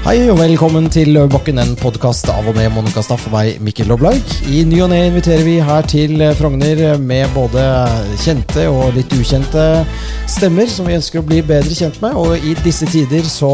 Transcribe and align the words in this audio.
Hei 0.00 0.14
og 0.32 0.38
velkommen 0.40 0.86
til 0.88 1.10
Løvebakken, 1.12 1.58
en 1.60 1.74
podkast 1.76 2.30
av 2.32 2.46
og 2.48 2.54
med 2.56 2.70
Monica 2.72 3.02
meg, 3.34 3.58
Mikkel 3.60 3.90
Loblaug. 3.92 4.30
I 4.48 4.62
ny 4.64 4.78
og 4.80 4.88
ne 4.94 5.00
inviterer 5.10 5.44
vi 5.44 5.58
her 5.60 5.84
til 5.84 6.24
Frogner 6.38 6.96
med 6.96 7.28
både 7.34 7.60
kjente 8.22 8.64
og 8.72 8.96
litt 8.96 9.12
ukjente 9.12 9.84
stemmer 10.24 10.72
som 10.72 10.88
vi 10.88 10.96
ønsker 10.96 11.20
å 11.20 11.26
bli 11.28 11.42
bedre 11.44 11.76
kjent 11.76 12.00
med. 12.00 12.16
Og 12.16 12.32
i 12.40 12.54
disse 12.64 12.88
tider 12.88 13.28
så 13.28 13.52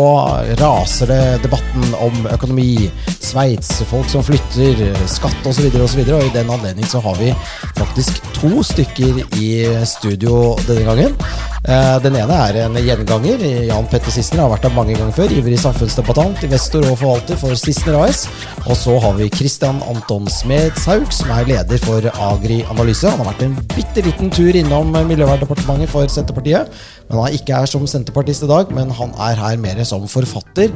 raser 0.63 1.11
det 1.11 1.21
debatten 1.49 1.99
om 1.99 2.31
økonomi, 2.31 2.93
Sveits, 3.27 3.81
folk 3.91 4.07
som 4.07 4.23
flytter, 4.23 4.87
skatt 5.11 5.51
osv. 5.51 5.67
Videre, 5.67 5.83
og, 5.83 6.21
og 6.21 6.31
i 6.31 6.35
den 6.37 6.55
anledning 6.55 6.87
så 6.87 7.03
har 7.03 7.19
vi 7.19 7.33
faktisk 7.75 8.23
to 8.39 8.63
stykker 8.63 9.19
i 9.43 9.51
studio 9.83 10.55
denne 10.69 10.87
gangen. 10.87 11.21
Eh, 11.67 11.97
den 12.03 12.15
ene 12.15 12.37
er 12.47 12.61
en 12.63 12.77
gjenganger. 12.79 13.43
Jan 13.67 13.89
Petter 13.91 14.15
Sissener 14.15 14.45
har 14.45 14.53
vært 14.53 14.69
der 14.69 14.75
mange 14.77 14.95
ganger 14.95 15.15
før. 15.17 15.33
Ivrig 15.35 15.59
samfunnsdebattant, 15.59 16.36
investor 16.45 16.85
og 16.91 16.99
forvalter 17.01 17.39
for 17.41 17.57
Sissener 17.57 17.97
AS. 18.03 18.27
Og 18.67 18.77
så 18.77 18.97
har 19.01 19.15
vi 19.17 19.31
Christian 19.33 19.79
Anton 19.89 20.27
Smedshaug, 20.29 21.07
som 21.15 21.31
er 21.33 21.49
leder 21.49 21.81
for 21.85 22.05
Agri 22.29 22.59
Analyse. 22.73 23.09
Han 23.09 23.23
har 23.23 23.31
vært 23.31 23.45
en 23.47 23.57
bitte 23.73 24.05
liten 24.05 24.33
tur 24.35 24.59
innom 24.59 24.93
Miljøverndepartementet 25.09 25.93
for 25.93 26.11
Senterpartiet. 26.13 26.73
Men 27.07 27.23
han 27.23 27.39
ikke 27.39 27.55
er 27.57 27.71
som 27.71 27.87
senterpartist 27.87 28.45
i 28.45 28.51
dag, 28.51 28.73
men 28.75 28.91
han 28.99 29.15
er 29.29 29.39
her 29.39 29.63
mer 29.63 29.81
som 29.89 30.05
forfatter. 30.11 30.75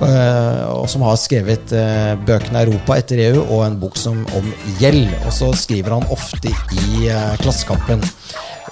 Eh, 0.00 0.64
og 0.72 0.88
som 0.90 1.04
har 1.06 1.20
skrevet 1.20 1.76
eh, 1.76 2.16
bøkene 2.26 2.64
'Europa 2.64 2.96
etter 2.96 3.22
EU' 3.28 3.44
og 3.44 3.66
en 3.66 3.80
bok 3.80 4.00
som 4.00 4.24
om 4.38 4.52
gjeld. 4.80 5.12
Og 5.26 5.32
så 5.32 5.52
skriver 5.54 5.98
han 5.98 6.10
ofte 6.10 6.50
i 6.50 7.08
Klassekampen. 7.44 8.02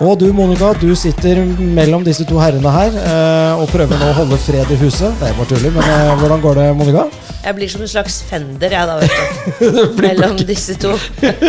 Og 0.05 0.19
du 0.21 0.27
Monica, 0.37 0.75
du 0.77 0.91
sitter 0.99 1.39
mellom 1.49 2.03
disse 2.05 2.27
to 2.29 2.37
herrene 2.37 2.69
her 2.75 2.97
eh, 3.01 3.61
og 3.63 3.71
prøver 3.73 3.97
nå 3.97 4.11
å 4.11 4.17
holde 4.19 4.37
fred 4.43 4.69
i 4.75 4.77
huset. 4.77 5.15
Det 5.17 5.31
er 5.31 5.39
bare 5.39 5.49
tuller, 5.49 5.73
men 5.73 5.87
eh, 5.89 6.11
hvordan 6.21 6.43
går 6.43 6.59
det, 6.61 6.67
Monica? 6.77 7.05
Jeg 7.47 7.57
blir 7.57 7.73
som 7.73 7.85
en 7.87 7.89
slags 7.89 8.19
fender, 8.29 8.75
jeg 8.77 8.91
da, 8.91 8.99
vet 9.01 9.63
du. 9.63 9.81
mellom 10.05 10.37
disse 10.45 10.77
to. 10.83 10.93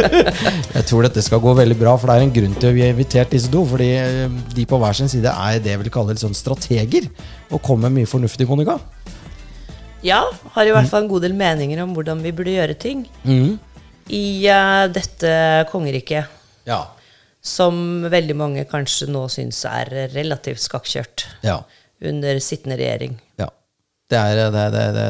jeg 0.78 0.86
tror 0.88 1.04
dette 1.04 1.26
skal 1.26 1.44
gå 1.44 1.56
veldig 1.60 1.80
bra, 1.82 1.98
for 2.00 2.08
det 2.08 2.16
er 2.16 2.28
en 2.30 2.34
grunn 2.38 2.56
til 2.56 2.72
at 2.72 2.78
vi 2.80 2.86
har 2.86 2.96
invitert 2.96 3.36
disse 3.36 3.52
to. 3.52 3.66
Fordi 3.74 3.92
eh, 4.00 4.40
de 4.56 4.68
på 4.72 4.80
hver 4.80 5.02
sin 5.02 5.12
side 5.12 5.36
er 5.36 5.60
det 5.60 5.76
jeg 5.76 5.84
vil 5.84 5.94
kalle 5.98 6.16
litt 6.16 6.24
sånn 6.24 6.40
strateger, 6.40 7.12
og 7.52 7.60
kommer 7.60 7.90
med 7.90 8.06
mye 8.06 8.14
fornuftig, 8.14 8.48
Monica. 8.48 8.80
Ja, 10.06 10.24
har 10.56 10.64
i 10.64 10.76
hvert 10.78 10.88
fall 10.88 11.10
en 11.10 11.12
god 11.12 11.28
del 11.28 11.36
meninger 11.36 11.84
om 11.84 11.92
hvordan 11.98 12.24
vi 12.24 12.32
burde 12.40 12.56
gjøre 12.56 12.80
ting. 12.80 13.04
Mm. 13.28 13.58
I 14.16 14.26
uh, 14.48 14.86
dette 14.96 15.40
kongeriket. 15.74 16.32
Ja 16.70 16.86
som 17.46 18.06
veldig 18.10 18.36
mange 18.38 18.66
kanskje 18.70 19.10
nå 19.14 19.28
syns 19.30 19.62
er 19.70 19.92
relativt 20.16 20.64
skakkjørt 20.66 21.28
ja. 21.46 21.60
under 22.02 22.42
sittende 22.42 22.80
regjering. 22.80 23.20
Ja. 23.42 23.52
Det 24.10 24.18
er, 24.22 24.52
det, 24.54 24.64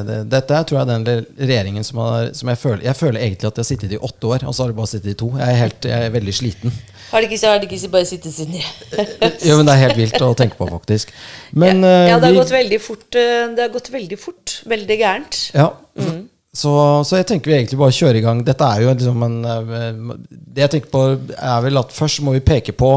det, 0.08 0.18
dette 0.32 0.56
er 0.56 0.68
tror 0.68 0.78
jeg 0.80 0.88
den 0.88 1.24
regjeringen 1.36 1.84
som, 1.84 1.98
har, 2.00 2.30
som 2.32 2.48
jeg 2.48 2.60
føler 2.62 2.86
Jeg 2.86 2.96
føler 2.96 3.26
egentlig 3.26 3.50
at 3.50 3.58
jeg 3.58 3.66
har 3.66 3.68
sittet 3.68 3.96
i 3.96 4.00
åtte 4.00 4.30
år, 4.30 4.46
og 4.48 4.56
så 4.56 4.64
har 4.64 4.72
jeg 4.72 4.78
bare 4.78 4.92
sittet 4.92 5.10
i 5.12 5.18
to. 5.20 5.32
Jeg 5.36 5.48
er, 5.48 5.58
helt, 5.60 5.88
jeg 5.92 6.06
er 6.06 6.14
veldig 6.14 6.36
sliten. 6.36 6.78
Har 7.10 7.24
de 7.24 7.28
ikke, 7.28 7.42
har 7.44 7.60
de 7.60 7.68
ikke 7.68 7.92
bare 7.92 8.08
sittet 8.08 8.36
siden 8.36 8.56
Jo, 9.48 9.58
men 9.58 9.68
det 9.68 9.74
er 9.74 9.82
helt 9.84 10.00
vilt 10.00 10.24
å 10.24 10.32
tenke 10.40 10.56
på, 10.60 10.70
faktisk. 10.72 11.12
Men, 11.52 11.84
ja, 11.84 12.14
ja, 12.14 12.22
det 12.22 12.30
har 12.30 12.38
vi, 12.38 12.40
gått 12.40 12.56
veldig 12.56 12.80
fort. 12.84 13.10
Eh, 13.20 13.44
det 13.58 13.68
har 13.68 13.76
gått 13.76 13.92
veldig 13.96 14.20
fort. 14.20 14.56
Veldig 14.76 14.98
gærent. 15.04 15.42
Ja. 15.56 15.70
Mm. 16.00 16.24
Så, 16.56 16.72
så, 17.04 17.18
jeg 17.20 17.28
tenker 17.28 17.52
vi 17.52 17.58
egentlig 17.58 17.80
bare 17.82 17.96
kjører 17.96 18.20
i 18.22 18.24
gang. 18.24 18.44
Dette 18.48 18.68
er 18.68 18.84
jo 18.86 18.94
liksom 18.94 19.24
en 19.28 19.40
eh, 19.44 19.98
Det 20.30 20.64
jeg 20.64 20.74
tenker 20.76 20.94
på, 20.94 21.02
er 21.36 21.66
vel 21.66 21.82
at 21.82 21.92
først 21.92 22.24
må 22.24 22.36
vi 22.38 22.46
peke 22.46 22.76
på 22.78 22.92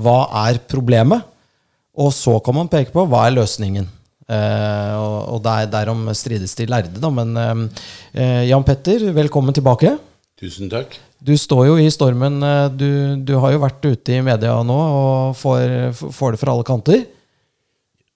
hva 0.00 0.18
er 0.46 0.62
problemet. 0.70 1.28
Og 1.92 2.08
så 2.16 2.38
kan 2.44 2.56
man 2.56 2.72
peke 2.72 2.94
på 2.94 3.04
hva 3.04 3.26
er 3.28 3.36
løsningen. 3.36 3.90
Eh, 4.32 4.94
og, 4.96 5.18
og 5.34 5.42
der, 5.44 5.68
derom 5.68 6.06
strides 6.16 6.56
de 6.56 6.68
lærde, 6.70 6.96
da. 6.96 7.12
Men 7.12 7.36
eh, 7.36 8.48
Jan 8.48 8.64
Petter, 8.64 9.10
velkommen 9.12 9.56
tilbake. 9.56 9.98
Tusen 10.40 10.72
takk. 10.72 10.96
Du 11.22 11.34
står 11.38 11.68
jo 11.68 11.74
i 11.78 11.90
stormen. 11.92 12.40
Eh, 12.42 12.68
du, 12.74 12.90
du 13.22 13.36
har 13.42 13.52
jo 13.54 13.62
vært 13.62 13.84
ute 13.84 14.16
i 14.16 14.22
media 14.24 14.56
nå 14.66 14.78
og 14.78 15.36
får, 15.38 15.92
får 16.16 16.34
det 16.34 16.40
fra 16.40 16.56
alle 16.56 16.66
kanter. 16.66 17.04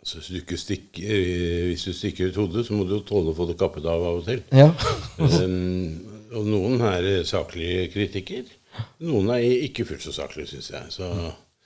Så 0.06 0.20
hvis, 0.20 0.44
du 0.46 0.54
stikker, 0.54 1.02
eh, 1.02 1.62
hvis 1.72 1.84
du 1.88 1.94
stikker 1.94 2.30
ut 2.30 2.36
hodet, 2.38 2.62
så 2.68 2.76
må 2.78 2.84
du 2.86 3.00
tåle 3.02 3.32
å 3.32 3.36
få 3.36 3.48
det 3.48 3.56
kappet 3.58 3.88
av 3.90 4.04
av 4.06 4.20
og 4.20 4.28
til. 4.28 4.44
Ja. 4.54 4.68
um, 5.18 5.96
og 6.36 6.46
noen 6.46 6.84
er 6.86 7.24
saklige 7.26 7.88
kritikker. 7.90 8.52
Noen 9.02 9.32
er 9.34 9.42
ikke 9.66 9.86
fullt 9.88 10.04
så 10.04 10.14
saklige, 10.14 10.52
syns 10.52 10.70
jeg. 10.70 10.92
Så, 10.94 11.08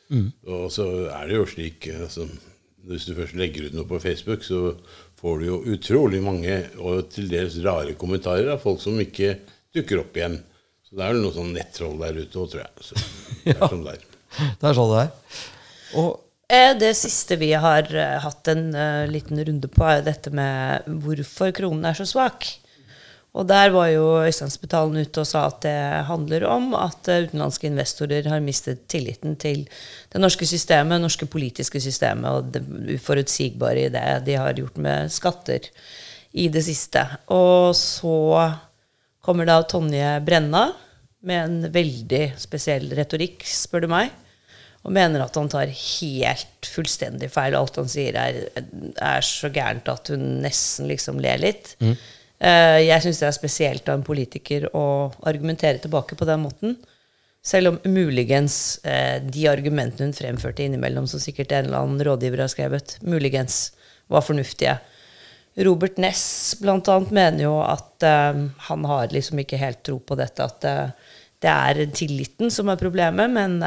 mm. 0.08 0.30
Og 0.48 0.70
så 0.72 0.86
er 1.10 1.28
det 1.28 1.36
jo 1.36 1.50
slik 1.50 1.90
altså, 1.92 2.24
Hvis 2.88 3.04
du 3.10 3.12
først 3.18 3.36
legger 3.36 3.68
ut 3.68 3.76
noe 3.76 3.88
på 3.90 4.00
Facebook, 4.00 4.46
så 4.46 4.72
får 5.20 5.42
du 5.42 5.46
jo 5.50 5.60
utrolig 5.74 6.22
mange 6.24 6.62
og 6.80 7.10
til 7.12 7.28
dels 7.28 7.58
rare 7.66 7.92
kommentarer 8.00 8.54
av 8.54 8.64
folk 8.64 8.80
som 8.80 8.96
ikke 9.02 9.34
dukker 9.76 10.00
opp 10.00 10.16
igjen. 10.16 10.38
Så 10.88 10.96
det 10.96 11.04
er 11.04 11.12
vel 11.12 11.20
noe 11.26 11.36
sånn 11.36 11.52
nettroll 11.52 12.00
der 12.00 12.22
ute 12.22 12.40
òg, 12.40 12.48
tror 12.54 12.64
jeg. 12.64 12.88
Så 12.88 12.96
det 13.44 13.52
er 13.52 13.60
ja. 13.60 13.68
sånn 13.68 13.84
det 13.84 13.98
er. 13.98 14.10
Sånn 14.72 14.96
det 14.96 15.04
er. 15.04 15.14
Og 16.00 16.10
Eh, 16.14 16.29
det 16.50 16.94
siste 16.98 17.36
vi 17.38 17.52
har 17.54 17.86
uh, 17.94 18.18
hatt 18.24 18.48
en 18.50 18.72
uh, 18.74 19.06
liten 19.10 19.38
runde 19.46 19.68
på, 19.70 19.84
er 19.86 20.02
dette 20.06 20.32
med 20.34 20.88
hvorfor 21.04 21.52
kronen 21.54 21.86
er 21.86 21.98
så 21.98 22.06
svak. 22.08 22.48
Og 23.30 23.46
der 23.46 23.70
var 23.70 23.86
jo 23.92 24.06
Øystein 24.24 24.50
ute 24.98 25.22
og 25.22 25.28
sa 25.28 25.44
at 25.46 25.60
det 25.62 26.06
handler 26.08 26.46
om 26.50 26.72
at 26.74 27.06
utenlandske 27.06 27.68
investorer 27.70 28.26
har 28.26 28.42
mistet 28.42 28.88
tilliten 28.90 29.36
til 29.38 29.68
det 30.10 30.18
norske 30.18 30.46
systemet, 30.46 30.96
det 30.96 31.04
norske 31.04 31.28
politiske 31.30 31.80
systemet, 31.80 32.26
og 32.26 32.50
det 32.50 32.64
uforutsigbare 32.96 33.86
i 33.86 33.92
det 33.94 34.24
de 34.26 34.34
har 34.34 34.58
gjort 34.58 34.80
med 34.82 35.12
skatter 35.14 35.70
i 36.32 36.48
det 36.50 36.64
siste. 36.66 37.04
Og 37.30 37.70
så 37.78 38.50
kommer 39.22 39.46
da 39.46 39.60
Tonje 39.62 40.16
Brenna 40.26 40.72
med 41.22 41.44
en 41.44 41.70
veldig 41.70 42.32
spesiell 42.40 42.90
retorikk, 42.98 43.46
spør 43.46 43.86
du 43.86 43.92
meg 43.94 44.10
og 44.80 44.94
mener 44.96 45.20
at 45.20 45.36
han 45.36 45.50
tar 45.52 45.68
helt 45.68 46.68
fullstendig 46.72 47.28
feil. 47.32 47.56
Alt 47.56 47.76
han 47.80 47.90
sier, 47.90 48.16
er, 48.16 48.46
er 48.96 49.24
så 49.24 49.50
gærent 49.52 49.90
at 49.92 50.08
hun 50.12 50.40
nesten 50.44 50.88
liksom 50.88 51.20
ler 51.20 51.42
litt. 51.42 51.74
Mm. 51.84 51.92
Uh, 52.40 52.78
jeg 52.80 53.04
syns 53.04 53.20
det 53.20 53.26
er 53.28 53.36
spesielt 53.36 53.90
av 53.90 53.98
en 53.98 54.06
politiker 54.06 54.64
å 54.72 55.10
argumentere 55.28 55.82
tilbake 55.82 56.16
på 56.16 56.28
den 56.28 56.40
måten. 56.46 56.78
Selv 57.44 57.74
om 57.74 57.76
muligens 57.92 58.78
uh, 58.86 59.20
de 59.20 59.44
argumentene 59.52 60.08
hun 60.08 60.16
fremførte 60.16 60.64
innimellom, 60.64 61.08
som 61.10 61.20
sikkert 61.20 61.52
en 61.52 61.68
eller 61.68 61.82
annen 61.82 62.06
rådgiver 62.08 62.46
har 62.46 62.52
skrevet, 62.52 62.96
muligens 63.04 63.74
var 64.08 64.24
fornuftige. 64.24 64.78
Robert 65.60 66.00
Ness 66.00 66.56
blant 66.62 66.88
annet 66.88 67.12
mener 67.12 67.44
jo 67.50 67.58
at 67.60 68.08
uh, 68.08 68.40
han 68.70 68.88
har 68.88 69.12
liksom 69.12 69.44
ikke 69.44 69.60
helt 69.60 69.84
tro 69.84 70.00
på 70.00 70.16
dette, 70.16 70.48
at 70.48 70.96
det 71.40 71.52
er 71.52 71.84
tilliten 71.92 72.48
som 72.52 72.72
er 72.72 72.80
problemet, 72.80 73.28
men 73.32 73.60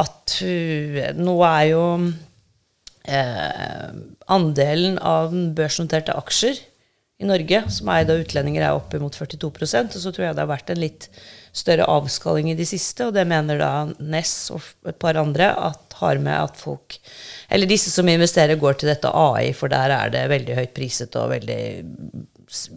at 0.00 0.38
nå 1.14 1.34
er 1.46 1.64
jo 1.70 1.82
eh, 3.06 3.90
andelen 4.34 4.98
av 4.98 5.34
børsnoterte 5.56 6.16
aksjer 6.18 6.60
i 7.22 7.28
Norge 7.28 7.60
som 7.70 7.88
er 7.88 8.02
eid 8.02 8.10
av 8.10 8.20
utlendinger, 8.24 8.64
er 8.64 8.76
oppimot 8.76 9.14
42% 9.14 9.94
Og 9.94 10.02
så 10.02 10.10
tror 10.10 10.26
jeg 10.26 10.36
det 10.36 10.42
har 10.42 10.50
vært 10.50 10.72
en 10.74 10.82
litt 10.82 11.08
større 11.54 11.86
avskalling 11.86 12.50
i 12.50 12.56
de 12.58 12.66
siste, 12.66 13.06
og 13.06 13.14
det 13.14 13.22
mener 13.30 13.60
da 13.60 13.72
Ness 14.02 14.50
og 14.50 14.64
et 14.90 14.98
par 14.98 15.18
andre 15.20 15.52
at 15.54 15.94
har 16.00 16.18
med 16.18 16.34
at 16.34 16.58
folk 16.58 16.96
Eller 17.48 17.70
disse 17.70 17.92
som 17.94 18.08
investerer, 18.10 18.58
går 18.58 18.80
til 18.80 18.90
dette 18.90 19.10
AI, 19.14 19.52
for 19.54 19.70
der 19.70 19.94
er 19.94 20.10
det 20.10 20.24
veldig 20.32 20.58
høyt 20.58 20.74
priset 20.74 21.14
og 21.20 21.30
veldig 21.30 21.62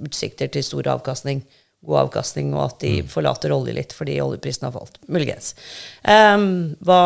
utsikter 0.05 0.51
til 0.53 0.65
stor 0.65 0.93
avkastning 0.93 1.41
god 1.85 1.99
avkastning, 2.05 2.53
og 2.55 2.63
at 2.71 2.79
de 2.81 2.93
mm. 3.01 3.11
forlater 3.11 3.53
olje 3.53 3.75
litt 3.75 3.93
fordi 3.95 4.17
oljeprisen 4.23 4.67
har 4.67 4.73
falt. 4.75 4.97
Muligens. 5.11 5.53
Um, 6.01 6.73
hva 6.85 7.01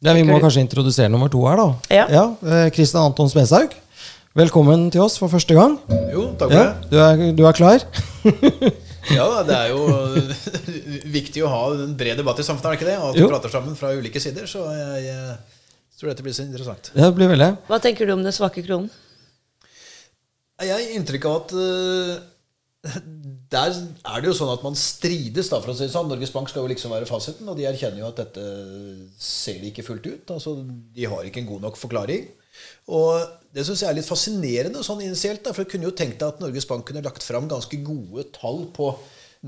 ja, 0.00 0.14
Vi 0.16 0.24
må 0.24 0.38
kanskje 0.40 0.64
introdusere 0.64 1.12
nummer 1.12 1.28
to 1.28 1.42
her, 1.44 1.60
da. 1.60 1.68
Ja. 1.92 2.06
ja 2.08 2.68
Kristian 2.72 3.02
eh, 3.02 3.10
Anton 3.10 3.28
Speshaug. 3.28 3.74
Velkommen 4.38 4.86
til 4.94 5.02
oss 5.04 5.18
for 5.20 5.28
første 5.28 5.52
gang. 5.56 5.74
Jo, 6.12 6.30
takk 6.40 6.52
for 6.52 6.56
ja, 6.56 6.70
det. 6.70 6.88
Du 6.88 6.96
er, 7.02 7.24
du 7.36 7.42
er 7.44 7.56
klar? 7.58 7.84
ja, 9.18 9.26
det 9.44 9.56
er 9.58 9.72
jo 9.74 9.84
viktig 11.18 11.44
å 11.44 11.50
ha 11.52 11.60
en 11.74 11.92
bred 11.98 12.16
debatt 12.20 12.40
i 12.40 12.46
samfunnet, 12.46 12.70
er 12.70 12.76
det 12.76 12.80
ikke 12.80 12.88
det? 12.88 12.96
Og 13.00 13.08
at 13.10 13.18
vi 13.18 13.28
prater 13.28 13.52
sammen 13.52 13.76
fra 13.76 13.92
ulike 13.92 14.22
sider. 14.22 14.48
Så 14.48 14.64
jeg, 14.72 15.04
jeg, 15.10 15.36
tror 16.00 16.12
dette 16.14 16.24
blir 16.24 16.36
så 16.38 16.46
interessant. 16.46 16.92
Ja, 16.94 17.10
det 17.10 17.16
blir 17.18 17.32
veldig. 17.34 17.50
Hva 17.68 17.80
tenker 17.84 18.08
du 18.08 18.14
om 18.16 18.24
den 18.24 18.36
svake 18.36 18.64
kronen? 18.64 18.88
Jeg 20.60 20.72
har 20.76 20.96
inntrykk 20.96 21.26
av 21.28 21.36
at 21.42 21.52
uh, 21.56 22.16
der 22.80 23.74
er 23.74 24.22
det 24.22 24.30
jo 24.30 24.36
sånn 24.38 24.52
at 24.54 24.62
man 24.64 24.76
strides, 24.78 25.50
da, 25.52 25.58
for 25.60 25.72
å 25.72 25.76
si 25.76 25.84
det 25.84 25.92
sånn. 25.92 26.08
Norges 26.08 26.32
Bank 26.32 26.48
skal 26.48 26.64
jo 26.64 26.70
liksom 26.70 26.94
være 26.94 27.08
fasiten, 27.08 27.48
og 27.50 27.58
de 27.58 27.66
erkjenner 27.68 28.00
jo 28.00 28.08
at 28.08 28.22
dette 28.22 28.44
ser 29.20 29.60
de 29.60 29.72
ikke 29.72 29.84
fullt 29.84 30.06
ut. 30.08 30.34
altså 30.36 30.56
De 30.64 31.08
har 31.10 31.26
ikke 31.26 31.42
en 31.42 31.50
god 31.50 31.66
nok 31.66 31.80
forklaring. 31.80 32.28
Og 32.90 33.20
det 33.54 33.66
syns 33.66 33.84
jeg 33.84 33.90
er 33.90 33.98
litt 33.98 34.08
fascinerende 34.08 34.84
sånn 34.86 35.02
initielt. 35.04 35.44
Da, 35.44 35.52
for 35.52 35.64
jeg 35.64 35.74
kunne 35.74 35.90
jo 35.90 35.96
tenkt 35.96 36.20
deg 36.22 36.32
at 36.32 36.40
Norges 36.42 36.68
Bank 36.70 36.86
kunne 36.88 37.04
lagt 37.04 37.26
fram 37.26 37.50
ganske 37.50 37.82
gode 37.84 38.30
tall 38.36 38.64
på 38.76 38.94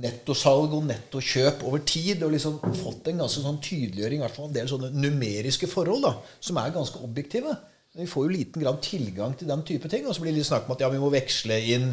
nettosalg 0.03 0.73
og 0.77 0.87
nettokjøp 0.89 1.65
over 1.69 1.83
tid, 1.89 2.23
og 2.25 2.33
liksom 2.35 2.61
fått 2.81 3.11
en 3.11 3.25
ganske 3.25 3.43
sånn 3.45 3.61
tydeliggjøring, 3.65 4.21
i 4.21 4.25
hvert 4.25 4.37
fall 4.39 4.49
en 4.49 4.57
del 4.57 4.71
sånne 4.71 4.93
numeriske 4.93 5.69
forhold 5.69 6.05
da, 6.07 6.15
som 6.41 6.61
er 6.61 6.73
ganske 6.73 7.01
objektive. 7.05 7.53
Vi 7.97 8.09
får 8.09 8.25
jo 8.25 8.33
liten 8.33 8.65
grad 8.65 8.79
tilgang 8.85 9.35
til 9.37 9.51
den 9.51 9.65
type 9.69 9.89
ting. 9.93 10.07
Og 10.09 10.17
så 10.17 10.25
blir 10.25 10.33
det 10.33 10.41
litt 10.41 10.49
snakk 10.49 10.69
om 10.69 10.77
at 10.77 10.85
ja, 10.85 10.89
vi 10.93 11.01
må 11.01 11.13
veksle 11.13 11.59
inn 11.75 11.93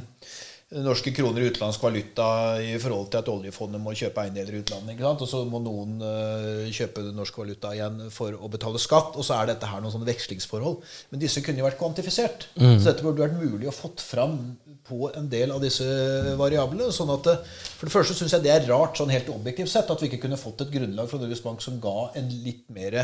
norske 0.69 1.09
kroner 1.17 1.41
i 1.41 1.47
utenlandsk 1.49 1.81
valuta 1.81 2.25
i 2.61 2.75
forhold 2.77 3.07
til 3.09 3.23
at 3.23 3.29
oljefondet 3.31 3.81
må 3.81 3.95
kjøpe 3.97 4.21
eiendeler 4.21 4.53
i 4.53 4.59
utlandet. 4.61 4.93
ikke 4.93 5.05
sant? 5.07 5.23
Og 5.25 5.29
så 5.31 5.39
må 5.49 5.61
noen 5.65 5.95
uh, 6.03 6.67
kjøpe 6.69 7.07
norsk 7.17 7.39
valuta 7.41 7.71
igjen 7.73 8.03
for 8.13 8.37
å 8.37 8.49
betale 8.53 8.81
skatt. 8.81 9.17
Og 9.17 9.25
så 9.25 9.39
er 9.39 9.49
dette 9.49 9.69
her 9.69 9.81
noen 9.81 9.95
sånne 9.95 10.09
vekslingsforhold. 10.11 10.77
Men 11.09 11.23
disse 11.23 11.41
kunne 11.45 11.63
jo 11.63 11.65
vært 11.65 11.79
kvantifisert. 11.81 12.45
Mm. 12.59 12.75
Så 12.77 12.91
dette 12.91 13.05
burde 13.05 13.25
vært 13.25 13.41
mulig 13.41 13.71
å 13.71 13.73
fått 13.73 14.05
fram 14.05 14.37
på 14.85 15.09
en 15.09 15.31
del 15.33 15.55
av 15.55 15.65
disse 15.65 15.89
variablene. 16.37 16.93
sånn 16.93 17.15
at 17.17 17.31
eh, 17.33 17.41
For 17.73 17.89
det 17.89 17.95
første 17.97 18.19
syns 18.21 18.37
jeg 18.37 18.45
det 18.45 18.53
er 18.53 18.69
rart 18.69 19.01
sånn 19.01 19.13
helt 19.13 19.33
objektivt 19.33 19.73
sett 19.73 19.89
at 19.89 20.01
vi 20.01 20.11
ikke 20.11 20.23
kunne 20.27 20.37
fått 20.37 20.67
et 20.67 20.73
grunnlag 20.77 21.09
fra 21.09 21.21
Norges 21.21 21.41
Bank 21.45 21.65
som 21.65 21.81
ga 21.81 22.11
en 22.19 22.29
litt 22.45 22.67
mer 22.73 23.01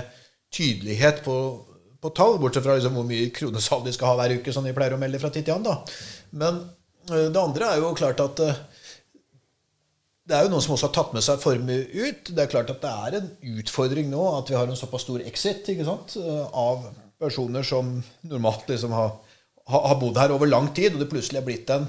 tydelighet 0.53 1.25
på, 1.25 1.35
på 1.97 2.13
tall, 2.13 2.37
bortsett 2.37 2.65
fra 2.65 2.77
liksom 2.77 2.93
hvor 3.01 3.09
mye 3.09 3.33
kronesalg 3.33 3.89
de 3.89 3.97
skal 3.97 4.13
ha 4.13 4.21
hver 4.21 4.37
uke, 4.37 4.53
som 4.53 4.65
de 4.65 4.73
pleier 4.77 4.93
å 4.93 5.01
melde 5.01 5.19
fra 5.21 5.33
tid 5.33 5.49
til 5.49 5.57
annen. 5.57 5.95
Men 6.37 6.67
det 7.05 7.41
andre 7.41 7.69
er 7.69 7.81
jo 7.81 7.93
klart 7.97 8.21
at 8.23 8.41
eh, 8.43 8.59
det 10.25 10.33
er 10.33 10.45
jo 10.45 10.51
noen 10.53 10.63
som 10.65 10.73
også 10.73 10.89
har 10.89 10.95
tatt 10.95 11.13
med 11.13 11.25
seg 11.25 11.41
formue 11.41 11.85
ut. 11.93 12.31
Det 12.31 12.41
er 12.41 12.49
klart 12.49 12.71
at 12.73 12.81
det 12.81 12.91
er 12.91 13.19
en 13.19 13.29
utfordring 13.59 14.09
nå 14.09 14.23
at 14.39 14.49
vi 14.49 14.57
har 14.57 14.69
en 14.69 14.79
såpass 14.79 15.05
stor 15.05 15.21
exit 15.21 15.69
ikke 15.73 15.85
sant, 15.87 16.17
eh, 16.17 16.45
av 16.49 16.87
personer 17.21 17.65
som 17.65 17.93
normalt 18.25 18.67
liksom 18.69 18.93
har, 18.95 19.13
har, 19.71 19.95
bodd 20.01 20.17
her 20.19 20.33
over 20.35 20.49
lang 20.49 20.71
tid, 20.75 20.95
og 20.95 21.03
det 21.03 21.11
plutselig 21.13 21.41
er 21.41 21.47
blitt 21.47 21.71
en 21.73 21.87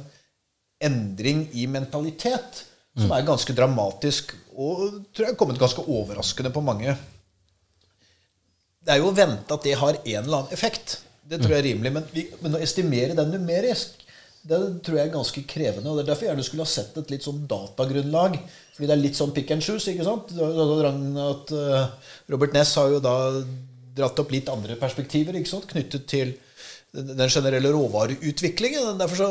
endring 0.87 1.47
i 1.57 1.65
mentalitet 1.71 2.67
som 2.97 3.13
er 3.13 3.25
ganske 3.29 3.53
dramatisk 3.57 4.33
og 4.57 5.03
tror 5.13 5.27
jeg 5.29 5.37
kommet 5.37 5.61
ganske 5.61 5.83
overraskende 5.85 6.53
på 6.53 6.63
mange. 6.65 6.95
Det 8.81 8.95
er 8.95 9.03
jo 9.03 9.11
å 9.11 9.17
vente 9.17 9.53
at 9.53 9.67
det 9.67 9.75
har 9.77 9.99
en 9.99 10.23
eller 10.23 10.39
annen 10.39 10.55
effekt. 10.55 11.01
Det 11.27 11.41
tror 11.43 11.57
jeg 11.57 11.61
er 11.61 11.69
rimelig. 11.73 11.93
Men, 11.93 12.07
vi, 12.15 12.25
men 12.41 12.57
å 12.57 12.61
estimere 12.63 13.17
den 13.19 13.35
numerisk 13.35 14.06
det 14.47 14.59
tror 14.87 14.99
jeg 14.99 15.09
er 15.09 15.15
ganske 15.15 15.43
krevende. 15.51 15.91
og 15.91 15.99
Det 15.99 16.05
er 16.05 16.09
derfor 16.13 16.27
jeg 16.27 16.33
gjerne 16.33 16.47
skulle 16.47 16.67
ha 16.67 16.71
sett 16.71 16.99
et 17.01 17.13
litt 17.13 17.27
sånn 17.27 17.45
datagrunnlag. 17.51 18.39
Fordi 18.77 18.89
det 18.89 18.95
er 18.95 19.03
litt 19.03 19.19
sånn 19.19 19.35
pick 19.35 19.51
and 19.55 19.65
choose. 19.65 19.91
ikke 19.91 20.07
sant? 20.07 20.33
At 20.37 21.55
eh, 21.57 22.11
Robert 22.33 22.55
Ness 22.55 22.75
har 22.79 22.93
jo 22.95 23.03
da 23.03 23.17
dratt 23.97 24.21
opp 24.23 24.35
litt 24.35 24.51
andre 24.53 24.77
perspektiver 24.79 25.39
ikke 25.39 25.51
sant? 25.51 25.71
knyttet 25.71 26.07
til 26.11 26.35
den 26.97 27.33
generelle 27.33 27.73
råvareutviklingen. 27.75 28.99
Derfor 29.01 29.21
så 29.21 29.31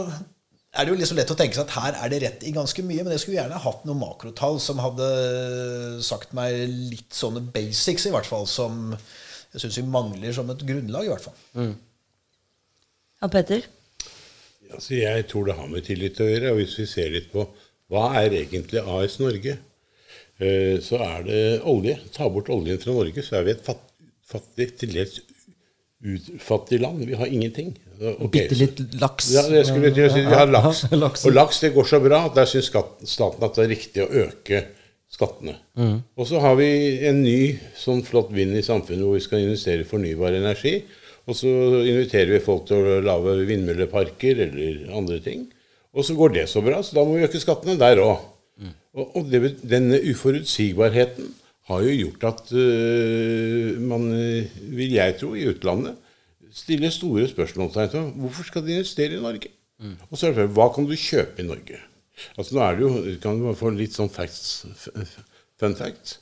er 0.76 0.84
det 0.84 0.92
jo 0.92 0.98
liksom 1.00 1.20
lett 1.22 1.32
å 1.32 1.38
tenke 1.40 1.56
seg 1.56 1.70
at 1.70 1.78
her 1.78 2.00
er 2.04 2.12
det 2.12 2.22
rett 2.26 2.44
i 2.44 2.54
ganske 2.56 2.84
mye. 2.84 3.06
Men 3.06 3.16
jeg 3.16 3.24
skulle 3.24 3.40
gjerne 3.40 3.62
hatt 3.64 3.88
noen 3.88 4.02
makrotall 4.02 4.60
som 4.64 4.82
hadde 4.84 5.08
sagt 6.06 6.36
meg 6.36 6.60
litt 6.92 7.16
sånne 7.16 7.46
basics, 7.56 8.10
i 8.10 8.14
hvert 8.14 8.28
fall, 8.28 8.50
som 8.50 8.92
jeg 9.56 9.64
syns 9.64 9.80
vi 9.80 9.88
mangler 9.88 10.36
som 10.36 10.52
et 10.52 10.68
grunnlag, 10.68 11.08
i 11.08 11.14
hvert 11.14 11.24
fall. 11.30 11.40
Mm. 11.56 11.74
Ja, 13.22 13.32
Petter? 13.32 13.70
Altså, 14.76 14.98
jeg 15.00 15.28
tror 15.32 15.48
det 15.48 15.56
har 15.60 15.70
med 15.72 15.86
tillit 15.88 16.20
å 16.22 16.28
gjøre. 16.30 16.52
og 16.52 16.60
Hvis 16.62 16.76
vi 16.82 16.90
ser 16.90 17.14
litt 17.14 17.32
på 17.34 17.48
hva 17.94 18.10
er 18.22 18.34
egentlig 18.34 18.82
AS 18.82 19.20
Norge, 19.22 19.58
eh, 20.42 20.76
så 20.84 21.00
er 21.06 21.26
det 21.28 21.44
olje. 21.70 22.00
Ta 22.16 22.30
bort 22.34 22.50
oljen 22.54 22.82
fra 22.82 22.96
Norge, 22.96 23.24
så 23.24 23.40
er 23.40 23.48
vi 23.48 23.56
et 23.56 23.66
fattig, 23.66 24.72
til 24.82 24.96
dels 24.96 25.20
utfattig 26.06 26.80
land. 26.82 27.06
Vi 27.06 27.18
har 27.18 27.30
ingenting. 27.30 27.76
Okay. 28.00 28.48
Bitte 28.48 28.58
litt 28.60 28.82
laks. 29.02 29.30
Ja, 29.34 29.46
det 29.50 29.64
skulle 29.70 29.92
jeg 29.94 30.12
si. 30.12 30.26
Vi 30.26 30.40
har 30.40 30.50
laks. 30.58 30.86
Og 31.26 31.34
laks 31.34 31.62
det 31.64 31.74
går 31.76 31.88
så 31.90 32.02
bra. 32.04 32.26
at 32.30 32.36
Der 32.38 32.50
syns 32.50 32.70
staten 32.70 33.46
at 33.48 33.56
det 33.56 33.64
er 33.64 33.72
riktig 33.72 34.04
å 34.04 34.12
øke 34.26 34.66
skattene. 35.16 35.56
Mm. 35.80 35.98
Og 36.18 36.28
så 36.28 36.42
har 36.44 36.58
vi 36.60 36.68
en 37.08 37.22
ny 37.24 37.56
sånn 37.80 38.04
flott 38.06 38.34
vind 38.36 38.58
i 38.58 38.66
samfunnet 38.66 39.06
hvor 39.06 39.16
vi 39.16 39.24
skal 39.24 39.46
investere 39.46 39.86
i 39.86 39.88
fornybar 39.88 40.36
energi. 40.36 40.80
Og 41.26 41.38
så 41.38 41.50
inviterer 41.82 42.36
vi 42.36 42.44
folk 42.44 42.68
til 42.70 42.86
å 42.86 43.00
lage 43.04 43.40
vindmølleparker 43.50 44.44
eller 44.46 44.86
andre 44.94 45.20
ting. 45.26 45.48
Og 45.96 46.06
så 46.06 46.16
går 46.18 46.36
det 46.36 46.46
så 46.52 46.62
bra, 46.62 46.82
så 46.84 46.98
da 46.98 47.06
må 47.08 47.16
vi 47.16 47.26
øke 47.26 47.42
skattene 47.42 47.80
der 47.80 48.02
òg. 48.04 48.22
Mm. 48.62 48.74
Og, 49.00 49.06
og 49.20 49.32
det, 49.32 49.42
denne 49.66 50.00
uforutsigbarheten 50.12 51.32
har 51.72 51.82
jo 51.82 51.94
gjort 51.96 52.26
at 52.30 52.52
uh, 52.54 53.70
man, 53.82 54.10
vil 54.78 54.98
jeg 55.00 55.18
tro, 55.20 55.34
i 55.34 55.48
utlandet 55.50 55.98
stiller 56.56 56.94
store 56.94 57.28
spørsmålstegn 57.28 57.90
til 57.92 58.12
hvorfor 58.22 58.48
skal 58.48 58.64
de 58.66 58.78
investere 58.78 59.18
i 59.18 59.24
Norge. 59.24 59.52
Mm. 59.82 59.98
Og 60.10 60.20
så 60.20 60.30
er 60.30 60.38
det 60.38 60.52
hva 60.56 60.70
kan 60.76 60.88
du 60.88 60.96
kjøpe 60.96 61.44
i 61.44 61.48
Norge? 61.48 61.82
Altså 62.38 62.56
Nå 62.56 62.62
er 62.64 62.78
det 62.78 62.86
jo, 62.86 63.16
kan 63.24 63.42
du 63.42 63.50
få 63.60 63.74
litt 63.76 63.96
sånn 63.96 64.12
facts, 64.12 64.64
fun 65.60 65.76
facts. 65.76 66.20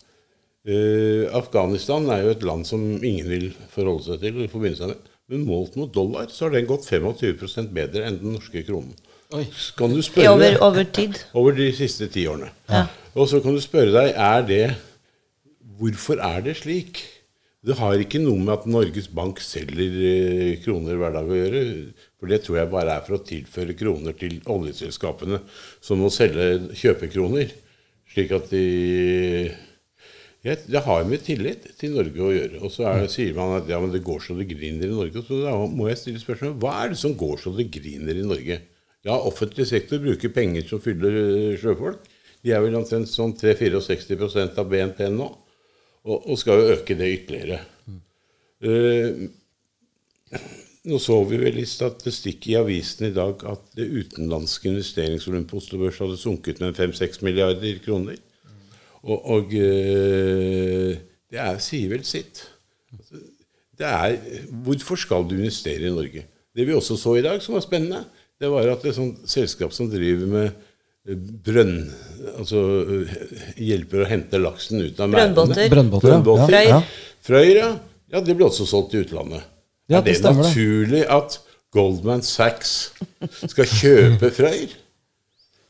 Uh, 0.64 1.28
Afghanistan 1.36 2.06
er 2.14 2.22
jo 2.24 2.36
et 2.38 2.44
land 2.48 2.64
som 2.68 2.84
ingen 3.04 3.28
vil 3.28 3.50
forholde 3.74 4.06
seg 4.06 4.22
til. 4.22 4.44
i 4.46 4.52
forbindelse 4.52 4.94
med. 4.94 5.10
Men 5.32 5.48
målt 5.48 5.76
mot 5.80 5.92
dollar 5.92 6.30
så 6.32 6.48
har 6.48 6.56
den 6.56 6.68
gått 6.70 6.88
25% 6.88 7.72
bedre 7.76 8.06
enn 8.08 8.20
den 8.22 8.36
norske 8.36 8.64
kronen. 8.68 8.94
Oi. 9.34 9.46
Kan 9.80 9.96
du 9.96 10.02
spørre 10.06 10.36
over, 10.36 10.60
over 10.62 10.86
tid? 10.86 11.18
Over 11.34 11.56
de 11.58 11.72
siste 11.76 12.08
ti 12.14 12.28
årene. 12.30 12.52
Ja. 12.70 12.86
Og 13.18 13.28
så 13.32 13.42
kan 13.44 13.56
du 13.56 13.62
spørre 13.64 13.94
deg 13.96 14.14
er 14.14 14.48
det 14.48 14.66
Hvorfor 15.74 16.20
er 16.22 16.44
det 16.46 16.60
slik? 16.60 17.02
Det 17.64 17.76
har 17.80 17.98
ikke 17.98 18.22
noe 18.22 18.38
med 18.38 18.54
at 18.54 18.68
Norges 18.70 19.08
Bank 19.08 19.40
selger 19.42 19.96
uh, 19.96 20.62
kroner 20.64 21.00
hver 21.00 21.16
dag 21.16 21.28
å 21.28 21.40
gjøre. 21.40 21.62
For 22.20 22.32
det 22.32 22.44
tror 22.44 22.60
jeg 22.60 22.72
bare 22.72 22.96
er 22.96 23.04
for 23.04 23.18
å 23.18 23.24
tilføre 23.26 23.76
kroner 23.80 24.16
til 24.20 24.38
oljeselskapene 24.52 25.42
som 25.84 26.04
må 26.04 26.12
selge 26.14 26.76
kjøpekroner. 26.78 27.52
Slik 28.14 28.36
at 28.36 28.52
de 28.54 28.66
det 30.44 30.82
har 30.84 31.06
med 31.08 31.22
tillit 31.24 31.70
til 31.80 31.94
Norge 31.96 32.20
å 32.20 32.34
gjøre. 32.34 32.60
Og 32.68 32.72
så 32.74 32.84
er, 32.90 33.06
sier 33.12 33.36
man 33.38 33.62
at 33.62 33.70
ja, 33.72 33.78
men 33.80 33.94
det 33.94 34.04
går 34.04 34.20
så 34.26 34.36
det 34.36 34.50
griner 34.50 34.90
i 34.90 34.96
Norge. 34.96 35.24
Så 35.24 35.40
da 35.46 35.54
må 35.72 35.88
jeg 35.88 36.02
stille 36.02 36.24
spørsmål 36.24 36.58
hva 36.60 36.74
er 36.82 36.92
det 36.92 37.00
som 37.00 37.16
går 37.16 37.40
så 37.40 37.54
det 37.56 37.70
griner 37.72 38.20
i 38.20 38.26
Norge? 38.28 38.58
Ja, 39.08 39.16
offentlig 39.16 39.70
sektor 39.70 40.02
bruker 40.04 40.32
penger 40.36 40.68
som 40.68 40.82
fyller 40.84 41.16
eh, 41.22 41.56
sjøfolk. 41.60 42.04
De 42.44 42.52
er 42.52 42.60
vel 42.64 42.76
omtrent 42.76 43.08
sånn 43.08 43.36
3-64% 43.40 44.60
av 44.60 44.68
BNP 44.68 45.06
nå, 45.16 45.30
og, 46.04 46.18
og, 46.18 46.36
skal 46.40 46.60
jo 46.60 46.76
øke 46.76 46.98
det 47.00 47.08
ytterligere. 47.22 47.62
Mm. 47.88 48.02
Uh, 48.68 50.42
nå 50.92 51.00
så 51.00 51.22
vi 51.30 51.40
vel 51.40 51.62
i 51.62 51.66
statistikk 51.68 52.50
i 52.52 52.58
avisen 52.60 53.08
i 53.08 53.14
dag 53.16 53.40
at 53.48 53.64
det 53.80 53.88
utenlandske 53.88 54.74
investeringsvolumet 54.74 55.48
på 55.48 55.62
Oslo 55.62 55.80
Børs 55.80 56.02
hadde 56.04 56.20
sunket 56.20 56.60
med 56.60 56.76
5-6 56.76 57.24
milliarder 57.24 57.80
kroner. 57.86 58.20
Og, 59.04 59.20
og 59.36 59.56
eh, 59.60 60.94
det 61.34 61.40
er, 61.42 61.58
sier 61.64 61.92
vel 61.92 62.04
sitt. 62.08 62.46
Det 63.74 63.88
er, 63.90 64.18
hvorfor 64.64 65.00
skal 65.00 65.26
du 65.28 65.36
investere 65.36 65.90
i 65.90 65.94
Norge? 65.94 66.24
Det 66.54 66.68
vi 66.68 66.76
også 66.78 66.96
så 67.00 67.18
i 67.18 67.24
dag, 67.26 67.42
som 67.44 67.58
var 67.58 67.66
spennende, 67.66 68.04
det 68.40 68.52
var 68.52 68.70
at 68.72 68.86
et 68.86 68.96
sånt 68.96 69.24
selskap 69.30 69.74
som 69.76 69.90
driver 69.92 70.30
med 70.30 70.46
eh, 71.08 71.18
brønn 71.46 71.78
Altså 72.38 72.60
eh, 72.82 73.16
hjelper 73.60 74.04
å 74.04 74.08
hente 74.08 74.40
laksen 74.40 74.84
ut 74.84 75.00
av 75.04 75.12
merdene. 75.12 75.68
Brønnbåter. 75.72 76.08
Brønnbåter. 76.08 76.56
Ja. 76.70 76.80
Frøyer, 77.24 77.58
ja. 77.60 77.72
ja. 78.14 78.22
Det 78.24 78.38
ble 78.38 78.48
også 78.48 78.68
solgt 78.70 78.96
i 78.96 79.02
utlandet. 79.04 79.44
Ja, 79.92 80.00
det 80.00 80.16
er 80.16 80.22
det, 80.22 80.30
det 80.30 80.34
naturlig 80.40 81.04
at 81.12 81.42
Goldman 81.74 82.24
Sachs 82.24 82.94
skal 83.52 83.68
kjøpe 83.68 84.32
Frøyer? 84.32 84.78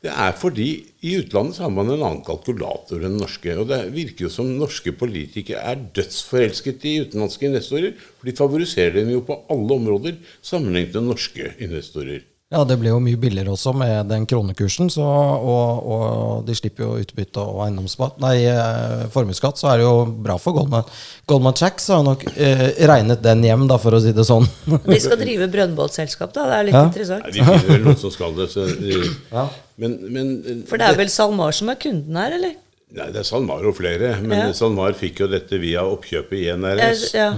Det 0.04 0.12
er 0.12 0.34
fordi 0.36 0.68
i 1.00 1.14
utlandet 1.16 1.56
så 1.56 1.64
har 1.64 1.70
man 1.72 1.88
en 1.88 2.02
annen 2.02 2.20
kalkulator 2.26 3.06
enn 3.06 3.16
norske. 3.16 3.54
Og 3.56 3.70
det 3.70 3.80
virker 3.94 4.26
jo 4.26 4.32
som 4.32 4.50
norske 4.58 4.92
politikere 5.00 5.62
er 5.72 5.80
dødsforelsket 5.96 6.84
i 6.90 6.98
utenlandske 7.06 7.48
investorer. 7.48 7.96
For 8.18 8.28
de 8.28 8.36
favoriserer 8.36 8.98
dem 9.00 9.14
jo 9.14 9.24
på 9.24 9.40
alle 9.52 9.80
områder 9.80 10.20
sammenlignet 10.44 11.00
med 11.00 11.08
norske 11.14 11.54
investorer. 11.64 12.20
Ja, 12.52 12.60
det 12.68 12.76
blir 12.78 12.92
jo 12.92 13.00
mye 13.02 13.18
billigere 13.18 13.50
også 13.50 13.72
med 13.74 14.10
den 14.12 14.28
kronekursen. 14.30 14.90
Så, 14.92 15.02
og, 15.02 15.88
og, 15.88 16.44
de 16.46 16.54
slipper 16.54 16.84
jo 16.84 17.00
utbytte 17.00 17.40
og 17.40 17.64
eiendomsskatt. 17.64 18.20
Nei, 18.22 18.36
eh, 18.52 19.06
formuesskatt, 19.14 19.58
så 19.58 19.72
er 19.72 19.80
det 19.80 19.88
jo 19.88 20.04
bra 20.28 20.36
for 20.38 20.60
Goldman. 20.60 20.86
Goldman 21.30 21.56
Sachs 21.58 21.88
har 21.90 22.04
nok 22.06 22.28
eh, 22.36 22.66
regnet 22.92 23.24
den 23.24 23.42
hjem, 23.48 23.64
da, 23.72 23.80
for 23.80 23.96
å 23.96 24.04
si 24.04 24.12
det 24.14 24.28
sånn. 24.28 24.46
De 24.84 25.00
skal 25.00 25.18
drive 25.24 25.48
brønnbåtselskap, 25.50 26.36
da. 26.36 26.46
Det 26.52 26.60
er 26.60 26.68
litt 26.68 26.78
ja. 26.78 26.88
interessant. 26.92 27.26
Nei, 27.26 27.38
de 27.38 27.48
finner 27.48 27.70
vel 27.72 27.88
noen 27.88 28.02
som 28.04 28.12
skal 28.12 28.36
det. 28.36 28.52
De, 28.54 29.00
ja. 29.32 29.48
Men, 29.80 29.96
men, 30.14 30.28
for 30.68 30.80
det 30.80 30.86
er 30.86 30.98
vel 30.98 31.10
SalMar 31.10 31.54
som 31.56 31.72
er 31.72 31.78
kunden 31.82 32.18
her, 32.18 32.36
eller? 32.36 32.54
Nei, 32.94 33.08
det 33.10 33.24
er 33.24 33.26
SalMar 33.26 33.64
og 33.66 33.74
flere. 33.78 34.12
Men 34.22 34.36
ja. 34.38 34.52
SalMar 34.54 34.94
fikk 34.98 35.24
jo 35.24 35.28
dette 35.30 35.58
via 35.58 35.82
oppkjøpet 35.88 36.36
i 36.38 36.44
NRS. 36.54 37.08
Ja, 37.16 37.32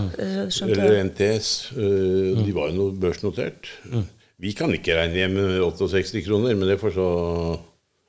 eller 0.66 0.98
NTS. 1.08 1.52
Uh, 1.78 2.42
de 2.42 2.52
var 2.56 2.68
jo 2.72 2.76
noe 2.76 2.98
børsnotert. 3.00 3.70
Mm. 3.88 4.04
Vi 4.44 4.52
kan 4.56 4.74
ikke 4.76 4.98
regne 4.98 5.22
hjem 5.22 5.38
68 5.64 6.20
kroner, 6.26 6.52
men 6.58 6.68
det 6.68 6.76
får 6.82 6.92
så 6.98 7.08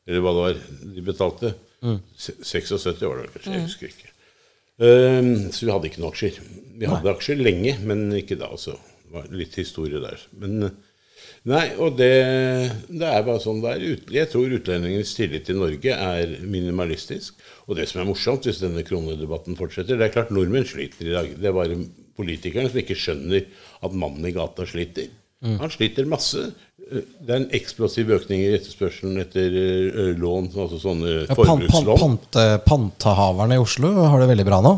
Eller 0.07 0.24
hva 0.24 0.31
det 0.36 0.43
var 0.43 0.60
de 0.98 1.01
betalte. 1.03 1.53
Mm. 1.84 1.98
76 2.17 2.74
var 3.03 3.19
det 3.22 3.31
kanskje, 3.34 3.51
jeg 3.51 3.60
mm. 3.60 3.65
husker 3.67 3.89
ikke. 3.91 4.12
Um, 4.77 5.31
så 5.51 5.65
vi 5.65 5.74
hadde 5.74 5.89
ikke 5.89 6.01
noen 6.03 6.13
aksjer. 6.13 6.38
Vi 6.77 6.89
hadde 6.89 7.12
aksjer 7.12 7.39
lenge, 7.41 7.74
men 7.88 8.05
ikke 8.15 8.38
da. 8.39 8.51
Så 8.60 8.75
det 8.75 9.15
var 9.15 9.31
litt 9.36 9.55
historie 9.60 10.00
der. 10.03 10.22
Men 10.39 10.69
Nei, 11.47 11.67
og 11.79 11.93
det, 11.95 12.09
det 12.91 13.07
er 13.07 13.21
bare 13.23 13.39
sånn 13.39 13.61
det 13.63 13.71
er. 13.77 13.83
Jeg 14.11 14.27
tror 14.33 14.51
utlendingenes 14.57 15.13
tillit 15.15 15.45
til 15.47 15.59
Norge 15.61 15.93
er 15.95 16.33
minimalistisk. 16.43 17.37
Og 17.69 17.77
det 17.79 17.85
som 17.87 18.01
er 18.01 18.09
morsomt, 18.09 18.43
hvis 18.49 18.59
denne 18.63 18.83
kronedebatten 18.87 19.55
fortsetter 19.59 19.95
Det 19.99 20.09
er 20.09 20.15
klart 20.15 20.33
nordmenn 20.35 20.67
sliter 20.67 21.07
i 21.07 21.15
dag. 21.15 21.29
Det 21.39 21.47
er 21.47 21.55
bare 21.55 21.77
politikerne 22.17 22.71
som 22.71 22.81
ikke 22.81 22.97
skjønner 22.99 23.45
at 23.85 23.95
mannen 23.95 24.27
i 24.27 24.33
gata 24.35 24.65
sliter. 24.67 25.07
Han 25.45 25.69
sliter 25.71 26.07
masse. 26.09 26.49
Eh, 26.89 27.03
Det 27.21 27.29
er 27.31 27.41
en 27.43 27.49
eksplosiv 27.55 28.09
økning 28.15 28.41
i 28.41 28.51
etterspørselen 28.57 29.19
etter 29.21 29.53
eh, 29.53 30.13
lån, 30.17 30.47
altså 30.55 30.79
sånne 30.81 31.11
Ja, 31.29 31.35
pan, 31.37 31.45
pan, 31.45 31.63
forbrukslån. 31.69 31.99
pante, 32.01 32.45
pantehaverne 32.65 33.55
i 33.59 33.61
Oslo 33.61 33.91
har 34.07 34.19
det 34.23 34.31
veldig 34.33 34.47
bra 34.49 34.59
nå. 34.65 34.71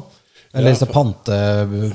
Eller 0.53 0.73
disse 0.73 0.87
pante... 0.89 1.35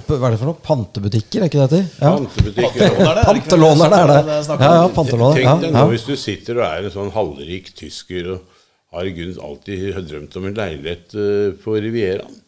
Hva 0.06 0.28
er 0.28 0.34
det 0.34 0.38
for 0.38 0.46
noe? 0.46 0.61
Pantebutikker, 0.62 1.42
er 1.42 1.50
ikke 1.50 1.64
det 1.64 1.70
det 1.73 1.80
heter? 1.82 2.68
Ja. 2.70 3.25
Pantelånerne 3.26 3.99
er 3.99 4.12
det. 4.12 4.18
Ja, 4.46 4.68
ja, 4.78 4.84
pantelåner. 4.94 5.40
Tenk 5.40 5.64
deg 5.64 5.75
nå 5.75 5.82
hvis 5.90 6.06
du 6.06 6.14
sitter 6.20 6.61
og 6.61 6.66
er 6.68 6.87
en 6.87 6.94
sånn 6.94 7.11
halvrik 7.16 7.73
tysker 7.75 8.30
og 8.37 8.61
har 8.94 9.11
i 9.11 9.14
grunnen 9.16 9.42
alltid 9.42 9.99
drømt 10.06 10.38
om 10.38 10.46
en 10.46 10.58
leilighet 10.61 11.16
eh, 11.18 11.49
på 11.64 11.75
Rivieraen. 11.82 12.40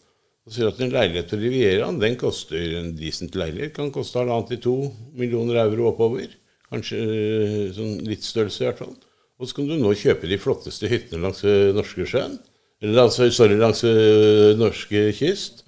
Og 0.47 0.55
sier 0.55 0.69
at 0.69 0.79
en 0.79 0.93
leilighet 0.93 1.33
på 1.33 1.41
Rivieraen 1.41 1.99
den 1.99 2.15
koster 2.19 2.77
en 2.79 2.93
decent 2.95 3.35
leilighet. 3.35 3.73
Kan 3.75 3.91
koste 3.91 4.21
halvannet 4.21 4.53
til 4.53 4.61
to 4.63 4.75
millioner 5.19 5.59
euro 5.65 5.89
oppover. 5.91 6.31
Kanskje 6.71 7.01
eh, 7.03 7.65
sånn 7.75 7.97
litt 8.07 8.23
størrelse 8.23 8.63
i 8.63 8.69
hvert 8.69 8.79
fall. 8.85 8.95
Og 9.37 9.49
så 9.49 9.59
kan 9.59 9.67
du 9.67 9.75
nå 9.75 9.91
kjøpe 9.91 10.29
de 10.31 10.39
flotteste 10.39 10.87
hyttene 10.87 11.27
langs 11.27 11.43
norske 11.43 11.75
Norskesjøen. 11.75 12.39
Eller 12.81 13.03
altså, 13.03 13.27
sorry, 13.33 13.57
langs 13.59 13.83
eh, 13.85 14.55
norske 14.55 15.09
kyst. 15.19 15.65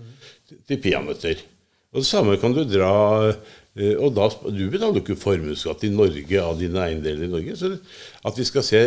Til 0.67 0.81
peanøtter. 0.83 1.41
Og 1.89 2.03
det 2.03 2.09
samme 2.09 2.35
kan 2.37 2.53
du 2.53 2.61
dra 2.69 2.91
eh, 3.29 3.95
og 3.97 4.11
da, 4.13 4.27
Du 4.51 4.65
betaler 4.69 4.99
jo 4.99 5.01
ikke 5.01 5.15
formuesskatt 5.17 5.85
i 5.87 5.91
Norge 5.93 6.41
av 6.41 6.59
dine 6.59 6.83
eiendeler 6.83 7.25
i 7.25 7.31
Norge. 7.31 7.55
Så 7.57 7.71
at 8.27 8.37
vi 8.37 8.45
skal 8.45 8.65
se, 8.65 8.81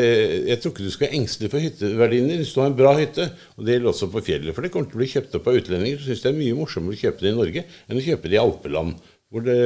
Jeg 0.46 0.60
tror 0.60 0.74
ikke 0.74 0.86
du 0.86 0.92
skal 0.94 1.08
være 1.08 1.18
engstelig 1.18 1.50
for 1.50 1.64
hytteverdien 1.64 2.30
din 2.30 2.42
hvis 2.42 2.52
du 2.54 2.60
har 2.62 2.70
en 2.70 2.78
bra 2.78 2.92
hytte. 2.98 3.26
Og 3.56 3.66
det 3.66 3.76
gjelder 3.76 3.92
også 3.94 4.10
på 4.12 4.24
fjellet. 4.28 4.54
For 4.54 4.62
det 4.62 4.70
kommer 4.74 4.90
til 4.90 5.00
å 5.00 5.02
bli 5.02 5.10
kjøpt 5.14 5.34
opp 5.38 5.50
av 5.50 5.58
utlendinger 5.58 5.98
som 5.98 6.10
syns 6.10 6.22
det 6.26 6.30
er 6.30 6.38
mye 6.38 6.60
morsommere 6.60 6.98
å 6.98 7.02
kjøpe 7.02 7.24
det 7.24 7.32
i 7.32 7.40
Norge 7.40 7.66
enn 7.66 7.98
å 8.02 8.06
kjøpe 8.06 8.30
det 8.30 8.38
i 8.38 8.42
alpeland, 8.44 9.10
hvor 9.32 9.46
det 9.48 9.58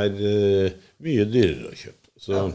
er 0.00 0.20
eh, 0.32 0.76
mye 1.06 1.28
dyrere 1.30 1.70
å 1.70 1.80
kjøpe. 1.84 2.14
Så 2.22 2.38
er 2.38 2.54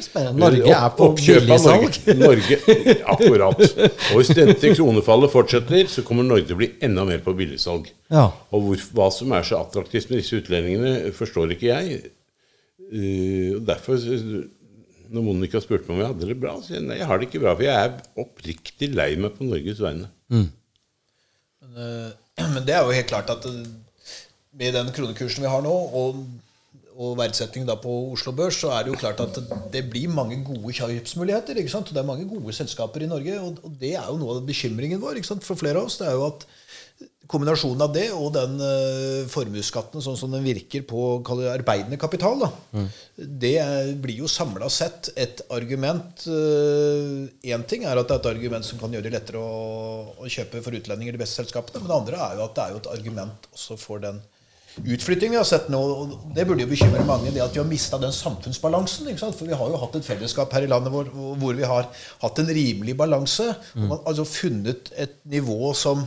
spennende. 0.00 0.40
Norge 0.40 0.72
er 0.72 0.92
på 0.96 1.08
billigsalg. 1.18 1.86
Norge. 2.16 2.16
Norge. 2.20 2.96
Akkurat. 3.12 3.62
Og 4.10 4.20
hvis 4.20 4.32
dette 4.36 4.72
kronefallet 4.72 5.32
fortsetter, 5.32 5.88
så 5.92 6.04
kommer 6.06 6.26
Norge 6.26 6.48
til 6.48 6.56
å 6.56 6.60
bli 6.62 6.70
enda 6.86 7.04
mer 7.08 7.22
på 7.24 7.34
billigsalg. 7.36 7.90
Ja. 8.12 8.30
Og 8.54 8.64
hvor, 8.64 8.84
hva 8.96 9.08
som 9.14 9.34
er 9.36 9.46
så 9.46 9.60
attraktivt 9.60 10.08
med 10.10 10.22
disse 10.22 10.40
utlendingene, 10.40 11.12
forstår 11.16 11.56
ikke 11.56 11.68
jeg. 11.68 11.98
Uh, 12.86 13.58
og 13.58 13.66
derfor, 13.68 14.00
når 15.12 15.26
Monica 15.26 15.60
spurte 15.62 15.90
meg 15.90 15.96
om 15.96 16.04
jeg 16.04 16.12
hadde 16.14 16.30
det 16.30 16.38
bra, 16.40 16.54
så 16.60 16.70
sier 16.70 16.80
jeg 16.80 16.86
nei, 16.88 17.00
jeg 17.02 17.10
har 17.10 17.20
det 17.20 17.28
ikke 17.28 17.42
bra. 17.44 17.56
For 17.58 17.68
jeg 17.68 17.90
er 17.90 18.22
oppriktig 18.24 18.92
lei 18.94 19.10
meg 19.20 19.36
på 19.36 19.48
Norges 19.48 19.82
vegne. 19.84 20.08
Men, 20.32 20.48
uh, 21.76 22.08
men 22.54 22.62
det 22.64 22.78
er 22.78 22.86
jo 22.86 22.96
helt 22.96 23.12
klart 23.12 23.32
at 23.32 23.44
eh, 23.50 23.60
med 24.56 24.72
den 24.76 24.92
kronekursen 24.96 25.44
vi 25.44 25.52
har 25.52 25.64
nå, 25.64 25.76
og, 26.00 26.24
og 26.96 27.16
verdsetting 27.18 27.66
på 27.82 27.94
Oslo 28.14 28.32
Børs, 28.36 28.58
så 28.62 28.72
er 28.72 28.84
det 28.84 28.94
jo 28.94 29.00
klart 29.00 29.20
at 29.20 29.40
det 29.72 29.84
blir 29.90 30.12
mange 30.12 30.38
gode 30.44 30.72
kjøpsmuligheter. 30.78 31.58
ikke 31.60 31.72
sant? 31.72 31.90
Og 31.90 31.96
det 31.96 32.02
er 32.02 32.08
mange 32.08 32.28
gode 32.28 32.54
selskaper 32.56 33.04
i 33.04 33.10
Norge, 33.10 33.40
og, 33.40 33.74
det 33.80 33.96
er 33.96 34.06
jo 34.08 34.20
noe 34.20 34.38
av 34.38 34.46
bekymringen 34.46 35.02
vår 35.02 35.20
ikke 35.20 35.34
sant? 35.34 35.44
for 35.44 35.60
flere 35.60 35.82
av 35.82 35.90
oss. 35.90 36.00
det 36.00 36.08
er 36.08 36.16
jo 36.16 36.30
at 36.30 36.48
Kombinasjonen 37.26 37.82
av 37.82 37.90
det 37.90 38.04
og 38.14 38.28
den 38.36 38.52
uh, 38.62 39.26
formuesskatten 39.26 40.00
sånn 40.00 40.14
som 40.16 40.30
den 40.30 40.44
virker 40.46 40.84
på 40.86 41.00
det, 41.40 41.48
arbeidende 41.50 41.98
kapital, 41.98 42.38
da, 42.38 42.84
det 43.18 43.50
er, 43.58 43.90
blir 43.98 44.22
jo 44.22 44.30
samla 44.30 44.68
sett 44.70 45.10
et 45.18 45.42
argument 45.50 46.22
Én 46.22 47.66
ting 47.66 47.82
er 47.82 47.98
at 47.98 48.06
det 48.06 48.14
er 48.14 48.22
et 48.22 48.30
argument 48.30 48.68
som 48.68 48.78
kan 48.78 48.94
gjøre 48.94 49.08
det 49.08 49.16
lettere 49.16 49.42
å, 49.42 50.14
å 50.22 50.30
kjøpe 50.30 50.62
for 50.62 50.78
utlendinger 50.78 51.18
de 51.18 51.24
beste 51.24 51.42
selskapene, 51.42 51.82
men 51.82 51.90
det 51.90 51.98
andre 51.98 52.22
er 52.28 52.38
jo 52.38 52.46
at 52.46 52.56
det 52.56 52.64
er 52.64 52.76
jo 52.76 52.80
et 52.84 52.90
argument 52.94 53.50
også 53.58 53.80
for 53.82 54.06
den 54.06 54.22
utflytting 54.84 55.32
vi 55.32 55.38
har 55.38 55.46
sett 55.48 55.70
nå. 55.72 55.80
og 55.80 56.32
Det 56.36 56.44
burde 56.46 56.64
jo 56.64 56.70
bekymre 56.70 57.04
mange, 57.08 57.30
det 57.32 57.44
at 57.44 57.54
vi 57.54 57.62
har 57.62 57.68
mista 57.68 58.00
den 58.00 58.12
samfunnsbalansen. 58.12 59.08
For 59.24 59.48
vi 59.48 59.56
har 59.56 59.70
jo 59.72 59.80
hatt 59.80 59.96
et 59.98 60.08
fellesskap 60.08 60.52
her 60.56 60.66
i 60.66 60.70
landet 60.70 60.92
hvor, 60.92 61.08
hvor 61.12 61.56
vi 61.56 61.68
har 61.68 61.88
hatt 62.24 62.42
en 62.42 62.52
rimelig 62.58 62.96
balanse. 62.98 63.48
Mm. 63.74 63.88
man 63.88 64.04
altså 64.04 64.26
funnet 64.28 64.92
et 64.96 65.16
nivå 65.24 65.72
som 65.74 66.04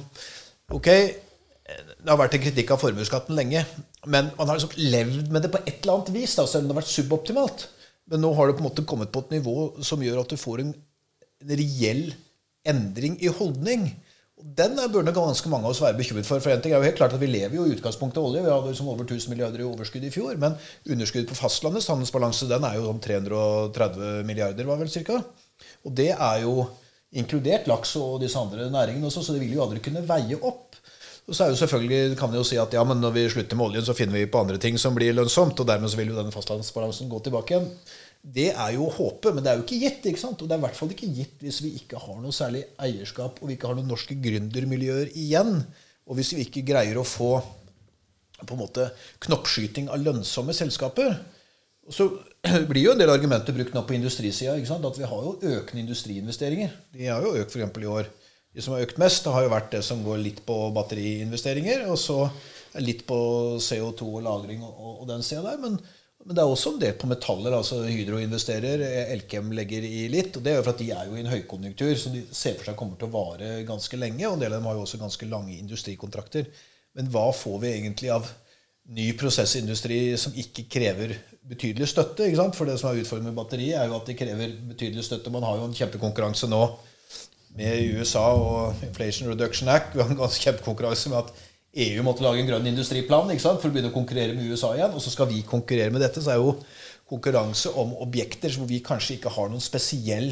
Ok, 0.70 0.86
det 0.86 2.06
har 2.06 2.20
vært 2.20 2.36
en 2.38 2.44
kritikk 2.44 2.76
av 2.76 2.82
formuesskatten 2.84 3.34
lenge, 3.34 3.64
men 4.06 4.28
man 4.38 4.52
har 4.52 4.60
liksom 4.60 4.76
levd 4.78 5.32
med 5.34 5.42
det 5.42 5.50
på 5.50 5.62
et 5.64 5.80
eller 5.80 5.96
annet 5.96 6.12
vis, 6.14 6.36
da, 6.38 6.46
selv 6.46 6.62
om 6.62 6.70
det 6.70 6.76
har 6.76 6.82
vært 6.84 6.92
suboptimalt. 6.94 7.64
Men 8.10 8.22
nå 8.22 8.30
har 8.38 8.50
det 8.50 8.58
på 8.60 8.64
en 8.64 8.68
måte 8.70 8.86
kommet 8.90 9.10
på 9.14 9.24
et 9.26 9.34
nivå 9.34 9.56
som 9.86 10.04
gjør 10.06 10.22
at 10.22 10.30
du 10.30 10.38
får 10.38 10.64
en, 10.64 10.70
en 11.42 11.56
reell 11.58 12.12
endring 12.70 13.18
i 13.22 13.34
holdning. 13.34 13.90
Den 14.40 14.78
burde 14.92 15.12
ganske 15.12 15.50
mange 15.52 15.68
av 15.68 15.74
oss 15.74 15.82
være 15.84 15.98
bekymret 16.00 16.28
for. 16.28 16.40
For 16.40 16.54
en 16.54 16.62
ting 16.64 16.72
er 16.72 16.80
jo 16.80 16.88
helt 16.88 17.00
klart 17.00 17.16
at 17.16 17.20
Vi 17.20 17.28
lever 17.28 17.58
jo 17.58 17.66
i 17.68 17.74
utgangspunktet 17.76 18.22
av 18.22 18.30
olje. 18.30 18.44
Vi 18.46 18.52
hadde 18.54 18.72
liksom 18.72 18.92
over 18.92 19.04
1000 19.04 19.34
milliarder 19.34 19.60
i 19.60 19.68
overskudd 19.68 20.06
i 20.08 20.12
fjor. 20.14 20.38
Men 20.40 20.56
underskuddet 20.88 21.32
på 21.32 21.40
fastlandets 21.42 21.90
handelsbalanse 21.92 22.48
den 22.48 22.68
er 22.68 22.78
jo 22.80 22.88
om 22.94 23.02
330 23.04 24.24
milliarder, 24.30 24.70
var 24.70 24.80
vel 24.80 24.92
cirka. 24.92 25.20
Og 25.84 25.96
det 25.96 26.14
er 26.14 26.46
jo 26.46 26.70
inkludert 27.20 27.68
laks 27.68 27.96
og 28.00 28.20
disse 28.24 28.40
andre 28.40 28.70
næringene 28.72 29.10
også, 29.10 29.26
så 29.26 29.36
det 29.36 29.44
vil 29.44 29.58
jo 29.58 29.64
aldri 29.66 29.84
kunne 29.84 30.06
veie 30.08 30.40
opp. 30.40 30.78
Og 31.30 31.36
så 31.36 31.46
er 31.46 31.52
jo 31.52 31.60
selvfølgelig, 31.60 32.18
kan 32.18 32.32
vi 32.32 32.40
jo 32.40 32.46
si 32.48 32.58
at 32.58 32.74
ja, 32.74 32.82
men 32.88 33.02
når 33.04 33.12
vi 33.14 33.30
slutter 33.30 33.58
med 33.58 33.68
oljen, 33.68 33.86
så 33.86 33.94
finner 33.98 34.18
vi 34.18 34.30
på 34.32 34.40
andre 34.42 34.58
ting 34.62 34.80
som 34.82 34.96
blir 34.96 35.14
lønnsomt, 35.14 35.60
og 35.62 35.68
dermed 35.68 35.92
så 35.92 36.00
vil 36.00 36.10
jo 36.10 36.18
denne 36.18 36.34
fastlandsbalansen 36.34 37.12
gå 37.12 37.20
tilbake 37.26 37.54
igjen. 37.54 37.68
Det 38.20 38.50
er 38.52 38.74
jo 38.76 38.90
håpet, 38.92 39.32
men 39.34 39.46
det 39.46 39.52
er 39.52 39.60
jo 39.60 39.64
ikke 39.64 39.80
gitt. 39.80 40.10
ikke 40.10 40.22
sant? 40.22 40.42
Og 40.42 40.50
det 40.50 40.56
er 40.56 40.62
i 40.62 40.66
hvert 40.68 40.78
fall 40.78 40.92
ikke 40.92 41.12
gitt 41.16 41.46
hvis 41.46 41.62
vi 41.64 41.72
ikke 41.80 42.02
har 42.04 42.20
noe 42.20 42.36
særlig 42.36 42.66
eierskap, 42.82 43.40
og 43.40 43.48
vi 43.48 43.56
ikke 43.56 43.72
har 43.72 43.80
noen 43.80 43.90
norske 43.90 44.18
gründermiljøer 44.20 45.14
igjen. 45.18 45.62
Og 46.10 46.20
hvis 46.20 46.34
vi 46.36 46.44
ikke 46.46 46.66
greier 46.68 47.00
å 47.00 47.08
få 47.08 47.38
på 48.40 48.56
en 48.56 48.62
måte 48.62 48.88
knoppskyting 49.26 49.90
av 49.92 50.02
lønnsomme 50.04 50.56
selskaper. 50.56 51.16
Og 51.90 51.96
så 51.96 52.08
blir 52.70 52.86
jo 52.86 52.94
en 52.94 53.02
del 53.02 53.12
argumenter 53.12 53.56
brukt 53.56 53.76
nå 53.76 53.84
på 53.88 53.98
industrisida. 53.98 54.56
ikke 54.58 54.72
sant? 54.72 54.88
At 54.88 55.00
vi 55.00 55.08
har 55.10 55.26
jo 55.26 55.38
økende 55.40 55.84
industriinvesteringer. 55.86 56.76
De 56.96 57.10
har 57.10 57.26
jo 57.26 57.36
økt 57.40 57.56
f.eks. 57.56 57.82
i 57.84 57.92
år. 57.96 58.12
De 58.56 58.66
som 58.66 58.76
har 58.76 58.86
økt 58.86 59.00
mest, 59.02 59.28
har 59.30 59.46
jo 59.46 59.54
vært 59.54 59.74
det 59.76 59.84
som 59.86 60.02
går 60.04 60.22
litt 60.24 60.40
på 60.48 60.56
batteriinvesteringer, 60.74 61.86
og 61.92 62.00
så 62.02 62.24
litt 62.82 63.04
på 63.10 63.18
CO2 63.62 64.08
og 64.08 64.24
lagring 64.26 64.64
og, 64.66 65.04
og 65.04 65.06
den 65.10 65.26
sida 65.26 65.44
der. 65.46 65.60
Men, 65.62 65.78
men 66.26 66.36
det 66.36 66.44
er 66.44 66.52
også 66.52 66.74
en 66.74 66.82
del 66.82 66.98
på 67.00 67.08
metaller. 67.08 67.54
altså 67.56 67.80
Hydro 67.88 68.20
investerer, 68.20 68.82
Elkem 69.16 69.54
legger 69.56 69.86
i 69.88 70.04
litt. 70.12 70.36
og 70.36 70.44
Det 70.44 70.52
er 70.52 70.58
jo 70.60 70.66
for 70.66 70.76
at 70.76 70.82
de 70.84 70.90
er 70.92 71.08
jo 71.08 71.16
i 71.16 71.22
en 71.24 71.32
høykonjunktur 71.32 71.94
som 71.98 72.14
de 72.14 72.26
ser 72.36 72.58
for 72.60 72.68
seg 72.68 72.76
kommer 72.80 73.00
til 73.00 73.08
å 73.08 73.14
vare 73.14 73.64
ganske 73.68 73.98
lenge. 73.98 74.28
Og 74.28 74.36
en 74.36 74.44
del 74.44 74.52
av 74.52 74.60
dem 74.60 74.68
har 74.68 74.76
jo 74.76 74.84
også 74.84 75.00
ganske 75.00 75.30
lange 75.32 75.56
industrikontrakter. 75.56 76.52
Men 77.00 77.10
hva 77.14 77.30
får 77.32 77.58
vi 77.64 77.72
egentlig 77.72 78.12
av 78.12 78.28
ny 79.00 79.08
prosessindustri 79.16 80.02
som 80.20 80.36
ikke 80.44 80.68
krever 80.68 81.16
betydelig 81.50 81.88
støtte? 81.94 82.28
ikke 82.28 82.42
sant? 82.42 82.60
For 82.60 82.68
det 82.68 82.76
som 82.82 82.92
er 82.92 83.00
utfordringen 83.00 83.32
med 83.32 83.40
batteri, 83.40 83.72
er 83.72 83.88
jo 83.88 83.98
at 84.02 84.12
de 84.12 84.20
krever 84.20 84.58
betydelig 84.74 85.08
støtte. 85.08 85.32
Man 85.32 85.48
har 85.48 85.58
jo 85.62 85.70
en 85.70 85.78
kjempekonkurranse 85.78 86.52
nå 86.52 86.64
med 87.56 87.96
USA 87.96 88.28
og 88.36 88.84
Inflation 88.86 89.32
Reduction 89.32 89.72
Act. 89.72 89.96
Vi 89.96 90.04
har 90.04 90.12
en 90.12 90.20
ganske 90.20 90.44
kjempekonkurranse 90.44 91.14
med 91.14 91.24
at 91.24 91.48
EU 91.78 92.04
måtte 92.04 92.26
lage 92.26 92.42
en 92.42 92.50
grønn 92.50 92.68
industriplan 92.72 93.30
for 93.38 93.70
å 93.70 93.72
begynne 93.72 93.92
å 93.92 93.96
konkurrere 93.96 94.34
med 94.34 94.50
USA 94.50 94.74
igjen. 94.74 94.96
Og 94.98 95.04
så 95.04 95.14
skal 95.14 95.30
vi 95.30 95.44
konkurrere 95.46 95.94
med 95.94 96.02
dette. 96.02 96.22
Så 96.24 96.34
er 96.34 96.42
jo 96.42 96.56
konkurranse 97.10 97.74
om 97.78 97.96
objekter 98.02 98.54
hvor 98.58 98.70
vi 98.70 98.82
kanskje 98.86 99.18
ikke 99.18 99.34
har 99.34 99.50
noen 99.52 99.64
spesiell 99.64 100.32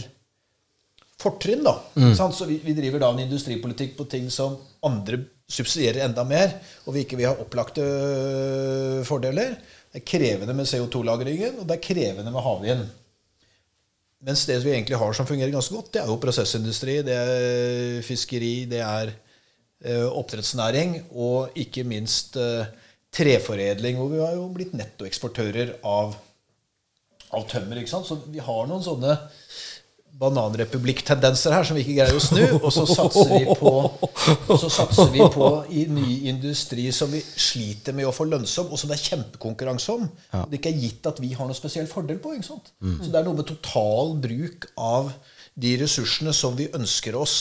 fortrinn. 1.21 1.63
da. 1.65 1.77
Sant? 2.17 2.35
Så 2.37 2.49
vi, 2.49 2.59
vi 2.63 2.75
driver 2.77 3.03
da 3.03 3.11
en 3.13 3.25
industripolitikk 3.25 3.97
på 3.97 4.07
ting 4.09 4.29
som 4.33 4.57
andre 4.85 5.21
subsidierer 5.47 6.03
enda 6.03 6.25
mer, 6.27 6.57
og 6.85 6.95
vi 6.95 7.05
ikke 7.05 7.17
vil 7.19 7.29
ha 7.29 7.37
opplagte 7.39 7.83
øh, 7.83 9.03
fordeler. 9.07 9.55
Det 9.87 10.01
er 10.01 10.09
krevende 10.09 10.53
med 10.57 10.67
CO2-lagringen, 10.67 11.61
og 11.61 11.69
det 11.69 11.77
er 11.77 11.85
krevende 11.85 12.33
med 12.33 12.43
havvind. 12.43 12.83
Mens 14.27 14.43
det 14.49 14.57
vi 14.65 14.73
egentlig 14.73 14.99
har 14.99 15.13
som 15.15 15.29
fungerer 15.29 15.53
ganske 15.53 15.73
godt, 15.73 15.93
det 15.93 16.01
er 16.01 16.11
jo 16.11 16.19
prosessindustri, 16.19 16.97
det 17.05 17.15
er 17.15 18.03
fiskeri, 18.05 18.65
det 18.69 18.81
er 18.83 19.13
oppdrettsnæring, 19.85 20.97
og 21.13 21.57
ikke 21.59 21.85
minst 21.85 22.37
eh, 22.41 22.65
treforedling, 23.13 23.97
hvor 23.99 24.09
vi 24.11 24.21
har 24.23 24.33
jo 24.37 24.47
blitt 24.53 24.73
nettoeksportører 24.77 25.77
av, 25.85 26.15
av 27.33 27.49
tømmer. 27.49 27.81
ikke 27.81 27.93
sant? 27.93 28.09
Så 28.09 28.19
vi 28.25 28.41
har 28.43 28.69
noen 28.69 28.85
sånne 28.85 29.17
bananrepublikk-tendenser 30.17 31.53
her 31.53 31.65
som 31.67 31.77
vi 31.77 31.83
ikke 31.83 31.97
greier 31.99 32.17
å 32.17 32.21
snu. 32.23 32.41
Og 32.57 32.71
så 32.73 32.87
satser 32.89 33.29
vi 33.35 33.57
på, 33.59 33.73
så 34.49 34.69
satser 34.73 35.11
vi 35.13 35.21
på 35.33 35.49
i 35.69 35.83
ny 35.93 36.23
industri 36.31 36.87
som 36.95 37.11
vi 37.13 37.21
sliter 37.21 37.93
med 37.93 38.09
å 38.09 38.15
få 38.15 38.25
lønnsom, 38.29 38.71
og 38.71 38.81
som 38.81 38.89
det 38.89 38.97
er 38.97 39.05
kjempekonkurranse 39.11 39.93
om. 39.93 40.07
Ja. 40.33 40.41
det 40.49 40.57
ikke 40.57 40.73
er 40.73 40.81
gitt 40.87 41.11
at 41.11 41.21
vi 41.21 41.35
har 41.37 41.45
noen 41.45 41.59
spesiell 41.59 41.89
fordel 41.91 42.17
på. 42.23 42.33
ikke 42.33 42.49
sant? 42.49 42.73
Så 42.81 43.11
det 43.11 43.21
er 43.21 43.29
noe 43.29 43.37
med 43.37 43.49
total 43.49 44.15
bruk 44.25 44.71
av 44.73 45.13
de 45.57 45.77
ressursene 45.83 46.33
som 46.37 46.57
vi 46.57 46.69
ønsker 46.73 47.17
oss 47.17 47.37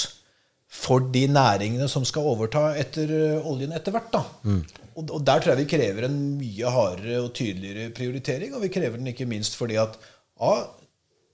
for 0.73 0.99
de 1.15 1.27
næringene 1.31 1.89
som 1.89 2.05
skal 2.05 2.27
overta 2.27 2.73
etter 2.79 3.13
oljen 3.47 3.73
etter 3.77 3.95
hvert. 3.95 4.11
da. 4.13 4.23
Og, 4.97 5.05
og 5.11 5.23
der 5.27 5.41
tror 5.41 5.53
jeg 5.53 5.63
vi 5.65 5.71
krever 5.77 6.09
en 6.09 6.19
mye 6.41 6.73
hardere 6.73 7.21
og 7.23 7.33
tydeligere 7.37 7.91
prioritering. 7.97 8.55
Og 8.57 8.63
vi 8.65 8.73
krever 8.75 8.97
den 8.97 9.07
ikke 9.13 9.29
minst 9.29 9.57
fordi 9.57 9.79
at 9.81 9.99
A, 10.41 10.55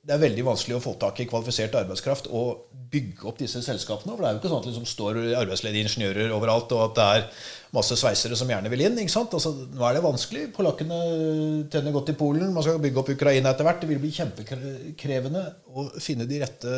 det 0.02 0.16
er 0.16 0.23
veldig 0.25 0.42
vanskelig 0.49 0.75
å 0.75 0.82
få 0.82 0.97
tak 0.99 1.21
i 1.23 1.28
kvalifisert 1.30 1.76
arbeidskraft 1.78 2.26
og 2.35 2.64
bygge 2.90 3.26
opp 3.30 3.37
disse 3.38 3.61
selskapene. 3.62 4.16
For 4.16 4.25
det 4.25 4.28
er 4.28 4.35
jo 4.35 4.40
ikke 4.40 4.50
sånn 4.50 4.62
at 4.62 4.66
det 4.66 4.73
liksom 4.73 4.88
står 4.90 5.21
arbeidsledige 5.38 5.87
ingeniører 5.87 6.35
overalt, 6.35 6.75
og 6.75 6.82
at 6.88 6.97
det 6.97 7.04
er 7.06 7.47
masse 7.76 7.97
sveisere 8.00 8.37
som 8.37 8.50
gjerne 8.50 8.73
vil 8.73 8.82
inn. 8.82 8.99
ikke 8.99 9.14
sant? 9.14 9.37
Altså, 9.38 9.54
nå 9.71 9.87
er 9.87 9.97
det 9.97 10.02
vanskelig. 10.02 10.42
Polakkene 10.56 10.99
tjener 11.71 11.94
godt 11.94 12.11
i 12.11 12.16
Polen. 12.18 12.50
Man 12.50 12.66
skal 12.66 12.82
bygge 12.82 13.02
opp 13.04 13.14
Ukraina 13.14 13.54
etter 13.54 13.68
hvert. 13.68 13.80
Det 13.85 13.92
vil 13.92 14.02
bli 14.02 14.12
kjempekrevende 14.18 15.47
å 15.71 15.87
finne 16.02 16.26
de 16.26 16.42
rette 16.42 16.76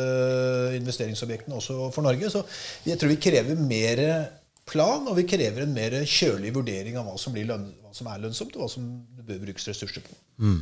investeringsobjektene 0.77 1.57
også 1.57 1.89
for 1.97 2.05
Norge. 2.05 2.29
Så 2.29 2.45
jeg 2.85 3.01
tror 3.01 3.15
vi 3.15 3.21
krever 3.25 3.57
mer 3.57 4.05
plan, 4.69 5.01
og 5.01 5.17
vi 5.17 5.25
krever 5.33 5.65
en 5.65 5.73
mer 5.73 5.97
kjølig 6.05 6.53
vurdering 6.53 7.01
av 7.01 7.09
hva 7.09 7.17
som, 7.21 7.33
løn, 7.33 7.71
hva 7.81 7.93
som 7.97 8.13
er 8.13 8.21
lønnsomt, 8.21 8.53
og 8.53 8.67
hva 8.67 8.73
som 8.77 8.89
det 9.17 9.25
bør 9.25 9.47
brukes 9.49 9.65
ressurser 9.73 10.05
på. 10.05 10.13
Mm. 10.45 10.59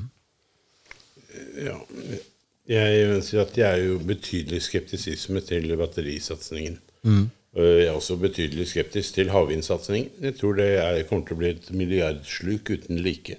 Ja, 1.59 1.77
jeg 2.69 3.07
ønsker 3.11 3.43
at 3.43 3.57
jeg 3.59 3.67
er 3.67 3.87
jo 3.89 3.99
betydelig 4.07 4.61
skeptisisme 4.63 5.41
til 5.43 5.73
batterisatsingen. 5.79 6.77
Mm. 7.03 7.25
Jeg 7.53 7.85
er 7.85 7.93
også 7.93 8.15
betydelig 8.17 8.69
skeptisk 8.71 9.19
til 9.19 9.29
havvindsatsingen. 9.29 10.09
Jeg 10.21 10.37
tror 10.39 10.55
det 10.57 10.69
er, 10.79 11.03
kommer 11.09 11.27
til 11.27 11.35
å 11.35 11.41
bli 11.41 11.51
et 11.51 11.67
milliardsluk 11.75 12.71
uten 12.73 13.01
like, 13.05 13.37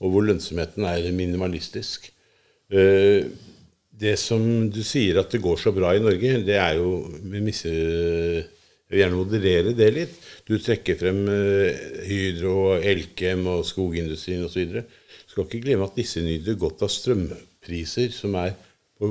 og 0.00 0.14
hvor 0.14 0.26
lønnsomheten 0.26 0.88
er 0.88 1.12
minimalistisk. 1.14 2.08
Eh, 2.72 3.28
det 4.02 4.16
som 4.18 4.42
du 4.72 4.80
sier 4.82 5.20
at 5.20 5.30
det 5.30 5.42
går 5.44 5.60
så 5.60 5.70
bra 5.76 5.92
i 5.94 6.02
Norge, 6.02 6.40
det 6.42 6.58
er 6.58 6.80
jo 6.80 7.04
misse, 7.22 7.70
Jeg 7.70 8.98
vil 8.98 9.00
gjerne 9.04 9.20
moderere 9.20 9.76
det 9.76 9.90
litt. 9.94 10.18
Du 10.48 10.58
trekker 10.58 10.98
frem 11.00 11.22
eh, 11.30 12.02
Hydro, 12.08 12.80
Elkem 12.80 13.46
og 13.46 13.62
skogindustrien 13.68 14.42
osv. 14.44 14.82
Skal 15.30 15.46
ikke 15.46 15.62
glemme 15.62 15.86
at 15.86 15.96
disse 15.96 16.20
nyter 16.20 16.58
godt 16.60 16.82
av 16.82 16.90
strømpriser 17.62 18.12
som 18.12 18.34
er 18.34 18.54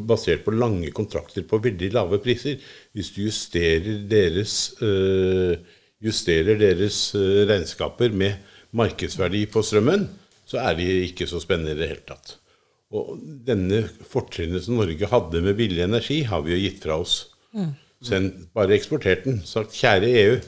basert 0.07 0.45
på 0.45 0.51
lange 0.51 0.91
kontrakter 0.91 1.43
på 1.43 1.59
veldig 1.59 1.91
lave 1.93 2.19
priser. 2.19 2.57
Hvis 2.93 3.11
du 3.11 3.23
justerer 3.25 4.07
deres, 4.07 4.73
øh, 4.81 5.57
justerer 6.01 6.57
deres 6.57 7.15
øh, 7.15 7.47
regnskaper 7.47 8.09
med 8.09 8.33
markedsverdi 8.71 9.45
på 9.47 9.61
strømmen, 9.61 10.09
så 10.45 10.59
er 10.59 10.75
de 10.75 10.85
ikke 11.07 11.27
så 11.27 11.39
spennende 11.39 11.71
i 11.71 11.79
det 11.79 11.87
hele 11.89 12.05
tatt. 12.07 12.37
Og 12.91 13.19
denne 13.47 13.89
fortrinnet 14.03 14.63
som 14.63 14.75
Norge 14.75 15.07
hadde 15.07 15.41
med 15.41 15.55
billig 15.55 15.83
energi, 15.83 16.23
har 16.23 16.41
vi 16.41 16.51
jo 16.51 16.59
gitt 16.59 16.83
fra 16.83 16.99
oss. 16.99 17.31
Mm. 17.53 17.71
Sen 18.03 18.47
bare 18.53 18.75
eksportert 18.75 19.23
den. 19.25 19.41
Sagt 19.45 19.75
kjære 19.75 20.09
EU. 20.23 20.39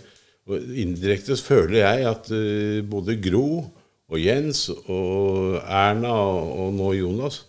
Og 0.48 0.60
indirekte 0.76 1.38
føler 1.40 1.80
jeg 1.80 2.08
at 2.10 2.28
uh, 2.32 2.84
både 2.84 3.16
Gro 3.24 3.64
og 4.10 4.20
Jens 4.20 4.70
og 4.70 5.56
Erna 5.64 6.12
og, 6.12 6.50
og 6.60 6.74
nå 6.76 6.90
Jonas 7.00 7.46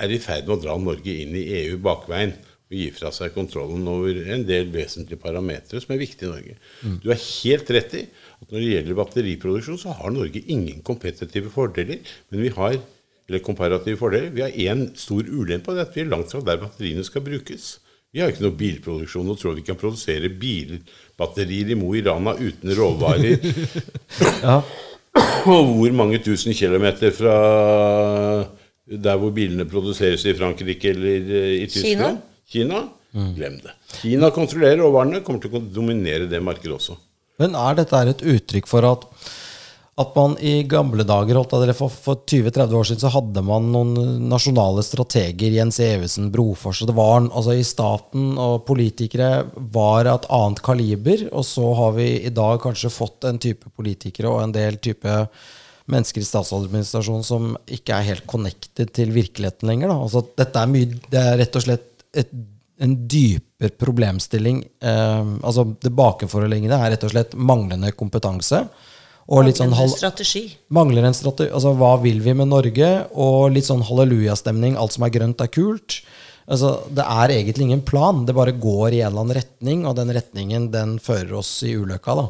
er 0.00 0.14
i 0.14 0.20
ferd 0.22 0.46
med 0.46 0.56
å 0.56 0.62
dra 0.62 0.78
Norge 0.80 1.16
inn 1.24 1.36
i 1.38 1.46
EU 1.62 1.80
bakveien 1.82 2.36
og 2.70 2.76
gi 2.78 2.86
fra 2.94 3.10
seg 3.14 3.34
kontrollen 3.34 3.88
over 3.90 4.20
en 4.30 4.44
del 4.46 4.70
vesentlige 4.70 5.18
parametere 5.20 5.82
som 5.82 5.94
er 5.94 6.00
viktige 6.04 6.28
i 6.28 6.32
Norge. 6.32 6.56
Mm. 6.86 6.96
Du 7.02 7.10
er 7.10 7.24
helt 7.24 7.72
rett 7.74 7.96
i 7.98 8.04
at 8.06 8.46
når 8.46 8.60
det 8.60 8.70
gjelder 8.70 8.98
batteriproduksjon, 9.00 9.80
så 9.82 9.96
har 9.98 10.14
Norge 10.14 10.42
ingen 10.46 10.78
kompetitive 10.86 11.50
fordeler. 11.50 11.98
Men 12.30 12.44
vi 12.46 12.52
har 12.54 12.78
eller 13.30 13.44
komparative 13.46 13.98
fordeler. 13.98 14.32
Vi 14.34 14.42
har 14.42 14.50
én 14.50 14.88
stor 14.98 15.22
ulempe, 15.22 15.70
og 15.70 15.78
det 15.78 15.84
er 15.84 15.88
at 15.88 15.96
vi 15.96 16.02
er 16.02 16.10
langt 16.10 16.32
fra 16.32 16.42
der 16.42 16.58
batteriene 16.58 17.06
skal 17.06 17.22
brukes. 17.22 17.76
Vi 18.10 18.18
har 18.18 18.32
ikke 18.32 18.42
noe 18.42 18.58
bilproduksjon 18.58 19.28
og 19.30 19.38
tror 19.38 19.54
vi 19.54 19.62
kan 19.62 19.78
produsere 19.78 20.32
bilbatterier 20.34 21.70
i 21.70 21.76
Mo 21.78 21.92
i 21.94 22.02
Rana 22.02 22.34
uten 22.40 22.74
råvarer. 22.74 23.44
ja. 24.46 24.56
Og 25.46 25.70
hvor 25.76 25.94
mange 25.94 26.18
tusen 26.22 26.54
kilometer 26.58 27.14
fra 27.14 27.36
der 28.90 29.20
hvor 29.20 29.30
bilene 29.34 29.66
produseres 29.70 30.24
i 30.26 30.34
Frankrike 30.34 30.90
eller 30.94 31.36
eh, 31.42 31.52
i 31.60 31.68
Tyskland. 31.70 32.24
Kina. 32.50 32.80
Kina? 32.80 32.88
Mm. 33.12 33.34
Glem 33.34 33.60
det. 33.62 33.76
Kina 34.00 34.30
kontrollerer 34.34 34.82
råvarene, 34.82 35.22
kommer 35.26 35.42
til 35.42 35.58
å 35.58 35.62
dominere 35.62 36.30
det 36.30 36.42
markedet 36.42 36.76
også. 36.76 36.96
Men 37.40 37.56
er 37.58 37.78
dette 37.78 38.02
et 38.12 38.26
uttrykk 38.34 38.68
for 38.70 38.86
at, 38.86 39.06
at 40.02 40.16
man 40.18 40.36
i 40.44 40.60
gamle 40.68 41.06
dager, 41.08 41.40
for, 41.74 41.90
for 41.90 42.20
20-30 42.28 42.76
år 42.76 42.88
siden, 42.90 43.02
så 43.02 43.12
hadde 43.14 43.42
man 43.46 43.70
noen 43.72 44.26
nasjonale 44.30 44.84
strateger, 44.86 45.56
Jens 45.56 45.80
Evesen, 45.82 46.28
Brofors 46.34 46.82
og 46.84 46.90
det 46.90 46.98
var, 46.98 47.24
altså 47.24 47.56
I 47.56 47.66
staten 47.66 48.34
og 48.38 48.66
politikere 48.68 49.46
var 49.74 50.10
et 50.10 50.28
annet 50.30 50.62
kaliber, 50.66 51.26
og 51.32 51.46
så 51.48 51.72
har 51.80 51.96
vi 51.98 52.12
i 52.28 52.34
dag 52.34 52.60
kanskje 52.62 52.92
fått 52.94 53.26
en 53.30 53.40
type 53.42 53.72
politikere 53.74 54.30
og 54.30 54.44
en 54.44 54.54
del 54.54 54.78
type 54.82 55.24
mennesker 55.92 56.22
i 56.22 56.28
statsadministrasjonen 56.28 57.26
som 57.26 57.50
ikke 57.70 57.96
er 57.96 58.08
helt 58.12 58.26
connected 58.30 58.92
til 58.96 59.12
virkeligheten 59.14 59.70
lenger. 59.70 59.92
Altså, 59.94 60.24
dette 60.38 60.62
er, 60.62 60.70
mye, 60.70 61.00
det 61.10 61.20
er 61.20 61.38
rett 61.42 61.58
og 61.58 61.66
slett 61.66 62.06
et, 62.16 62.30
en 62.80 62.94
dypere 63.10 63.74
problemstilling. 63.80 64.62
Eh, 64.82 65.34
altså, 65.42 65.66
det 65.82 65.92
bakenforliggende 65.96 66.78
er 66.78 66.94
rett 66.94 67.06
og 67.06 67.14
slett 67.14 67.36
manglende 67.36 67.92
kompetanse. 67.96 68.64
Og 69.30 69.44
litt 69.46 69.60
sånn 69.60 69.74
strategi. 69.92 70.48
Mangler 70.74 71.06
en 71.06 71.14
strategi. 71.14 71.52
Altså, 71.54 71.70
hva 71.78 71.92
vil 72.02 72.18
vi 72.24 72.34
med 72.34 72.50
Norge? 72.50 72.88
Og 73.14 73.52
litt 73.54 73.68
sånn 73.68 73.84
hallelujastemning. 73.86 74.74
Alt 74.80 74.96
som 74.96 75.06
er 75.06 75.12
grønt, 75.14 75.44
er 75.44 75.52
kult. 75.54 76.00
Altså, 76.50 76.72
det 76.90 77.04
er 77.04 77.36
egentlig 77.36 77.68
ingen 77.68 77.84
plan. 77.86 78.24
Det 78.26 78.34
bare 78.34 78.56
går 78.58 78.96
i 78.96 79.02
en 79.04 79.12
eller 79.12 79.22
annen 79.22 79.38
retning, 79.38 79.84
og 79.86 79.94
den 80.00 80.10
retningen 80.16 80.66
den 80.74 80.96
fører 81.02 81.36
oss 81.44 81.52
i 81.68 81.76
ulykka. 81.78 82.16
da. 82.18 82.26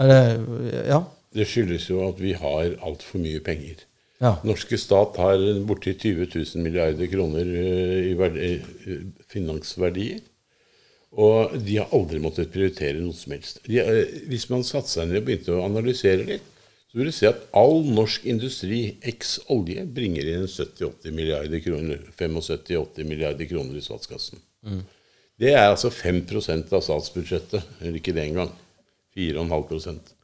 Eller, 0.00 0.44
ja? 0.90 1.00
Det 1.34 1.46
skyldes 1.46 1.86
jo 1.90 2.02
at 2.08 2.18
vi 2.22 2.34
har 2.38 2.74
altfor 2.82 3.22
mye 3.22 3.40
penger. 3.44 3.84
Ja. 4.20 4.34
Norske 4.44 4.76
stat 4.78 5.16
har 5.16 5.40
borti 5.64 5.94
20 5.94 6.26
000 6.34 6.64
milliarder 6.64 7.08
kroner 7.08 7.46
eh, 7.46 8.10
i 8.10 8.16
verdi, 8.18 8.50
eh, 8.60 9.06
finansverdier. 9.32 10.20
Og 11.10 11.56
de 11.58 11.78
har 11.80 11.90
aldri 11.96 12.20
måttet 12.22 12.52
prioritere 12.52 13.00
noe 13.00 13.16
som 13.16 13.32
helst. 13.34 13.62
De, 13.66 13.80
eh, 13.80 14.20
hvis 14.28 14.48
man 14.52 14.66
satte 14.66 14.92
seg 14.92 15.08
ned 15.08 15.22
og 15.22 15.28
begynte 15.30 15.56
å 15.56 15.64
analysere 15.64 16.26
litt, 16.28 16.46
så 16.90 16.98
vil 16.98 17.08
du 17.08 17.14
se 17.14 17.30
at 17.30 17.42
all 17.56 17.84
norsk 17.86 18.24
industri 18.28 18.80
eks 19.06 19.36
olje 19.54 19.86
bringer 19.94 20.26
inn 20.26 20.46
70-80 20.50 21.14
milliarder 21.14 21.62
kroner, 21.62 22.00
75-80 22.18 23.06
milliarder 23.06 23.46
kroner 23.46 23.78
i 23.78 23.84
statskassen. 23.84 24.42
Mm. 24.66 24.82
Det 25.40 25.54
er 25.54 25.70
altså 25.70 25.88
5 25.94 26.24
av 26.74 26.82
statsbudsjettet. 26.84 27.76
Eller 27.80 28.00
ikke 28.02 28.12
det 28.12 28.26
engang. 28.26 28.50
4,5 29.16 30.18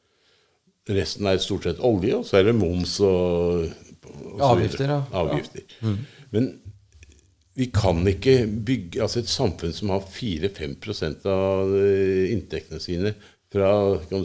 Resten 0.86 1.26
er 1.26 1.40
stort 1.42 1.66
sett 1.66 1.82
olje, 1.82 2.20
og 2.20 2.26
så 2.28 2.38
er 2.38 2.48
det 2.48 2.54
moms 2.54 2.98
og, 3.02 3.66
og 4.06 4.44
Avgifter, 4.52 4.86
ja. 4.92 5.00
Avgifter. 5.18 5.64
Ja. 5.80 5.90
Mm. 5.90 5.98
Men 6.34 6.48
vi 7.56 7.70
kan 7.72 8.02
ikke 8.06 8.42
bygge 8.46 9.00
altså 9.02 9.22
Et 9.22 9.30
samfunn 9.32 9.72
som 9.72 9.90
har 9.94 10.04
4-5 10.04 10.76
av 11.32 11.72
eh, 11.80 12.32
inntektene 12.34 12.82
sine 12.82 13.14
fra 13.52 13.70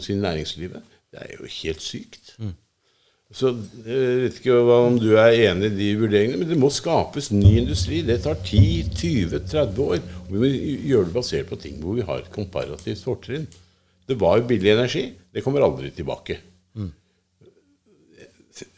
si, 0.04 0.16
næringslivet, 0.18 0.82
det 1.12 1.22
er 1.22 1.38
jo 1.38 1.48
helt 1.48 1.82
sykt. 1.82 2.34
Mm. 2.38 2.52
Så 3.32 3.54
Jeg 3.86 4.20
vet 4.20 4.38
ikke 4.42 4.58
om 4.76 4.98
du 5.00 5.14
er 5.16 5.32
enig 5.48 5.70
i 5.70 5.76
de 5.78 5.88
vurderingene, 6.02 6.42
men 6.42 6.50
det 6.50 6.58
må 6.60 6.68
skapes 6.68 7.30
ny 7.32 7.54
industri. 7.62 8.02
Det 8.04 8.18
tar 8.26 8.36
10-20-30 8.36 9.80
år. 9.80 10.02
Og 10.26 10.34
vi 10.34 10.42
må 10.42 10.50
gjøre 10.90 11.08
det 11.08 11.16
basert 11.16 11.48
på 11.48 11.56
ting 11.62 11.78
hvor 11.80 11.96
vi 11.96 12.04
har 12.04 12.20
et 12.20 12.32
komparativt 12.34 13.00
fortrinn. 13.06 13.48
Det 14.08 14.18
var 14.20 14.36
jo 14.36 14.48
billig 14.50 14.74
energi. 14.74 15.06
Det 15.32 15.40
kommer 15.44 15.64
aldri 15.64 15.88
tilbake. 15.96 16.36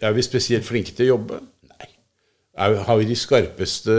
Er 0.03 0.15
vi 0.15 0.25
spesielt 0.25 0.67
flinke 0.67 0.95
til 0.95 1.09
å 1.09 1.13
jobbe? 1.15 1.41
Nei. 1.73 1.91
Er, 2.65 2.79
har 2.87 3.01
vi 3.01 3.09
de 3.09 3.19
skarpeste 3.19 3.97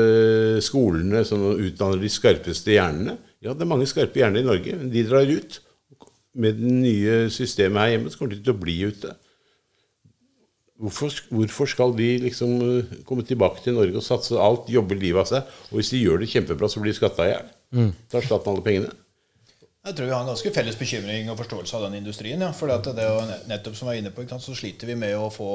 skolene 0.64 1.26
som 1.28 1.44
utdanner 1.54 2.02
de 2.02 2.12
skarpeste 2.12 2.76
hjernene? 2.76 3.18
Ja, 3.44 3.54
det 3.54 3.66
er 3.66 3.70
mange 3.70 3.88
skarpe 3.90 4.22
hjerner 4.22 4.42
i 4.42 4.48
Norge. 4.48 4.76
Men 4.80 4.90
de 4.94 5.06
drar 5.08 5.30
ut. 5.30 5.60
Med 6.36 6.58
det 6.60 6.72
nye 6.72 7.20
systemet 7.32 7.80
her 7.80 7.94
hjemme 7.94 8.12
så 8.12 8.20
kommer 8.20 8.36
de 8.36 8.42
til 8.44 8.56
å 8.56 8.60
bli 8.60 8.80
ute. 8.90 9.14
Hvorfor, 10.76 11.14
hvorfor, 11.32 11.70
skal 11.72 11.94
de 11.96 12.10
liksom 12.26 12.56
eh, 12.60 12.96
komme 13.08 13.24
tilbake 13.24 13.62
til 13.64 13.78
Norge 13.78 13.96
og 13.96 14.04
satse 14.04 14.36
alt, 14.36 14.68
jobbe 14.68 14.98
livet 15.00 15.22
av 15.24 15.30
seg? 15.30 15.54
Og 15.70 15.80
hvis 15.80 15.94
de 15.94 16.02
gjør 16.02 16.20
det 16.20 16.28
kjempebra, 16.34 16.68
så 16.68 16.82
blir 16.84 16.92
de 16.92 16.98
skatta 16.98 17.28
i 17.28 17.32
hjel. 17.32 17.54
Mm. 17.76 17.94
Tar 18.12 18.26
staten 18.28 18.52
alle 18.52 18.66
pengene? 18.66 18.92
Jeg 19.86 19.94
tror 19.94 20.08
vi 20.08 20.14
har 20.16 20.24
en 20.24 20.30
ganske 20.32 20.52
felles 20.54 20.78
bekymring 20.80 21.28
og 21.30 21.38
forståelse 21.38 21.78
av 21.78 21.84
den 21.86 22.00
industrien. 22.00 22.42
Ja. 22.42 22.50
For 22.58 22.72
det 22.72 23.04
er 23.04 23.12
jo 23.12 23.42
nettopp 23.52 23.76
som 23.78 23.86
jeg 23.86 23.92
var 23.92 24.00
inne 24.02 24.14
på, 24.16 24.26
så 24.42 24.56
sliter 24.58 24.90
vi 24.90 24.98
med 24.98 25.18
å 25.18 25.30
få 25.34 25.50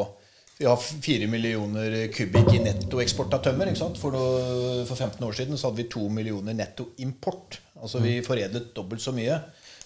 Vi 0.60 0.68
har 0.68 0.76
fire 0.76 1.24
millioner 1.26 1.94
kubikk 2.12 2.50
i 2.52 2.60
nettoeksport 2.60 3.32
av 3.32 3.40
tømmer. 3.46 3.70
For, 3.74 4.12
noe, 4.12 4.84
for, 4.84 4.94
15 4.94 5.24
år 5.24 5.38
siden 5.38 5.56
så 5.56 5.70
hadde 5.70 5.80
vi 5.80 5.88
to 5.88 6.04
millioner 6.12 6.54
nettoimport. 6.54 7.58
Altså 7.80 8.02
vi 8.04 8.18
mm. 8.18 8.26
foredlet 8.26 8.70
dobbelt 8.76 9.02
så 9.02 9.14
mye. 9.16 9.38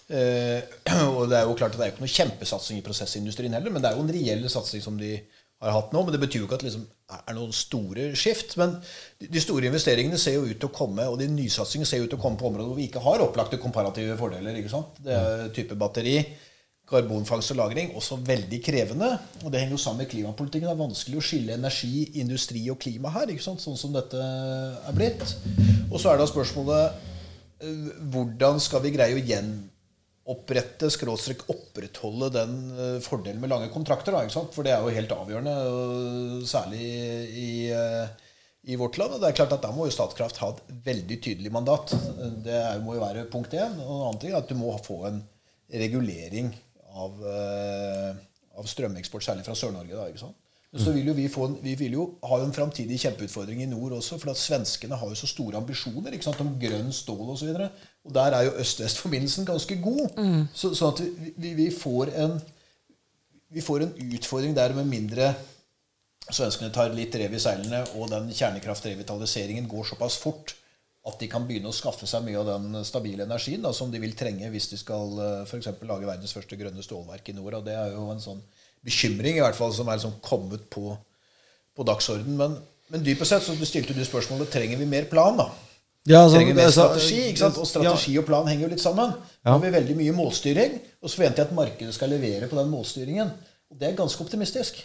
Eh, 0.08 0.66
og 1.14 1.30
det 1.30 1.38
er 1.38 1.46
jo 1.46 1.54
klart 1.54 1.76
at 1.76 1.78
det 1.78 1.86
er 1.86 1.92
jo 1.92 1.94
ikke 1.94 2.04
noe 2.04 2.16
kjempesatsing 2.16 2.80
i 2.80 2.84
prosessindustrien 2.84 3.54
heller, 3.54 3.72
men 3.72 3.84
det 3.84 3.92
er 3.92 3.96
jo 3.96 4.04
en 4.04 4.12
reell 4.18 4.44
satsing 4.50 4.82
som 4.84 4.98
de 5.00 5.14
har 5.62 5.76
hatt 5.76 5.92
nå. 5.94 6.02
Men 6.04 6.14
det 6.14 6.22
betyr 6.24 6.42
jo 6.42 6.48
ikke 6.48 6.58
at 6.58 6.64
det 6.64 6.70
liksom 6.70 6.86
er 7.14 7.36
noen 7.36 7.54
store 7.54 8.08
skift. 8.18 8.56
Men 8.60 8.76
de 9.20 9.42
store 9.42 9.70
investeringene 9.70 10.20
ser 10.20 10.38
jo 10.38 10.48
ut 10.48 10.58
til 10.58 10.70
å 10.70 10.74
komme, 10.74 11.06
og 11.10 11.18
de 11.20 11.28
nysatsingene 11.30 11.88
ser 11.88 12.02
jo 12.02 12.08
ut 12.08 12.14
til 12.14 12.20
å 12.20 12.24
komme 12.24 12.40
på 12.40 12.48
områder 12.50 12.70
hvor 12.70 12.80
vi 12.80 12.88
ikke 12.88 13.04
har 13.04 13.24
opplagte 13.24 13.60
komparative 13.62 14.18
fordeler. 14.20 14.58
ikke 14.60 14.72
sant? 14.72 15.00
Det 15.04 15.14
er 15.20 15.48
type 15.54 15.78
batteri. 15.78 16.18
karbonfangst 16.84 17.50
og 17.50 17.56
-lagring 17.56 17.94
også 17.96 18.18
veldig 18.20 18.62
krevende. 18.62 19.18
Og 19.44 19.52
det 19.52 19.60
henger 19.60 19.72
jo 19.72 19.78
sammen 19.78 20.04
med 20.04 20.10
klimapolitikken. 20.10 20.68
Det 20.68 20.74
er 20.74 20.86
vanskelig 20.86 21.16
å 21.16 21.24
skille 21.24 21.54
energi, 21.54 22.10
industri 22.20 22.68
og 22.70 22.78
klima 22.78 23.08
her, 23.08 23.26
ikke 23.26 23.42
sant? 23.42 23.60
sånn 23.60 23.76
som 23.76 23.92
dette 23.92 24.20
er 24.20 24.92
blitt. 24.92 25.24
Og 25.90 25.98
så 25.98 26.12
er 26.12 26.18
da 26.18 26.26
spørsmålet 26.26 26.92
eh, 27.60 27.88
hvordan 28.12 28.60
skal 28.60 28.82
vi 28.82 28.90
greie 28.90 29.16
å 29.16 29.24
gjenopprette, 30.24 30.90
skråstrek 30.90 31.44
opprettholde 31.48 32.30
den 32.32 32.70
eh, 32.72 33.00
fordelen 33.00 33.40
med 33.40 33.50
lange 33.50 33.68
kontrakter? 33.72 34.12
Da? 34.12 34.44
For 34.52 34.64
det 34.64 34.72
er 34.72 34.82
jo 34.82 34.94
helt 34.94 35.12
avgjørende, 35.12 36.46
særlig 36.46 36.84
i, 37.28 37.70
eh, 37.70 38.08
i 38.64 38.76
vårt 38.76 38.98
land. 38.98 39.14
Og 39.14 39.20
det 39.20 39.28
er 39.28 39.36
klart 39.36 39.52
at 39.52 39.62
Da 39.62 39.72
må 39.72 39.86
jo 39.86 39.92
Statkraft 39.92 40.36
ha 40.38 40.50
et 40.50 40.62
veldig 40.84 41.20
tydelig 41.20 41.52
mandat. 41.52 41.92
Det 42.44 42.82
må 42.82 42.94
jo 42.94 43.04
være 43.04 43.28
punkt 43.30 43.52
én. 43.52 43.78
Og 43.80 43.90
en 43.90 44.06
annen 44.08 44.20
ting 44.20 44.32
er 44.32 44.38
at 44.38 44.48
du 44.48 44.54
må 44.54 44.72
få 44.82 45.06
en 45.06 45.22
regulering 45.70 46.54
av, 46.94 47.12
eh, 47.26 48.14
av 48.56 48.64
strømeksport, 48.64 49.22
særlig 49.22 49.44
fra 49.44 49.54
Sør-Norge. 49.54 49.94
da, 49.94 50.08
ikke 50.08 50.24
sant? 50.24 50.36
Så 50.74 50.90
vil 50.90 51.06
jo 51.06 51.12
vi, 51.14 51.28
få 51.30 51.44
en, 51.46 51.52
vi 51.62 51.76
vil 51.78 51.92
jo 51.94 52.04
ha 52.26 52.40
en 52.42 52.52
framtidig 52.52 52.96
kjempeutfordring 52.98 53.60
i 53.62 53.66
nord 53.70 53.92
også. 54.00 54.18
For 54.18 54.32
at 54.32 54.40
svenskene 54.40 54.96
har 54.98 55.06
jo 55.06 55.14
så 55.14 55.28
store 55.30 55.60
ambisjoner 55.60 56.16
ikke 56.16 56.26
sant, 56.26 56.40
om 56.42 56.56
grønn 56.58 56.90
stål 56.90 57.30
osv. 57.30 57.52
Og, 58.04 58.12
der 58.14 58.36
er 58.36 58.48
jo 58.48 58.56
øst-vest-forbindelsen 58.60 59.46
ganske 59.48 59.78
god. 59.80 60.18
Mm. 60.20 60.42
Så, 60.54 60.74
sånn 60.76 60.92
at 60.92 61.00
vi, 61.40 61.54
vi, 61.56 61.70
får 61.72 62.12
en, 62.20 62.36
vi 63.54 63.64
får 63.64 63.86
en 63.86 63.94
utfordring 64.18 64.56
der 64.56 64.76
med 64.76 64.90
mindre 64.90 65.32
svenskene 66.32 66.72
tar 66.72 66.92
litt 66.96 67.14
rev 67.20 67.34
i 67.36 67.40
seilene, 67.40 67.82
og 67.98 68.08
den 68.12 68.30
kjernekraftrevitaliseringen 68.32 69.66
går 69.68 69.90
såpass 69.90 70.16
fort 70.20 70.54
at 71.04 71.18
de 71.20 71.28
kan 71.28 71.44
begynne 71.44 71.68
å 71.68 71.76
skaffe 71.76 72.08
seg 72.08 72.24
mye 72.24 72.38
av 72.40 72.48
den 72.48 72.84
stabile 72.88 73.26
energien 73.26 73.64
da, 73.64 73.74
som 73.76 73.90
de 73.92 74.00
vil 74.00 74.14
trenge 74.16 74.48
hvis 74.52 74.70
de 74.70 74.78
skal 74.80 75.18
for 75.44 75.58
eksempel 75.58 75.84
f.eks. 75.84 75.90
lage 75.90 76.08
verdens 76.08 76.32
første 76.32 76.56
grønne 76.56 76.84
stålverk 76.84 77.28
i 77.28 77.34
nord. 77.36 77.58
Og 77.58 77.66
det 77.66 77.74
er 77.76 77.92
jo 77.92 78.06
en 78.12 78.22
sånn 78.24 78.40
bekymring 78.84 79.36
i 79.36 79.42
hvert 79.44 79.58
fall 79.58 79.72
som 79.76 79.88
er 79.88 79.98
liksom 79.98 80.16
kommet 80.24 80.64
på, 80.72 80.94
på 81.76 81.84
dagsorden. 81.84 82.38
Men, 82.40 82.56
men 82.88 83.04
dypest 83.04 83.34
sett 83.34 83.44
så 83.44 83.56
stilte 83.68 83.96
du 83.96 84.00
spørsmålet 84.04 84.52
trenger 84.52 84.80
vi 84.80 84.88
mer 84.88 85.04
plan. 85.12 85.36
da? 85.36 85.50
Ja, 86.04 86.22
altså, 86.22 86.36
trenger 86.36 86.56
mer 86.58 86.68
altså, 86.68 86.88
strategi, 86.88 87.20
ikke 87.30 87.40
sant? 87.40 87.60
Og 87.60 87.68
strategi 87.68 88.16
og 88.20 88.26
plan 88.28 88.48
henger 88.50 88.66
jo 88.66 88.72
litt 88.74 88.82
sammen. 88.82 89.14
Nå 89.44 89.54
har 89.54 89.62
vi 89.62 89.72
veldig 89.72 89.96
mye 90.00 90.16
målstyring, 90.16 90.74
og 91.00 91.08
så 91.08 91.20
forventer 91.20 91.42
jeg 91.42 91.50
at 91.50 91.56
markedet 91.56 91.94
skal 91.96 92.12
levere 92.12 92.48
på 92.50 92.58
den 92.58 92.68
målstyringen. 92.72 93.30
Og 93.72 93.78
det 93.80 93.88
er 93.88 93.96
ganske 93.96 94.20
optimistisk. 94.24 94.82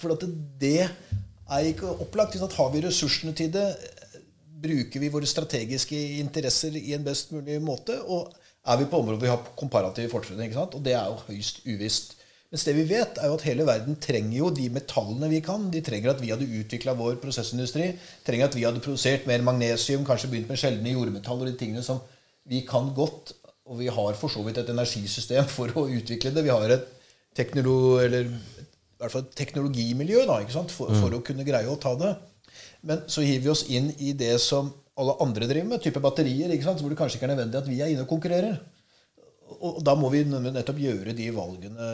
For 0.00 0.16
at 0.16 0.24
det 0.60 0.86
er 0.86 1.68
ikke 1.68 1.92
opplagt. 2.00 2.40
Har 2.40 2.72
vi 2.72 2.86
ressursene 2.86 3.36
til 3.36 3.52
det? 3.52 3.68
bruker 4.64 5.02
vi 5.02 5.12
våre 5.12 5.28
strategiske 5.28 5.98
interesser 6.22 6.76
i 6.78 6.94
en 6.96 7.04
best 7.04 7.32
mulig 7.34 7.60
måte? 7.62 7.96
Og 8.02 8.32
er 8.64 8.80
vi 8.80 8.88
på 8.88 9.00
områder 9.02 9.22
vi 9.22 9.32
har 9.32 9.48
komparative 9.58 10.12
fortrinn? 10.12 10.56
Og 10.64 10.80
det 10.84 10.96
er 10.96 11.10
jo 11.10 11.20
høyst 11.28 11.64
uvisst. 11.66 12.16
Mens 12.54 12.62
det 12.68 12.76
vi 12.76 12.84
vet, 12.86 13.16
er 13.18 13.26
jo 13.26 13.34
at 13.34 13.44
hele 13.48 13.64
verden 13.66 13.96
trenger 13.98 14.36
jo 14.36 14.48
de 14.54 14.68
metallene 14.70 15.26
vi 15.26 15.40
kan. 15.42 15.64
De 15.74 15.80
trenger 15.82 16.12
at 16.12 16.20
vi 16.22 16.28
hadde 16.30 16.46
utvikla 16.46 16.92
vår 16.94 17.16
prosessindustri. 17.18 17.88
trenger 18.22 18.46
at 18.46 18.54
vi 18.54 18.62
hadde 18.62 18.82
produsert 18.84 19.24
mer 19.26 19.42
magnesium, 19.42 20.04
kanskje 20.06 20.30
begynt 20.30 20.52
med 20.52 20.60
sjeldne 20.60 20.92
jordmetaller 20.92 21.48
og 21.48 21.50
de 21.50 21.58
tingene 21.58 21.82
som 21.82 21.98
vi 22.46 22.60
kan 22.68 22.92
godt. 22.94 23.32
Og 23.66 23.80
vi 23.80 23.88
har 23.90 24.20
for 24.20 24.30
så 24.30 24.44
vidt 24.46 24.60
et 24.62 24.70
energisystem 24.70 25.48
for 25.50 25.74
å 25.74 25.88
utvikle 25.96 26.30
det. 26.30 26.44
Vi 26.46 26.52
har 26.54 26.76
et, 26.76 26.86
teknolo, 27.34 27.98
eller, 28.04 28.30
i 28.30 29.02
hvert 29.02 29.16
fall 29.16 29.26
et 29.26 29.34
teknologimiljø 29.40 30.22
da, 30.30 30.38
for, 30.46 30.94
for 30.94 31.10
mm. 31.10 31.18
å 31.18 31.22
kunne 31.26 31.48
greie 31.48 31.66
å 31.66 31.80
ta 31.82 31.96
det. 31.98 32.12
Men 32.86 33.02
så 33.10 33.26
hiver 33.26 33.48
vi 33.48 33.50
oss 33.56 33.64
inn 33.66 33.90
i 33.98 34.14
det 34.14 34.36
som 34.44 34.70
alle 34.94 35.18
andre 35.26 35.50
driver 35.50 35.72
med, 35.74 35.82
type 35.82 35.98
batterier, 35.98 36.54
hvor 36.62 36.86
det 36.86 37.02
kanskje 37.02 37.18
ikke 37.18 37.32
er 37.32 37.34
nødvendig 37.34 37.64
at 37.64 37.72
vi 37.72 37.82
er 37.82 37.90
inne 37.90 38.06
og 38.06 38.14
konkurrerer. 38.14 38.60
Og 39.54 39.80
da 39.84 39.94
må 39.98 40.10
vi 40.12 40.24
nettopp 40.24 40.80
gjøre 40.80 41.14
de 41.16 41.30
valgene 41.36 41.88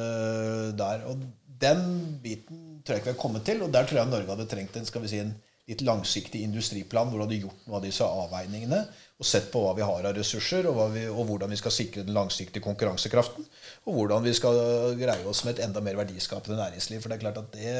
der. 0.78 1.04
Og 1.10 1.22
den 1.60 1.84
biten 2.22 2.80
tror 2.80 2.96
jeg 2.96 3.02
ikke 3.02 3.10
vi 3.10 3.14
har 3.14 3.22
kommet 3.22 3.46
til, 3.46 3.62
og 3.62 3.72
der 3.74 3.86
tror 3.86 4.00
jeg 4.00 4.10
Norge 4.10 4.32
hadde 4.32 4.48
trengt 4.50 4.76
en 4.80 4.88
skal 4.88 5.04
vi 5.04 5.10
si, 5.12 5.20
en 5.22 5.34
litt 5.70 5.84
langsiktig 5.86 6.40
industriplan 6.42 7.10
hvor 7.10 7.20
du 7.20 7.26
hadde 7.26 7.42
gjort 7.44 7.66
noen 7.66 7.76
av 7.78 7.84
disse 7.84 8.06
avveiningene 8.06 8.80
og 9.20 9.28
sett 9.28 9.50
på 9.52 9.60
hva 9.62 9.74
vi 9.76 9.84
har 9.84 10.08
av 10.08 10.16
ressurser, 10.16 10.66
og, 10.70 10.80
vi, 10.94 11.04
og, 11.10 11.20
hvordan 11.28 11.52
vi 11.52 11.58
skal 11.60 11.74
sikre 11.74 12.06
den 12.06 12.16
langsiktige 12.16 12.64
konkurransekraften. 12.64 13.44
Og 13.84 13.98
hvordan 13.98 14.24
vi 14.24 14.32
skal 14.34 14.56
greie 14.98 15.26
oss 15.28 15.44
med 15.44 15.58
et 15.58 15.66
enda 15.66 15.82
mer 15.84 16.00
verdiskapende 16.00 16.56
næringsliv. 16.58 17.02
For 17.02 17.12
det 17.12 17.18
er 17.18 17.24
klart 17.26 17.42
at 17.42 17.52
det 17.54 17.76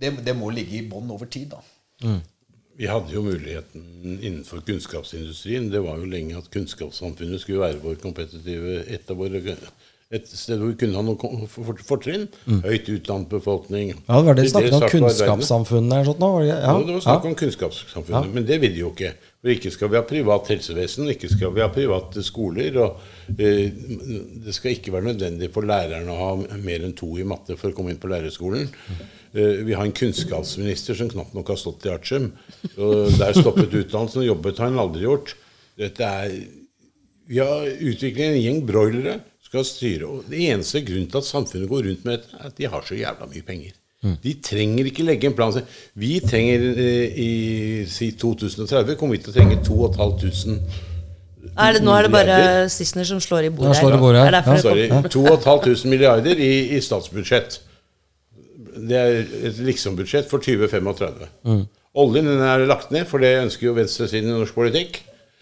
det, 0.00 0.10
det 0.24 0.36
må 0.36 0.50
ligge 0.54 0.78
i 0.78 0.86
bånn 0.88 1.10
over 1.12 1.28
tid. 1.30 1.52
da. 1.52 1.60
Mm. 2.02 2.20
Vi 2.80 2.88
hadde 2.88 3.12
jo 3.12 3.20
muligheten 3.20 4.18
innenfor 4.22 4.62
kunnskapsindustrien. 4.64 5.68
Det 5.68 5.82
var 5.84 5.98
jo 6.00 6.08
lenge 6.08 6.38
at 6.40 6.48
kunnskapssamfunnet 6.54 7.42
skulle 7.42 7.60
være 7.60 7.82
vår 7.82 7.98
kompetitive 8.00 8.78
et 8.88 9.10
av 9.12 9.20
våre 9.20 9.42
et 10.10 10.26
sted 10.26 10.58
hvor 10.58 10.72
vi 10.72 10.76
kunne 10.80 10.96
ha 10.98 11.04
noen 11.06 11.44
fortrinn. 11.86 12.24
Mm. 12.48 12.62
Høyt 12.64 12.88
utdannet 12.90 13.28
befolkning. 13.30 13.92
Ja, 14.08 14.16
Det 14.16 14.26
var 14.26 14.38
det 14.38 14.46
snakket 14.50 14.78
om 14.78 14.86
kunnskapssamfunnet? 14.94 16.06
Sånt, 16.08 16.22
nå, 16.24 16.30
ja. 16.48 16.56
ja. 16.64 16.72
det 16.82 16.96
var 16.96 17.04
snakk 17.04 17.28
om 17.30 17.36
kunnskapssamfunnet, 17.38 18.26
ja. 18.26 18.34
men 18.34 18.48
det 18.48 18.58
vil 18.64 18.74
de 18.74 18.82
jo 18.82 18.90
ikke. 18.90 19.12
For 19.40 19.52
ikke 19.54 19.70
skal 19.72 19.88
vi 19.88 19.96
ha 19.96 20.02
privat 20.04 20.50
helsevesen, 20.52 21.08
ikke 21.14 21.30
skal 21.32 21.54
vi 21.56 21.62
ha 21.64 21.70
private 21.72 22.20
skoler. 22.24 22.76
og 22.82 23.38
eh, 23.40 23.72
Det 24.44 24.52
skal 24.56 24.74
ikke 24.74 24.92
være 24.92 25.08
nødvendig 25.14 25.48
for 25.54 25.64
lærerne 25.64 26.12
å 26.12 26.18
ha 26.20 26.58
mer 26.60 26.84
enn 26.84 26.92
to 26.98 27.08
i 27.16 27.24
matte 27.24 27.56
for 27.56 27.72
å 27.72 27.76
komme 27.76 27.94
inn 27.94 28.02
på 28.02 28.10
lærerskolen. 28.12 28.68
Eh, 29.32 29.62
vi 29.64 29.72
har 29.72 29.86
en 29.86 29.96
kunnskapsminister 29.96 30.98
som 30.98 31.08
knapt 31.12 31.32
nok 31.36 31.54
har 31.54 31.60
stått 31.60 31.88
i 31.88 31.94
artium. 31.94 32.34
Der 32.76 33.32
stoppet 33.38 33.72
utdannelsen, 33.72 34.26
og 34.26 34.28
jobbet 34.28 34.60
har 34.60 34.68
han 34.68 34.84
aldri 34.84 35.08
gjort. 35.08 35.34
Dette 35.80 36.04
er, 36.04 36.36
vi 37.30 37.40
har 37.40 37.64
utviklet 37.64 38.34
en 38.34 38.42
gjeng 38.44 38.64
broilere 38.68 39.20
skal 39.50 39.66
styre. 39.66 40.06
og 40.06 40.30
Det 40.30 40.44
eneste 40.52 40.84
grunnen 40.86 41.08
til 41.10 41.24
at 41.24 41.32
samfunnet 41.32 41.70
går 41.70 41.88
rundt 41.88 42.04
med 42.06 42.18
dette, 42.18 42.36
er 42.36 42.50
at 42.52 42.58
de 42.60 42.68
har 42.70 42.84
så 42.86 42.98
jævla 42.98 43.26
mye 43.30 43.46
penger. 43.46 43.79
Mm. 44.00 44.14
De 44.22 44.32
trenger 44.40 44.86
ikke 44.88 45.04
legge 45.04 45.28
en 45.28 45.34
plan. 45.36 45.56
Vi 46.00 46.14
trenger 46.24 46.62
eh, 46.72 47.18
i 47.20 47.32
si 47.90 48.12
2030 48.16 48.96
kommer 48.96 49.18
vi 49.18 49.24
til 49.24 49.34
å 49.34 49.36
trenge 49.36 49.60
2500 49.66 50.88
er 51.60 51.74
det, 51.76 51.80
nå 51.84 51.92
er 51.96 52.06
det 52.06 52.12
bare 52.12 52.36
Sissener 52.72 53.06
som 53.08 53.20
slår 53.22 53.48
i 53.48 53.50
bordet. 53.54 53.74
Ja, 53.74 53.80
slår 53.80 53.96
i 53.96 54.00
bordet. 54.00 54.22
her. 54.22 54.36
Ja. 54.38 54.56
Sorry. 54.60 54.86
2500 55.08 55.90
milliarder 55.90 56.40
i, 56.40 56.52
i 56.76 56.80
statsbudsjett. 56.84 57.60
Det 58.80 58.96
er 58.96 59.20
et 59.50 59.60
liksom-budsjett 59.64 60.28
for 60.30 60.42
2035. 60.44 61.28
Mm. 61.48 61.62
Oljen 62.00 62.28
den 62.28 62.42
er 62.46 62.66
lagt 62.70 62.92
ned, 62.94 63.08
for 63.10 63.22
det 63.22 63.34
ønsker 63.42 63.70
jo 63.70 63.76
venstresiden 63.76 64.30
i 64.30 64.36
norsk 64.36 64.56
politikk. 64.56 65.00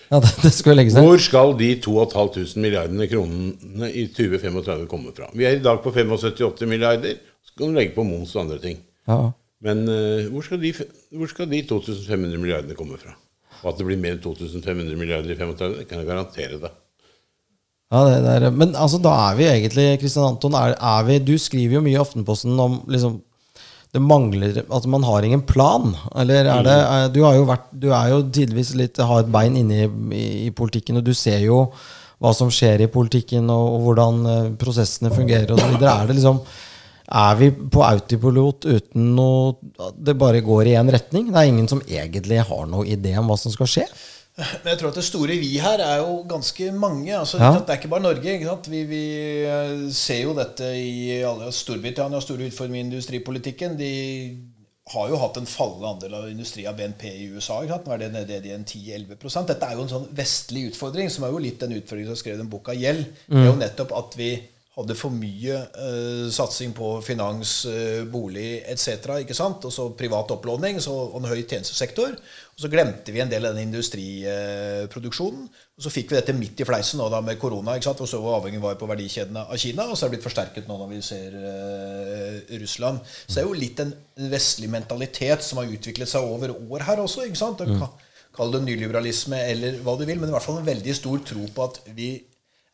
Ja, 0.09 0.23
det, 0.25 0.31
det 0.41 0.53
skal 0.57 0.79
legges 0.79 0.97
ned. 0.97 1.05
Hvor 1.05 1.21
skal 1.21 1.53
de 1.59 1.75
2500 1.85 2.63
milliardene 2.63 3.09
kronene 3.11 3.91
i 3.93 4.07
2035 4.09 4.87
komme 4.89 5.13
fra? 5.17 5.29
Vi 5.37 5.45
er 5.45 5.59
i 5.59 5.65
dag 5.65 5.83
på 5.85 5.93
75-80 5.93 6.71
milliarder. 6.71 7.19
Så 7.59 7.65
kan 7.65 7.75
du 7.75 7.79
legge 7.81 7.97
på 7.97 8.07
moms 8.07 8.37
og 8.37 8.45
andre 8.45 8.61
ting. 8.63 8.77
Ja. 9.11 9.33
Men 9.67 9.81
uh, 9.91 10.29
hvor, 10.31 10.45
skal 10.47 10.61
de, 10.63 10.71
hvor, 11.11 11.27
skal 11.27 11.49
de, 11.51 11.65
2500 11.67 12.39
milliardene 12.39 12.77
komme 12.79 12.99
fra? 13.01 13.17
Og 13.65 13.73
at 13.73 13.81
det 13.81 13.87
blir 13.89 13.99
mer 13.99 14.15
enn 14.15 14.23
2500 14.23 14.95
milliarder 14.95 15.35
i 15.35 15.39
35, 15.39 15.81
det 15.81 15.89
kan 15.91 15.99
jeg 15.99 16.07
garantere 16.07 16.61
deg. 16.63 16.77
Ja, 17.91 18.05
det 18.05 18.21
der. 18.23 18.51
Men 18.55 18.77
altså, 18.79 19.01
da 19.03 19.17
er 19.27 19.39
vi 19.39 19.49
egentlig 19.49 19.89
Kristian 19.99 20.29
Anton, 20.29 20.55
er, 20.55 20.77
er 20.77 21.09
vi, 21.09 21.17
Du 21.25 21.35
skriver 21.41 21.79
jo 21.79 21.83
mye 21.83 21.97
i 21.97 21.99
Aftenposten 21.99 22.55
om 22.61 22.83
liksom, 22.87 23.17
det 23.97 24.03
mangler 24.05 24.61
At 24.63 24.87
man 24.87 25.07
har 25.09 25.25
ingen 25.25 25.43
plan. 25.49 25.97
Eller 26.15 26.45
er 26.45 26.63
det 26.63 26.77
mm. 26.79 26.93
er, 26.95 27.09
Du, 27.17 27.23
har 27.25 27.39
jo 27.41 27.49
vært, 27.49 27.67
du 27.73 27.89
er 27.91 28.13
jo 28.13 28.21
tidvis 28.29 28.75
litt 28.79 29.01
Har 29.01 29.25
et 29.25 29.33
bein 29.33 29.57
inne 29.57 29.81
i, 29.81 29.89
i, 30.15 30.27
i, 30.47 30.51
politikken, 30.55 31.01
og 31.01 31.09
du 31.09 31.15
ser 31.17 31.41
jo 31.49 31.65
hva 32.23 32.33
som 32.35 32.51
skjer 32.51 32.83
i 32.83 32.91
politikken, 32.91 33.47
og, 33.55 33.67
og 33.77 33.83
hvordan 33.87 34.17
uh, 34.27 34.47
prosessene 34.59 35.11
fungerer 35.15 35.53
osv. 35.55 35.77
Er 35.79 36.09
det 36.09 36.17
liksom 36.17 36.41
er 37.09 37.39
vi 37.41 37.49
på 37.73 37.83
autopilot 37.85 38.67
uten 38.69 39.13
noe 39.17 39.93
Det 39.97 40.15
bare 40.19 40.45
går 40.45 40.69
i 40.69 40.77
én 40.77 40.93
retning? 40.93 41.31
Det 41.33 41.41
er 41.41 41.49
ingen 41.49 41.69
som 41.71 41.81
egentlig 41.87 42.43
har 42.45 42.67
noe 42.69 42.85
idé 42.85 43.15
om 43.19 43.31
hva 43.31 43.39
som 43.41 43.55
skal 43.55 43.71
skje? 43.71 43.87
Men 44.39 44.71
jeg 44.71 44.79
tror 44.79 44.93
at 44.93 44.99
det 45.01 45.07
store 45.07 45.39
vi 45.41 45.57
her 45.59 45.81
er 45.83 45.97
jo 45.99 46.21
ganske 46.31 46.69
mange. 46.71 47.11
Altså, 47.17 47.41
ja. 47.43 47.57
Det 47.59 47.75
er 47.75 47.81
ikke 47.81 47.91
bare 47.91 48.05
Norge. 48.05 48.37
Vi, 48.69 48.83
vi, 48.87 49.01
eh, 49.51 49.89
ser 49.95 50.21
jo 50.29 50.35
dette 50.37 50.69
i 50.79 51.19
alle 51.27 51.51
Storbritannia 51.55 52.21
store 52.23 52.47
utfordringer 52.47 52.85
i 52.85 52.87
industripolitikken. 52.87 53.75
De 53.81 53.91
har 54.93 55.09
jo 55.11 55.19
hatt 55.21 55.41
en 55.41 55.49
fallende 55.49 55.91
andel 55.91 56.15
av 56.21 56.29
industri 56.31 56.69
av 56.71 56.79
BNP 56.79 57.09
i 57.11 57.27
USA. 57.35 57.59
Nå 57.67 57.95
er 57.95 58.05
det 58.05 58.13
nede 58.15 58.39
i 58.47 58.55
en 58.55 58.65
10-11% 58.65 59.51
Dette 59.51 59.67
er 59.67 59.75
jo 59.75 59.85
en 59.85 59.93
sånn 59.97 60.07
vestlig 60.17 60.69
utfordring, 60.71 61.11
som 61.13 61.27
er 61.27 61.35
jo 61.35 61.43
litt 61.43 61.59
den 61.65 61.75
utfordringen 61.81 62.13
som 62.13 62.21
skrev 62.23 62.39
den 62.39 62.53
boka 62.53 62.77
Gjeld. 62.79 63.09
Mm. 63.27 63.35
Det 63.35 63.43
er 63.43 63.51
jo 63.51 63.59
nettopp 63.65 63.97
at 63.99 64.17
vi 64.21 64.31
hadde 64.79 64.95
for 64.99 65.15
mye 65.15 65.57
uh, 65.75 66.27
satsing 66.33 66.71
på 66.77 66.91
finans, 67.03 67.53
uh, 67.67 68.05
bolig 68.11 68.61
etc. 68.63 69.19
ikke 69.25 69.37
sant? 69.37 69.65
Og 69.67 69.75
så 69.75 69.89
privat 69.99 70.31
opplåning 70.35 70.79
så, 70.83 70.95
og 71.09 71.19
en 71.19 71.31
høy 71.31 71.43
tjenestesektor. 71.43 72.15
Og 72.15 72.63
så 72.63 72.71
glemte 72.71 73.15
vi 73.15 73.23
en 73.23 73.31
del 73.31 73.47
av 73.49 73.57
den 73.57 73.69
industriproduksjonen. 73.69 75.49
og 75.49 75.85
så 75.85 75.93
fikk 75.95 76.13
vi 76.13 76.19
dette 76.19 76.35
midt 76.37 76.63
i 76.63 76.67
fleisen 76.67 77.03
nå 77.03 77.09
da 77.11 77.21
med 77.25 77.39
korona. 77.43 77.75
ikke 77.75 77.91
sant? 77.91 78.03
Og 78.07 78.11
så 78.11 78.23
avhengig 78.39 78.63
var 78.63 78.79
på 78.79 78.91
verdikjedene 78.91 79.47
av 79.47 79.59
Kina. 79.59 79.89
Og 79.91 79.99
så 79.99 80.07
er 80.07 80.11
det 80.11 80.17
blitt 80.17 80.29
forsterket 80.29 80.71
nå 80.71 80.79
når 80.79 80.93
vi 80.95 81.03
ser 81.07 81.39
uh, 81.39 82.59
Russland. 82.63 83.03
Så 83.27 83.35
det 83.35 83.43
er 83.43 83.51
jo 83.51 83.63
litt 83.63 83.83
en 83.83 83.95
vestlig 84.31 84.71
mentalitet 84.71 85.43
som 85.47 85.63
har 85.63 85.71
utviklet 85.75 86.11
seg 86.11 86.23
over 86.23 86.55
år 86.55 86.87
her 86.87 87.03
også. 87.03 87.27
ikke 87.27 87.43
sant? 87.43 87.67
Mm. 87.67 87.87
Kall 88.39 88.55
det 88.55 88.63
nyliberalisme 88.63 89.39
eller 89.51 89.81
hva 89.83 89.97
du 89.99 90.05
vil, 90.07 90.21
men 90.21 90.31
i 90.31 90.35
hvert 90.37 90.45
fall 90.45 90.61
en 90.61 90.69
veldig 90.69 90.95
stor 90.95 91.23
tro 91.27 91.47
på 91.55 91.65
at 91.65 91.81
vi 91.97 92.13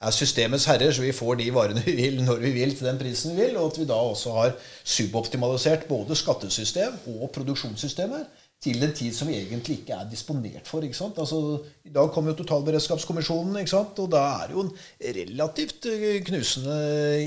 er 0.03 0.15
systemets 0.15 0.67
herrer, 0.69 0.93
så 0.93 1.05
vi 1.05 1.13
får 1.17 1.39
de 1.41 1.51
varene 1.55 1.83
vi 1.87 1.95
vil 1.99 2.23
når 2.25 2.43
vi 2.43 2.55
vil 2.57 2.75
til 2.77 2.89
den 2.89 3.01
prisen 3.01 3.35
vi 3.35 3.45
vil, 3.45 3.59
og 3.61 3.73
at 3.73 3.81
vi 3.81 3.89
da 3.89 3.99
også 3.99 4.33
har 4.39 4.57
suboptimalisert 4.85 5.87
både 5.89 6.17
skattesystem 6.19 6.99
og 7.17 7.31
produksjonssystemer 7.35 8.25
til 8.65 8.81
en 8.85 8.93
tid 8.97 9.13
som 9.13 9.29
vi 9.29 9.37
egentlig 9.37 9.81
ikke 9.81 9.97
er 9.97 10.09
disponert 10.09 10.69
for. 10.69 10.85
ikke 10.85 10.97
sant? 10.97 11.19
Altså, 11.21 11.59
I 11.85 11.93
dag 11.93 12.11
kommer 12.13 12.33
jo 12.33 12.39
Totalberedskapskommisjonen, 12.39 13.59
ikke 13.61 13.73
sant? 13.75 13.99
og 14.01 14.11
da 14.13 14.23
er 14.39 14.47
det 14.49 14.57
jo 14.57 14.65
en 14.65 14.73
relativt 15.19 15.89
eh, 15.91 16.23
knusende 16.25 16.77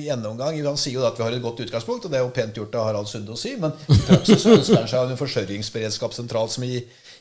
gjennomgang. 0.06 0.58
Han 0.66 0.80
sier 0.82 0.98
jo 0.98 1.06
at 1.08 1.20
vi 1.20 1.26
har 1.26 1.36
et 1.36 1.44
godt 1.44 1.62
utgangspunkt, 1.68 2.06
og 2.06 2.14
det 2.14 2.20
er 2.20 2.26
jo 2.26 2.34
pent 2.34 2.58
gjort 2.58 2.78
av 2.80 2.90
Harald 2.90 3.12
Sunde 3.12 3.36
å 3.36 3.40
si, 3.40 3.54
men 3.62 3.76
i 3.86 4.00
praksis 4.08 4.48
ønsker 4.50 4.82
han 4.82 4.90
seg 4.90 5.12
en 5.12 5.22
forsørgingsberedskapssentral 5.22 6.50
som 6.54 6.66
i, 6.66 6.80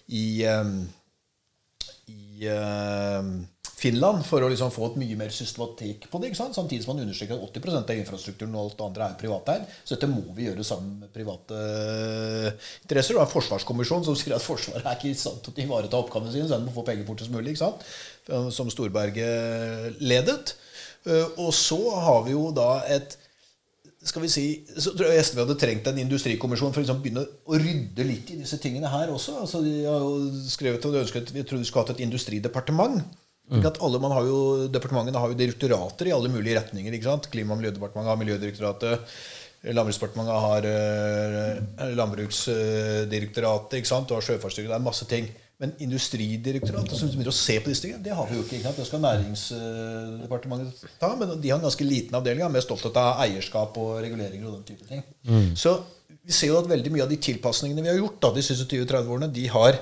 i, 0.09 0.27
um, 0.49 0.79
i 2.09 2.49
um, 2.55 3.35
Finland 3.77 4.23
for 4.25 4.41
å 4.41 4.49
liksom 4.49 4.71
få 4.73 4.87
et 4.89 4.95
mye 5.03 5.19
mer 5.21 5.33
systematikk 5.35 6.07
på 6.09 6.21
det. 6.21 6.31
ikke 6.31 6.39
sant? 6.39 6.57
Samtidig 6.57 6.85
som 6.85 6.95
man 6.95 7.03
understreker 7.05 7.37
at 7.37 7.59
80% 7.61 7.91
av 7.93 7.99
infrastrukturen 8.01 8.55
og 8.57 8.63
alt 8.63 8.79
det 8.79 8.87
andre 8.87 9.09
er 9.11 9.19
privateid. 9.21 9.67
Så 9.83 9.95
dette 9.95 10.09
må 10.09 10.23
vi 10.37 10.47
gjøre 10.47 10.65
sammen 10.65 11.03
med 11.03 11.13
private 11.13 11.59
interesser. 12.87 13.13
Det 13.13 13.21
Og 13.21 13.27
en 13.27 13.35
forsvarskommisjon 13.35 14.07
som 14.09 14.17
sier 14.17 14.37
at 14.39 14.45
Forsvaret 14.47 14.87
er 14.87 14.97
ikke 14.97 15.13
i 15.13 15.19
stand 15.19 15.43
til 15.45 15.53
å 15.53 15.67
ivareta 15.67 16.01
oppgavene 16.01 16.33
sine, 16.33 16.49
så 16.49 16.57
de 16.57 16.65
må 16.65 16.73
få 16.73 16.87
penger 16.89 17.05
fortest 17.05 17.35
mulig. 17.35 17.53
ikke 17.53 17.67
sant? 17.67 17.85
Som 18.57 18.73
Storberget 18.73 20.01
ledet. 20.01 20.57
Eh, 21.05 21.37
og 21.37 21.53
så 21.55 21.79
har 22.01 22.25
vi 22.25 22.33
jo 22.33 22.49
da 22.57 22.81
et 22.89 23.19
skal 24.07 24.23
vi 24.23 24.31
si, 24.31 24.47
så 24.79 24.93
tror 24.95 25.11
jeg 25.11 25.25
SV 25.27 25.43
hadde 25.43 25.59
trengt 25.59 25.89
en 25.91 25.99
industrikommisjon 25.99 26.71
for 26.71 26.81
å 26.81 26.85
liksom 26.85 27.01
begynne 27.03 27.27
å 27.27 27.59
rydde 27.59 28.05
litt 28.07 28.31
i 28.31 28.41
disse 28.41 28.57
tingene 28.63 28.89
her 28.89 29.11
også. 29.11 29.41
Altså, 29.43 29.61
de 29.67 29.81
har 29.83 30.01
jo 30.01 30.45
skrevet 30.47 30.85
og 30.87 30.95
de 30.95 31.03
ønsket, 31.03 31.33
Vi 31.35 31.43
trodde 31.43 31.67
de 31.67 31.69
skulle 31.69 31.85
hatt 31.85 31.97
et 31.97 32.05
industridepartement. 32.07 33.03
Mm. 33.47 33.63
At 33.69 33.79
alle, 33.85 33.99
man 34.03 34.11
har 34.11 34.27
jo, 34.27 34.39
Departementene 34.75 35.21
har 35.23 35.31
jo 35.31 35.39
direktorater 35.39 36.09
i 36.09 36.15
alle 36.15 36.31
mulige 36.33 36.59
retninger. 36.59 36.93
ikke 36.93 37.11
sant? 37.11 37.29
Klima- 37.31 37.55
og 37.55 37.61
miljødepartementet 37.61 38.11
har 38.11 38.23
Miljødirektoratet. 38.23 39.17
Landbruksdepartementet 39.67 40.41
har 40.47 40.67
uh, 40.71 41.95
Landbruksdirektoratet. 41.97 43.79
ikke 43.79 43.91
sant? 43.91 44.09
Du 44.09 44.15
har 44.17 44.25
Sjøfartsdirektoratet. 44.27 44.75
Det 44.75 44.81
er 44.83 44.89
masse 44.91 45.07
ting. 45.11 45.31
Men 45.63 45.73
Industridirektoratet 45.81 46.99
som 46.99 47.09
begynner 47.09 47.33
å 47.33 47.37
se 47.37 47.55
på 47.65 47.71
disse 47.71 47.87
tingene, 47.87 48.03
det 48.05 48.13
har 48.13 48.27
vi 48.29 48.37
jo 48.37 48.43
ikke. 48.45 48.59
ikke 48.59 48.67
sant? 48.67 48.81
Det 48.83 48.89
skal 48.91 49.05
Næringsdepartementet 49.07 50.89
ta. 51.01 51.13
Men 51.17 51.37
de 51.41 51.53
har 51.53 51.61
en 51.61 51.69
ganske 51.69 51.87
liten 51.87 52.19
avdeling. 52.19 52.45
Er 52.45 52.57
mest 52.59 52.73
opptatt 52.75 52.99
av 53.01 53.23
eierskap 53.25 53.79
og 53.81 54.01
reguleringer 54.05 54.51
og 54.51 54.59
den 54.59 54.67
type 54.75 54.91
ting. 54.91 55.07
Mm. 55.25 55.55
Så 55.57 55.79
vi 56.27 56.35
ser 56.35 56.51
jo 56.51 56.59
at 56.59 56.69
veldig 56.69 56.93
mye 56.93 57.07
av 57.07 57.15
de 57.15 57.21
tilpasningene 57.23 57.87
vi 57.87 57.95
har 57.95 58.03
gjort 58.03 58.19
da, 58.27 58.35
de 58.35 58.45
siste 58.45 58.67
20-30 58.69 59.15
årene, 59.15 59.31
de 59.33 59.47
har 59.55 59.79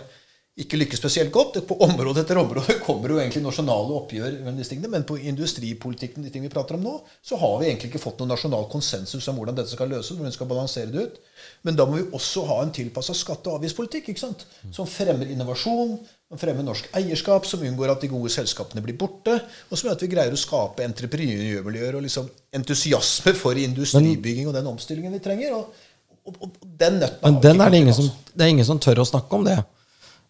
ikke 0.54 0.78
lykkes 0.78 1.00
spesielt 1.00 1.32
godt. 1.34 1.56
På 1.66 1.76
område 1.82 2.22
etter 2.22 2.38
område 2.38 2.76
kommer 2.86 3.10
jo 3.10 3.18
egentlig 3.18 3.42
nasjonale 3.42 3.96
oppgjør 3.98 4.36
men 4.44 5.06
på 5.06 5.16
industripolitikken 5.18 6.22
de 6.22 6.30
ting 6.30 6.44
vi 6.46 6.52
prater 6.52 6.78
om 6.78 6.84
nå, 6.86 6.94
så 7.22 7.38
har 7.40 7.56
vi 7.58 7.68
egentlig 7.68 7.90
ikke 7.90 8.02
fått 8.04 8.22
noen 8.22 8.30
nasjonal 8.36 8.68
konsensus 8.70 9.26
om 9.30 9.40
hvordan 9.40 9.58
dette 9.58 9.74
skal 9.74 9.90
løses. 9.90 10.14
hvordan 10.14 10.30
vi 10.30 10.36
skal 10.36 10.50
balansere 10.50 10.92
det 10.94 11.08
ut. 11.08 11.18
Men 11.66 11.78
da 11.78 11.86
må 11.88 11.98
vi 11.98 12.06
også 12.14 12.44
ha 12.52 12.60
en 12.62 12.74
tilpassa 12.74 13.16
skatte- 13.18 13.50
og 13.50 13.58
avgiftspolitikk 13.58 14.12
ikke 14.12 14.22
sant? 14.22 14.46
som 14.70 14.86
fremmer 14.86 15.32
innovasjon, 15.34 15.98
som 16.30 16.38
fremmer 16.40 16.66
norsk 16.66 16.86
eierskap, 17.00 17.46
som 17.50 17.66
unngår 17.66 17.90
at 17.90 18.06
de 18.06 18.14
gode 18.14 18.30
selskapene 18.30 18.82
blir 18.84 18.98
borte, 18.98 19.34
og 19.68 19.74
som 19.74 19.88
gjør 19.88 19.98
at 19.98 20.06
vi 20.06 20.12
greier 20.14 20.34
å 20.34 20.40
skape 20.40 20.86
entreprenørmiljøer 20.86 21.98
og 21.98 22.06
liksom 22.06 22.30
entusiasme 22.54 23.34
for 23.38 23.58
industribygging 23.58 24.48
og 24.50 24.54
den 24.54 24.70
omstillingen 24.70 25.18
vi 25.18 25.22
trenger. 25.24 25.58
og, 25.58 25.86
og, 26.24 26.42
og 26.46 26.58
den 26.62 27.02
nøtten 27.02 27.26
Men 27.26 27.42
den 27.42 27.60
er 27.60 27.74
det, 27.74 27.82
ingen 27.82 27.96
som, 27.96 28.12
det 28.32 28.46
er 28.46 28.54
ingen 28.54 28.66
som 28.70 28.78
tør 28.78 29.02
å 29.02 29.10
snakke 29.10 29.34
om 29.34 29.50
det. 29.50 29.58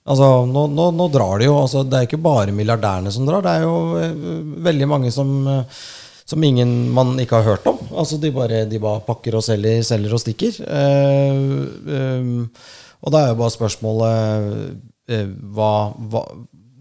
Altså, 0.04 0.44
nå, 0.44 0.66
nå, 0.68 0.90
nå, 0.92 1.08
drar 1.12 1.40
de 1.40 1.48
jo. 1.48 1.58
Altså, 1.62 1.84
det 1.88 1.96
er 1.98 2.08
ikke 2.08 2.20
bare 2.24 2.52
milliardærene 2.52 3.12
som 3.12 3.24
drar. 3.28 3.44
Det 3.44 3.54
er 3.54 3.64
jo 3.64 3.76
uh, 3.96 4.56
veldig 4.66 4.88
mange 4.90 5.12
som, 5.14 5.30
uh, 5.48 5.84
som 6.28 6.44
ingen 6.44 6.74
man 6.92 7.14
ikke 7.22 7.40
har 7.40 7.54
hørt 7.54 7.68
om. 7.70 7.80
Altså, 7.88 8.20
de 8.20 8.32
bare, 8.34 8.66
de 8.68 8.80
bare 8.82 9.04
pakker 9.06 9.38
og 9.40 9.46
selger, 9.46 9.80
selger 9.86 10.16
og 10.16 10.20
stikker. 10.20 10.60
Uh, 10.68 11.64
um, 12.20 12.42
og 13.04 13.14
da 13.14 13.22
er 13.22 13.32
jo 13.32 13.40
bare 13.40 13.52
spørsmålet 13.52 14.76
hva, 15.04 15.72
hva, 16.08 16.20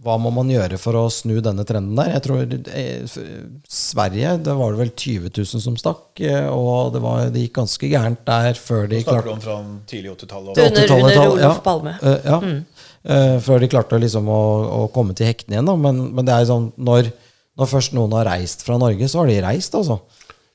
hva, 0.06 0.14
må 0.24 0.30
man 0.32 0.48
gjøre 0.48 0.78
for 0.80 0.96
å 0.96 1.02
snu 1.12 1.42
denne 1.44 1.66
trenden 1.68 1.98
der? 2.00 2.14
Jeg 2.14 2.24
tror 2.24 2.54
Sverige, 3.68 4.38
det 4.46 4.56
var 4.56 4.72
det 4.72 4.80
vel 4.80 4.94
20 4.94 5.34
000 5.36 5.64
som 5.66 5.76
stakk. 5.80 6.24
Og 6.52 6.94
det, 6.96 7.02
var, 7.04 7.26
det 7.32 7.44
gikk 7.44 7.58
ganske 7.60 7.92
gærent 7.92 8.24
der 8.28 8.56
før 8.56 8.88
de 8.88 9.02
klarte 9.04 9.28
Snakker 9.28 9.28
du 9.28 9.34
om 9.34 9.44
fra 9.44 9.58
tidlig 9.92 10.16
80-tallet? 10.16 10.64
Under, 10.64 10.96
under 10.96 11.22
Olof 11.26 11.60
Palme. 11.68 11.98
Ja. 12.00 12.16
ja. 12.24 12.40
Mm. 12.40 12.64
Uh, 13.04 13.36
før 13.44 13.60
de 13.60 13.68
klarte 13.68 14.00
liksom 14.00 14.30
å, 14.32 14.42
å, 14.63 14.84
komme 14.96 15.16
til 15.18 15.28
hektene 15.28 15.58
igjen. 15.58 15.72
Men, 15.84 15.98
men, 16.16 16.28
det 16.28 16.36
er 16.38 16.48
sånn 16.48 16.70
når, 16.80 17.10
når, 17.60 17.70
først 17.74 17.96
noen 17.98 18.16
har 18.16 18.30
reist 18.30 18.63
fra 18.63 18.78
Norge, 18.80 19.10
så 19.12 19.20
har 19.20 19.32
de 19.32 19.42
reist, 19.44 19.76
altså. 19.76 20.00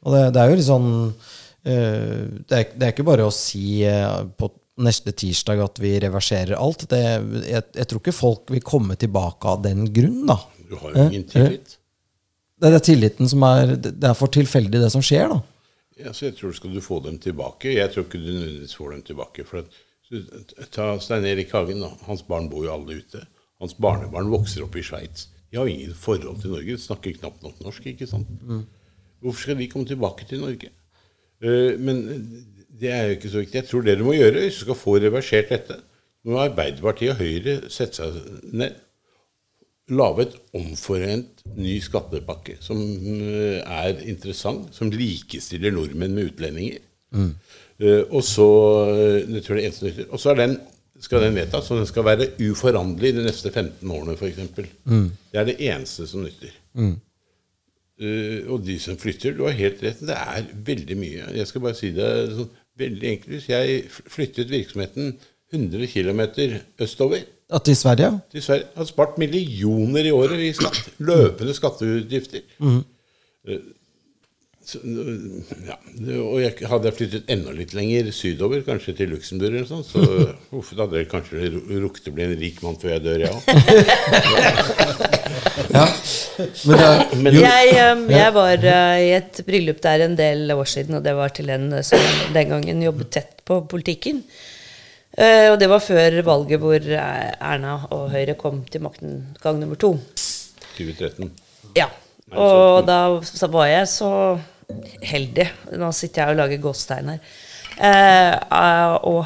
Og 0.06 0.14
det, 0.14 0.22
det 0.32 0.40
er 0.40 0.48
jo 0.48 0.56
litt 0.56 0.68
sånn 0.68 0.88
uh, 1.10 1.66
det, 1.68 2.54
er, 2.56 2.70
det, 2.72 2.80
er, 2.80 2.94
ikke 2.94 3.08
bare 3.08 3.26
å 3.28 3.34
si 3.34 3.82
uh, 3.84 4.24
på 4.38 4.48
neste 4.80 5.12
tirsdag 5.12 5.60
at 5.60 5.82
vi 5.82 5.92
reverserer 6.00 6.56
alt. 6.56 6.86
Det, 6.88 7.02
jeg, 7.02 7.66
jeg, 7.74 7.88
tror 7.90 8.00
ikke 8.00 8.16
folk 8.16 8.54
vil 8.54 8.64
komme 8.64 8.96
tilbake 8.96 9.52
av 9.52 9.60
den 9.66 9.84
grunn, 9.92 10.22
da. 10.30 10.38
Du 10.68 10.76
har 10.78 10.94
jo 10.94 11.04
ingen 11.08 11.28
tillit. 11.28 11.76
Det 12.58 12.72
er 12.74 12.82
tilliten 12.82 13.28
som 13.30 13.44
er 13.46 13.76
Det 13.78 14.08
er 14.08 14.16
for 14.18 14.32
tilfeldig, 14.34 14.80
det 14.82 14.90
som 14.90 15.04
skjer, 15.04 15.30
da. 15.30 15.38
Ja, 15.98 16.12
så 16.14 16.28
jeg 16.28 16.38
tror 16.38 16.54
Skal 16.54 16.74
du 16.74 16.80
få 16.82 17.00
dem 17.02 17.16
tilbake 17.18 17.72
Jeg 17.74 17.90
tror 17.90 18.04
ikke 18.06 18.20
du 18.22 18.30
nødvendigvis 18.30 18.76
får 18.78 18.92
dem 18.94 19.02
tilbake. 19.06 19.44
for 19.44 19.62
at 19.62 19.78
Ta 20.72 20.94
Stein 21.00 21.26
Erik 21.28 21.52
Hagen. 21.52 21.84
Hans 22.06 22.24
barn 22.28 22.48
bor 22.50 22.64
jo 22.64 22.72
alle 22.72 23.00
ute. 23.02 23.24
Hans 23.60 23.74
barnebarn 23.74 24.30
vokser 24.32 24.64
opp 24.64 24.76
i 24.78 24.84
Sveits. 24.86 25.28
De 25.50 25.58
har 25.58 25.68
ingen 25.68 25.94
forhold 25.96 26.40
til 26.42 26.54
Norge. 26.54 26.76
De 26.76 26.82
snakker 26.82 27.16
knapt 27.18 27.42
nok 27.44 27.60
norsk. 27.64 27.86
ikke 27.86 28.08
sant? 28.08 28.30
Mm. 28.42 28.64
Hvorfor 29.20 29.42
skal 29.42 29.58
de 29.58 29.68
komme 29.68 29.88
tilbake 29.88 30.26
til 30.28 30.44
Norge? 30.44 30.70
Uh, 31.44 31.74
men 31.80 32.02
det 32.80 32.90
er 32.92 33.06
jo 33.06 33.16
ikke 33.16 33.32
så 33.32 33.42
viktig. 33.42 33.60
Jeg 33.60 33.68
tror 33.68 33.86
det 33.86 33.98
du 33.98 34.04
må 34.06 34.16
gjøre 34.16 34.44
hvis 34.44 34.60
du 34.60 34.66
skal 34.66 34.78
få 34.78 34.98
reversert 35.02 35.54
dette, 35.54 35.80
må 36.26 36.38
Arbeiderpartiet 36.42 37.14
og 37.14 37.22
Høyre 37.22 37.70
sette 37.72 38.02
seg 38.02 38.16
ned, 38.58 38.74
lage 39.88 40.26
et 40.26 40.34
omforent 40.58 41.40
ny 41.56 41.78
skattepakke 41.80 42.58
som 42.60 42.78
uh, 42.78 43.58
er 43.62 44.02
interessant, 44.04 44.68
som 44.76 44.92
likestiller 44.92 45.72
nordmenn 45.74 46.16
med 46.16 46.34
utlendinger. 46.34 46.84
Mm. 47.16 47.32
Uh, 47.78 48.02
og 48.10 48.22
så 48.26 48.48
jeg 48.96 49.44
tror 49.46 49.58
det 49.58 49.66
eneste 49.68 49.86
nytter. 49.86 50.08
Og 50.10 50.22
så 50.22 50.34
den, 50.38 50.56
skal 51.00 51.22
den 51.22 51.36
vedtas, 51.38 51.70
og 51.70 51.82
den 51.82 51.90
skal 51.90 52.06
være 52.08 52.30
uforanderlig 52.48 53.14
de 53.18 53.26
neste 53.26 53.52
15 53.52 53.92
årene 53.94 54.16
f.eks. 54.18 54.40
Mm. 54.84 55.10
Det 55.32 55.40
er 55.40 55.46
det 55.46 55.58
eneste 55.68 56.08
som 56.10 56.24
nytter. 56.26 56.56
Mm. 56.74 56.96
Uh, 57.98 58.52
og 58.54 58.62
de 58.66 58.78
som 58.82 58.98
flytter, 58.98 59.34
du 59.38 59.44
har 59.46 59.58
helt 59.58 59.82
rett, 59.82 60.04
det 60.06 60.18
er 60.18 60.52
veldig 60.66 60.98
mye. 60.98 61.32
Jeg 61.38 61.50
skal 61.50 61.66
bare 61.66 61.78
si 61.78 61.90
det 61.94 62.12
sånn, 62.34 62.52
veldig 62.78 63.10
enkelt. 63.14 63.34
Hvis 63.34 63.50
jeg 63.50 63.82
flyttet 63.90 64.54
virksomheten 64.54 65.16
100 65.54 65.88
km 65.88 66.20
østover 66.84 67.22
ja, 67.48 67.58
Til 67.64 67.76
Sverige? 67.76 68.10
Til 68.30 68.42
Sverige. 68.44 68.66
Har 68.76 68.84
spart 68.84 69.18
millioner 69.18 70.04
i 70.04 70.12
året 70.12 70.40
i 70.44 70.50
skatt. 70.52 70.90
Løpende 71.00 71.54
skatteutgifter. 71.56 72.42
Mm. 72.60 72.82
Så, 74.68 74.82
ja. 75.64 75.78
Og 76.20 76.42
jeg, 76.42 76.52
hadde 76.68 76.90
jeg 76.90 76.96
flyttet 76.98 77.30
enda 77.32 77.54
litt 77.56 77.70
lenger 77.72 78.10
sydover, 78.12 78.60
kanskje 78.66 78.92
til 78.98 79.14
Luxembourg, 79.14 79.54
eller 79.54 79.68
sånt, 79.68 79.88
så 79.88 80.02
uff, 80.58 80.74
da 80.76 80.84
hadde 80.84 80.98
jeg 81.00 81.08
kanskje 81.08 81.48
rukket 81.80 82.10
å 82.10 82.12
bli 82.12 82.26
en 82.26 82.34
rik 82.36 82.58
mann 82.60 82.76
før 82.76 82.92
jeg 82.92 83.04
dør, 83.06 83.22
jeg 83.24 83.32
ja. 85.78 85.86
Men, 87.16 87.38
jeg, 87.40 87.70
um, 87.80 88.02
jeg, 88.12 88.34
var 88.36 88.66
uh, 88.66 88.98
i 89.00 89.08
et 89.16 89.40
bryllup 89.46 89.80
der 89.86 90.04
en 90.04 90.18
del 90.20 90.52
år 90.52 90.68
siden, 90.68 90.98
og 91.00 91.06
det 91.06 91.16
var 91.16 91.32
til 91.38 91.48
en 91.54 91.66
som 91.86 92.04
den 92.36 92.52
gangen 92.52 92.84
jobbet 92.84 93.12
tett 93.16 93.40
på 93.48 93.62
politikken. 93.72 94.20
Uh, 95.16 95.54
og 95.54 95.56
det 95.62 95.70
var 95.72 95.80
før 95.80 96.18
valget 96.28 96.60
hvor 96.60 96.92
Erna 96.92 97.78
og 97.96 98.12
Høyre 98.12 98.36
kom 98.36 98.60
til 98.68 98.84
makten 98.84 99.16
gang 99.40 99.64
nummer 99.64 99.80
to. 99.80 99.94
2013. 100.76 101.32
Ja. 101.80 101.88
Og 102.36 102.84
da 102.84 103.00
var 103.48 103.72
jeg 103.72 103.88
så 103.88 104.12
heldig, 105.02 105.46
nå 105.80 105.90
sitter 105.96 106.22
jeg 106.22 106.34
og 106.34 106.40
lager 106.42 106.60
gåstegn 106.62 107.12
her, 107.12 107.36
eh, 107.80 108.34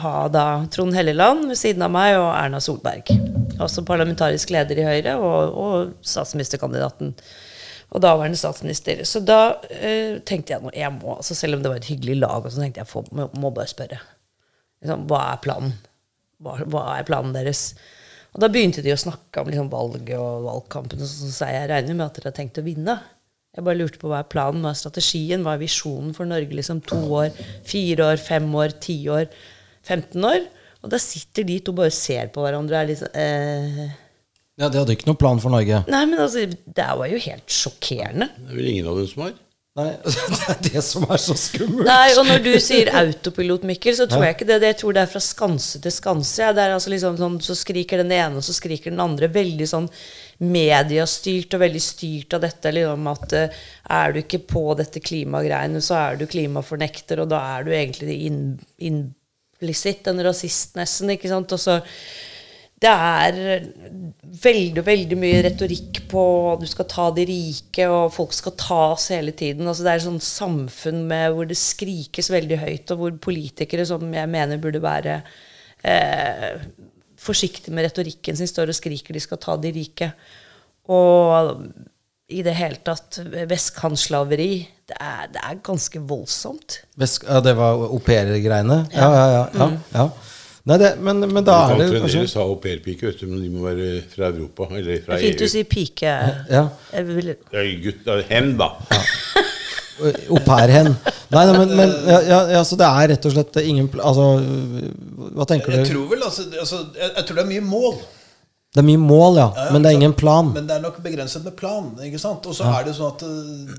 ha 0.03 0.17
da 0.33 0.45
Trond 0.73 0.95
Helleland 0.97 1.49
ved 1.51 1.59
siden 1.59 1.85
av 1.87 1.93
meg 1.95 2.17
og 2.19 2.31
Erna 2.37 2.61
Solberg. 2.63 3.11
Også 3.63 3.85
parlamentarisk 3.87 4.53
leder 4.55 4.79
i 4.79 4.87
Høyre 4.87 5.17
og, 5.21 5.57
og 5.65 5.95
statsministerkandidaten. 6.07 7.15
Og 7.93 8.01
daværende 8.01 8.39
statsminister. 8.41 9.03
Så 9.05 9.21
da 9.21 9.59
eh, 9.69 10.17
tenkte 10.25 10.55
jeg 10.55 10.65
nå, 10.65 10.71
jeg 10.73 10.89
må, 10.97 11.19
altså 11.19 11.37
selv 11.37 11.59
om 11.59 11.65
det 11.65 11.73
var 11.73 11.81
et 11.83 11.91
hyggelig 11.91 12.23
lag, 12.23 12.47
så 12.49 12.63
tenkte 12.63 12.81
jeg 12.81 12.89
jeg 12.89 13.17
må, 13.19 13.27
må 13.37 13.51
bare 13.53 13.69
spørre. 13.69 13.99
Liksom, 14.81 15.05
hva 15.11 15.27
er 15.35 15.43
planen? 15.45 15.75
Hva, 16.43 16.57
hva, 16.65 16.87
er 16.97 17.05
planen 17.07 17.35
deres? 17.37 17.75
Og 18.33 18.41
da 18.41 18.49
begynte 18.49 18.81
de 18.83 18.95
å 18.95 19.01
snakke 19.01 19.43
om 19.43 19.51
liksom, 19.53 19.69
valget 19.75 20.15
og 20.17 20.47
valgkampen, 20.47 21.05
og 21.05 21.11
så 21.11 21.29
sa 21.35 21.51
jeg 21.53 21.67
jeg 21.67 21.73
regner 21.75 21.99
med 21.99 22.07
at 22.07 22.17
dere 22.17 22.33
har 22.33 22.39
tenkt 22.39 22.63
å 22.63 22.65
vinne. 22.65 22.97
Jeg 23.53 23.67
bare 23.67 23.77
lurte 23.77 24.01
på 24.01 24.09
hva 24.09 24.23
er 24.23 24.29
planen, 24.33 24.63
hva 24.65 24.71
er 24.73 24.79
strategien, 24.81 25.43
hva 25.45 25.59
er 25.59 25.61
visjonen 25.61 26.15
for 26.17 26.29
Norge? 26.29 26.55
liksom 26.57 26.81
To 26.89 27.01
år, 27.19 27.35
fire 27.69 28.07
år, 28.09 28.21
fem 28.23 28.47
år, 28.57 28.73
ti 28.81 28.97
år, 29.13 29.27
15 29.85 30.25
år? 30.25 30.47
Og 30.83 30.91
da 30.91 30.99
sitter 30.99 31.45
de 31.47 31.59
to 31.63 31.75
bare 31.77 31.93
og 31.93 31.97
ser 31.97 32.33
på 32.33 32.43
hverandre 32.43 32.75
og 32.75 32.81
er 32.81 32.89
liksom 32.91 33.13
eh, 33.15 33.85
Ja, 34.59 34.69
De 34.69 34.81
hadde 34.81 34.97
ikke 34.97 35.11
noen 35.11 35.21
plan 35.21 35.41
for 35.43 35.53
Norge. 35.53 35.85
Nei, 35.93 36.03
men 36.09 36.25
altså, 36.25 36.47
det 36.49 36.89
var 36.99 37.13
jo 37.13 37.21
helt 37.29 37.55
sjokkerende. 37.61 38.31
Det 38.41 38.51
er 38.51 38.59
vel 38.59 38.71
ingen 38.73 38.89
av 38.91 38.99
dem 38.99 39.11
som 39.11 39.27
har. 39.27 39.37
Nei, 39.79 39.87
Det 40.37 40.49
er 40.53 40.59
det 40.67 40.83
som 40.85 41.07
er 41.09 41.21
så 41.23 41.37
skummelt. 41.39 41.87
Nei, 41.89 42.11
og 42.19 42.27
når 42.29 42.43
du 42.45 42.51
sier 42.61 42.91
autopilot, 42.99 43.63
Mikkel, 43.69 43.95
så 43.97 44.09
tror 44.11 44.27
jeg 44.27 44.37
ikke 44.37 44.49
det. 44.51 44.59
Jeg 44.69 44.81
tror 44.83 44.97
det 44.97 45.05
er 45.07 45.13
fra 45.15 45.23
skanse 45.25 45.81
til 45.85 45.95
skanse. 45.95 46.51
Det 46.57 46.65
er 46.67 46.75
altså 46.75 46.93
liksom 46.93 47.17
sånn, 47.21 47.39
Så 47.45 47.57
skriker 47.57 48.03
den 48.03 48.13
ene, 48.13 48.41
og 48.41 48.45
så 48.45 48.53
skriker 48.57 48.93
den 48.93 49.01
andre. 49.01 49.31
Veldig 49.33 49.69
sånn 49.71 49.89
mediastyrt 50.43 51.55
og 51.55 51.63
veldig 51.63 51.83
styrt 51.83 52.37
av 52.37 52.45
dette. 52.47 52.75
Liksom 52.75 53.09
at 53.13 53.37
uh, 53.39 53.63
er 54.01 54.13
du 54.13 54.23
ikke 54.23 54.43
på 54.55 54.65
dette 54.79 55.03
klimagreiene, 55.05 55.83
så 55.85 55.99
er 56.01 56.21
du 56.21 56.27
klimafornekter, 56.31 57.23
og 57.23 57.31
da 57.33 57.43
er 57.57 57.67
du 57.67 57.73
egentlig 57.77 58.19
implisitt 58.83 60.11
en 60.11 60.23
rasist, 60.27 60.77
nesten. 60.79 61.15
ikke 61.15 61.31
sant? 61.33 61.55
Og 61.55 61.63
så 61.63 61.81
det 62.83 62.91
er 62.91 63.67
veldig 64.43 64.83
veldig 64.83 65.17
mye 65.21 65.43
retorikk 65.47 66.01
på 66.11 66.23
du 66.59 66.67
skal 66.67 66.89
ta 66.91 67.05
de 67.15 67.27
rike, 67.29 67.87
og 67.87 68.11
folk 68.15 68.35
skal 68.35 68.57
tas 68.59 69.07
hele 69.15 69.35
tiden. 69.39 69.69
Altså 69.71 69.87
det 69.87 69.93
er 69.93 70.01
et 70.01 70.07
sånt 70.09 70.27
samfunn 70.27 71.05
med, 71.11 71.29
hvor 71.37 71.47
det 71.47 71.59
skrikes 71.61 72.33
veldig 72.35 72.59
høyt, 72.65 72.91
og 72.91 73.03
hvor 73.05 73.19
politikere, 73.31 73.87
som 73.87 74.03
jeg 74.11 74.31
mener 74.33 74.63
burde 74.63 74.83
være 74.83 75.21
eh, 75.87 76.59
forsiktige 77.23 77.75
med 77.75 77.89
retorikken 77.89 78.39
sin, 78.39 78.51
står 78.51 78.73
og 78.73 78.79
skriker 78.79 79.17
de 79.17 79.23
skal 79.23 79.41
ta 79.43 79.57
de 79.61 79.73
rike. 79.75 80.13
Og 80.91 81.63
i 82.33 82.43
det 82.45 82.55
hele 82.57 82.81
tatt 82.85 83.21
vestkantslaveri 83.51 84.53
det, 84.89 84.97
det, 85.35 85.41
er 85.43 85.63
ganske 85.65 86.03
voldsomt. 86.09 86.83
Vesk, 86.99 87.27
ja, 87.29 87.41
det 87.45 87.55
var 87.59 87.87
au 87.87 88.01
pair-greiene? 88.03 88.83
Ja, 88.95 89.09
ja, 89.15 89.27
ja. 89.37 89.45
ja, 89.59 89.71
ja. 89.95 90.07
Nei, 90.63 90.77
det, 90.79 90.93
men, 91.03 91.25
men 91.27 91.43
da 91.43 91.57
er 91.65 91.81
det 91.81 91.89
Du 91.89 91.97
kan 91.97 92.05
fremdeles 92.05 92.35
ha 92.39 92.45
au 92.47 92.59
pair-pike, 92.63 93.15
men 93.27 93.41
de 93.43 93.49
må 93.51 93.65
være 93.67 93.89
fra 94.13 94.29
Europa 94.31 94.69
eller 94.71 95.01
fra 95.03 95.17
EU. 95.17 95.23
Det 95.23 95.27
er 95.27 95.33
fint 95.33 95.47
å 95.47 95.51
si 95.51 95.65
pike. 95.67 96.13
Ja. 96.53 96.67
Vil... 97.09 97.33
Det 97.35 97.63
er 97.63 97.73
gutt, 97.83 98.05
det 98.07 98.19
er 98.21 98.29
hen, 98.31 98.55
da. 98.61 98.71
Ja. 98.93 99.03
Au 100.01 100.41
her 100.57 100.73
hen. 100.73 100.95
Nei, 101.33 101.45
nei, 101.49 101.53
men, 101.59 101.77
men 101.77 101.93
ja, 102.09 102.41
ja, 102.57 102.65
så 102.65 102.77
det 102.81 102.89
er 102.89 103.13
rett 103.13 103.29
og 103.29 103.35
slett 103.35 103.59
ingen 103.63 103.89
Altså, 104.01 104.27
hva 105.37 105.47
tenker 105.49 105.77
jeg? 105.79 105.91
Tror 105.93 106.09
vel, 106.11 106.25
altså, 106.27 106.49
altså, 106.51 106.83
jeg, 106.97 107.13
jeg 107.17 107.29
tror 107.29 107.41
det 107.41 107.45
er 107.45 107.53
mye 107.53 107.65
mål. 107.67 107.97
Det 108.73 108.81
er 108.81 108.87
mye 108.89 109.01
mål, 109.01 109.37
ja. 109.37 109.47
ja 109.53 109.69
men 109.75 109.85
det 109.85 109.91
er 109.91 109.99
ingen 109.99 110.15
plan. 110.17 110.49
Men 110.55 110.69
det 110.69 110.79
er 110.79 110.85
nok 110.85 111.03
begrenset 111.05 111.45
med 111.45 111.53
plan. 111.59 111.91
ikke 112.07 112.21
sant? 112.21 112.47
Og 112.49 112.57
så 112.57 112.65
ja. 112.65 112.79
er 112.79 112.87
det 112.87 112.95
jo 112.95 112.99
sånn 113.03 113.11
at 113.13 113.25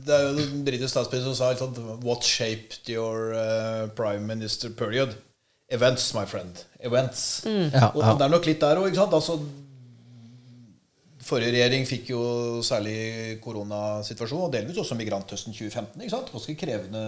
det 0.05 0.13
er 0.13 0.25
jo 0.27 0.33
den 0.37 0.65
britiske 0.67 0.91
statsministeren 0.93 1.33
som 1.33 1.57
sa 1.57 1.95
What 2.05 2.27
shaped 2.27 2.91
your 2.93 3.33
uh, 3.33 3.87
prime 3.97 4.29
minister 4.29 4.69
period? 4.69 5.15
Events, 5.73 6.11
my 6.13 6.27
friend. 6.29 6.61
Events. 6.79 7.41
Mm. 7.47 7.71
Ja, 7.73 7.89
og, 7.89 8.03
og, 8.03 8.19
det 8.19 8.27
er 8.27 8.33
nok 8.35 8.45
litt 8.45 8.61
der 8.61 8.83
òg. 8.83 8.99
Altså, 9.07 9.39
forrige 11.23 11.53
regjering 11.55 11.87
fikk 11.87 12.11
jo 12.11 12.21
særlig 12.65 13.39
koronasituasjonen, 13.43 14.47
og 14.47 14.53
delvis 14.53 14.79
også 14.81 14.97
migranthøsten 14.99 15.55
2015. 15.55 16.01
ikke 16.01 16.13
sant? 16.13 16.31
Ganske 16.33 16.55
krevende 16.59 17.03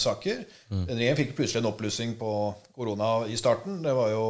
saker. 0.00 0.42
Mm. 0.70 0.86
Den 0.88 0.96
regjeringen 0.96 1.20
fikk 1.20 1.36
plutselig 1.38 1.62
en 1.62 1.70
oppblussing 1.72 2.16
på 2.20 2.32
korona 2.76 3.12
i 3.28 3.36
starten. 3.40 3.82
Det 3.84 3.94
var 3.96 4.10
jo 4.14 4.24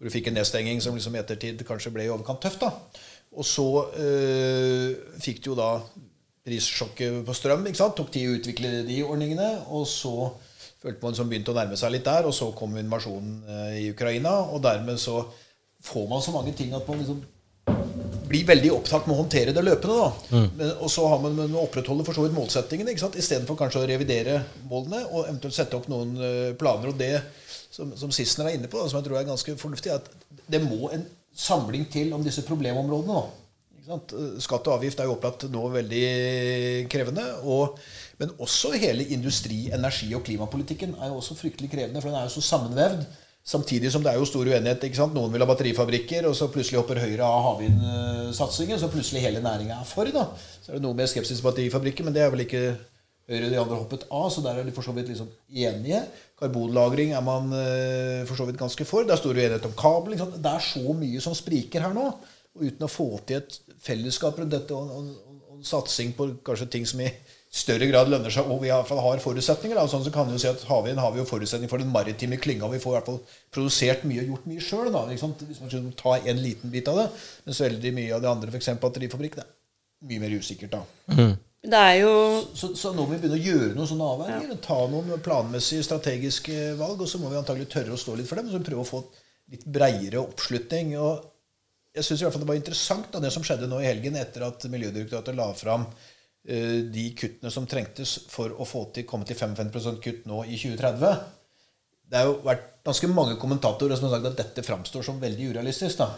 hvor 0.00 0.08
du 0.08 0.12
fikk 0.14 0.30
en 0.30 0.38
nedstenging 0.40 0.78
som 0.80 0.94
liksom 0.96 1.16
i 1.16 1.20
ettertid 1.20 1.60
kanskje 1.68 1.92
ble 1.92 2.06
i 2.06 2.12
overkant 2.12 2.40
tøft. 2.40 2.62
da. 2.62 2.70
Og 3.36 3.44
så 3.44 3.66
øh, 4.00 5.18
fikk 5.20 5.42
du 5.44 5.50
jo 5.52 5.56
da 5.58 5.74
prissjokket 6.46 7.20
på 7.26 7.34
strøm. 7.36 7.66
ikke 7.68 7.78
sant? 7.82 7.98
Tok 7.98 8.08
tid 8.12 8.30
å 8.30 8.38
utvikle 8.38 8.70
de 8.88 9.02
ordningene. 9.04 9.50
Og 9.68 9.84
så 9.88 10.30
følte 10.80 11.04
man 11.04 11.18
som 11.18 11.28
begynte 11.28 11.52
å 11.52 11.58
nærme 11.58 11.76
seg 11.76 11.92
litt 11.92 12.08
der. 12.08 12.24
Og 12.30 12.32
så 12.34 12.48
kom 12.56 12.78
invasjonen 12.80 13.42
øh, 13.44 13.76
i 13.82 13.90
Ukraina. 13.92 14.32
Og 14.48 14.64
dermed 14.64 14.96
så 14.98 15.20
får 15.84 16.08
man 16.08 16.24
så 16.24 16.32
mange 16.32 16.56
ting 16.56 16.72
at 16.76 16.88
man 16.88 17.02
liksom 17.02 17.20
blir 18.30 18.46
veldig 18.46 18.70
opptatt 18.76 19.08
med 19.08 19.16
å 19.16 19.20
håndtere 19.24 19.54
det 19.54 19.64
løpende. 19.66 19.96
da. 19.98 20.36
Mm. 20.36 20.48
Men, 20.58 20.72
og 20.78 20.90
så 20.92 21.06
har 21.10 21.22
man 21.22 21.36
med 21.36 21.56
å 21.56 21.64
opprettholde 21.66 22.06
for 22.06 22.16
så 22.16 22.24
vidt 22.24 22.36
målsettingene 22.36 22.94
istedenfor 22.94 23.58
kanskje 23.58 23.82
å 23.82 23.88
revidere 23.90 24.40
målene 24.70 25.02
og 25.10 25.24
eventuelt 25.26 25.56
sette 25.56 25.78
opp 25.78 25.88
noen 25.90 26.14
øh, 26.16 26.50
planer. 26.60 26.92
og 26.92 27.00
det 27.00 27.16
som, 27.70 27.90
som 27.98 28.12
Sissner 28.14 28.50
er 28.50 28.58
inne 28.58 28.70
på, 28.70 28.78
da, 28.78 28.90
som 28.90 29.00
jeg 29.00 29.08
tror 29.08 29.20
er 29.20 29.28
ganske 29.28 29.56
fornuftig, 29.58 29.92
er 29.92 30.02
at 30.02 30.46
det 30.50 30.62
må 30.62 30.90
en 30.94 31.04
samling 31.36 31.86
til 31.90 32.12
om 32.14 32.24
disse 32.24 32.44
problemområdene. 32.46 33.18
da. 33.18 33.36
Skatt 34.42 34.68
og 34.68 34.76
avgift 34.76 35.00
er 35.00 35.08
jo 35.08 35.16
opplagt 35.16 35.48
nå 35.50 35.64
veldig 35.72 36.04
krevende. 36.92 37.24
Og, 37.50 37.78
men 38.20 38.34
også 38.38 38.74
hele 38.78 39.06
industri-, 39.14 39.70
energi- 39.74 40.14
og 40.14 40.22
klimapolitikken 40.26 40.94
er 41.00 41.10
jo 41.10 41.18
også 41.18 41.38
fryktelig 41.38 41.72
krevende, 41.72 42.02
for 42.02 42.12
den 42.12 42.20
er 42.20 42.28
jo 42.28 42.36
så 42.36 42.46
sammenvevd. 42.52 43.06
Samtidig 43.46 43.90
som 43.90 44.02
det 44.04 44.12
er 44.12 44.20
jo 44.20 44.28
stor 44.28 44.46
uenighet. 44.46 44.84
ikke 44.84 44.98
sant? 44.98 45.14
Noen 45.16 45.32
vil 45.32 45.42
ha 45.42 45.48
batterifabrikker, 45.48 46.28
og 46.28 46.36
så 46.36 46.50
plutselig 46.52 46.78
hopper 46.78 47.00
Høyre 47.02 47.26
av 47.26 47.42
havvindsatsingen. 47.48 48.78
Så 48.78 48.90
plutselig 48.92 49.24
hele 49.24 49.42
næringa 49.42 49.80
er 49.80 49.88
for. 49.88 50.10
da. 50.12 50.28
Så 50.60 50.70
er 50.70 50.78
det 50.78 50.84
noe 50.84 50.96
med 50.98 51.10
skepsis 51.10 51.40
til 51.40 51.46
batterifabrikker, 51.48 52.06
men 52.06 52.16
det 52.16 52.24
er 52.24 52.32
vel 52.34 52.44
ikke 52.44 52.64
Høyre 53.30 53.46
og 53.46 53.52
de 53.52 53.58
andre 53.62 53.78
hoppet 53.78 54.04
av, 54.10 54.26
så 54.34 54.42
der 54.42 54.58
er 54.58 54.66
de 54.66 54.74
for 54.74 54.82
så 54.82 54.92
vidt 54.94 55.10
liksom 55.12 55.28
enige. 55.54 56.02
Karbonlagring 56.40 57.12
er 57.14 57.22
man 57.22 57.52
uh, 57.54 58.26
for 58.26 58.34
så 58.34 58.46
vidt 58.48 58.58
ganske 58.58 58.86
for. 58.88 59.06
Det 59.06 59.14
er 59.14 59.20
stor 59.20 59.36
uenighet 59.36 59.68
om 59.68 59.76
kabel. 59.78 60.16
Liksom. 60.16 60.32
Det 60.42 60.50
er 60.50 60.64
så 60.66 60.94
mye 60.98 61.22
som 61.22 61.36
spriker 61.38 61.84
her 61.86 61.94
nå. 61.94 62.08
Og 62.56 62.64
uten 62.66 62.86
å 62.86 62.90
få 62.90 63.08
til 63.28 63.38
et 63.38 63.58
fellesskap 63.84 64.40
rundt 64.40 64.50
dette 64.56 64.74
og, 64.74 64.90
og, 64.90 65.36
og, 65.52 65.60
satsing 65.66 66.10
på 66.16 66.26
kanskje 66.46 66.70
ting 66.72 66.88
som 66.88 67.02
i 67.04 67.10
større 67.50 67.86
grad 67.90 68.10
lønner 68.10 68.30
seg, 68.30 68.46
og 68.46 68.60
vi 68.62 68.68
i 68.68 68.72
hvert 68.72 68.86
fall 68.86 69.02
har 69.02 69.22
forutsetninger. 69.22 69.74
Da. 69.74 69.88
Sånn 69.90 70.04
så 70.06 70.12
kan 70.14 70.28
vi 70.28 70.36
jo 70.36 70.42
si 70.42 70.48
at 70.50 70.62
Havvind 70.68 71.02
har 71.02 71.10
vi 71.14 71.18
jo 71.18 71.26
forutsetning 71.26 71.70
for 71.70 71.82
den 71.82 71.90
maritime 71.90 72.38
klynga. 72.38 72.70
Vi 72.70 72.78
får 72.82 72.92
i 72.92 72.96
hvert 72.98 73.10
fall 73.10 73.20
produsert 73.50 74.04
mye 74.06 74.22
og 74.22 74.34
gjort 74.34 74.48
mye 74.50 74.62
sjøl. 74.62 74.90
Hvis 75.10 75.24
man 75.26 75.34
skulle 75.40 75.94
ta 75.98 76.16
en 76.20 76.42
liten 76.42 76.70
bit 76.70 76.90
av 76.92 77.00
det. 77.02 77.06
Mens 77.48 77.62
veldig 77.64 77.92
mye 77.96 78.12
av 78.16 78.22
det 78.22 78.30
andre, 78.30 78.52
f.eks. 78.54 78.70
batterifabrikk, 78.82 79.40
det 79.40 79.46
er 79.46 80.12
mye 80.12 80.22
mer 80.22 80.36
usikkert 80.38 80.76
da. 80.76 80.84
Mm. 81.16 81.34
Det 81.60 81.80
er 81.90 81.96
jo 82.00 82.12
så, 82.56 82.70
så, 82.72 82.94
nå 82.96 83.04
må 83.04 83.10
vi 83.10 83.18
begynne 83.20 83.36
å 83.36 83.48
gjøre 83.50 83.74
noen 83.74 83.90
sånne 83.90 84.12
avveininger. 84.14 84.54
Ja. 84.54 84.60
Ta 84.64 84.78
noen 84.92 85.24
planmessige, 85.24 85.84
strategiske 85.88 86.60
valg. 86.78 87.02
Og 87.02 87.10
så 87.10 87.18
må 87.20 87.32
vi 87.32 87.40
antagelig 87.40 87.68
tørre 87.74 87.98
å 87.98 88.00
stå 88.00 88.14
litt 88.16 88.30
for 88.30 88.38
dem. 88.38 88.48
Og 88.48 88.56
så 88.56 88.62
prøve 88.70 88.86
å 88.86 88.90
få 88.94 89.02
litt 89.50 89.66
breiere 89.66 90.22
oppslutning. 90.22 90.94
Og 91.02 91.26
jeg 91.98 92.06
syns 92.06 92.22
det 92.22 92.46
var 92.46 92.56
interessant 92.56 93.10
da, 93.10 93.20
det 93.20 93.34
som 93.34 93.42
skjedde 93.42 93.66
nå 93.68 93.82
i 93.82 93.90
helgen 93.90 94.14
etter 94.16 94.46
at 94.46 94.64
Miljødirektoratet 94.70 95.34
la 95.34 95.50
fram 95.58 95.88
de 96.40 97.02
kuttene 97.18 97.50
som 97.52 97.66
trengtes 97.68 98.14
for 98.32 98.54
å 98.56 98.64
få 98.64 98.86
til, 98.94 99.04
komme 99.08 99.26
til 99.28 99.36
55% 99.36 100.00
kutt 100.00 100.22
nå 100.30 100.40
i 100.48 100.56
2030. 100.56 101.18
Det 102.10 102.18
har 102.18 102.30
jo 102.30 102.38
vært 102.42 102.64
ganske 102.86 103.10
mange 103.12 103.36
kommentatorer 103.38 103.98
som 103.98 104.08
har 104.08 104.16
sagt 104.16 104.30
at 104.32 104.40
dette 104.40 104.64
framstår 104.66 105.04
som 105.06 105.20
veldig 105.20 105.50
urealistisk. 105.52 106.00
da. 106.00 106.08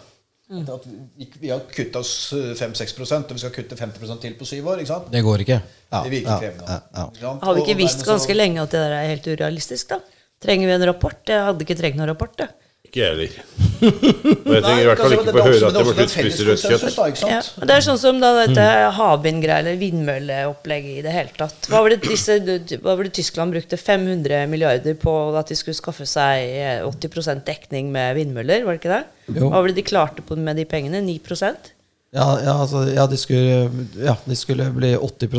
Mm. 0.52 0.64
At 0.68 0.86
vi, 0.86 1.28
vi, 1.40 1.50
har 1.50 1.62
kutta 1.70 2.02
oss 2.02 2.32
5-6% 2.34 3.30
og 3.30 3.36
vi 3.38 3.42
skal 3.42 3.54
kutte 3.54 3.78
50% 3.78 4.24
til 4.24 4.34
på 4.38 4.48
syv 4.48 4.72
år. 4.72 4.82
ikke 4.82 4.92
sant? 4.92 5.12
Det 5.12 5.22
går 5.24 5.44
ikke. 5.44 5.60
Ja, 5.90 6.00
det 6.02 6.12
virker 6.12 6.42
krevende. 6.42 6.80
Ja, 6.96 7.06
ja, 7.22 7.36
har 7.42 7.56
vi 7.56 7.64
ikke 7.64 7.78
visst 7.80 8.04
ganske 8.06 8.36
lenge 8.36 8.64
at 8.64 8.74
det 8.74 8.82
der 8.82 8.96
er 8.98 9.12
helt 9.14 9.28
urealistisk, 9.32 9.94
da? 9.94 10.00
Trenger 10.42 10.68
vi 10.68 10.74
en 10.74 10.86
rapport? 10.90 11.20
Jeg 11.28 11.46
hadde 11.46 11.64
ikke 11.64 11.78
trengt 11.78 12.00
noen 12.00 12.10
rapport. 12.10 12.34
det. 12.38 12.50
Ikke 12.92 13.00
jeg 13.00 13.12
heller. 13.16 13.36
Og 13.82 14.50
jeg 14.52 14.62
trenger 14.62 14.82
i 14.82 14.88
hvert 14.90 15.00
fall 15.00 15.14
ikke 15.16 15.32
få 15.32 15.44
høre 15.46 15.68
at 15.70 15.76
jeg 15.78 15.86
må 15.86 15.94
slutte 15.94 16.04
å 16.04 16.10
spise 16.12 16.44
rødt 16.44 16.64
kjøtt. 16.68 17.22
Ja, 17.24 17.38
det 17.64 17.76
er 17.78 17.84
sånn 17.86 18.00
som 18.02 18.18
da 18.20 18.34
dette 18.36 18.66
havvindgreiene, 18.98 19.72
vindmølleopplegget 19.80 20.98
i 21.00 21.04
det 21.06 21.14
hele 21.16 21.32
tatt. 21.40 21.70
Hva 21.72 21.80
var 21.80 21.94
det, 21.94 22.02
disse, 22.04 22.36
hva 22.84 22.98
var 22.98 23.08
det 23.08 23.14
Tyskland 23.16 23.56
brukte 23.56 23.80
500 23.80 24.44
milliarder 24.52 24.98
på 25.00 25.16
at 25.40 25.48
de 25.48 25.56
skulle 25.56 25.80
skaffe 25.80 26.04
seg 26.04 26.52
80% 26.84 27.46
dekning 27.48 27.88
med 27.96 28.12
vindmøller? 28.20 28.66
Var 28.68 28.76
det 28.76 28.82
ikke 28.84 28.92
det? 28.92 29.40
Hva 29.40 29.54
var 29.56 29.72
det 29.72 29.80
de 29.80 29.88
klarte 29.88 30.26
på 30.28 30.36
med 30.36 30.60
de 30.60 30.68
pengene? 30.68 31.00
9% 31.08 31.72
ja, 32.12 32.26
ja, 32.44 32.54
altså, 32.60 32.84
ja, 32.92 33.06
de 33.08 33.16
skulle, 33.16 33.70
ja, 33.96 34.12
de 34.28 34.36
skulle 34.36 34.66
bli 34.76 34.90
80 35.00 35.30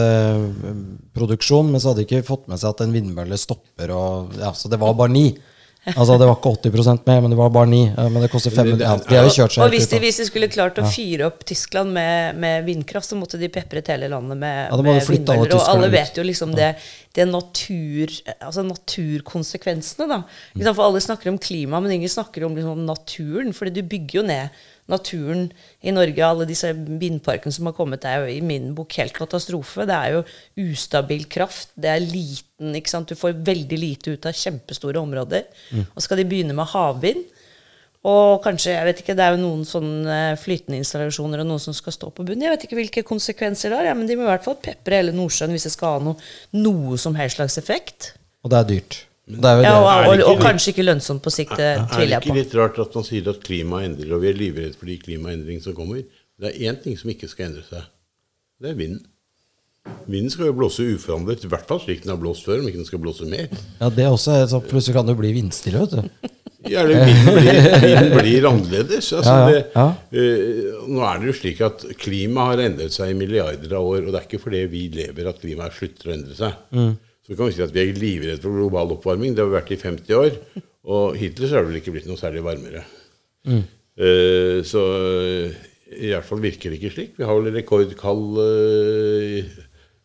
eh, 0.00 0.44
produksjon, 1.12 1.68
men 1.68 1.76
så 1.76 1.90
hadde 1.90 2.00
de 2.00 2.06
ikke 2.08 2.24
fått 2.24 2.46
med 2.48 2.56
seg 2.56 2.72
at 2.72 2.80
en 2.86 2.94
vindmølle 2.94 3.36
stopper. 3.36 3.92
Og, 3.92 4.32
ja, 4.40 4.54
så 4.56 4.72
det 4.72 4.80
var 4.80 4.96
bare 4.96 5.12
ni. 5.12 5.26
Altså 5.82 6.14
Det 6.14 6.26
var 6.28 6.36
ikke 6.36 6.70
80% 6.70 7.08
med, 7.08 7.22
men 7.24 7.32
det 7.32 7.36
var 7.40 7.48
bare 7.50 7.66
9. 7.66 7.78
Men 7.98 8.22
det 8.22 8.28
koster 8.30 8.54
500. 8.54 8.84
Ja, 8.84 8.92
de 9.02 9.16
har 9.18 9.26
jo 9.26 9.32
kjørt 9.34 9.54
seg 9.56 9.64
Og 9.64 9.72
hvis 9.74 9.88
de, 9.90 9.98
hvis 10.04 10.20
de 10.20 10.26
skulle 10.28 10.48
klart 10.52 10.78
å 10.78 10.84
fyre 10.86 11.26
opp 11.26 11.42
Tyskland 11.48 11.90
med, 11.96 12.38
med, 12.38 12.62
vindkraft, 12.68 13.10
så 13.10 13.18
måtte 13.18 13.40
de 13.40 13.50
pepret 13.50 13.90
hele 13.90 14.10
landet 14.12 14.38
med, 14.38 14.60
ja, 14.70 14.78
med 14.78 15.00
vindmøller. 15.10 15.56
Og 15.58 15.70
alle 15.72 15.88
vet 15.90 16.20
jo 16.20 16.26
liksom 16.26 16.54
det, 16.54 16.70
det 17.18 17.26
natur, 17.26 18.14
altså 18.38 18.62
naturkonsekvensene. 18.68 20.06
da. 20.12 20.20
For 20.70 20.84
alle 20.86 21.02
snakker 21.02 21.32
om 21.32 21.40
klima, 21.42 21.82
men 21.82 21.98
ingen 21.98 22.14
snakker 22.14 22.46
om 22.46 22.54
liksom, 22.58 22.86
naturen. 22.86 23.50
fordi 23.56 23.80
du 23.80 23.82
bygger 23.82 24.20
jo 24.20 24.26
ned 24.30 24.62
naturen 24.90 25.48
i 25.82 25.92
Norge. 25.94 26.22
Alle 26.26 26.46
disse 26.48 26.70
vindparkene 26.74 27.54
som 27.54 27.66
har 27.68 27.76
kommet, 27.76 28.06
er 28.06 28.22
jo 28.22 28.32
i 28.32 28.40
min 28.44 28.70
bok 28.76 28.94
helt 29.00 29.16
katastrofe. 29.16 29.86
Det 29.88 29.98
er 29.98 30.18
jo 30.18 30.24
ustabil 30.70 31.26
kraft. 31.32 31.72
Det 31.74 31.90
er 31.90 32.06
liten 32.62 32.78
ikke 32.78 32.92
sant? 32.92 33.08
Du 33.10 33.18
får 33.18 33.38
veldig 33.44 33.78
lite 33.78 34.14
ut 34.14 34.26
av 34.26 34.36
kjempestore 34.36 35.00
områder. 35.00 35.46
Mm. 35.72 35.86
Og 35.94 36.02
skal 36.02 36.20
de 36.20 36.26
begynne 36.28 36.54
med 36.54 36.70
havvind 36.72 37.24
og 38.02 38.40
kanskje, 38.42 38.72
jeg 38.74 38.84
vet 38.88 39.00
ikke, 39.00 39.14
Det 39.14 39.22
er 39.22 39.36
jo 39.36 39.42
noen 39.44 39.62
sånne 39.62 40.34
flytende 40.34 40.80
installasjoner 40.80 41.38
og 41.38 41.46
noen 41.46 41.60
som 41.62 41.72
skal 41.72 41.92
stå 41.94 42.10
på 42.10 42.24
bunnen. 42.26 42.42
Jeg 42.42 42.50
vet 42.50 42.64
ikke 42.66 42.78
hvilke 42.80 43.02
konsekvenser 43.06 43.70
det 43.70 43.78
har, 43.78 43.84
ja, 43.92 43.94
men 43.94 44.08
de 44.08 44.16
må 44.16 44.24
i 44.24 44.30
hvert 44.32 44.42
fall 44.42 44.56
pepre 44.58 44.98
hele 44.98 45.12
Nordsjøen 45.14 45.54
hvis 45.54 45.68
det 45.68 45.72
skal 45.76 45.94
ha 45.94 46.00
noe, 46.02 46.16
noe 46.50 46.98
som 46.98 47.14
helst 47.14 47.38
slags 47.38 47.60
effekt. 47.62 48.16
Og 48.42 48.50
det 48.50 48.58
er 48.58 48.66
dyrt. 48.72 48.98
Det 49.22 49.38
er 49.46 49.60
jo 49.60 49.62
Ja, 49.62 49.70
det. 49.70 49.84
og, 49.84 49.86
Er 49.92 50.24
og, 50.24 50.32
og 50.32 50.42
kanskje 50.42 50.74
ikke 50.74 50.82
lønnsomt 50.88 51.22
på 51.22 51.30
sikt, 51.30 51.54
det 51.56 51.78
Er 51.78 52.02
det 52.02 52.18
ikke 52.18 52.34
litt 52.34 52.58
rart 52.58 52.82
at 52.82 52.98
man 52.98 53.06
sier 53.06 53.30
at 53.30 53.38
klimaet 53.46 53.92
endrer, 53.92 54.16
og 54.16 54.24
vi 54.26 54.32
er 54.32 54.34
livredde 54.40 54.74
for 54.74 54.90
de 54.90 54.98
klimaendringene 54.98 55.62
som 55.62 55.78
kommer? 55.78 56.02
Det 56.42 56.50
er 56.50 56.72
én 56.72 56.82
ting 56.82 56.98
som 56.98 57.14
ikke 57.14 57.30
skal 57.30 57.52
endre 57.52 57.62
seg. 57.70 57.86
Det 58.58 58.74
er 58.74 58.74
vinden. 58.82 59.06
Vinden 60.06 60.30
skal 60.30 60.48
jo 60.50 60.54
blåse 60.56 60.84
uforandret, 60.94 61.44
i 61.46 61.50
hvert 61.50 61.66
fall 61.68 61.80
slik 61.82 62.04
den 62.04 62.12
har 62.12 62.20
blåst 62.20 62.46
før, 62.46 62.60
om 62.62 62.68
ikke 62.68 62.80
den 62.80 62.88
skal 62.88 63.02
blåse 63.02 63.26
mer. 63.28 63.50
Ja, 63.80 63.90
det 63.90 64.04
er 64.04 64.14
også 64.14 64.38
så 64.50 64.62
Plutselig 64.62 64.96
kan 64.96 65.06
det 65.06 65.14
jo 65.14 65.20
bli 65.22 65.32
vindstille, 65.36 65.82
vet 65.82 65.94
du. 65.96 66.32
Ja, 66.70 66.84
eller 66.84 67.06
vinden 67.08 67.38
blir, 67.38 67.56
vinden 67.86 68.12
blir 68.14 68.48
annerledes. 68.50 69.08
Altså, 69.18 69.32
Ja, 69.32 69.62
ja, 69.74 69.86
det, 70.12 70.26
eh, 70.26 70.82
nå 70.86 71.02
er 71.06 71.18
det 71.18 71.30
jo 71.32 71.38
slik 71.40 71.62
at 71.66 71.82
klimaet 72.02 72.52
har 72.52 72.64
endret 72.68 72.94
seg 72.94 73.10
i 73.10 73.16
milliarder 73.18 73.74
av 73.78 73.88
år, 73.88 74.04
og 74.04 74.12
det 74.12 74.20
er 74.20 74.28
ikke 74.28 74.42
fordi 74.44 74.62
vi 74.70 74.84
lever 74.94 75.30
at 75.30 75.40
klimaet 75.42 75.74
slutter 75.78 76.10
å 76.10 76.14
endre 76.14 76.38
seg. 76.38 76.60
Mm. 76.70 76.92
Så 77.22 77.38
kan 77.38 77.48
vi 77.48 77.56
si 77.56 77.64
at 77.64 77.74
vi 77.74 77.82
er 77.82 77.98
livredde 77.98 78.42
for 78.42 78.58
global 78.58 78.94
oppvarming. 78.96 79.34
Det 79.34 79.42
har 79.42 79.50
vi 79.50 79.58
vært 79.58 79.74
i 79.74 79.80
50 79.82 80.16
år. 80.18 80.38
Og 80.92 81.18
hittil 81.18 81.46
så 81.46 81.58
har 81.58 81.66
det 81.66 81.70
vel 81.70 81.78
ikke 81.78 81.94
blitt 81.94 82.08
noe 82.10 82.18
særlig 82.18 82.42
varmere. 82.46 82.82
Mm. 83.46 83.62
Uh, 84.02 84.58
så 84.66 84.82
uh, 84.82 85.60
i 85.92 86.10
hvert 86.10 86.26
fall 86.26 86.42
virker 86.42 86.72
det 86.72 86.80
ikke 86.80 86.94
slik. 86.94 87.12
Vi 87.18 87.26
har 87.26 87.38
vel 87.38 87.54
rekordkald 87.54 88.40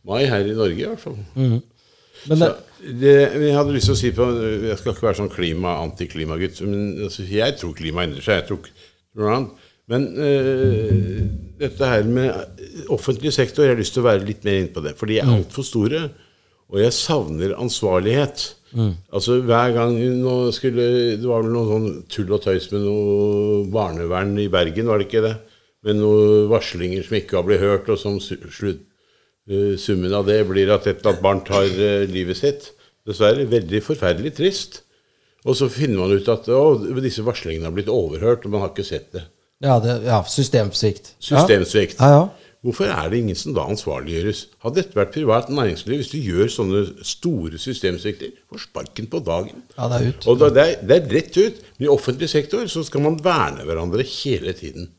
mai 0.07 0.23
her 0.29 0.47
i 0.47 0.55
Norge, 0.55 0.79
i 0.79 0.87
hvert 0.87 1.03
fall. 1.03 1.17
Mm. 1.35 1.59
Men 2.27 2.41
det, 2.41 2.51
det, 3.01 3.15
jeg 3.45 3.55
hadde 3.55 3.75
lyst 3.75 3.89
til 3.89 3.95
å 3.95 3.99
si 3.99 4.09
på 4.15 4.25
Jeg 4.65 4.77
skal 4.79 4.93
ikke 4.93 5.05
være 5.05 5.19
sånn 5.19 5.31
klima, 5.31 5.77
antiklimagutt, 5.83 6.61
men 6.65 7.07
altså, 7.07 7.25
jeg 7.29 7.57
tror 7.59 7.75
klimaet 7.77 8.09
endrer 8.09 8.25
seg. 8.25 8.41
Jeg 8.41 8.47
tror 8.49 8.69
noe 9.17 9.33
annet. 9.35 9.65
Men 9.87 10.07
øh, 10.19 11.19
dette 11.61 11.87
her 11.87 12.07
med 12.11 12.89
offentlig 12.91 13.31
sektor, 13.35 13.63
jeg 13.63 13.75
har 13.75 13.79
lyst 13.79 13.95
til 13.95 14.03
å 14.03 14.09
være 14.09 14.25
litt 14.27 14.43
mer 14.43 14.59
inne 14.59 14.73
på 14.75 14.83
det. 14.83 14.97
For 14.99 15.07
de 15.07 15.21
er 15.21 15.29
altfor 15.31 15.63
store, 15.63 16.01
og 16.67 16.81
jeg 16.81 16.95
savner 16.95 17.55
ansvarlighet. 17.55 18.43
Altså 19.15 19.37
hver 19.47 19.71
gang 19.77 19.93
nå 20.19 20.51
skulle 20.51 20.83
Det 21.17 21.23
var 21.25 21.45
vel 21.45 21.53
noe 21.55 21.69
sånn 21.69 21.85
tull 22.11 22.33
og 22.35 22.41
tøys 22.43 22.67
med 22.73 22.83
noe 22.83 23.61
barnevern 23.71 24.35
i 24.43 24.49
Bergen, 24.51 24.89
var 24.91 24.99
det 24.99 25.07
ikke 25.07 25.23
det? 25.23 25.37
Med 25.87 26.01
noen 26.01 26.49
varslinger 26.51 27.05
som 27.07 27.15
ikke 27.15 27.39
har 27.39 27.47
blitt 27.47 27.63
hørt, 27.63 27.87
og 27.93 28.01
som 28.01 28.19
slutt 28.19 28.83
Summen 29.79 30.11
av 30.13 30.27
det 30.27 30.41
blir 30.49 30.71
at 30.75 30.87
et 30.89 30.97
eller 30.99 31.13
annet 31.13 31.23
barn 31.23 31.43
tar 31.47 31.67
eh, 31.71 32.03
livet 32.11 32.39
sitt. 32.39 32.71
Dessverre. 33.07 33.45
Veldig 33.47 33.79
forferdelig 33.85 34.33
trist. 34.35 34.81
Og 35.47 35.55
så 35.55 35.69
finner 35.71 36.01
man 36.01 36.11
ut 36.11 36.27
at 36.31 36.49
å, 36.51 36.63
disse 36.99 37.23
varslingene 37.23 37.69
har 37.69 37.75
blitt 37.75 37.91
overhørt, 37.91 38.43
og 38.43 38.51
man 38.51 38.65
har 38.65 38.73
ikke 38.73 38.87
sett 38.87 39.13
det. 39.15 39.23
ja, 39.63 39.77
det, 39.79 40.01
ja, 40.07 40.19
systemsvikt. 40.27 41.13
Systemsvikt. 41.23 42.01
Ja, 42.01 42.09
ja. 42.17 42.47
Hvorfor 42.65 42.89
er 42.89 43.11
det 43.13 43.19
ingen 43.21 43.37
som 43.37 43.53
da 43.55 43.63
ansvarliggjøres? 43.69 44.41
Hadde 44.65 44.81
dette 44.81 44.97
vært 44.97 45.13
privat 45.13 45.47
næringsliv, 45.53 46.01
hvis 46.01 46.09
du 46.11 46.17
gjør 46.17 46.49
sånne 46.51 46.81
store 47.05 47.61
systemsvikter, 47.61 48.33
får 48.49 48.63
sparken 48.65 49.07
på 49.11 49.21
dagen. 49.23 49.61
Ja, 49.77 49.87
det 49.91 49.99
er 49.99 50.09
ut. 50.09 50.27
Og 50.27 50.41
da, 50.41 50.49
det, 50.51 50.65
er, 50.65 50.81
det 50.89 50.97
er 50.97 51.13
rett 51.13 51.37
ut. 51.37 51.61
I 51.79 51.87
offentlig 51.93 52.27
sektor 52.33 52.65
så 52.67 52.83
skal 52.83 53.05
man 53.05 53.19
verne 53.23 53.63
hverandre 53.63 54.03
hele 54.03 54.55
tiden. 54.57 54.89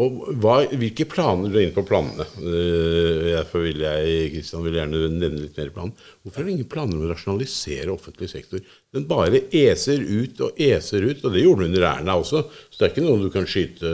Og 0.00 0.20
hva, 0.40 0.54
hvilke 0.80 1.04
planer 1.10 1.50
Du 1.50 1.58
er 1.58 1.66
inne 1.66 1.76
på 1.76 1.84
planene. 1.84 2.24
Eh, 2.40 3.26
Derfor 3.34 3.64
vil 3.66 3.82
jeg 3.84 4.30
Kristian, 4.34 4.62
vil 4.64 4.78
gjerne 4.78 5.00
nevne 5.12 5.42
litt 5.42 5.58
mer 5.60 5.72
planen. 5.74 5.92
Hvorfor 6.22 6.40
er 6.40 6.48
det 6.48 6.54
ingen 6.56 6.70
planer 6.70 6.96
om 6.96 7.04
å 7.04 7.10
rasjonalisere 7.10 7.92
offentlig 7.92 8.30
sektor? 8.32 8.62
Den 8.94 9.04
bare 9.10 9.42
eser 9.52 10.00
ut 10.00 10.40
og 10.46 10.58
eser 10.60 11.04
ut, 11.04 11.20
og 11.24 11.34
det 11.36 11.44
gjorde 11.44 11.66
den 11.66 11.74
under 11.74 11.86
Erna 11.90 12.16
også. 12.22 12.42
Så 12.70 12.80
det 12.80 12.86
er 12.88 12.94
ikke 12.94 13.06
noe 13.06 13.20
du 13.22 13.30
kan 13.34 13.48
skyte 13.50 13.92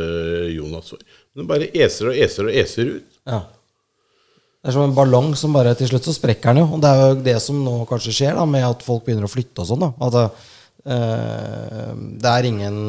Jonas 0.54 0.94
for. 0.94 1.02
Den 1.36 1.48
bare 1.50 1.68
eser 1.74 2.12
og 2.12 2.22
eser 2.26 2.48
og 2.48 2.58
eser 2.62 2.94
ut. 2.96 3.20
Ja. 3.28 3.42
Det 4.66 4.72
er 4.72 4.74
som 4.74 4.86
en 4.88 4.96
ballong 4.96 5.34
som 5.38 5.52
bare 5.54 5.76
til 5.78 5.90
slutt 5.90 6.06
så 6.08 6.14
sprekker 6.16 6.50
den 6.54 6.64
jo. 6.64 6.68
Og 6.74 6.80
det 6.82 6.90
er 6.90 7.02
jo 7.02 7.18
det 7.28 7.36
som 7.44 7.58
nå 7.62 7.74
kanskje 7.90 8.14
skjer, 8.16 8.34
da, 8.38 8.46
med 8.50 8.64
at 8.66 8.80
folk 8.86 9.04
begynner 9.06 9.28
å 9.28 9.30
flytte 9.30 9.62
og 9.62 9.68
sånn. 9.68 9.84
da. 9.84 9.90
At 10.08 10.16
øh, 10.22 11.92
det 12.22 12.32
er 12.32 12.48
ingen 12.48 12.80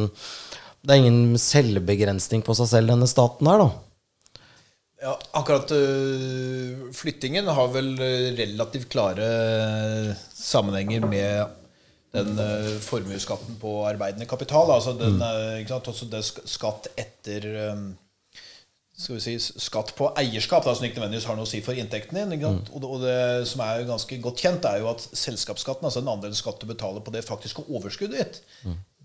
Det 0.86 0.93
er 0.93 1.01
ingen 1.01 1.38
selvbegrensning 1.41 2.43
på 2.45 2.55
seg 2.57 2.69
selv, 2.71 2.93
denne 2.93 3.09
staten 3.09 3.49
her, 3.49 3.63
da. 3.63 3.69
Ja, 4.97 5.13
akkurat 5.38 5.71
øh, 5.78 6.88
flyttingen 6.97 7.49
har 7.53 7.67
vel 7.69 7.91
øh, 8.01 8.32
relativt 8.39 8.89
klare 8.89 9.28
sammenhenger 10.34 11.05
med 11.05 11.53
den 12.15 12.39
øh, 12.39 12.80
formuesskatten 12.82 13.59
på 13.61 13.86
arbeidende 13.86 14.25
kapital. 14.25 14.71
Altså 14.73 14.95
den, 14.97 15.21
øh, 15.21 15.59
ikke 15.59 15.69
sant? 15.75 15.88
Også 15.91 16.09
det 16.11 16.23
skatt 16.25 16.89
etter 16.97 17.45
øh, 17.53 17.84
skal 18.97 19.15
vi 19.15 19.21
si, 19.21 19.38
skatt 19.61 19.93
på 19.97 20.09
eierskap, 20.17 20.65
da, 20.65 20.73
som 20.73 20.88
ikke 20.88 20.97
nødvendigvis 20.97 21.28
har 21.30 21.38
noe 21.38 21.45
å 21.45 21.49
si 21.49 21.61
for 21.61 21.78
inntekten 21.78 22.17
din. 22.17 22.34
Sant? 22.41 22.71
Og, 22.73 22.82
det, 22.82 22.89
og 22.89 23.03
det 23.05 23.47
som 23.51 23.61
er 23.61 23.84
jo 23.84 23.89
ganske 23.91 24.17
godt 24.23 24.41
kjent, 24.41 24.65
er 24.65 24.82
jo 24.82 24.89
at 24.89 25.05
selskapsskatten, 25.13 25.86
altså 25.86 26.01
den 26.01 26.09
andelen 26.15 26.38
skatt 26.38 26.57
du 26.63 26.65
betaler 26.69 27.05
på 27.05 27.13
det 27.13 27.21
faktiske 27.28 27.67
overskuddet 27.69 28.17
ditt, 28.23 28.41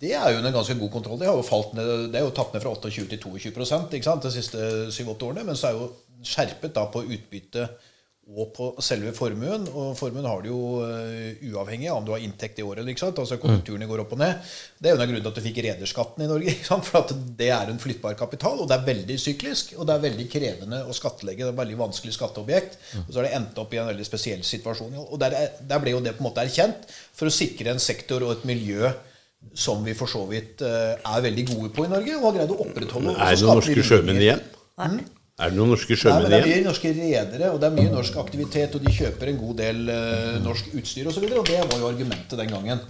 det 0.02 0.16
er 0.18 0.32
jo 0.32 0.40
under 0.40 0.54
ganske 0.54 0.74
god 0.80 0.90
kontroll. 0.90 1.20
Det, 1.20 1.28
har 1.30 1.38
jo 1.38 1.46
falt 1.46 1.76
ned, 1.78 1.92
det 2.10 2.18
er 2.18 2.26
jo 2.26 2.34
tatt 2.34 2.50
ned 2.54 2.64
fra 2.64 2.74
28 2.74 3.06
til 3.12 3.22
22 3.22 3.54
ikke 3.54 4.02
sant, 4.02 4.26
de 4.26 4.34
siste 4.34 4.66
7-8 4.90 5.28
årene. 5.28 5.46
Men 5.46 5.58
så 5.58 5.70
er 5.70 5.78
jo 5.78 5.92
skjerpet 6.26 6.74
da 6.74 6.88
på 6.90 7.04
utbytte 7.06 7.68
og 8.32 8.52
på 8.54 8.68
selve 8.82 9.12
formuen. 9.14 9.68
Og 9.70 9.94
formuen 9.98 10.26
har 10.26 10.42
du 10.42 10.48
jo 10.48 10.60
uh, 10.82 11.46
uavhengig 11.52 11.86
av 11.90 12.00
om 12.00 12.06
du 12.06 12.12
har 12.14 12.22
inntekt 12.22 12.58
i 12.58 12.64
året. 12.66 12.86
Ikke 12.90 13.04
sant? 13.04 13.20
Altså 13.22 13.38
Konjunkturene 13.42 13.86
går 13.90 14.02
opp 14.02 14.16
og 14.16 14.22
ned. 14.22 14.50
Det 14.78 14.90
er 14.90 14.94
jo 14.94 14.98
en 14.98 15.04
av 15.04 15.10
grunnene 15.10 15.24
til 15.26 15.32
at 15.32 15.38
du 15.38 15.46
fikk 15.46 15.60
rederskatten 15.68 16.26
i 16.26 16.28
Norge. 16.30 16.50
Ikke 16.56 16.70
sant? 16.70 16.88
For 16.88 17.02
at 17.04 17.14
det 17.38 17.52
er 17.54 17.70
en 17.70 17.80
flyttbar 17.82 18.18
kapital, 18.18 18.58
og 18.62 18.70
det 18.70 18.78
er 18.80 18.88
veldig 18.90 19.20
syklisk. 19.22 19.76
Og 19.78 19.86
det 19.86 19.94
er 19.94 20.04
veldig 20.08 20.28
krevende 20.34 20.82
å 20.82 20.98
skattlegge. 20.98 21.44
Det 21.44 21.50
er 21.50 21.54
et 21.54 21.62
veldig 21.62 21.78
vanskelig 21.82 22.18
skatteobjekt. 22.18 22.78
Og 23.04 23.10
så 23.14 23.20
har 23.20 23.30
det 23.30 23.38
endt 23.38 23.62
opp 23.62 23.78
i 23.78 23.82
en 23.84 23.90
veldig 23.90 24.10
spesiell 24.10 24.42
situasjon. 24.50 24.98
Og 25.04 25.14
der, 25.22 25.38
er, 25.44 25.56
der 25.62 25.82
ble 25.82 25.94
jo 25.94 26.02
det 26.02 26.16
på 26.18 26.24
en 26.26 26.30
måte 26.30 26.46
erkjent 26.46 26.90
for 26.90 27.30
å 27.30 27.34
sikre 27.34 27.74
en 27.74 27.82
sektor 27.82 28.26
og 28.26 28.38
et 28.38 28.46
miljø 28.50 28.90
som 29.54 29.82
vi 29.84 29.94
for 29.96 30.08
så 30.08 30.22
vidt 30.28 30.62
øh, 30.64 30.92
er 30.96 31.24
veldig 31.24 31.46
gode 31.50 31.72
på 31.76 31.84
i 31.84 31.90
Norge, 31.90 32.14
og 32.18 32.28
har 32.30 32.38
greid 32.38 32.54
å 32.54 32.60
opprettholde. 32.64 33.16
Er 33.16 33.34
det 33.34 33.44
noen 33.44 33.60
norske 33.60 33.84
sjømenn 33.84 34.20
igjen? 34.20 34.40
igjen? 34.80 35.02
Er 35.42 35.50
det 35.50 35.58
noen 35.58 35.72
norske 35.72 35.92
Nei, 35.92 36.00
sjømenn 36.00 36.24
men 36.24 36.32
Det 36.32 36.38
er 36.38 36.48
mye 36.48 36.64
norske 36.66 36.92
redere, 36.96 37.50
og 37.52 37.58
det 37.60 37.68
er 37.68 37.76
mye 37.76 37.92
norsk 37.92 38.16
aktivitet, 38.22 38.76
og 38.76 38.84
de 38.84 38.94
kjøper 38.96 39.32
en 39.32 39.40
god 39.40 39.58
del 39.62 39.82
uh, 39.88 40.38
norsk 40.44 40.72
utstyr 40.76 41.08
osv., 41.08 41.10
og, 41.10 41.16
så 41.16 41.24
videre, 41.24 41.42
og 41.42 41.50
det 41.50 41.58
var 41.72 41.82
jo 41.82 41.90
argumentet 41.90 42.38
den 42.40 42.52
gangen. 42.52 42.82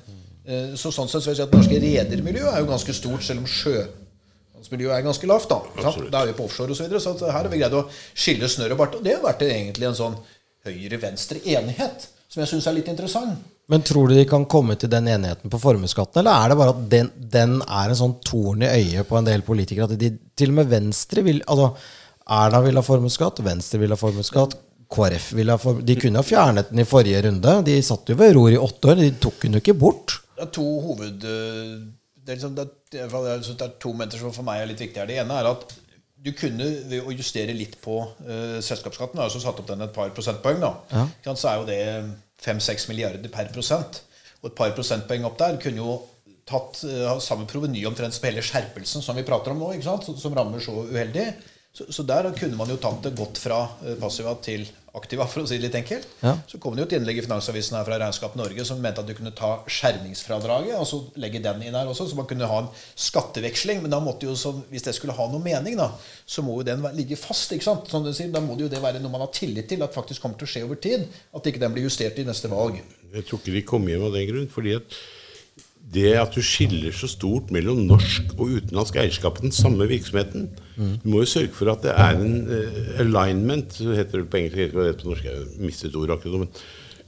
Uh, 0.46 0.74
så 0.78 0.92
sånn 0.94 1.11
sett 1.11 1.24
så 1.24 1.30
vil 1.30 1.36
jeg 1.36 1.40
si 1.40 1.46
at 1.46 1.53
det 1.53 1.61
norske 1.62 1.82
redermiljøet 1.86 2.53
er 2.53 2.64
jo 2.64 2.70
ganske 2.70 2.96
stort, 2.98 3.26
selv 3.26 3.44
om 3.44 3.48
sjømiljøet 3.50 4.96
er 4.98 5.07
ganske 5.07 5.30
lavt. 5.30 5.55
Da. 5.55 5.94
Da 6.12 6.22
er 6.22 6.30
vi 6.30 6.36
på 6.38 6.46
offshore 6.46 6.74
osv., 6.74 6.82
så, 6.82 6.88
videre, 6.88 7.03
så 7.03 7.30
her 7.30 7.40
har 7.40 7.50
vi 7.50 7.62
greid 7.62 7.78
å 7.78 7.86
skille 8.12 8.50
snørr 8.50 8.76
og 8.76 8.82
bart. 8.84 8.98
Og 8.98 9.07
det 9.07 9.16
har 9.16 9.26
vært 9.26 9.46
egentlig 9.48 9.90
en 9.90 9.98
sånn 9.98 10.18
høyre-venstre 10.66 11.42
enighet, 11.57 12.07
som 12.30 12.42
jeg 12.42 12.55
syns 12.55 12.68
er 12.70 12.78
litt 12.78 12.90
interessant. 12.90 13.38
Men 13.70 13.84
tror 13.86 14.10
du 14.10 14.16
de 14.16 14.24
kan 14.28 14.44
komme 14.50 14.74
til 14.76 14.90
den 14.90 15.06
enigheten 15.08 15.50
på 15.52 15.60
formuesskatten, 15.62 16.20
eller 16.20 16.34
er 16.34 16.50
det 16.50 16.58
bare 16.58 16.74
at 16.74 16.82
den, 16.90 17.10
den 17.32 17.54
er 17.62 17.92
en 17.92 17.98
sånn 17.98 18.16
torn 18.26 18.64
i 18.66 18.70
øyet 18.70 19.08
på 19.08 19.18
en 19.18 19.28
del 19.28 19.44
politikere? 19.46 19.86
At 19.86 20.00
de 20.00 20.10
til 20.38 20.50
og 20.52 20.58
med 20.58 20.72
Venstre 20.72 21.24
vil 21.24 21.40
Altså, 21.46 21.70
Erna 22.32 22.60
vil 22.64 22.78
ha 22.78 22.82
formuesskatt, 22.86 23.42
Venstre 23.46 23.80
vil 23.82 23.94
ha 23.94 23.98
formuesskatt, 23.98 24.58
KrF 24.92 25.30
vil 25.38 25.50
ha 25.50 25.56
formuesskatt 25.60 25.88
De 25.88 25.96
kunne 26.02 26.20
ha 26.20 26.26
fjernet 26.26 26.72
den 26.72 26.82
i 26.82 26.88
forrige 26.88 27.22
runde. 27.26 27.54
De 27.66 27.78
satt 27.86 28.12
jo 28.12 28.18
ved 28.18 28.34
ror 28.36 28.52
i 28.52 28.60
åtte 28.60 28.92
år. 28.92 29.00
De 29.00 29.10
tok 29.22 29.40
den 29.46 29.56
jo 29.56 29.62
ikke 29.62 29.78
bort. 29.78 30.18
Det 30.36 30.46
er 30.48 30.54
to 30.58 30.68
hoved... 30.86 31.26
eh, 31.28 31.74
Det 32.22 32.30
er, 32.30 32.36
liksom, 32.36 32.52
det, 32.54 32.66
er, 32.94 33.08
det 33.10 33.64
er 33.66 33.72
to 33.82 33.90
momenter 33.90 34.20
som 34.20 34.34
for 34.34 34.46
meg 34.46 34.60
er 34.62 34.68
litt 34.70 34.82
viktige. 34.82 35.06
Det 35.08 35.16
ene 35.18 35.38
er 35.40 35.48
at 35.50 35.64
du 36.22 36.30
kunne 36.38 36.68
ved 36.86 37.02
å 37.02 37.14
justere 37.14 37.54
litt 37.56 37.80
på 37.82 37.96
uh, 37.98 38.60
selskapsskatten, 38.62 39.18
altså 39.18 39.40
satt 39.42 39.58
opp 39.58 39.66
den 39.66 39.82
et 39.82 39.94
par 39.94 40.12
prosentpoeng, 40.14 40.60
da, 40.62 40.70
ja. 40.92 41.34
så 41.34 41.48
er 41.50 41.56
jo 41.58 41.66
det 41.66 41.80
5-6 42.45 42.88
milliarder 42.90 43.32
per 43.32 43.51
prosent. 43.55 44.03
Og 44.43 44.51
et 44.51 44.59
par 44.59 44.74
prosentpoeng 44.76 45.26
opp 45.28 45.38
der 45.40 45.61
kunne 45.62 45.82
jo 45.82 45.97
tatt 46.49 46.82
uh, 46.88 47.18
samme 47.22 47.47
proveny 47.51 47.84
omtrent 47.86 48.16
som 48.16 48.26
hele 48.26 48.43
skjerpelsen 48.45 49.05
som 49.05 49.18
vi 49.18 49.26
prater 49.26 49.55
om 49.55 49.62
nå, 49.62 49.72
som 49.82 50.34
rammer 50.34 50.62
så 50.62 50.74
uheldig. 50.90 51.28
Så, 51.72 51.86
så 51.95 52.05
der 52.05 52.28
kunne 52.36 52.59
man 52.59 52.70
jo 52.70 52.80
tatt 52.82 53.07
det 53.07 53.14
godt 53.16 53.40
fra 53.40 53.62
uh, 53.82 53.95
passiva 54.01 54.34
til 54.45 54.66
aktiva, 54.97 55.24
for 55.30 55.43
å 55.43 55.49
si 55.49 55.57
det 55.57 55.66
litt 55.66 55.76
enkelt. 55.78 56.09
Ja. 56.20 56.34
Så 56.49 56.59
kom 56.61 56.74
det 56.76 56.82
jo 56.82 56.86
et 56.90 56.95
innlegg 56.99 57.20
i 57.20 57.24
Finansavisen 57.24 57.78
her 57.78 57.86
fra 57.86 57.97
Regnskap 58.01 58.34
Norge 58.36 58.66
som 58.68 58.80
mente 58.82 59.01
at 59.01 59.09
du 59.09 59.14
kunne 59.16 59.32
ta 59.36 59.55
skjermingsfradraget 59.64 60.76
og 60.76 60.84
så 60.88 61.01
legge 61.22 61.40
den 61.45 61.64
inn 61.64 61.76
her 61.78 61.88
også, 61.88 62.11
så 62.11 62.18
man 62.18 62.28
kunne 62.28 62.49
ha 62.51 62.59
en 62.64 62.68
skatteveksling. 63.07 63.80
Men 63.84 63.95
da 63.95 64.03
måtte 64.05 64.28
jo, 64.28 64.36
så, 64.38 64.53
hvis 64.72 64.84
det 64.84 64.95
skulle 64.99 65.16
ha 65.16 65.28
noe 65.32 65.40
mening, 65.43 65.78
da, 65.80 65.88
så 66.28 66.45
må 66.45 66.59
jo 66.59 66.66
den 66.68 66.84
ligge 66.99 67.16
fast. 67.20 67.55
ikke 67.57 67.68
sant? 67.70 67.88
Som 67.93 68.05
du 68.05 68.12
sier, 68.12 68.28
Da 68.32 68.43
må 68.45 68.59
det 68.59 68.68
jo 68.68 68.74
det 68.74 68.82
være 68.84 69.01
noe 69.01 69.12
man 69.12 69.24
har 69.24 69.32
tillit 69.32 69.70
til 69.72 69.84
at 69.84 69.97
faktisk 69.97 70.24
kommer 70.24 70.40
til 70.40 70.51
å 70.51 70.53
skje 70.55 70.66
over 70.68 70.80
tid. 70.82 71.09
At 71.32 71.49
ikke 71.49 71.62
den 71.62 71.72
blir 71.72 71.88
justert 71.88 72.20
i 72.20 72.28
neste 72.28 72.53
valg. 72.53 72.82
Jeg 73.12 73.28
tror 73.28 73.40
ikke 73.40 73.57
de 73.57 73.66
kom 73.68 73.88
hjem 73.88 74.07
av 74.09 74.16
den 74.16 74.28
grunn. 74.28 74.49
fordi 74.53 74.76
at 74.76 75.01
det 75.93 76.12
at 76.16 76.32
du 76.32 76.40
skiller 76.45 76.95
så 76.97 77.09
stort 77.11 77.51
mellom 77.53 77.82
norsk 77.88 78.36
og 78.38 78.55
utenlandsk 78.59 78.97
eierskap 79.03 79.40
i 79.40 79.49
den 79.49 79.57
samme 79.57 79.88
virksomheten 79.90 80.47
Du 80.76 81.08
må 81.12 81.22
jo 81.22 81.28
sørge 81.28 81.52
for 81.56 81.72
at 81.72 81.82
det 81.84 81.92
er 81.92 82.20
en 82.20 82.36
uh, 82.48 83.00
alignment 83.02 83.74
heter 83.82 84.22
det 84.22 84.28
på 84.32 84.40
engelsk, 84.40 84.60
jeg 84.60 84.72
vet 84.76 85.02
på 85.02 85.10
norsk, 85.10 85.26
jeg 85.28 85.66
mistet 85.66 85.96
ordet 85.98 86.16
akkurat 86.16 86.34
nå. 86.34 86.46
men 86.46 86.50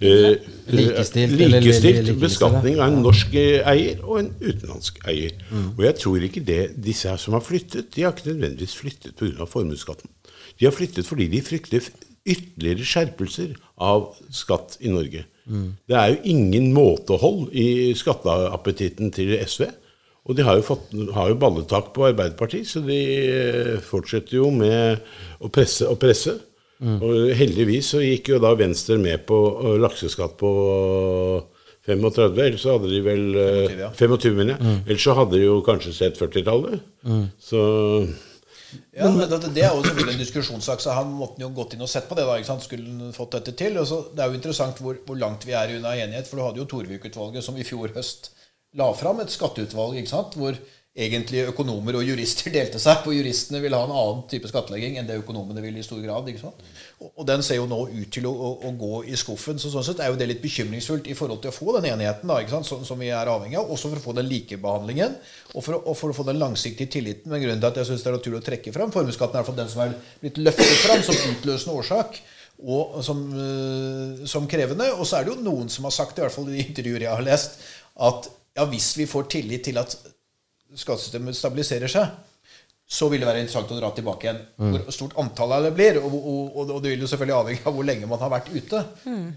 eh, 0.05 0.49
Likestilt, 0.75 1.37
likestilt 1.39 2.13
beskatning 2.21 2.81
av 2.81 2.93
en 2.93 3.03
norsk 3.05 3.37
eier 3.41 4.03
og 4.03 4.19
en 4.21 4.33
utenlandsk 4.43 4.99
eier. 5.09 5.37
Og 5.77 5.85
jeg 5.87 5.99
tror 6.03 6.27
ikke 6.29 6.45
det 6.45 6.63
disse 6.85 7.09
her 7.09 7.21
som 7.21 7.37
har 7.39 7.45
flyttet, 7.45 7.93
de 7.95 8.05
har 8.05 8.13
ikke 8.13 8.33
nødvendigvis 8.33 8.77
flyttet 8.81 9.15
pga. 9.21 9.47
formuesskatten. 9.49 10.11
De 10.61 10.67
har 10.69 10.75
flyttet 10.75 11.07
fordi 11.07 11.29
de 11.33 11.41
frykter 11.43 11.89
ytterligere 12.25 12.89
skjerpelser 12.89 13.55
av 13.85 14.13
skatt 14.33 14.79
i 14.81 14.93
Norge. 14.93 15.25
Det 15.89 15.97
er 15.97 16.13
jo 16.15 16.21
ingen 16.25 16.73
måtehold 16.73 17.51
i 17.53 17.93
skatteappetitten 17.99 19.11
til 19.13 19.35
SV. 19.45 19.67
Og 20.25 20.37
de 20.39 20.45
har 20.47 20.57
jo, 20.57 20.65
fått, 20.65 20.93
har 21.13 21.29
jo 21.29 21.37
balletak 21.37 21.91
på 21.97 22.07
Arbeiderpartiet, 22.09 22.69
så 22.71 22.81
de 22.85 22.99
eh, 23.29 23.75
fortsetter 23.85 24.39
jo 24.39 24.49
med 24.55 25.03
å 25.45 25.51
presse 25.53 25.89
og 25.89 25.99
presse. 26.01 26.39
Og 26.85 27.31
heldigvis 27.39 27.93
så 27.95 28.01
gikk 28.03 28.33
jo 28.33 28.41
da 28.43 28.51
Venstre 28.59 28.97
med 29.01 29.23
på 29.29 29.39
eh, 29.63 29.77
lakseskatt 29.81 30.35
på 30.41 30.51
35, 31.85 32.39
ellers 32.41 32.63
så 32.65 32.77
hadde 32.77 32.91
de 32.91 33.01
vel 33.05 33.25
eh, 33.37 33.73
25, 33.73 33.83
ja. 33.85 33.91
25, 34.01 34.39
mener 34.39 34.55
jeg. 34.55 34.77
Ellers 34.87 35.05
så 35.05 35.17
hadde 35.21 35.37
de 35.37 35.43
jo 35.45 35.59
kanskje 35.65 35.93
sett 35.97 36.21
40-tallet. 36.21 36.87
Så 37.41 37.61
Ja, 38.97 39.07
men 39.07 39.29
det, 39.29 39.39
det 39.55 39.63
er 39.63 39.77
jo 39.77 39.85
selvfølgelig 39.85 40.17
en 40.17 40.23
diskusjonssak, 40.25 40.81
så 40.83 40.97
han 40.97 41.13
måtte 41.15 41.45
jo 41.45 41.53
gått 41.55 41.77
inn 41.77 41.85
og 41.85 41.91
sett 41.91 42.09
på 42.09 42.17
det. 42.19 42.25
da, 42.27 42.39
ikke 42.41 42.49
sant? 42.49 42.65
Skulle 42.65 42.89
han 42.89 43.13
fått 43.15 43.37
dette 43.37 43.55
til? 43.61 43.77
Og 43.79 43.87
så, 43.87 44.01
det 44.11 44.25
er 44.25 44.33
jo 44.33 44.41
interessant 44.41 44.81
hvor, 44.83 44.97
hvor 45.07 45.21
langt 45.21 45.45
vi 45.47 45.55
er 45.55 45.77
unna 45.77 45.93
enighet. 46.01 46.27
For 46.31 46.41
du 46.41 46.47
hadde 46.49 46.65
jo 46.65 46.67
Torvik-utvalget 46.73 47.45
som 47.45 47.61
i 47.61 47.69
fjor 47.69 47.93
høst 47.95 48.33
la 48.79 48.89
fram 48.99 49.21
et 49.23 49.33
skatteutvalg 49.33 50.01
ikke 50.01 50.13
sant? 50.15 50.39
hvor 50.39 50.57
egentlig 50.95 51.41
økonomer 51.51 51.97
og 51.99 52.07
jurister 52.07 52.53
delte 52.55 52.79
seg. 52.79 53.01
For 53.03 53.15
juristene 53.17 53.59
ville 53.63 53.79
ha 53.79 53.87
en 53.87 53.93
annen 53.95 54.21
type 54.31 54.47
skattlegging 54.47 55.01
enn 55.01 55.09
det 55.09 55.17
økonomene 55.25 55.63
ville 55.65 55.81
i 55.81 55.87
stor 55.87 55.99
grad. 56.05 56.29
ikke 56.31 56.45
sant? 56.45 56.61
Og, 57.03 57.25
den 57.27 57.43
ser 57.43 57.59
jo 57.59 57.67
nå 57.67 57.81
ut 57.91 58.13
til 58.15 58.29
å, 58.31 58.31
å, 58.31 58.51
å 58.69 58.71
gå 58.79 59.01
i 59.11 59.19
skuffen. 59.19 59.59
Så 59.59 59.73
sånn 59.73 59.87
sett 59.87 60.03
er 60.05 60.13
jo 60.13 60.19
det 60.21 60.29
litt 60.31 60.43
bekymringsfullt 60.45 61.11
i 61.11 61.17
forhold 61.19 61.43
til 61.43 61.51
å 61.51 61.57
få 61.57 61.75
den 61.77 61.89
enigheten 61.91 62.31
da, 62.31 62.39
ikke 62.43 62.55
sant? 62.55 62.69
Som, 62.71 62.85
som 62.87 63.03
vi 63.03 63.11
er 63.11 63.31
avhengig 63.31 63.59
av. 63.59 63.73
Også 63.75 63.91
for 63.91 63.99
å 63.99 64.05
få 64.05 64.15
den 64.21 64.31
likebehandlingen 64.31 65.19
og 65.55 65.59
for, 65.59 65.81
å, 65.81 65.81
og 65.83 65.99
for 65.99 66.15
å 66.15 66.19
få 66.21 66.29
den 66.31 66.39
langsiktige 66.43 66.95
tilliten. 66.95 67.33
Men 67.33 67.43
grunnen 67.43 67.65
til 67.65 67.73
at 67.73 67.83
jeg 67.83 67.91
syns 67.91 68.07
det 68.07 68.13
er 68.13 68.17
naturlig 68.21 68.39
å 68.39 68.47
trekke 68.53 68.77
fram 68.77 68.95
formuesskatten, 68.95 69.35
er 69.35 69.43
i 69.43 69.43
hvert 69.43 69.51
fall 69.51 69.61
den 69.65 69.75
som 69.75 69.83
er 69.83 69.99
blitt 70.23 70.41
løftet 70.45 70.79
fram 70.85 71.03
som 71.03 71.21
utløsende 71.33 71.77
årsak 71.83 72.23
og 72.63 73.01
som, 73.03 73.19
øh, 73.35 74.23
som 74.31 74.47
krevende. 74.47 74.93
Og 74.95 75.03
så 75.11 75.19
er 75.19 75.27
det 75.27 75.35
jo 75.35 75.43
noen 75.43 75.67
som 75.73 75.91
har 75.91 75.99
sagt, 75.99 76.23
i 76.23 76.23
hvert 76.23 76.39
fall 76.39 76.55
i 76.55 76.63
intervjuer 76.63 77.09
jeg 77.09 77.11
har 77.11 77.27
lest, 77.27 77.59
at 77.99 78.31
ja, 78.55 78.67
hvis 78.71 78.93
vi 78.99 79.09
får 79.11 79.31
tillit 79.35 79.67
til 79.69 79.81
at 79.81 79.97
skattesystemet 80.75 81.37
stabiliserer 81.39 81.91
seg, 81.91 82.15
så 82.85 83.07
vil 83.09 83.23
det 83.23 83.27
være 83.27 83.41
interessant 83.41 83.71
å 83.73 83.77
dra 83.79 83.89
tilbake 83.97 84.27
igjen. 84.27 84.41
Hvor 84.61 84.93
stort 84.93 85.15
antall 85.19 85.55
det 85.65 85.71
blir. 85.75 85.97
Og, 86.03 86.13
og, 86.19 86.43
og, 86.53 86.73
og 86.77 86.83
det 86.85 86.91
vil 86.93 87.05
jo 87.07 87.09
selvfølgelig 87.09 87.37
avhenge 87.39 87.65
av 87.71 87.79
hvor 87.79 87.87
lenge 87.89 88.09
man 88.11 88.21
har 88.21 88.33
vært 88.35 88.51
ute. 88.53 88.83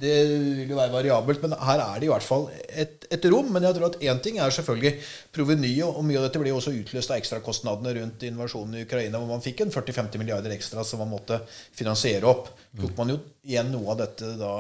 Det 0.02 0.16
vil 0.28 0.74
jo 0.74 0.78
være 0.78 0.94
variabelt. 0.94 1.46
Men 1.46 1.56
her 1.70 1.84
er 1.86 1.96
det 1.96 2.10
i 2.10 2.12
hvert 2.12 2.28
fall 2.28 2.50
et, 2.68 3.08
et 3.08 3.28
rom. 3.32 3.48
Men 3.56 3.70
jeg 3.70 3.78
tror 3.78 3.88
at 3.88 3.98
én 4.04 4.20
ting 4.26 4.42
er 4.44 4.52
selvfølgelig 4.52 4.92
provenyet. 5.40 5.88
Og 5.88 6.04
mye 6.10 6.20
av 6.20 6.28
dette 6.28 6.44
blir 6.44 6.52
jo 6.52 6.60
også 6.60 6.76
utløst 6.76 7.16
av 7.16 7.24
ekstrakostnadene 7.24 7.96
rundt 8.02 8.28
invasjonen 8.28 8.82
i 8.82 8.84
Ukraina, 8.84 9.24
hvor 9.24 9.32
man 9.32 9.48
fikk 9.48 9.64
en 9.64 9.74
40-50 9.74 10.22
milliarder 10.26 10.58
ekstra 10.58 10.84
som 10.86 11.06
man 11.06 11.14
måtte 11.16 11.40
finansiere 11.72 12.28
opp. 12.28 12.52
Tok 12.78 13.00
man 13.00 13.16
jo 13.16 13.22
igjen 13.48 13.72
noe 13.72 13.96
av 13.96 14.04
dette 14.04 14.36
da 14.38 14.54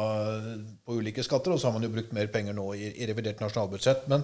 på 0.87 0.95
ulike 0.95 1.27
skatter, 1.27 1.51
og 1.51 1.59
så 1.59 1.67
har 1.67 1.75
man 1.75 1.83
jo 1.83 1.91
brukt 1.91 2.15
mer 2.15 2.31
penger 2.31 2.55
nå 2.55 2.71
i, 2.79 2.95
i 2.95 3.11
revidert 3.11 3.43
nasjonalbudsjett. 3.43 4.07
men 4.07 4.23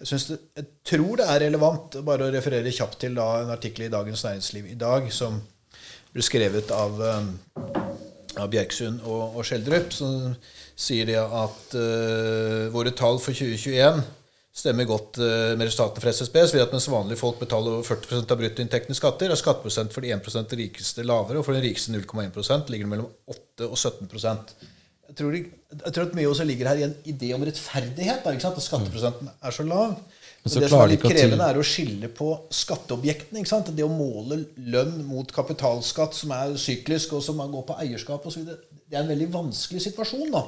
jeg, 0.00 0.20
det, 0.28 0.38
jeg 0.58 0.68
tror 0.92 1.20
det 1.20 1.26
er 1.28 1.44
relevant 1.46 1.98
bare 2.06 2.28
å 2.28 2.34
referere 2.34 2.74
kjapt 2.74 3.00
til 3.04 3.16
da, 3.18 3.28
en 3.42 3.52
artikkel 3.54 3.86
i 3.86 3.92
Dagens 3.92 4.24
Næringsliv 4.26 4.70
i 4.72 4.78
dag 4.78 5.08
som 5.14 5.40
ble 6.12 6.24
skrevet 6.24 6.72
av, 6.76 6.98
um, 7.00 7.30
av 8.36 8.50
Bjerksund 8.52 9.04
og, 9.06 9.38
og 9.38 9.46
Skjeldrup, 9.48 9.94
som 9.96 10.34
sier 10.78 11.08
de 11.08 11.16
at 11.20 11.76
uh, 11.76 12.68
våre 12.74 12.92
tall 12.96 13.20
for 13.22 13.36
2021 13.36 14.02
stemmer 14.52 14.84
godt 14.88 15.16
uh, 15.22 15.54
med 15.56 15.64
resultatene 15.64 16.04
fra 16.04 16.12
SSB. 16.12 16.36
Så 16.44 16.60
at 16.60 16.74
mens 16.74 16.90
vanlige 16.92 17.22
folk 17.22 17.40
betaler 17.40 17.78
over 17.78 17.88
40% 17.88 18.34
av 18.34 18.42
bruttoinntekten 18.42 18.92
i 18.92 18.98
skatter, 18.98 19.32
er 19.32 19.40
skatteprosent 19.40 19.94
for 19.94 20.04
de 20.04 20.12
1% 20.12 20.56
rikeste 20.60 21.06
lavere, 21.08 21.40
og 21.40 21.48
for 21.48 21.56
den 21.56 21.64
rikeste 21.64 21.94
0,1% 21.94 22.72
ligger 22.72 22.88
det 22.88 22.92
mellom 22.92 23.10
8 23.32 23.70
og 23.70 23.78
17 23.78 24.10
jeg 25.12 25.18
tror, 25.20 25.32
det- 25.36 25.82
jeg 25.84 25.92
tror 25.92 26.06
at 26.08 26.14
mye 26.16 26.28
også 26.32 26.44
ligger 26.48 26.68
her 26.68 26.80
i 26.80 26.84
en 26.88 26.94
idé 27.12 27.32
om 27.36 27.44
rettferdighet. 27.44 28.24
Da? 28.24 28.32
At 28.32 28.62
skatteprosenten 28.64 29.28
er 29.42 29.50
så 29.52 29.64
lav. 29.68 29.96
Men 30.42 30.50
så 30.50 30.58
det 30.60 30.70
som 30.72 30.80
er 30.80 30.88
litt 30.90 31.02
krevende, 31.04 31.48
er 31.52 31.58
å 31.60 31.62
skille 31.62 32.08
på 32.08 32.28
skatteobjektene. 32.50 33.44
Det 33.76 33.84
å 33.84 33.90
måle 33.92 34.40
lønn 34.56 35.04
mot 35.06 35.30
kapitalskatt, 35.32 36.14
som 36.18 36.32
er 36.32 36.56
syklisk, 36.58 37.12
og 37.12 37.22
som 37.22 37.36
går 37.38 37.66
på 37.68 37.76
eierskap 37.78 38.24
osv., 38.26 38.44
det 38.46 38.98
er 38.98 39.04
en 39.04 39.08
veldig 39.12 39.30
vanskelig 39.32 39.80
situasjon. 39.86 40.30
da. 40.32 40.42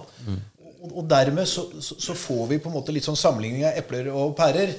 Og, 0.85 0.99
og 0.99 1.09
dermed 1.09 1.47
så, 1.49 1.69
så, 1.81 1.95
så 2.01 2.13
får 2.15 2.49
vi 2.49 2.59
på 2.59 2.69
en 2.69 2.75
måte 2.77 2.93
litt 2.93 3.05
sånn 3.07 3.17
sammenligning 3.17 3.65
av 3.65 3.79
epler 3.79 4.11
og 4.13 4.35
pærer 4.37 4.75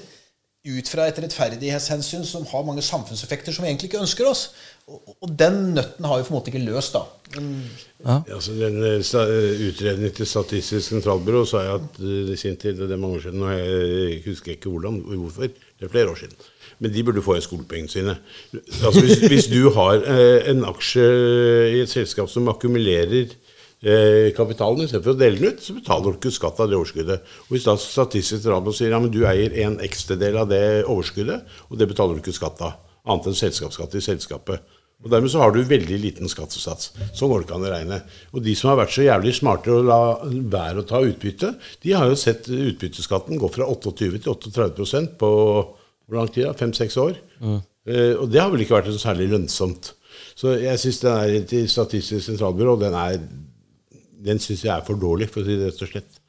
ut 0.66 0.90
fra 0.90 1.06
et 1.10 1.20
rettferdighetshensyn 1.22 2.24
som 2.26 2.46
har 2.50 2.64
mange 2.66 2.84
samfunnseffekter 2.86 3.54
som 3.54 3.66
vi 3.66 3.70
egentlig 3.70 3.92
ikke 3.92 4.02
ønsker 4.02 4.30
oss. 4.30 4.48
Og, 4.90 5.16
og 5.22 5.30
den 5.38 5.76
nøtten 5.78 6.06
har 6.06 6.20
vi 6.20 6.26
på 6.26 6.34
en 6.34 6.38
måte 6.38 6.52
ikke 6.52 6.64
løst, 6.66 6.98
da. 6.98 7.04
Altså, 8.06 8.54
den 8.58 8.82
eh, 8.86 9.00
eh, 9.02 9.64
Utredningen 9.70 10.14
til 10.14 10.30
Statistisk 10.30 10.90
sentralbyrå 10.90 11.46
sa 11.50 11.64
jeg 11.66 11.80
at 11.80 12.02
eh, 12.02 12.34
i 12.34 12.38
sin 12.38 12.58
tid, 12.62 12.78
det 12.82 12.92
er 12.92 13.02
mange 13.02 13.20
år 13.20 13.26
siden, 13.28 13.46
og 13.46 13.54
jeg 13.54 14.20
husker 14.26 14.54
ikke 14.56 14.74
hvordan, 14.74 15.00
hvorfor, 15.06 15.50
det 15.50 15.88
er 15.88 15.94
flere 15.94 16.12
år 16.14 16.22
siden. 16.22 16.52
Men 16.80 16.94
de 16.94 17.04
burde 17.08 17.24
få 17.24 17.38
igjen 17.38 17.48
skolepengene 17.48 17.94
sine. 17.94 18.18
Altså, 18.54 19.02
hvis, 19.02 19.26
hvis 19.32 19.50
du 19.54 19.70
har 19.74 20.02
eh, 20.02 20.52
en 20.52 20.66
aksje 20.70 21.06
i 21.72 21.82
et 21.86 21.94
selskap 21.94 22.30
som 22.30 22.50
akkumulerer 22.52 23.34
eh, 23.86 24.30
kapitalen 24.38 24.86
istedenfor 24.86 25.14
å 25.14 25.20
dele 25.20 25.40
den 25.40 25.54
ut, 25.54 25.62
så 25.64 25.76
betaler 25.78 26.16
du 26.16 26.20
ikke 26.20 26.34
skatt 26.36 26.62
av 26.64 26.72
det 26.72 26.80
overskuddet. 26.80 27.36
Og 27.46 27.56
Hvis 27.56 27.68
da 27.68 27.78
Statistisk 27.80 28.42
sentralbyrå 28.42 28.74
sier 28.76 28.96
ja, 28.96 29.02
men 29.04 29.14
du 29.14 29.22
eier 29.30 29.54
en 29.66 29.78
ekstedel 29.86 30.42
av 30.42 30.50
det 30.52 30.64
overskuddet, 30.84 31.46
og 31.70 31.78
det 31.80 31.90
betaler 31.92 32.18
du 32.18 32.24
ikke 32.24 32.36
skatt 32.36 32.64
av, 32.66 32.80
annet 33.06 33.30
enn 33.32 33.40
selskapsskatt 33.46 33.96
i 33.96 34.04
selskapet. 34.04 34.76
Og 35.04 35.12
Dermed 35.12 35.30
så 35.30 35.42
har 35.44 35.52
du 35.54 35.60
veldig 35.68 35.98
liten 36.02 36.30
skattesats. 36.32 36.94
Sånn 37.14 37.30
går 37.30 37.44
det 37.44 37.46
ikke 37.46 37.58
an 37.60 37.66
å 37.68 37.72
regne. 37.74 37.98
Og 38.34 38.42
de 38.46 38.56
som 38.58 38.72
har 38.72 38.80
vært 38.80 38.96
så 38.96 39.04
jævlig 39.06 39.36
smarte 39.38 39.74
å 39.74 39.84
la 39.86 40.00
være 40.26 40.82
å 40.82 40.88
ta 40.88 41.02
utbytte, 41.06 41.52
de 41.84 41.94
har 41.94 42.10
jo 42.10 42.18
sett 42.18 42.48
utbytteskatten 42.50 43.38
gå 43.42 43.50
fra 43.54 43.68
28 43.70 43.94
til 44.00 44.16
38% 44.34 45.18
på 45.22 45.30
hvor 46.06 46.18
lang 46.18 46.32
tid? 46.32 46.48
da? 46.48 46.56
Fem-seks 46.58 46.98
år. 47.02 47.20
Eh, 47.86 48.14
og 48.16 48.32
det 48.34 48.42
har 48.42 48.50
vel 48.54 48.64
ikke 48.66 48.80
vært 48.80 48.90
så 48.94 49.04
særlig 49.04 49.30
lønnsomt. 49.34 49.92
Så 50.38 50.56
jeg 50.62 50.80
syns 50.82 51.02
den 51.04 51.20
er 51.20 51.46
til 51.50 51.68
Statistisk 51.70 52.26
sentralbyrå 52.26 52.78
den 52.82 52.96
er 52.98 53.20
den 54.26 54.42
syns 54.44 54.66
jeg 54.66 54.74
er 54.76 54.86
for 54.88 55.00
dårlig, 55.00 55.30
for 55.32 55.44
å 55.44 55.48
si 55.48 55.58
det 55.58 55.72
rett 55.72 55.84
og 55.86 55.92
slett. 55.92 56.22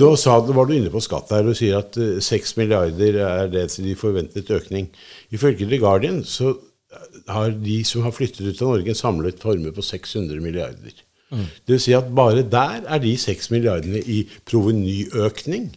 Nå 0.00 0.14
sa, 0.16 0.38
var 0.40 0.68
du 0.68 0.72
inne 0.76 0.92
på 0.92 1.02
skatt 1.04 1.32
her 1.34 1.48
og 1.50 1.58
sier 1.58 1.82
at 1.82 1.98
eh, 2.00 2.16
6 2.24 2.56
milliarder 2.60 3.20
er 3.26 3.52
det 3.52 3.66
som 3.74 3.84
de 3.84 3.96
forventet 3.98 4.50
økning. 4.56 4.88
Ifølge 5.34 5.68
The 5.68 5.80
Guardian 5.82 6.22
så 6.24 6.54
har 7.30 7.52
de 7.54 7.76
som 7.86 8.02
har 8.06 8.14
flyttet 8.16 8.46
ut 8.46 8.62
av 8.62 8.72
Norge, 8.72 8.90
en 8.90 8.98
samlet 8.98 9.42
formue 9.42 9.72
på 9.74 9.84
600 9.84 10.42
milliarder. 10.42 10.96
Det 11.30 11.76
vil 11.76 11.82
si 11.82 11.92
at 11.94 12.08
bare 12.14 12.42
der 12.42 12.80
er 12.90 12.98
de 13.02 13.12
6 13.18 13.52
milliardene 13.52 14.00
i 14.02 14.24
provenyøkning 14.50 15.68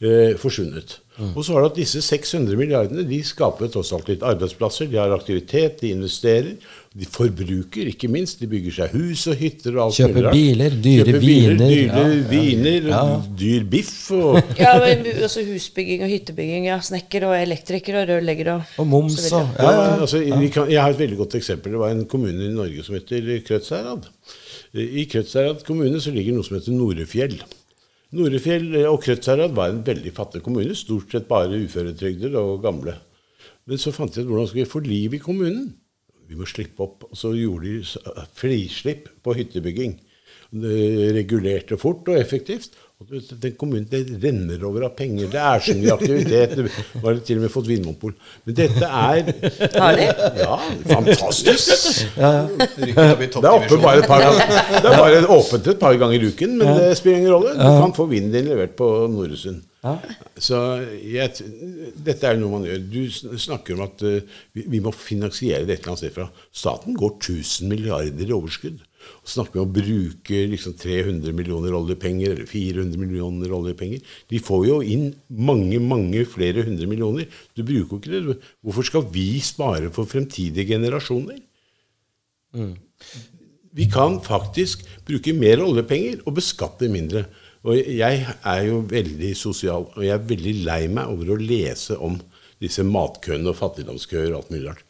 eh, 0.00 0.38
forsvunnet. 0.40 0.98
Og 1.36 1.44
så 1.44 1.52
har 1.52 1.62
du 1.62 1.68
at 1.68 1.76
disse 1.76 2.00
600 2.00 2.56
milliardene 2.56 3.04
de 3.04 3.18
skaper 3.26 3.68
tross 3.70 3.92
alt 3.92 4.08
litt 4.08 4.24
arbeidsplasser, 4.24 4.88
de 4.88 4.96
har 4.96 5.12
aktivitet, 5.12 5.82
de 5.82 5.92
investerer, 5.92 6.54
de 6.92 7.06
forbruker, 7.08 7.88
ikke 7.88 8.08
minst. 8.12 8.40
De 8.42 8.46
bygger 8.50 8.74
seg 8.76 8.92
hus 8.96 9.22
og 9.32 9.38
hytter 9.40 9.76
og 9.78 9.86
alt 9.86 9.96
Kjøper 9.96 10.12
mulig 10.18 10.24
rart. 10.26 10.34
biler, 10.36 10.74
dyre 10.84 11.04
Kjøper 11.06 11.22
biler, 11.22 11.54
viner, 11.54 11.70
Dyre 11.72 12.02
ja, 12.02 12.26
viner, 12.28 12.88
Ja. 12.92 13.04
dyr 13.42 13.64
biff 13.72 13.94
og 14.12 14.36
Ja, 14.60 14.74
men 14.82 15.06
også 15.24 15.44
husbygging 15.46 16.04
og 16.04 16.12
hyttebygging. 16.12 16.66
Ja, 16.68 16.76
Snekker 16.84 17.24
og 17.30 17.34
elektriker 17.38 17.96
og 18.02 18.08
rørlegger 18.12 18.52
og 18.58 18.76
Og 18.84 18.90
moms 18.92 19.16
og 19.32 19.48
ja. 19.56 19.72
altså, 20.04 20.20
kan, 20.52 20.68
jeg 20.70 20.82
har 20.84 20.92
et 20.92 21.00
veldig 21.00 21.20
godt 21.24 21.38
eksempel. 21.40 21.72
Det 21.72 21.80
var 21.80 21.96
en 21.96 22.04
kommune 22.06 22.44
i 22.50 22.52
Norge 22.52 22.84
som 22.84 22.98
heter 22.98 23.32
Krødsherad. 23.48 24.10
I 24.76 25.04
Krødsherad 25.08 25.64
kommune 25.64 26.00
så 26.00 26.12
ligger 26.12 26.36
noe 26.36 26.44
som 26.44 26.58
heter 26.60 26.76
Norefjell. 26.76 27.38
Norefjell 28.12 28.74
eh, 28.82 28.88
og 28.90 29.00
Krødsherad 29.04 29.54
var 29.56 29.72
en 29.72 29.80
veldig 29.86 30.12
fattig 30.12 30.42
kommune. 30.44 30.76
Stort 30.76 31.08
sett 31.12 31.24
bare 31.30 31.56
uføretrygder 31.64 32.36
og 32.36 32.60
gamle. 32.64 32.98
Men 33.64 33.80
så 33.80 33.92
fant 33.94 34.12
de 34.12 34.24
ut 34.24 34.28
hvordan 34.28 34.48
skulle 34.50 34.66
vi 34.66 34.72
få 34.74 34.82
liv 34.84 35.16
i 35.16 35.22
kommunen. 35.22 35.70
Vi 36.32 36.38
må 36.40 36.48
slippe 36.48 36.80
opp. 36.86 37.04
Og 37.10 37.18
så 37.20 37.34
gjorde 37.36 37.68
de 37.68 37.82
s- 37.84 37.98
frislipp 38.40 39.10
på 39.22 39.36
hyttebygging. 39.36 39.98
Det 40.52 41.12
regulerte 41.16 41.78
fort 41.80 42.08
og 42.12 42.16
effektivt. 42.20 42.74
Og 43.02 43.08
den 43.42 43.54
kommunen 43.58 43.86
det 43.90 44.04
renner 44.22 44.60
over 44.68 44.84
av 44.86 44.92
penger. 44.94 45.26
Det 45.32 45.40
er 45.40 45.62
så 45.64 45.74
mye 45.74 45.94
aktivitet. 45.96 46.52
Det 46.54 46.66
var 47.02 47.16
til 47.26 47.40
og 47.40 47.42
med 47.46 47.50
fått 47.50 47.66
vinmonopol. 47.66 48.12
Men 48.46 48.54
dette 48.60 48.84
er 48.86 49.32
Har 49.82 49.96
de? 49.98 50.06
Ja, 50.38 50.58
fantastisk. 50.92 52.04
Det 52.14 52.92
er 52.94 53.50
oppe 53.50 53.80
bare 53.82 54.04
et 54.04 54.08
par 54.12 54.22
ganger. 54.22 54.54
Det 54.76 54.92
er 54.92 55.00
bare 55.00 55.24
åpent 55.34 55.66
et 55.74 55.80
par 55.82 55.98
ganger 55.98 56.20
i 56.22 56.30
uken, 56.30 56.56
men 56.60 56.76
det 56.78 56.92
spiller 57.00 57.18
ingen 57.24 57.34
rolle. 57.34 57.56
Du 57.58 57.64
kan 57.82 57.96
få 57.96 58.06
vinen 58.12 58.30
din 58.34 58.48
levert 58.52 58.76
på 58.78 58.88
Noresund. 59.10 59.64
Så 60.38 60.58
jeg, 61.02 61.48
dette 62.06 62.28
er 62.28 62.38
noe 62.38 62.52
man 62.52 62.66
gjør. 62.68 62.84
Du 62.86 63.38
snakker 63.42 63.74
om 63.74 63.82
at 63.88 64.04
uh, 64.06 64.38
vi, 64.54 64.66
vi 64.70 64.80
må 64.84 64.92
finansiere 64.94 65.66
det 65.66 65.74
et 65.74 65.82
eller 65.82 65.94
annet 65.94 66.02
sted 66.04 66.14
fra. 66.14 66.28
Staten 66.54 66.94
går 66.98 67.16
1000 67.16 67.70
milliarder 67.72 68.30
i 68.30 68.36
overskudd. 68.36 68.78
Og 69.24 69.32
snakker 69.32 69.58
om 69.58 69.66
å 69.66 69.74
bruke 69.74 70.44
liksom 70.52 70.76
300 70.78 71.34
millioner 71.34 71.74
oljepenger 71.74 72.36
eller 72.36 72.46
400 72.46 73.00
millioner 73.00 73.56
oljepenger. 73.58 74.06
De 74.30 74.42
får 74.42 74.68
jo 74.68 74.78
inn 74.86 75.08
mange, 75.34 75.82
mange 75.82 76.22
flere 76.30 76.62
hundre 76.68 76.86
millioner. 76.90 77.26
Du 77.58 77.64
bruker 77.66 77.96
jo 77.96 77.98
ikke 77.98 78.14
det. 78.14 78.38
Hvorfor 78.62 78.86
skal 78.86 79.06
vi 79.10 79.26
spare 79.42 79.90
for 79.94 80.06
fremtidige 80.10 80.70
generasjoner? 80.76 81.42
vi 83.72 83.86
kan 83.88 84.18
faktisk 84.20 84.84
bruke 85.08 85.32
mer 85.36 85.62
oljepenger 85.64 86.20
og 86.26 86.36
beskatte 86.36 86.90
mindre. 86.92 87.24
Og 87.62 87.78
jeg 87.78 88.22
er 88.26 88.62
jo 88.66 88.80
veldig 88.90 89.32
sosial, 89.38 89.86
og 89.94 90.02
jeg 90.02 90.14
er 90.16 90.30
veldig 90.30 90.54
lei 90.66 90.80
meg 90.90 91.10
over 91.12 91.34
å 91.34 91.40
lese 91.40 91.98
om 92.02 92.16
disse 92.62 92.82
matkøene 92.86 93.50
og 93.50 93.58
fattigdomskøer 93.58 94.32
og 94.32 94.40
alt 94.40 94.50
mulig 94.54 94.66
rart. 94.70 94.88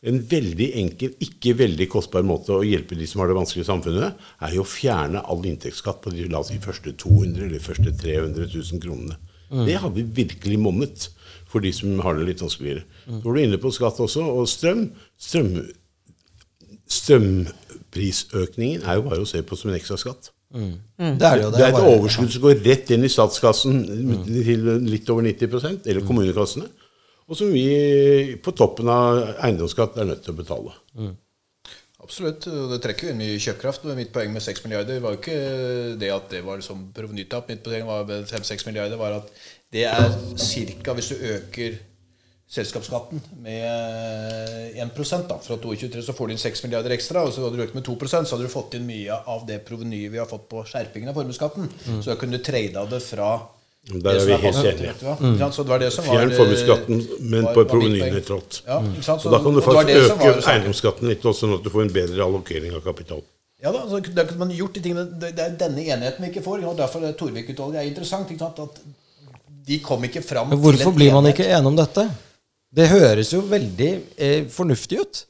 En 0.00 0.16
veldig 0.24 0.70
enkel, 0.80 1.12
ikke 1.20 1.52
veldig 1.58 1.86
kostbar 1.92 2.24
måte 2.24 2.54
å 2.56 2.64
hjelpe 2.64 2.96
de 2.96 3.04
som 3.08 3.20
har 3.20 3.28
det 3.28 3.36
vanskelig 3.36 3.66
i 3.66 3.68
samfunnet, 3.68 4.22
er 4.40 4.54
jo 4.56 4.64
å 4.64 4.68
fjerne 4.68 5.20
all 5.20 5.44
inntektsskatt 5.44 6.00
på 6.00 6.12
de 6.14 6.24
la 6.32 6.40
oss 6.40 6.48
si, 6.48 6.56
første 6.64 6.94
200 6.96 7.44
eller 7.48 7.60
første 7.60 7.92
300 7.92 8.48
000 8.48 8.80
kronene. 8.84 9.18
Det 9.50 9.76
hadde 9.82 10.06
virkelig 10.16 10.58
monnet 10.62 11.08
for 11.50 11.60
de 11.64 11.72
som 11.74 12.00
har 12.04 12.16
det 12.16 12.28
litt 12.28 12.42
vanskeligere. 12.44 12.86
Så 13.04 13.20
var 13.24 13.36
du 13.36 13.42
inne 13.42 13.60
på 13.60 13.72
skatt 13.74 14.00
også, 14.00 14.24
og 14.24 14.48
strøm. 14.48 14.86
strøm 15.20 15.54
strømprisøkningen 16.90 18.82
er 18.82 18.98
jo 18.98 19.06
bare 19.06 19.22
å 19.22 19.28
se 19.28 19.42
på 19.46 19.58
som 19.58 19.70
en 19.70 19.78
ekstra 19.78 19.98
skatt. 20.00 20.32
Det 20.50 21.26
er 21.26 21.38
det 21.38 21.44
jo. 21.44 21.50
Det 21.54 21.64
er 21.64 21.72
et 21.72 21.88
overskudd 21.94 22.32
som 22.34 22.44
går 22.44 22.62
rett 22.66 22.92
inn 22.94 23.06
i 23.06 23.12
statskassen 23.12 23.82
til 24.26 24.68
litt 24.86 25.10
over 25.12 25.26
90% 25.26 25.86
eller 25.86 26.06
kommunekassene, 26.06 26.68
og 27.30 27.38
som 27.38 27.52
vi 27.54 28.36
på 28.42 28.54
toppen 28.58 28.90
av 28.90 29.20
eiendomsskatt 29.46 29.98
er 30.00 30.08
nødt 30.10 30.24
til 30.26 30.34
å 30.34 30.40
betale. 30.40 30.74
Absolutt. 32.00 32.48
og 32.48 32.72
Det 32.72 32.80
trekker 32.82 33.06
jo 33.06 33.12
inn 33.12 33.20
mye 33.20 33.38
kjøpekraft. 33.38 33.84
men 33.86 34.00
Mitt 34.00 34.12
poeng 34.14 34.32
med 34.32 34.42
6 34.42 34.64
milliarder 34.64 35.00
var 35.04 35.14
jo 35.14 35.20
ikke 35.20 35.38
det 36.00 36.10
at 36.10 36.30
det 36.32 36.42
var 36.46 36.58
liksom 36.58 36.88
provenytap. 36.96 37.48
Mitt 37.52 37.62
poeng 37.62 37.86
var 37.86 38.06
med 38.08 38.26
5-6 38.26 38.66
milliarder 38.66 38.98
var 38.98 39.20
at 39.20 39.30
det 39.70 39.84
er 39.86 40.08
ca. 40.82 40.94
hvis 40.96 41.12
du 41.12 41.16
øker 41.36 41.78
selskapsskatten 42.50 43.20
med 43.44 44.74
1% 44.74 45.28
da, 45.28 45.36
fra 45.38 45.56
2023 45.62 46.02
så 46.02 46.14
får 46.16 46.26
du 46.26 46.32
inn 46.34 46.40
6 46.42 46.64
milliarder 46.66 46.94
ekstra. 46.96 47.22
Og 47.26 47.32
så 47.34 47.44
hadde 47.44 47.60
du 47.60 47.64
økt 47.66 47.76
med 47.78 47.84
2% 47.86 48.26
så 48.26 48.34
hadde 48.36 48.48
du 48.48 48.52
fått 48.52 48.74
inn 48.78 48.86
mye 48.88 49.20
av 49.30 49.44
det 49.46 49.60
provenyet 49.68 50.10
vi 50.10 50.18
har 50.18 50.26
fått 50.30 50.48
på 50.50 50.64
skjerpingen 50.66 51.12
av 51.12 51.18
formuesskatten. 51.20 51.70
Så 52.02 52.10
da 52.10 52.16
kunne 52.20 52.38
du 52.38 52.44
trada 52.44 52.84
det 52.90 53.00
fra 53.06 53.30
Der 53.90 54.00
det 54.02 54.14
er 54.20 54.26
vi 54.26 54.38
helt 54.42 54.64
enige. 54.66 54.94
Ja. 55.40 55.50
Så 55.50 55.62
det 55.64 55.70
var 55.72 55.78
det 55.80 55.92
som 55.94 56.04
var 56.04 56.18
Fjern 56.18 56.34
formuesskatten, 56.36 57.04
men 57.20 57.44
var- 57.46 57.54
på 57.54 57.64
provenynøytralt. 57.70 58.62
Ja, 58.66 58.80
sant? 59.00 59.22
Så 59.22 59.30
da 59.32 59.38
kan 59.38 59.54
du 59.54 59.60
og 59.62 59.64
faktisk 59.64 60.16
øke 60.26 60.48
eiendomsskatten 60.52 61.08
litt 61.08 61.22
også, 61.22 61.46
sånn 61.46 61.54
at 61.58 61.62
du 61.64 61.70
får 61.70 61.82
en 61.86 61.92
bedre 61.94 62.24
allokering 62.26 62.74
av 62.74 62.82
kapital. 62.84 63.22
Ja 63.62 63.70
da, 63.72 63.84
så 63.88 64.00
da 64.00 64.24
kunne 64.24 64.38
man 64.38 64.50
gjort 64.56 64.72
de 64.74 64.80
tingene 64.80 65.02
Det 65.20 65.38
er 65.38 65.50
denne 65.60 65.82
enigheten 65.84 66.24
vi 66.24 66.30
ikke 66.32 66.42
får. 66.42 66.64
og 66.64 66.76
Derfor 66.78 67.04
er 67.04 67.12
Torvik-utvalget 67.12 67.76
er 67.82 67.88
interessant. 67.90 68.30
Ikke 68.30 68.38
sant? 68.38 68.58
At 68.58 68.80
de 69.66 69.78
kom 69.84 70.02
ikke 70.02 70.22
fram 70.24 70.50
hvorfor 70.50 70.94
blir 70.96 71.12
man 71.12 71.24
enighet. 71.26 71.38
ikke 71.46 71.58
enig 71.58 71.66
om 71.66 71.76
dette? 71.76 72.08
Det 72.76 72.86
høres 72.90 73.32
jo 73.34 73.40
veldig 73.50 73.90
eh, 74.16 74.44
fornuftig 74.52 75.00
ut. 75.02 75.24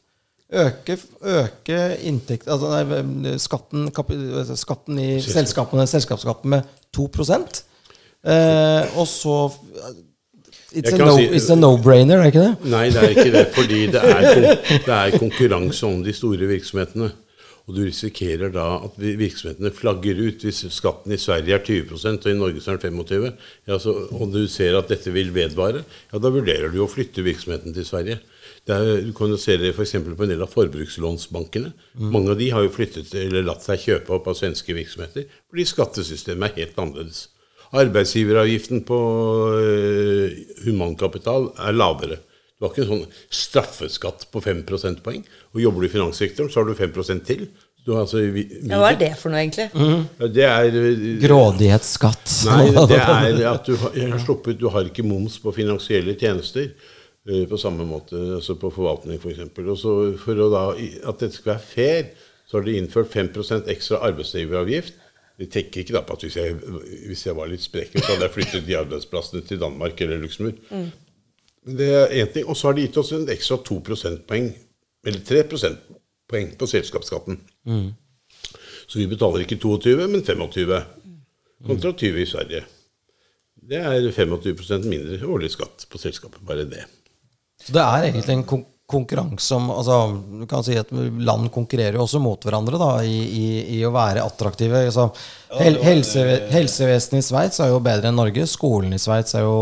Øke, 0.51 0.97
øke 1.23 1.77
inntekt 2.11 2.49
Altså 2.51 2.73
nei, 2.73 3.37
skatten, 3.39 3.85
kap, 3.95 4.09
skatten 4.59 4.97
i 4.99 5.21
selskapene, 5.23 5.85
selskapsskatten 5.87 6.51
med 6.51 6.67
2 6.97 7.05
eh, 8.27 8.89
Og 8.99 9.07
så 9.07 9.37
It's 10.71 10.93
a, 10.93 10.99
no, 10.99 11.17
si- 11.17 11.29
it's 11.35 11.51
a 11.51 11.57
no-brainer, 11.59 12.21
er 12.23 12.31
ikke 12.31 12.43
det? 12.45 12.71
Nei, 12.71 12.85
det 12.95 13.01
er 13.03 13.15
ikke 13.15 13.33
det. 13.35 13.47
Fordi 13.55 13.79
det 13.91 14.03
er, 14.07 14.37
det 14.71 14.95
er 14.95 15.17
konkurranse 15.19 15.87
om 15.89 16.05
de 16.07 16.13
store 16.15 16.47
virksomhetene. 16.47 17.09
Og 17.71 17.77
du 17.77 17.85
risikerer 17.87 18.51
da 18.51 18.65
at 18.83 18.97
virksomhetene 18.99 19.71
flagger 19.71 20.19
ut. 20.19 20.43
Hvis 20.43 20.65
skatten 20.75 21.15
i 21.15 21.21
Sverige 21.21 21.55
er 21.55 21.63
20% 21.63 22.27
og 22.27 22.33
i 22.33 22.39
Norge 22.39 22.63
så 22.65 22.75
er 22.75 22.81
den 22.83 22.99
25 22.99 23.29
ja, 23.71 23.79
så, 23.79 23.95
og 24.11 24.33
du 24.35 24.43
ser 24.51 24.75
at 24.75 24.91
dette 24.91 25.13
vil 25.15 25.31
vedvare, 25.35 25.85
ja, 26.11 26.19
da 26.19 26.33
vurderer 26.35 26.75
du 26.75 26.81
å 26.83 26.91
flytte 26.91 27.23
virksomheten 27.23 27.77
til 27.77 27.87
Sverige. 27.87 28.19
Er, 28.71 28.89
du 29.07 29.13
kan 29.17 29.31
jo 29.31 29.39
se 29.41 29.55
det 29.59 29.71
f.eks. 29.73 29.95
på 30.03 30.27
en 30.27 30.33
del 30.33 30.43
av 30.43 30.51
forbrukslånsbankene. 30.53 31.71
Mange 32.11 32.35
av 32.35 32.41
de 32.41 32.51
har 32.55 32.67
jo 32.67 32.73
flyttet 32.75 33.15
eller 33.19 33.47
latt 33.47 33.65
seg 33.67 33.83
kjøpe 33.87 34.15
opp 34.19 34.29
av 34.31 34.39
svenske 34.39 34.75
virksomheter 34.77 35.29
fordi 35.51 35.67
skattesystemet 35.71 36.51
er 36.51 36.65
helt 36.65 36.83
annerledes. 36.83 37.29
Arbeidsgiveravgiften 37.71 38.83
på 38.87 38.99
øh, 39.55 40.35
humankapital 40.65 41.53
er 41.55 41.79
lavere. 41.79 42.19
Du 42.61 42.67
har 42.67 42.75
ikke 42.75 42.83
en 42.85 42.91
sånn 42.91 43.19
straffeskatt 43.33 44.27
på 44.29 44.43
5 44.45 44.59
prosentpoeng. 44.69 45.23
Og 45.55 45.63
jobber 45.63 45.81
du 45.81 45.87
i 45.89 45.93
finanssektoren, 45.95 46.51
så 46.53 46.61
har 46.61 46.69
du 46.69 46.75
5% 46.77 47.25
til. 47.25 47.47
Du 47.87 47.95
har 47.95 48.05
altså, 48.05 48.21
vi, 48.35 48.45
Ja, 48.69 48.77
hva 48.83 48.91
er 48.93 48.99
det 49.01 49.15
for 49.17 49.33
noe, 49.33 49.41
egentlig? 49.41 49.71
Ja, 49.73 50.29
det 50.29 50.45
er 50.45 50.77
øh, 50.77 51.05
Grådighetsskatt. 51.23 52.35
Nei, 52.51 52.61
det 52.91 53.01
er 53.01 53.47
at 53.55 53.65
du 53.65 53.73
har, 53.81 53.97
jeg 53.97 54.13
har 54.13 54.21
sluppet, 54.21 54.61
du 54.61 54.69
har 54.75 54.85
ikke 54.91 55.07
moms 55.09 55.39
på 55.41 55.55
finansielle 55.57 56.13
tjenester 56.21 56.69
eh, 56.69 57.47
på 57.49 57.61
samme 57.61 57.89
måte, 57.89 58.21
altså 58.37 58.59
på 58.61 58.69
forvaltning 58.77 59.17
f.eks. 59.17 59.41
Og 59.65 59.79
så 59.81 59.95
for 60.21 60.45
å 60.45 60.51
da, 60.53 60.65
at 60.77 61.25
dette 61.25 61.41
skal 61.41 61.55
være 61.55 61.65
fair, 61.73 62.11
så 62.45 62.59
har 62.59 62.69
de 62.69 62.77
innført 62.77 63.09
5% 63.17 63.73
ekstra 63.73 64.03
arbeidsgiveravgift. 64.11 65.01
De 65.41 65.49
tenker 65.49 65.81
ikke 65.81 65.95
da 65.97 66.03
på 66.05 66.19
at 66.19 66.25
hvis 66.27 66.37
jeg, 66.37 66.59
hvis 67.09 67.23
jeg 67.25 67.37
var 67.39 67.49
litt 67.49 67.65
sprekken, 67.65 68.03
så 68.03 68.13
hadde 68.13 68.27
jeg 68.27 68.35
flyttet 68.35 68.67
de 68.67 68.77
arbeidsplassene 68.77 69.41
til 69.49 69.63
Danmark 69.63 70.03
eller 70.05 70.21
Luxembourg. 70.21 70.61
Men 70.69 70.91
Det 71.67 71.89
er 71.93 72.15
én 72.23 72.33
ting. 72.33 72.47
Og 72.49 72.57
så 72.57 72.69
har 72.69 72.77
de 72.77 72.87
gitt 72.87 72.97
oss 72.97 73.13
en 73.13 73.29
ekstra 73.29 73.59
2 73.67 73.81
prosentpoeng, 73.85 74.51
eller 75.07 75.25
3 75.27 75.43
prosentpoeng 75.51 76.55
på 76.59 76.69
selskapsskatten. 76.71 77.41
Så 78.87 78.99
vi 78.99 79.07
betaler 79.07 79.45
ikke 79.45 79.61
22, 79.61 80.09
men 80.09 80.25
25. 80.25 80.81
Kontra 81.67 81.93
20 81.93 82.23
i 82.23 82.27
Sverige. 82.27 82.65
Det 83.71 83.77
er 83.77 84.09
25% 84.11 84.89
mindre 84.89 85.27
årlig 85.29 85.53
skatt 85.53 85.85
på 85.91 86.01
selskapet. 86.01 86.41
Bare 86.47 86.65
det. 86.65 86.87
Så 87.61 87.75
det 87.77 87.83
er 87.83 88.09
egentlig 88.09 88.35
en 88.35 88.47
konkurranse 88.91 89.55
om 89.57 89.71
altså, 89.73 89.97
Du 90.41 90.47
kan 90.51 90.65
si 90.67 90.77
at 90.79 90.91
land 90.93 91.51
konkurrerer 91.55 91.99
jo 91.99 92.05
også 92.05 92.21
mot 92.23 92.43
hverandre 92.45 92.81
da, 92.81 92.91
i, 93.07 93.21
i, 93.21 93.47
i 93.79 93.85
å 93.87 93.93
være 93.95 94.25
attraktive. 94.27 94.83
Altså, 94.91 95.07
hel, 95.59 95.79
helse, 95.83 96.25
helsevesenet 96.53 97.23
i 97.23 97.27
Sveits 97.27 97.63
er 97.63 97.73
jo 97.73 97.81
bedre 97.85 98.11
enn 98.11 98.19
Norge. 98.19 98.45
Skolen 98.51 98.95
i 98.97 99.01
Sveits 99.03 99.35
er 99.39 99.47
jo 99.47 99.57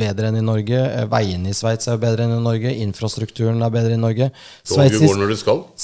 bedre 0.00 0.30
enn 0.30 0.40
i 0.40 0.44
Norge. 0.46 0.80
eh, 0.80 1.06
Veiene 1.10 1.52
i 1.52 1.56
Sveits 1.56 1.90
er 1.90 1.98
jo 1.98 2.02
bedre 2.02 2.26
enn 2.26 2.36
i 2.38 2.40
Norge. 2.46 2.72
Infrastrukturen 2.86 3.60
er 3.62 3.74
bedre 3.74 3.94
enn 3.94 4.00
i 4.00 4.06
Norge. 4.06 4.30
Sveitsisk-. 4.64 5.04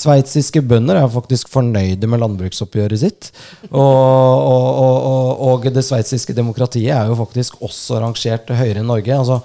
Sveitsiske 0.02 0.64
bønder 0.66 1.02
er 1.02 1.12
faktisk 1.12 1.52
fornøyde 1.52 2.10
med 2.10 2.22
landbruksoppgjøret 2.24 3.02
sitt. 3.04 3.30
Og, 3.70 3.78
og, 3.82 4.66
og, 4.80 5.46
og 5.50 5.70
det 5.74 5.84
sveitsiske 5.86 6.34
demokratiet 6.36 6.94
er 6.96 7.10
jo 7.10 7.18
faktisk 7.18 7.62
også 7.66 8.02
rangert 8.02 8.50
høyere 8.56 8.82
enn 8.82 8.90
Norge. 8.90 9.14
Altså, 9.16 9.40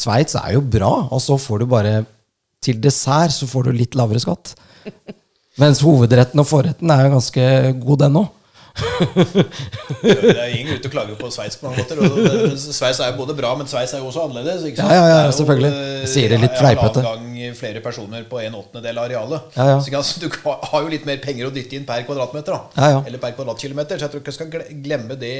Sveits 0.00 0.36
er 0.38 0.54
jo 0.54 0.62
bra, 0.64 0.90
og 1.10 1.20
så 1.22 1.36
får 1.40 1.62
du 1.62 1.70
bare 1.70 1.94
til 2.64 2.80
dessert 2.82 3.32
så 3.36 3.48
får 3.50 3.68
du 3.70 3.72
litt 3.78 3.96
lavere 3.98 4.20
skatt. 4.22 4.54
Mens 5.60 5.80
hovedretten 5.84 6.40
og 6.40 6.46
forretten 6.48 6.92
er 6.92 7.06
jo 7.06 7.14
ganske 7.16 7.48
god, 7.84 7.98
den 8.06 8.20
òg. 8.22 8.28
Det 10.00 10.30
er 10.38 10.52
ingen 10.54 10.68
grunn 10.70 10.78
til 10.80 10.88
å 10.88 10.92
klage 10.92 11.16
på 11.18 11.28
Sveits 11.34 11.58
på 11.60 11.66
mange 11.68 11.82
måter. 11.82 12.54
Sveits 12.60 13.00
er 13.02 13.10
jo 13.10 13.16
både 13.18 13.34
bra, 13.36 13.50
men 13.58 13.68
Sveits 13.68 13.92
er 13.96 14.02
jo 14.02 14.08
også 14.12 14.22
annerledes. 14.28 14.62
Ja, 14.78 14.86
ja, 14.94 15.06
ja, 15.10 15.32
selvfølgelig. 15.36 15.70
eh, 15.74 15.96
Jeg 16.04 16.10
sier 16.14 16.32
det 16.32 16.38
litt 16.44 16.56
fleipete. 16.60 17.02
Gang 17.04 17.26
flere 17.58 17.82
personer 17.84 18.24
på 18.30 18.40
en 18.44 18.56
åttendedel 18.60 19.00
av 19.02 19.08
arealet. 19.08 19.56
Ja, 19.58 19.66
ja. 19.74 20.02
Så 20.06 20.22
du 20.22 20.28
har 20.46 20.84
jo 20.86 20.92
litt 20.92 21.06
mer 21.08 21.18
penger 21.24 21.48
å 21.50 21.54
dytte 21.54 21.76
inn 21.80 21.86
per 21.88 22.04
kvadratmeter. 22.08 22.56
ja. 22.78 23.02
Eller 23.06 23.18
per 23.22 23.34
kvadratkilometer. 23.36 23.98
Så 23.98 24.06
jeg 24.06 24.14
tror 24.14 24.22
ikke 24.22 24.32
jeg 24.32 24.38
skal 24.38 24.82
glemme 24.86 25.18
det, 25.20 25.34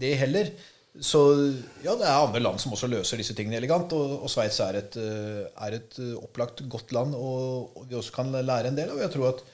det 0.00 0.16
heller. 0.24 0.50
Så 1.02 1.20
ja, 1.84 1.92
det 1.98 2.06
er 2.06 2.14
andre 2.14 2.40
land 2.40 2.60
som 2.62 2.72
også 2.72 2.88
løser 2.88 3.20
disse 3.20 3.34
tingene 3.36 3.58
elegant. 3.58 3.92
Og, 3.96 4.22
og 4.24 4.32
Sveits 4.32 4.60
er, 4.64 4.78
eh, 4.80 5.42
er 5.66 5.76
et 5.76 5.98
eh, 6.00 6.14
opplagt 6.16 6.62
godt 6.72 6.94
land, 6.96 7.14
og, 7.14 7.76
og 7.76 7.90
vi 7.90 7.98
også 7.98 8.14
kan 8.16 8.32
lære 8.32 8.70
en 8.70 8.78
del 8.78 8.94
av. 8.94 9.02
Jeg 9.04 9.12
tror 9.14 9.34
at 9.34 9.44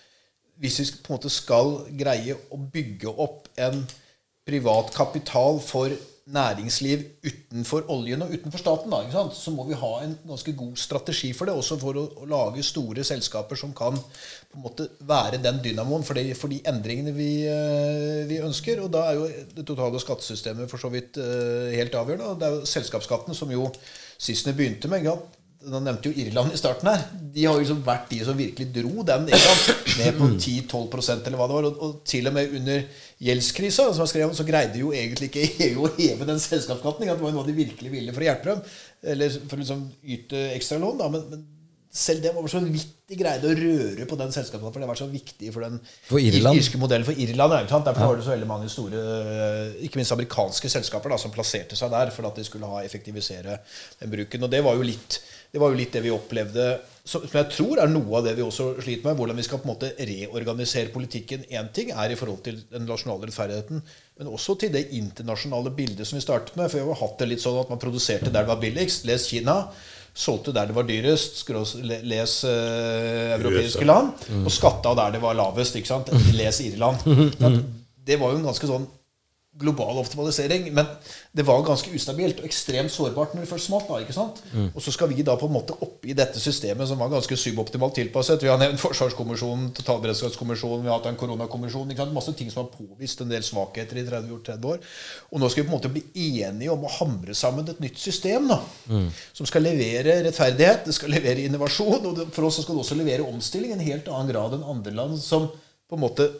hvis 0.62 0.78
vi 0.78 0.86
på 1.03 1.11
en 1.11 1.18
måte 1.18 1.32
skal 1.32 1.74
greie 1.99 2.36
å 2.55 2.61
bygge 2.72 3.11
opp 3.11 3.49
en 3.59 3.82
privat 4.47 4.93
kapital 4.95 5.59
for 5.62 5.90
næringsliv 6.31 7.01
utenfor 7.27 7.89
oljen 7.91 8.23
og 8.23 8.31
utenfor 8.31 8.61
staten, 8.61 8.93
da, 8.93 9.01
ikke 9.03 9.16
sant? 9.16 9.35
så 9.35 9.51
må 9.55 9.64
vi 9.66 9.79
ha 9.79 9.91
en 10.05 10.14
ganske 10.29 10.55
god 10.55 10.77
strategi 10.79 11.33
for 11.35 11.51
det. 11.51 11.57
Også 11.59 11.79
for 11.81 11.99
å, 11.99 12.05
å 12.23 12.29
lage 12.31 12.62
store 12.66 13.03
selskaper 13.07 13.59
som 13.59 13.75
kan 13.75 13.99
på 13.99 14.59
en 14.59 14.62
måte 14.62 14.87
være 15.09 15.43
den 15.43 15.59
dynamoen 15.64 16.07
for, 16.07 16.18
det, 16.18 16.37
for 16.39 16.53
de 16.53 16.61
endringene 16.70 17.14
vi, 17.16 17.31
eh, 17.51 18.23
vi 18.31 18.39
ønsker. 18.45 18.85
Og 18.85 18.93
da 18.95 19.09
er 19.09 19.18
jo 19.18 19.29
det 19.59 19.66
totale 19.66 20.01
skattesystemet 20.03 20.70
for 20.70 20.83
så 20.83 20.93
vidt 20.95 21.18
eh, 21.18 21.75
helt 21.75 21.99
avgjørende. 21.99 22.31
Og 22.31 22.41
det 22.41 22.49
er 22.49 22.59
jo 22.59 22.73
selskapsskatten 22.77 23.39
som 23.39 23.51
jo 23.53 23.68
Sissener 24.23 24.55
begynte 24.55 24.87
med. 24.87 25.03
Ikke? 25.03 25.41
Nå 25.71 25.79
nevnte 25.79 26.11
jo 26.11 26.25
Irland 26.25 26.55
i 26.55 26.59
starten 26.59 26.89
her. 26.91 27.05
De 27.35 27.45
har 27.47 27.55
jo 27.55 27.63
liksom 27.63 27.83
vært 27.87 28.11
de 28.11 28.19
som 28.27 28.39
virkelig 28.39 28.67
dro 28.75 29.05
den 29.07 29.29
Irland, 29.31 29.63
ned 30.01 30.19
på 30.19 30.29
10-12% 30.35 31.29
eller 31.29 31.39
hva 31.39 31.49
det 31.49 31.57
var. 31.59 31.69
Og, 31.69 31.81
og 31.87 31.95
til 32.09 32.27
og 32.31 32.37
med 32.37 32.57
under 32.59 32.85
gjeldskrisa 33.23 33.89
som 33.93 34.03
jeg 34.03 34.13
skrev 34.15 34.29
om, 34.29 34.37
så 34.37 34.47
greide 34.49 34.83
jo 34.83 34.93
egentlig 34.97 35.31
ikke 35.31 35.47
EU 35.69 35.87
å 35.87 35.93
heve 35.99 36.29
den 36.29 36.43
selskapsskatten. 36.43 37.07
Det 37.07 37.19
var 37.23 37.35
noe 37.37 37.47
de 37.47 37.57
virkelig 37.57 37.95
ville 37.95 38.15
for 38.15 38.25
å 38.25 38.31
hjelpe 38.31 38.51
dem. 38.51 38.77
Eller 39.15 39.41
for 39.41 39.59
å 39.59 39.63
liksom 39.63 39.89
yte 40.03 40.47
ekstra 40.57 40.81
lån. 40.83 40.99
da, 41.03 41.11
men, 41.13 41.27
men 41.31 41.47
selv 41.93 42.23
det 42.25 42.33
var 42.33 42.47
så 42.49 42.61
vidt 42.65 42.95
de 43.13 43.17
greide 43.21 43.49
å 43.51 43.57
røre 43.57 44.07
på 44.09 44.17
den 44.17 44.31
selskapsskatten, 44.33 44.73
for 44.73 44.81
det 44.81 44.89
var 44.89 44.97
så 44.97 45.09
viktig 45.11 45.51
for 45.53 45.67
den 45.67 45.75
For 46.09 46.23
irske 46.23 46.81
modellen 46.81 47.05
for 47.05 47.19
Irland. 47.21 47.53
Ikke 47.59 47.75
sant? 47.75 47.85
Derfor 47.85 48.09
var 48.09 48.17
det 48.17 48.25
så 48.25 48.33
veldig 48.33 48.49
mange 48.49 48.71
store, 48.73 49.03
ikke 49.85 50.01
minst 50.01 50.15
amerikanske 50.17 50.71
selskaper, 50.73 51.13
da, 51.13 51.21
som 51.21 51.35
plasserte 51.35 51.77
seg 51.77 51.93
der 51.93 52.15
for 52.15 52.31
at 52.31 52.41
de 52.41 52.47
skulle 52.49 52.71
ha 52.71 52.81
effektivisere 52.87 53.59
den 54.01 54.15
bruken. 54.15 54.49
Og 54.49 54.55
det 54.55 54.63
var 54.65 54.79
jo 54.79 54.89
litt 54.89 55.21
Det 55.53 55.61
var 55.61 55.72
jo 55.72 55.76
litt 55.76 55.92
det 55.92 56.00
vi 56.00 56.12
opplevde, 56.14 56.66
som 57.05 57.24
jeg 57.26 57.48
tror 57.50 57.80
er 57.82 57.90
noe 57.90 58.20
av 58.20 58.24
det 58.24 58.32
vi 58.38 58.44
også 58.44 58.70
sliter 58.78 59.09
med. 59.09 59.18
Hvordan 59.18 59.36
vi 59.36 59.44
skal 59.44 59.59
på 59.61 59.66
en 59.66 59.72
måte 59.72 59.90
reorganisere 59.98 60.92
politikken. 60.94 61.42
Én 61.50 61.68
ting 61.74 61.90
er 61.92 62.14
i 62.14 62.16
forhold 62.16 62.40
til 62.46 62.61
den 62.70 62.86
nasjonale 62.88 63.28
rettferdigheten, 63.28 63.82
men 64.20 64.30
også 64.30 64.57
til 64.62 64.72
det 64.72 64.86
internasjonale 64.96 65.74
bildet 65.76 66.09
som 66.09 66.16
vi 66.16 66.24
startet 66.24 66.57
med. 66.57 66.70
For 66.70 66.78
vi 66.78 66.86
har 66.86 67.00
hatt 67.03 67.18
det 67.20 67.28
litt 67.34 67.42
sånn 67.42 67.59
at 67.61 67.74
man 67.74 67.82
produserte 67.82 68.30
der 68.30 68.46
det 68.46 68.53
var 68.55 68.62
billigst. 68.62 69.05
Les 69.11 69.26
Kina. 69.28 69.59
Solgte 70.14 70.55
der 70.57 70.70
det 70.70 70.76
var 70.76 70.88
dyrest. 70.88 71.42
Les 72.07 72.38
eh, 72.48 73.34
europeiske 73.36 73.84
land. 73.88 74.26
Og 74.44 74.50
skatta 74.55 74.94
der 75.03 75.18
det 75.18 75.22
var 75.24 75.36
lavest. 75.36 75.76
ikke 75.76 75.90
sant? 75.90 76.12
Les 76.38 76.64
Irland. 76.64 77.05
Det 78.03 78.16
var 78.18 78.32
jo 78.32 78.40
en 78.40 78.48
ganske 78.48 78.66
sånn 78.66 78.82
global 79.61 79.98
optimalisering, 80.00 80.70
men 80.72 80.86
det 81.36 81.44
var 81.44 81.61
ganske 81.66 81.90
ustabilt 81.92 82.38
og 82.40 82.46
ekstremt 82.48 82.92
sårbart 82.92 83.34
når 83.34 83.44
det 83.44 83.50
først 83.50 83.68
smalt. 83.68 83.84
da, 83.88 83.98
ikke 84.00 84.14
sant? 84.16 84.38
Og 84.72 84.80
så 84.80 84.94
skal 84.94 85.11
vi 85.11 85.24
da 85.26 85.34
på 85.36 85.46
en 85.46 85.53
måte 85.53 85.76
oppi 85.84 86.14
dette 86.16 86.40
systemet 86.40 86.88
som 86.88 87.00
var 87.00 87.11
ganske 87.12 87.36
suboptimalt 87.36 87.94
tilpasset. 87.98 88.42
Vi 88.42 88.48
har 88.48 88.57
nevnt 88.61 88.80
Forsvarskommisjonen, 88.80 89.72
Totalberedskapskommisjonen, 89.76 90.86
vi 90.86 90.88
har 90.88 90.96
hatt 90.96 91.11
en 91.11 91.18
koronakommisjon. 91.20 91.90
ikke 91.92 92.00
sant? 92.00 92.14
Masse 92.16 92.32
ting 92.38 92.48
som 92.50 92.64
har 92.64 92.70
påvist 92.72 93.20
en 93.20 93.28
del 93.28 93.44
svakheter 93.44 94.00
i 94.00 94.07
30, 94.09 94.30
gjort 94.32 94.48
30 94.48 94.70
år. 94.72 94.78
Og 95.30 95.42
nå 95.42 95.50
skal 95.53 95.62
vi 95.62 95.68
på 95.68 95.72
en 95.72 95.76
måte 95.76 95.92
bli 95.92 96.05
enige 96.32 96.72
om 96.72 96.86
å 96.88 96.94
hamre 96.96 97.36
sammen 97.36 97.68
et 97.68 97.82
nytt 97.84 98.00
system 98.00 98.48
da, 98.48 98.62
som 99.36 99.48
skal 99.48 99.66
levere 99.68 100.22
rettferdighet, 100.24 100.86
det 100.86 100.96
skal 100.96 101.12
levere 101.12 101.44
innovasjon, 101.44 102.09
og 102.09 102.22
for 102.32 102.48
oss 102.48 102.62
skal 102.62 102.78
det 102.78 102.86
også 102.86 102.96
levere 102.98 103.28
omstilling 103.28 103.74
i 103.74 103.76
en 103.76 103.84
helt 103.84 104.09
annen 104.09 104.32
grad 104.32 104.57
enn 104.57 104.64
andre 104.64 104.96
land 104.96 105.20
som 105.20 105.50
på 105.53 105.98
en 105.98 106.03
måte 106.07 106.30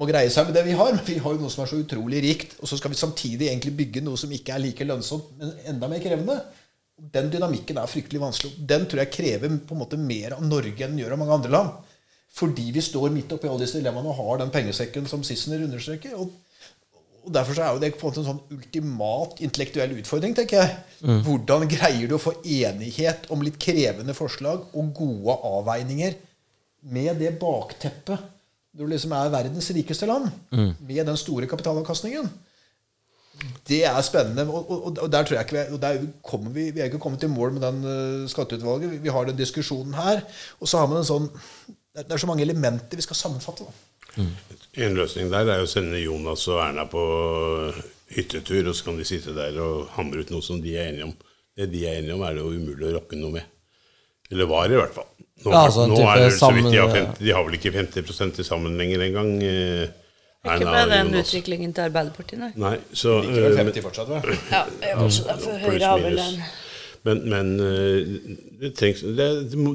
må 0.00 0.08
greie 0.08 0.30
seg 0.32 0.48
med 0.48 0.56
det 0.56 0.64
vi 0.64 0.78
har. 0.78 0.94
Men 0.96 1.04
vi 1.06 1.18
har 1.20 1.36
jo 1.36 1.42
noe 1.42 1.52
som 1.52 1.64
er 1.64 1.70
så 1.70 1.82
utrolig 1.82 2.22
rikt. 2.24 2.56
Og 2.60 2.70
så 2.70 2.78
skal 2.80 2.94
vi 2.94 2.98
samtidig 3.00 3.50
egentlig 3.50 3.76
bygge 3.82 4.02
noe 4.06 4.18
som 4.20 4.32
ikke 4.32 4.56
er 4.56 4.64
like 4.64 4.88
lønnsomt, 4.88 5.34
men 5.40 5.54
enda 5.74 5.90
mer 5.92 6.02
krevende. 6.02 6.40
Den 7.00 7.30
dynamikken 7.32 7.80
er 7.80 7.88
fryktelig 7.88 8.20
vanskelig. 8.20 8.66
Den 8.68 8.86
tror 8.88 9.04
jeg 9.04 9.14
krever 9.14 9.56
på 9.64 9.76
en 9.76 9.80
måte 9.80 10.00
mer 10.00 10.36
av 10.36 10.44
Norge 10.44 10.84
enn 10.84 10.96
den 10.96 11.02
gjør 11.04 11.16
av 11.16 11.22
mange 11.22 11.36
andre 11.38 11.52
land. 11.54 11.96
Fordi 12.36 12.68
vi 12.72 12.84
står 12.84 13.10
midt 13.12 13.32
oppi 13.34 13.48
alle 13.50 13.64
disse 13.64 13.80
dilemmaene 13.80 14.12
og 14.12 14.20
har 14.20 14.40
den 14.42 14.52
pengesekken 14.54 15.08
som 15.10 15.24
Sissener 15.26 15.64
understreker. 15.66 16.14
Og, 16.20 16.30
og 17.24 17.30
Derfor 17.34 17.56
så 17.56 17.64
er 17.66 17.76
jo 17.76 17.82
det 17.82 17.92
på 17.96 18.04
en 18.04 18.12
måte 18.12 18.22
en 18.22 18.28
sånn 18.30 18.56
ultimat 18.56 19.40
intellektuell 19.44 19.96
utfordring, 19.98 20.36
tenker 20.38 20.62
jeg. 20.62 20.76
Hvordan 21.26 21.66
greier 21.72 22.08
du 22.08 22.16
å 22.16 22.22
få 22.22 22.36
enighet 22.44 23.28
om 23.34 23.42
litt 23.44 23.58
krevende 23.60 24.16
forslag 24.16 24.68
og 24.72 24.92
gode 24.96 25.40
avveininger 25.50 26.20
med 26.94 27.18
det 27.20 27.34
bakteppet 27.40 28.39
du 28.76 28.86
liksom 28.86 29.12
er 29.16 29.32
verdens 29.32 29.70
rikeste 29.74 30.06
land, 30.06 30.30
med 30.52 31.02
den 31.06 31.18
store 31.18 31.48
kapitalavkastningen? 31.50 32.30
Det 33.68 33.84
er 33.88 34.00
spennende. 34.04 34.44
Og, 34.52 34.70
og, 34.70 34.98
og 35.00 35.12
der 35.12 35.24
tror 35.24 35.38
jeg 35.38 35.46
ikke 35.46 35.56
vi, 35.56 35.74
og 35.74 35.82
der 35.82 36.00
kommer 36.26 36.52
vi, 36.54 36.70
vi 36.70 36.80
er 36.80 36.90
ikke 36.90 37.00
kommet 37.00 37.22
i 37.24 37.30
mål 37.30 37.54
med 37.56 37.62
den 37.64 37.84
uh, 37.84 38.28
skatteutvalget. 38.28 38.90
Vi, 38.90 38.98
vi 39.06 39.12
har 39.14 39.24
den 39.24 39.38
diskusjonen 39.38 39.94
her. 39.94 40.20
Og 40.60 40.68
så 40.68 40.80
har 40.80 40.90
man 40.90 41.00
en 41.00 41.08
sånn 41.08 41.30
Det 41.90 42.04
det 42.06 42.14
er 42.14 42.22
så 42.22 42.28
mange 42.30 42.44
elementer 42.44 43.00
vi 43.00 43.02
skal 43.02 43.18
sammenfatte. 43.18 43.64
Mm. 44.14 44.34
En 44.84 44.94
løsning 44.94 45.30
der 45.32 45.48
er 45.50 45.64
å 45.64 45.70
sende 45.70 45.98
Jonas 45.98 46.44
og 46.50 46.60
Erna 46.62 46.84
på 46.86 47.02
hyttetur, 48.14 48.68
og 48.70 48.76
så 48.76 48.86
kan 48.86 49.00
de 49.00 49.06
sitte 49.08 49.34
der 49.34 49.58
og 49.62 49.88
hamre 49.96 50.22
ut 50.22 50.30
noe 50.30 50.44
som 50.44 50.60
de 50.62 50.76
er 50.76 50.92
enige 50.92 51.08
om. 51.08 51.16
Det 51.56 51.66
de 51.72 51.82
er 51.86 51.98
enige 51.98 52.14
om, 52.14 52.22
er 52.22 52.36
det 52.36 52.44
jo 52.44 52.52
umulig 52.54 52.86
å 52.86 52.94
rokke 52.94 53.18
noe 53.18 53.34
med. 53.40 53.48
Eller 54.30 54.46
var, 54.50 54.70
i 54.70 54.78
hvert 54.78 54.94
fall. 54.94 55.10
Nå, 55.44 55.50
Ja, 55.54 55.64
altså 55.66 55.86
nå 55.88 55.96
type 55.96 56.12
er 56.16 56.24
det 56.26 56.32
så 56.36 56.50
vidt 56.52 56.70
de 56.70 56.76
har, 56.82 56.88
50, 56.94 57.18
de 57.24 57.32
har 57.32 57.44
vel 57.46 57.54
ikke 57.56 57.72
50 57.72 58.32
til 58.36 58.44
sammen 58.44 58.76
lenger 58.76 59.04
engang. 59.06 59.30
eh, 59.42 59.86
Ikke 60.44 60.56
Erna 60.56 60.70
med 60.72 60.82
og 60.82 60.90
den 60.90 61.06
Jonas. 61.12 61.28
utviklingen 61.30 61.72
til 61.76 61.82
Arbeiderpartiet, 61.88 62.38
nei. 62.40 62.50
Nei, 62.56 62.76
så 62.96 63.18
Ikke 63.22 63.44
vel 63.44 63.52
eh, 63.52 63.64
50 63.64 63.82
fortsatt, 63.86 64.08
vel? 64.08 64.34
Ja, 64.52 64.64
jeg 64.84 64.96
var 64.96 65.04
også 65.04 65.24
der, 65.30 65.38
for 65.44 65.64
Høyre 65.64 65.86
har 65.94 65.98
vel 66.04 66.18
en 66.18 66.42
Men, 67.02 67.22
men 67.32 67.50
eh, 67.64 68.36
det, 68.60 68.74
trengs, 68.76 69.00
det, 69.00 69.26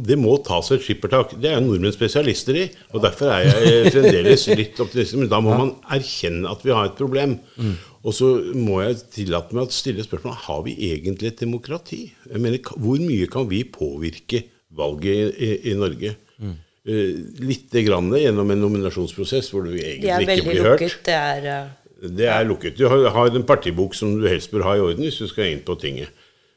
det 0.05 0.17
må- 0.21 0.37
tas 0.45 0.69
et 0.75 0.83
skippertak. 0.85 1.31
Det 1.41 1.49
er 1.49 1.59
nordmenn 1.65 1.93
spesialister 1.95 2.53
i. 2.53 2.67
Og 2.93 3.01
derfor 3.01 3.31
er 3.33 3.47
jeg 3.49 3.89
fremdeles 3.95 4.45
litt 4.53 4.77
optimistisk. 4.79 5.17
Men 5.23 5.29
da 5.33 5.39
må 5.41 5.55
man 5.57 5.71
erkjenne 5.89 6.45
at 6.51 6.61
vi 6.61 6.69
har 6.77 6.85
et 6.91 6.99
problem. 6.99 7.39
Og 8.05 8.13
så 8.13 8.29
må 8.53 8.83
jeg 8.85 8.99
tillate 9.15 9.57
meg 9.57 9.65
å 9.65 9.73
stille 9.73 10.05
spørsmål 10.05 10.37
har 10.45 10.61
vi 10.67 10.75
egentlig 10.91 11.31
et 11.33 11.39
demokrati. 11.41 12.03
Jeg 12.29 12.39
mener, 12.45 12.59
Hvor 12.77 13.01
mye 13.01 13.25
kan 13.33 13.49
vi 13.49 13.63
påvirke 13.73 14.43
valget 14.77 15.15
i, 15.15 15.47
i, 15.47 15.71
i 15.71 15.77
Norge? 15.79 16.15
Uh, 16.85 17.15
Lite 17.41 17.81
grann 17.87 18.11
gjennom 18.13 18.51
en 18.53 18.61
nominasjonsprosess 18.61 19.49
hvor 19.53 19.65
du 19.65 19.73
egentlig 19.73 20.11
er 20.13 20.21
ikke 20.21 20.51
blir 20.51 20.61
hørt. 20.67 20.83
lukket. 20.83 20.99
Det 21.07 21.17
er 21.17 21.49
uh, 21.49 22.11
Det 22.19 22.29
er 22.29 22.45
lukket. 22.45 22.77
Du 22.77 22.85
har, 22.91 23.09
har 23.15 23.33
en 23.33 23.47
partibok 23.47 23.97
som 23.97 24.13
du 24.19 24.27
helst 24.29 24.53
bør 24.53 24.67
ha 24.67 24.77
i 24.77 24.85
orden 24.85 25.07
hvis 25.07 25.17
du 25.23 25.27
skal 25.31 25.49
inn 25.53 25.65
på 25.65 25.77
tinget. 25.81 26.13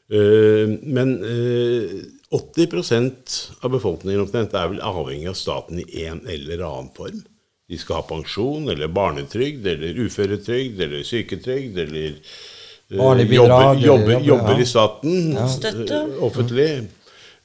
Uh, 0.09 0.79
men 0.89 1.19
eh, 1.21 1.99
80% 2.33 3.41
av 3.61 3.73
befolkningen 3.73 4.23
omtrent 4.23 4.55
er 4.57 4.71
vel 4.73 4.81
avhengig 4.85 5.29
av 5.31 5.37
staten 5.37 5.81
i 5.81 6.05
en 6.05 6.23
eller 6.29 6.65
annen 6.65 6.89
form. 6.97 7.23
De 7.69 7.77
skal 7.81 8.01
ha 8.01 8.07
pensjon 8.09 8.69
eller 8.73 8.89
barnetrygd 8.93 9.67
eller 9.69 10.01
uføretrygd 10.05 10.81
eller 10.87 11.05
syketrygd 11.05 11.77
eller 11.85 12.07
eh, 12.09 12.97
jobber, 12.97 13.25
jobber, 13.33 13.83
jobber, 13.85 14.21
jobber 14.25 14.55
ja. 14.55 14.65
i 14.65 14.69
staten 14.69 15.37
ja. 15.37 16.03
offentlig. 16.25 16.71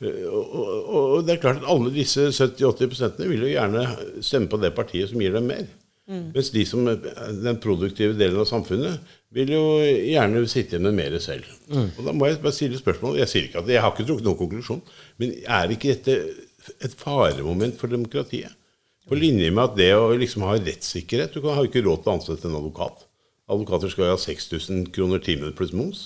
Eh, 0.04 0.26
Og, 0.28 0.56
og, 0.60 1.04
og 1.18 1.26
det 1.28 1.36
er 1.38 1.42
klart 1.44 1.62
at 1.62 1.70
alle 1.70 1.92
disse 1.96 2.28
70-80% 2.32 3.24
vil 3.30 3.46
jo 3.48 3.52
gjerne 3.54 3.84
stemme 4.24 4.50
på 4.52 4.60
det 4.62 4.74
partiet 4.76 5.10
som 5.12 5.22
gir 5.24 5.34
dem 5.36 5.48
mer. 5.52 5.66
Mens 6.36 6.50
de 6.52 6.66
som 6.68 6.84
den 6.84 7.60
produktive 7.64 8.18
delen 8.20 8.42
av 8.42 8.48
samfunnet 8.50 9.00
vil 9.34 9.54
jo 9.56 9.62
gjerne 9.80 10.42
sitte 10.52 10.76
igjen 10.76 10.84
med 10.90 10.98
mer 10.98 11.14
selv. 11.24 11.46
Og 11.72 12.02
da 12.04 12.12
må 12.12 12.28
jeg 12.28 12.42
bare 12.44 12.52
stille 12.54 12.78
spørsmål. 12.78 13.16
Jeg 13.22 13.32
sier 13.32 13.46
ikke 13.48 13.62
at 13.64 13.72
jeg 13.72 13.80
har 13.82 13.94
ikke 13.94 14.06
trukket 14.10 14.28
noen 14.28 14.40
konklusjon, 14.42 14.82
men 15.22 15.32
er 15.48 15.72
ikke 15.72 15.94
dette 15.96 16.18
et 16.84 16.98
faremoment 17.00 17.80
for 17.80 17.88
demokratiet? 17.88 18.52
På 19.08 19.16
linje 19.20 19.50
med 19.52 19.64
at 19.64 19.74
det 19.80 19.90
å 19.96 20.12
liksom 20.16 20.46
ha 20.48 20.54
rettssikkerhet 20.56 21.34
Du 21.36 21.42
har 21.50 21.58
jo 21.60 21.68
ikke 21.72 21.82
råd 21.84 22.04
til 22.04 22.12
å 22.12 22.18
ansette 22.18 22.48
en 22.48 22.56
advokat. 22.60 23.02
Advokater 23.52 23.92
skal 23.92 24.06
jo 24.08 24.14
ha 24.18 24.20
6000 24.20 24.86
kroner 24.96 25.20
timen 25.24 25.56
pluss 25.56 25.74
moms. 25.76 26.04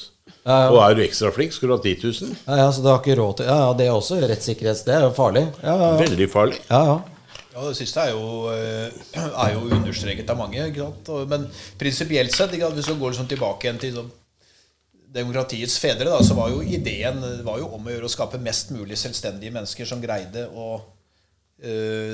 Ja, 0.48 0.58
ja. 0.64 0.72
Og 0.72 0.80
er 0.80 0.96
du 0.96 1.02
ekstra 1.04 1.30
flink, 1.36 1.52
skulle 1.52 1.76
du 1.76 1.82
ha 1.82 1.84
10 1.84 2.24
000. 2.24 2.38
Ja, 2.48 2.58
ja, 2.62 2.68
så 2.72 2.84
du 2.84 2.88
har 2.88 3.02
ikke 3.02 3.18
råd 3.20 3.42
til 3.42 3.50
Ja, 3.50 3.58
ja, 3.66 3.72
det 3.76 3.88
er 3.90 3.96
også 3.98 4.20
Rettssikkerhet. 4.24 4.86
Det 4.88 4.96
er 4.96 5.04
jo 5.04 5.14
farlig. 5.18 5.44
Ja, 5.60 5.74
ja. 5.82 5.90
Veldig 6.00 6.30
farlig. 6.32 6.62
ja, 6.72 6.82
ja. 6.94 6.98
Ja, 7.58 7.64
Det 7.66 7.78
siste 7.80 8.04
er 8.06 8.12
jo, 8.14 8.52
eh, 8.54 8.92
er 9.18 9.54
jo 9.56 9.64
understreket 9.74 10.30
av 10.30 10.38
mange. 10.38 10.62
Ikke 10.70 10.86
sant? 10.86 11.10
Men 11.28 11.48
prinsipielt 11.80 12.32
sett, 12.32 12.54
ikke 12.54 12.68
sant? 12.68 12.78
hvis 12.78 12.90
vi 12.92 13.00
går 13.02 13.16
liksom 13.16 13.30
tilbake 13.32 13.66
igjen 13.66 13.80
til 13.82 13.96
sånn, 13.96 14.12
demokratiets 15.18 15.80
fedre, 15.82 16.12
da, 16.12 16.20
så 16.24 16.36
var 16.38 16.52
jo 16.54 16.62
ideen 16.62 17.18
var 17.48 17.58
jo 17.58 17.72
om 17.74 17.88
å 17.88 17.94
gjøre 17.96 18.06
å 18.06 18.14
skape 18.14 18.40
mest 18.44 18.70
mulig 18.76 19.00
selvstendige 19.02 19.56
mennesker 19.56 19.90
som 19.90 20.04
greide 20.04 20.46
å 20.54 20.78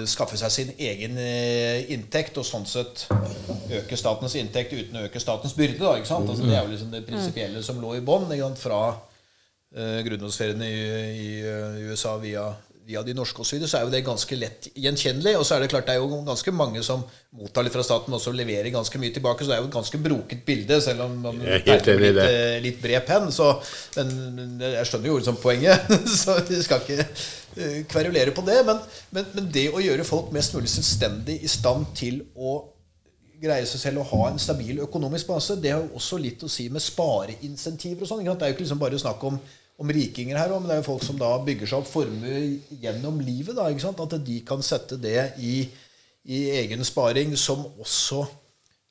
skaffe 0.08 0.38
seg 0.40 0.52
sin 0.54 0.70
egen 0.80 1.18
eh, 1.20 1.90
inntekt, 1.92 2.38
og 2.40 2.48
sånn 2.48 2.68
sett 2.70 3.08
øke 3.76 3.98
statens 4.00 4.38
inntekt 4.40 4.72
uten 4.72 5.02
å 5.02 5.08
øke 5.10 5.20
statens 5.20 5.56
byrde. 5.58 5.82
Da, 5.82 5.98
ikke 6.00 6.12
sant? 6.14 6.30
Altså, 6.30 6.46
det 6.48 6.56
er 6.56 6.64
jo 6.64 6.72
liksom 6.72 6.94
det 6.94 7.04
prinsipielle 7.08 7.64
som 7.66 7.82
lå 7.84 7.98
i 7.98 8.06
bånn 8.06 8.30
fra 8.60 8.84
uh, 9.76 10.00
grunnlovsferiene 10.06 10.70
i, 10.70 10.86
i, 11.26 11.34
eh, 11.44 11.82
USA 11.90 12.16
via, 12.22 12.46
via 12.88 13.04
de 13.04 13.16
norske 13.18 13.44
osv., 13.44 13.66
så, 13.66 13.78
er 13.78 13.86
jo 13.88 13.94
det 13.94 14.04
ganske 14.06 14.38
lett 14.38 14.70
gjenkjennelig. 14.80 15.36
Og 15.40 15.46
så 15.48 15.58
er 15.58 15.64
det 15.64 15.72
klart 15.74 15.90
det 15.90 15.98
er 15.98 16.02
jo 16.04 16.24
ganske 16.28 16.56
mange 16.56 16.84
som 16.86 17.04
mottar 17.34 17.66
litt 17.66 17.76
fra 17.76 17.86
staten, 17.86 18.14
og 18.14 18.22
som 18.24 18.36
leverer 18.38 18.72
ganske 18.74 19.02
mye 19.02 19.14
tilbake. 19.16 19.44
Så 19.44 19.52
det 19.52 19.58
er 19.58 19.64
jo 19.64 19.70
et 19.72 19.78
ganske 19.78 20.04
broket 20.08 20.44
bilde, 20.48 20.80
selv 20.86 21.08
om 21.08 21.20
man 21.28 21.42
er 21.44 21.64
tegner 21.66 22.00
med 22.00 22.20
litt, 22.20 22.26
eh, 22.26 22.58
litt 22.64 22.84
bred 22.84 23.08
penn. 23.10 23.32
Så, 23.34 23.52
men 24.00 24.60
jeg 24.70 24.90
skjønner 24.90 25.12
jo 25.12 25.22
liksom 25.22 25.42
poenget, 25.44 25.96
så 26.22 26.40
vi 26.48 26.62
skal 26.64 26.84
ikke 26.86 27.02
eh, 27.04 27.30
kverulere 27.90 28.34
på 28.36 28.44
det. 28.48 28.60
Men, 28.68 28.80
men, 29.16 29.32
men 29.36 29.50
det 29.54 29.70
å 29.72 29.82
gjøre 29.84 30.08
folk 30.08 30.32
mest 30.36 30.56
mulig 30.56 30.72
selvstendig 30.74 31.40
i 31.44 31.52
stand 31.52 31.90
til 31.98 32.22
å 32.36 32.60
greie 33.44 33.66
seg 33.68 33.82
selv 33.82 34.04
og 34.04 34.12
ha 34.14 34.30
en 34.30 34.40
stabil 34.42 34.80
økonomisk 34.84 35.28
base, 35.34 35.58
det 35.60 35.74
har 35.74 35.84
jo 35.84 35.98
også 36.00 36.20
litt 36.22 36.44
å 36.46 36.52
si 36.52 36.70
med 36.72 36.84
spareinsentiver 36.84 38.06
og 38.06 38.10
sånn. 38.10 38.24
Det 38.24 38.48
er 38.48 38.54
jo 38.54 38.56
ikke 38.56 38.66
liksom 38.66 38.82
bare 38.82 39.02
snakk 39.02 39.26
om, 39.28 39.40
om 39.82 39.94
rikinger 39.98 40.40
her, 40.40 40.54
men 40.56 40.70
det 40.70 40.78
er 40.78 40.84
jo 40.84 40.92
folk 40.92 41.04
som 41.06 41.20
da 41.20 41.32
bygger 41.44 41.70
seg 41.70 41.82
opp 41.82 41.90
formue 41.92 42.38
gjennom 42.84 43.20
livet. 43.24 43.58
da? 43.58 43.68
At 43.68 44.18
de 44.24 44.40
kan 44.48 44.64
sette 44.66 45.00
det 45.02 45.34
i, 45.44 45.68
i 46.24 46.44
egen 46.62 46.86
sparing, 46.88 47.36
som 47.40 47.66
også 47.74 48.24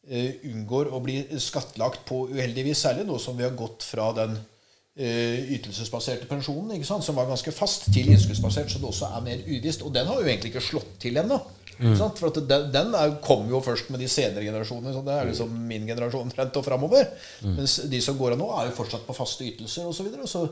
eh, 0.08 0.42
unngår 0.52 0.92
å 0.92 1.00
bli 1.04 1.22
skattlagt 1.40 2.04
på 2.08 2.26
uheldigvis, 2.34 2.84
særlig 2.84 3.08
nå 3.08 3.20
som 3.22 3.38
vi 3.38 3.46
har 3.46 3.56
gått 3.56 3.86
fra 3.88 4.10
den 4.20 4.36
eh, 4.36 4.51
ytelsesbaserte 4.96 6.26
pensjonen, 6.28 6.84
som 6.84 7.16
var 7.16 7.30
ganske 7.30 7.52
fast, 7.56 7.86
til 7.94 8.10
innskuddsbasert, 8.12 8.68
så 8.68 8.80
det 8.80 8.90
også 8.90 9.08
er 9.08 9.24
mer 9.24 9.44
uvisst. 9.46 9.84
Og 9.86 9.94
den 9.94 10.06
har 10.06 10.20
jo 10.20 10.28
egentlig 10.28 10.52
ikke 10.52 10.64
slått 10.64 10.98
til 11.00 11.16
ennå. 11.16 11.38
Mm. 11.78 11.96
For 12.18 12.34
den, 12.36 12.68
den 12.72 12.92
er, 12.94 13.14
kom 13.24 13.48
jo 13.50 13.62
først 13.64 13.88
med 13.90 14.02
de 14.02 14.08
senere 14.10 14.44
generasjonene. 14.44 14.92
Så 14.94 15.04
det 15.06 15.14
er 15.14 15.30
liksom 15.30 15.54
min 15.68 15.86
generasjon 15.88 16.28
omtrent 16.28 16.58
og 16.60 16.66
framover. 16.66 17.08
Mens 17.46 17.80
de 17.90 18.02
som 18.04 18.18
går 18.18 18.36
av 18.36 18.42
nå, 18.42 18.50
er 18.58 18.68
jo 18.68 18.76
fortsatt 18.82 19.06
på 19.06 19.16
faste 19.16 19.48
ytelser 19.48 19.88
osv. 19.88 20.02
Så, 20.02 20.06
videre. 20.06 20.28
så, 20.28 20.44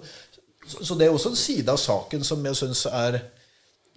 så, 0.66 0.88
så 0.88 0.96
det 0.96 1.06
er 1.06 1.14
også 1.14 1.34
en 1.34 1.44
side 1.44 1.72
av 1.72 1.80
saken 1.80 2.24
som 2.26 2.48
jeg 2.48 2.60
syns 2.62 2.86
er 2.88 3.20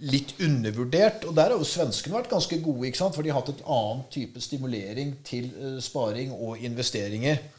litt 0.04 0.36
undervurdert. 0.44 1.26
Og 1.30 1.36
der 1.38 1.54
har 1.54 1.58
jo 1.58 1.68
svenskene 1.68 2.20
vært 2.20 2.32
ganske 2.34 2.60
gode, 2.66 2.94
for 3.00 3.24
de 3.24 3.32
har 3.32 3.40
hatt 3.40 3.54
et 3.54 3.66
annet 3.80 4.08
type 4.14 4.44
stimulering 4.44 5.16
til 5.26 5.50
eh, 5.56 5.78
sparing 5.84 6.34
og 6.36 6.64
investeringer 6.66 7.38
eh, 7.38 7.53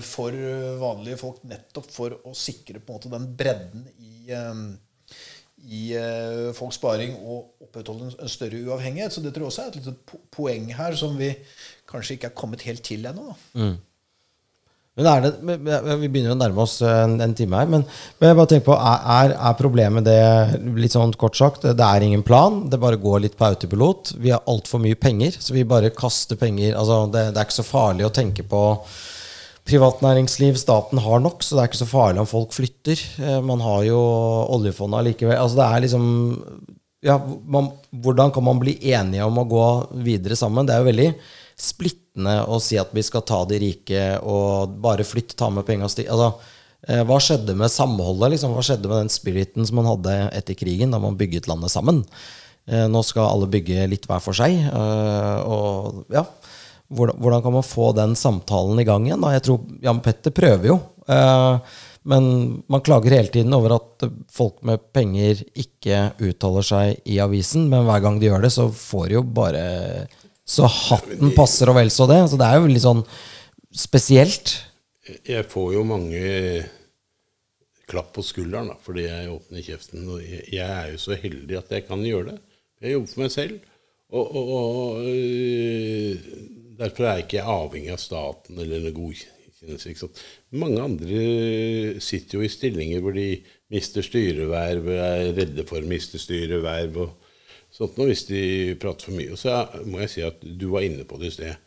for 0.00 0.32
eh, 0.32 0.76
vanlige 0.80 1.20
folk, 1.20 1.42
nettopp 1.48 1.90
for 1.92 2.14
å 2.24 2.34
sikre 2.36 2.80
på 2.80 2.94
en 2.94 2.98
måte 2.98 3.12
den 3.12 3.26
bredden 3.36 3.88
i, 4.00 4.30
eh, 4.32 4.62
i 5.68 5.82
eh, 5.98 6.46
folks 6.56 6.78
sparing 6.80 7.18
og 7.18 7.66
opprettholde 7.66 8.08
en, 8.14 8.30
større 8.32 8.62
uavhengighet. 8.64 9.12
Så 9.12 9.24
det 9.24 9.34
tror 9.34 9.46
jeg 9.48 9.52
også 9.52 9.66
er 9.66 9.74
et 9.74 9.82
lite 9.82 10.22
poeng 10.34 10.72
her 10.78 10.96
som 10.96 11.18
vi 11.20 11.34
kanskje 11.88 12.16
ikke 12.16 12.32
er 12.32 12.40
kommet 12.40 12.64
helt 12.68 12.84
til 12.86 13.04
ennå. 13.10 13.36
Mm. 13.58 13.76
Men 14.98 15.22
det, 15.22 15.58
Vi 16.00 16.08
begynner 16.10 16.32
å 16.32 16.38
nærme 16.40 16.64
oss 16.64 16.80
en, 16.82 17.20
en 17.22 17.34
time 17.38 17.60
her. 17.60 17.68
Men, 17.70 17.84
men 18.18 18.32
jeg 18.32 18.38
bare 18.40 18.50
tenker 18.50 18.66
på, 18.66 18.78
er, 18.80 19.36
er 19.36 19.60
problemet 19.60 20.08
det, 20.08 20.16
litt 20.80 20.96
sånn 20.96 21.12
kort 21.20 21.38
sagt, 21.38 21.68
det 21.68 21.86
er 21.86 22.06
ingen 22.08 22.24
plan? 22.26 22.64
Det 22.72 22.80
bare 22.82 22.98
går 22.98 23.22
litt 23.22 23.36
på 23.38 23.46
autopilot? 23.46 24.16
Vi 24.18 24.32
har 24.34 24.42
altfor 24.50 24.82
mye 24.82 24.98
penger, 24.98 25.38
så 25.38 25.54
vi 25.54 25.68
bare 25.68 25.92
kaster 25.94 26.40
penger 26.40 26.74
altså 26.74 27.04
det, 27.12 27.28
det 27.30 27.38
er 27.38 27.46
ikke 27.46 27.60
så 27.60 27.68
farlig 27.68 28.08
å 28.08 28.12
tenke 28.16 28.48
på 28.48 28.64
privat 29.68 30.00
næringsliv. 30.04 30.56
Staten 30.58 31.00
har 31.04 31.20
nok, 31.22 31.42
så 31.44 31.56
det 31.56 31.62
er 31.62 31.70
ikke 31.70 31.82
så 31.82 31.90
farlig 31.90 32.22
om 32.22 32.28
folk 32.30 32.54
flytter. 32.56 33.00
Eh, 33.22 33.40
Man 33.44 33.60
har 33.64 33.84
jo 33.88 33.98
oljefondet 34.56 35.02
allikevel. 35.02 35.36
Altså 35.38 35.60
det 35.60 35.66
er 35.68 35.84
liksom 35.86 36.06
ja, 37.06 37.14
man, 37.46 37.68
Hvordan 37.92 38.32
kan 38.34 38.42
man 38.42 38.58
bli 38.58 38.74
enige 38.90 39.26
om 39.26 39.36
å 39.38 39.46
gå 39.48 39.66
videre 40.02 40.36
sammen? 40.38 40.66
Det 40.66 40.74
er 40.74 40.82
jo 40.82 40.88
veldig 40.90 41.10
splittende 41.58 42.34
å 42.50 42.58
si 42.62 42.78
at 42.78 42.90
vi 42.94 43.02
skal 43.06 43.22
ta 43.26 43.42
de 43.50 43.58
rike 43.62 44.02
og 44.26 44.78
bare 44.82 45.06
flytte, 45.06 45.36
ta 45.38 45.50
med 45.50 45.66
penga. 45.66 45.86
Altså, 45.86 46.32
eh, 46.88 47.04
hva 47.06 47.20
skjedde 47.22 47.54
med 47.58 47.70
samholdet? 47.70 48.34
Liksom? 48.34 48.56
Hva 48.56 48.64
skjedde 48.66 48.90
med 48.90 49.04
den 49.04 49.14
spiriten 49.14 49.66
som 49.66 49.78
man 49.78 49.90
hadde 49.92 50.16
etter 50.38 50.58
krigen, 50.58 50.94
da 50.94 51.00
man 51.02 51.18
bygget 51.18 51.46
landet 51.50 51.74
sammen? 51.74 52.02
Eh, 52.66 52.86
Nå 52.90 53.02
skal 53.06 53.30
alle 53.30 53.50
bygge 53.50 53.86
litt 53.90 54.06
hver 54.10 54.22
for 54.22 54.36
seg. 54.38 54.58
Og 54.74 56.02
ja, 56.14 56.24
hvordan, 56.88 57.18
hvordan 57.20 57.42
kan 57.44 57.52
man 57.58 57.66
få 57.66 57.90
den 57.96 58.14
samtalen 58.16 58.80
i 58.80 58.86
gang 58.88 59.06
igjen? 59.08 59.20
Da? 59.24 59.34
Jeg 59.36 59.44
tror 59.48 59.60
Jan 59.84 60.00
Petter 60.04 60.32
prøver 60.34 60.70
jo. 60.70 60.78
eh, 61.08 61.76
Men 62.08 62.62
man 62.72 62.80
klager 62.80 63.12
hele 63.12 63.28
tiden 63.34 63.52
over 63.52 63.74
at 63.76 64.06
folk 64.32 64.62
med 64.64 64.80
penger 64.96 65.42
ikke 65.58 65.98
uttaler 66.24 66.64
seg 66.64 67.02
i 67.04 67.18
avisen. 67.20 67.66
Men 67.68 67.84
hver 67.84 68.00
gang 68.06 68.16
de 68.20 68.30
gjør 68.30 68.46
det, 68.46 68.52
så 68.54 68.68
får 68.72 69.08
de 69.10 69.18
jo 69.18 69.22
bare 69.36 69.64
Så 70.48 70.64
hatten 70.64 71.34
passer 71.36 71.68
og 71.68 71.76
vel 71.76 71.90
så 71.92 72.06
det. 72.08 72.22
Så 72.32 72.38
det 72.40 72.46
er 72.48 72.56
jo 72.62 72.70
litt 72.72 72.86
sånn 72.86 73.04
spesielt. 73.76 74.54
Jeg 75.28 75.44
får 75.52 75.74
jo 75.74 75.82
mange 75.84 76.64
klapp 77.88 78.10
på 78.16 78.24
skulderen 78.24 78.68
da, 78.72 78.76
fordi 78.84 79.04
jeg 79.06 79.28
åpner 79.32 79.64
kjeften. 79.64 80.06
Og 80.12 80.20
jeg, 80.24 80.46
jeg 80.52 80.68
er 80.68 80.90
jo 80.94 80.98
så 81.00 81.16
heldig 81.20 81.58
at 81.60 81.70
jeg 81.76 81.86
kan 81.88 82.00
gjøre 82.04 82.30
det. 82.32 82.38
Jeg 82.84 82.94
jobber 82.96 83.12
for 83.12 83.22
meg 83.26 83.34
selv. 83.34 83.58
Og, 84.08 84.24
og, 84.40 84.50
og 84.56 85.04
øh, 85.04 86.16
derfor 86.78 87.06
er 87.06 87.18
jeg 87.18 87.26
ikke 87.26 87.44
avhengig 87.54 87.92
av 87.94 88.02
staten 88.02 88.58
eller 88.58 88.82
noe 88.84 88.96
godkjennelse. 88.96 90.10
Mange 90.62 90.82
andre 90.82 91.22
sitter 92.04 92.38
jo 92.38 92.46
i 92.46 92.52
stillinger 92.52 93.02
hvor 93.04 93.16
de 93.16 93.30
mister 93.74 94.06
styreverv, 94.06 94.90
er 94.94 95.32
redde 95.36 95.66
for 95.68 95.82
å 95.82 95.90
miste 95.90 96.20
styreverv 96.22 97.00
og 97.04 97.32
sånt 97.74 97.98
noe 97.98 98.12
hvis 98.12 98.28
de 98.30 98.42
prater 98.80 99.10
for 99.10 99.18
mye. 99.18 99.34
Og 99.34 99.40
så 99.40 99.64
må 99.88 100.04
jeg 100.04 100.14
si 100.14 100.26
at 100.26 100.44
du 100.44 100.70
var 100.72 100.86
inne 100.86 101.06
på 101.08 101.20
det 101.20 101.32
i 101.32 101.38
sted 101.40 101.64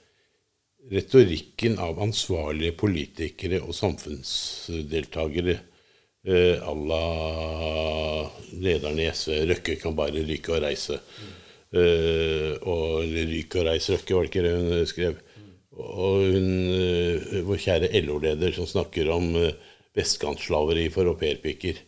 retorikken 0.89 1.78
av 1.80 1.99
ansvarlige 2.01 2.74
politikere 2.80 3.62
og 3.62 3.76
samfunnsdeltakere 3.78 5.57
eh, 6.26 6.57
à 6.57 6.74
la 6.74 7.05
lederen 8.62 8.99
i 8.99 9.09
SV 9.12 9.43
Røkke 9.51 9.78
kan 9.82 9.95
bare 9.97 10.26
ryke 10.26 10.55
og 10.55 10.64
reise. 10.66 10.99
Eh, 11.72 12.57
og 12.67 13.05
'Ryk 13.07 13.55
og 13.61 13.67
reis, 13.69 13.88
Røkke, 13.89 14.15
var 14.15 14.26
det 14.26 14.32
ikke 14.32 14.43
det 14.43 14.55
hun 14.57 14.88
skrev? 14.89 15.19
Og 15.72 16.26
hun, 16.34 16.47
eh, 16.76 17.39
vår 17.47 17.61
kjære 17.63 17.91
LO-leder 18.03 18.51
som 18.51 18.67
snakker 18.67 19.07
om 19.13 19.32
eh, 19.39 19.55
vestkantslaveri 19.95 20.89
for 20.91 21.07
aupairpiker. 21.07 21.80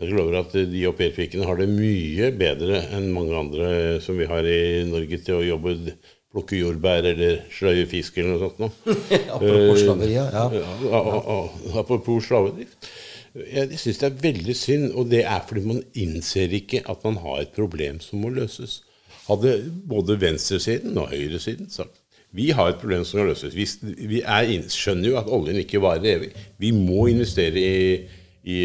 Jeg 0.00 0.12
lover 0.16 0.42
at 0.42 0.54
eh, 0.60 0.68
de 0.68 0.84
aupairpikene 0.88 1.48
har 1.48 1.56
det 1.56 1.70
mye 1.72 2.30
bedre 2.36 2.82
enn 2.96 3.08
mange 3.16 3.36
andre 3.36 3.70
som 4.04 4.20
vi 4.20 4.28
har 4.28 4.44
i 4.44 4.84
Norge 4.88 5.22
til 5.24 5.38
å 5.38 5.46
jobbe 5.46 5.76
plukke 6.30 6.60
jordbær 6.60 7.08
eller 7.10 7.40
sløye 7.50 7.88
fisk 7.90 8.20
eller 8.20 8.36
noe 8.36 8.44
sånt 8.44 8.60
noe. 8.60 8.98
Apropos 9.38 9.80
slaveri, 9.80 10.12
ja. 10.18 10.28
apropos 11.80 12.28
slavedrift. 12.28 12.92
Jeg 13.40 13.80
syns 13.80 13.98
det 14.02 14.08
er 14.10 14.22
veldig 14.28 14.54
synd, 14.58 14.86
og 14.98 15.10
det 15.10 15.24
er 15.24 15.42
fordi 15.46 15.64
man 15.64 15.82
innser 15.98 16.52
ikke 16.60 16.84
at 16.90 17.02
man 17.06 17.18
har 17.24 17.40
et 17.40 17.52
problem 17.56 18.00
som 18.04 18.22
må 18.22 18.30
løses. 18.34 18.82
Hadde 19.30 19.56
både 19.88 20.18
venstresiden 20.20 20.98
og 20.98 21.12
høyresiden 21.14 21.70
sagt 21.70 22.00
vi 22.36 22.50
har 22.54 22.70
et 22.70 22.78
problem 22.78 23.02
som 23.06 23.18
må 23.20 23.26
løses. 23.26 23.54
Vi, 23.56 23.66
vi 24.06 24.20
er 24.22 24.50
skjønner 24.70 25.10
jo 25.10 25.16
at 25.18 25.30
oljen 25.34 25.58
ikke 25.64 25.80
varer 25.82 26.12
evig. 26.12 26.28
Vi 26.62 26.70
må 26.74 27.08
investere 27.10 27.58
i, 27.58 27.96
i 28.46 28.58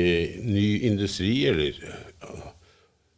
ny 0.46 0.68
industri, 0.86 1.48
eller 1.50 1.80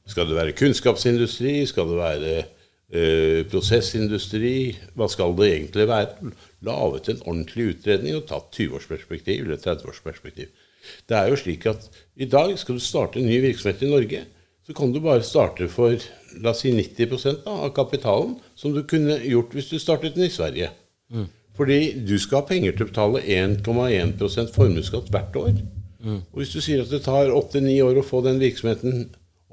skal 0.08 0.30
det 0.30 0.38
være 0.38 0.56
kunnskapsindustri? 0.56 1.66
Skal 1.68 1.90
det 1.92 1.98
være 2.00 2.32
eh, 2.40 3.42
prosessindustri? 3.52 4.54
Hva 4.96 5.10
skal 5.12 5.36
det 5.36 5.52
egentlig 5.52 5.90
være? 5.90 6.32
Laget 6.68 7.12
en 7.12 7.26
ordentlig 7.26 7.74
utredning 7.74 8.16
og 8.16 8.30
tatt 8.32 8.56
20-årsperspektiv 8.56 9.44
eller 9.44 9.60
30-årsperspektiv. 9.60 10.54
Det 11.12 11.18
er 11.20 11.28
jo 11.28 11.42
slik 11.44 11.68
at 11.68 11.90
i 12.16 12.30
dag 12.32 12.56
skal 12.56 12.80
du 12.80 12.84
starte 12.84 13.20
en 13.20 13.28
ny 13.28 13.42
virksomhet 13.44 13.84
i 13.84 13.92
Norge, 13.92 14.24
så 14.64 14.76
kan 14.76 14.94
du 14.96 15.02
bare 15.04 15.24
starte 15.24 15.68
for 15.72 16.00
la 16.44 16.54
oss 16.54 16.64
si 16.64 16.72
90 16.76 17.42
da, 17.46 17.56
av 17.68 17.74
kapitalen, 17.76 18.38
som 18.56 18.76
du 18.76 18.84
kunne 18.88 19.20
gjort 19.24 19.56
hvis 19.56 19.72
du 19.72 19.80
startet 19.82 20.16
den 20.16 20.28
i 20.28 20.34
Sverige. 20.34 20.72
Fordi 21.58 21.80
du 22.06 22.18
skal 22.22 22.44
ha 22.44 22.50
penger 22.50 22.76
til 22.76 22.86
å 22.86 22.92
betale 22.92 23.24
1,1% 23.24 24.54
formuesskatt 24.54 25.10
hvert 25.14 25.40
år. 25.42 25.56
Og 26.08 26.42
hvis 26.42 26.54
du 26.54 26.60
sier 26.62 26.84
at 26.84 26.92
det 26.94 27.02
tar 27.08 27.34
8-9 27.34 27.78
år 27.84 28.00
å 28.00 28.06
få 28.06 28.22
den 28.26 28.38
virksomheten 28.42 29.08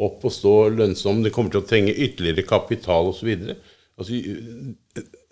opp 0.04 0.26
og 0.26 0.34
stå 0.34 0.54
lønnsom, 0.74 1.22
det 1.24 1.32
kommer 1.34 1.54
til 1.54 1.62
å 1.62 1.68
trenge 1.68 1.94
ytterligere 1.94 2.46
kapital 2.46 3.08
osv. 3.10 3.30
Altså, 3.94 4.20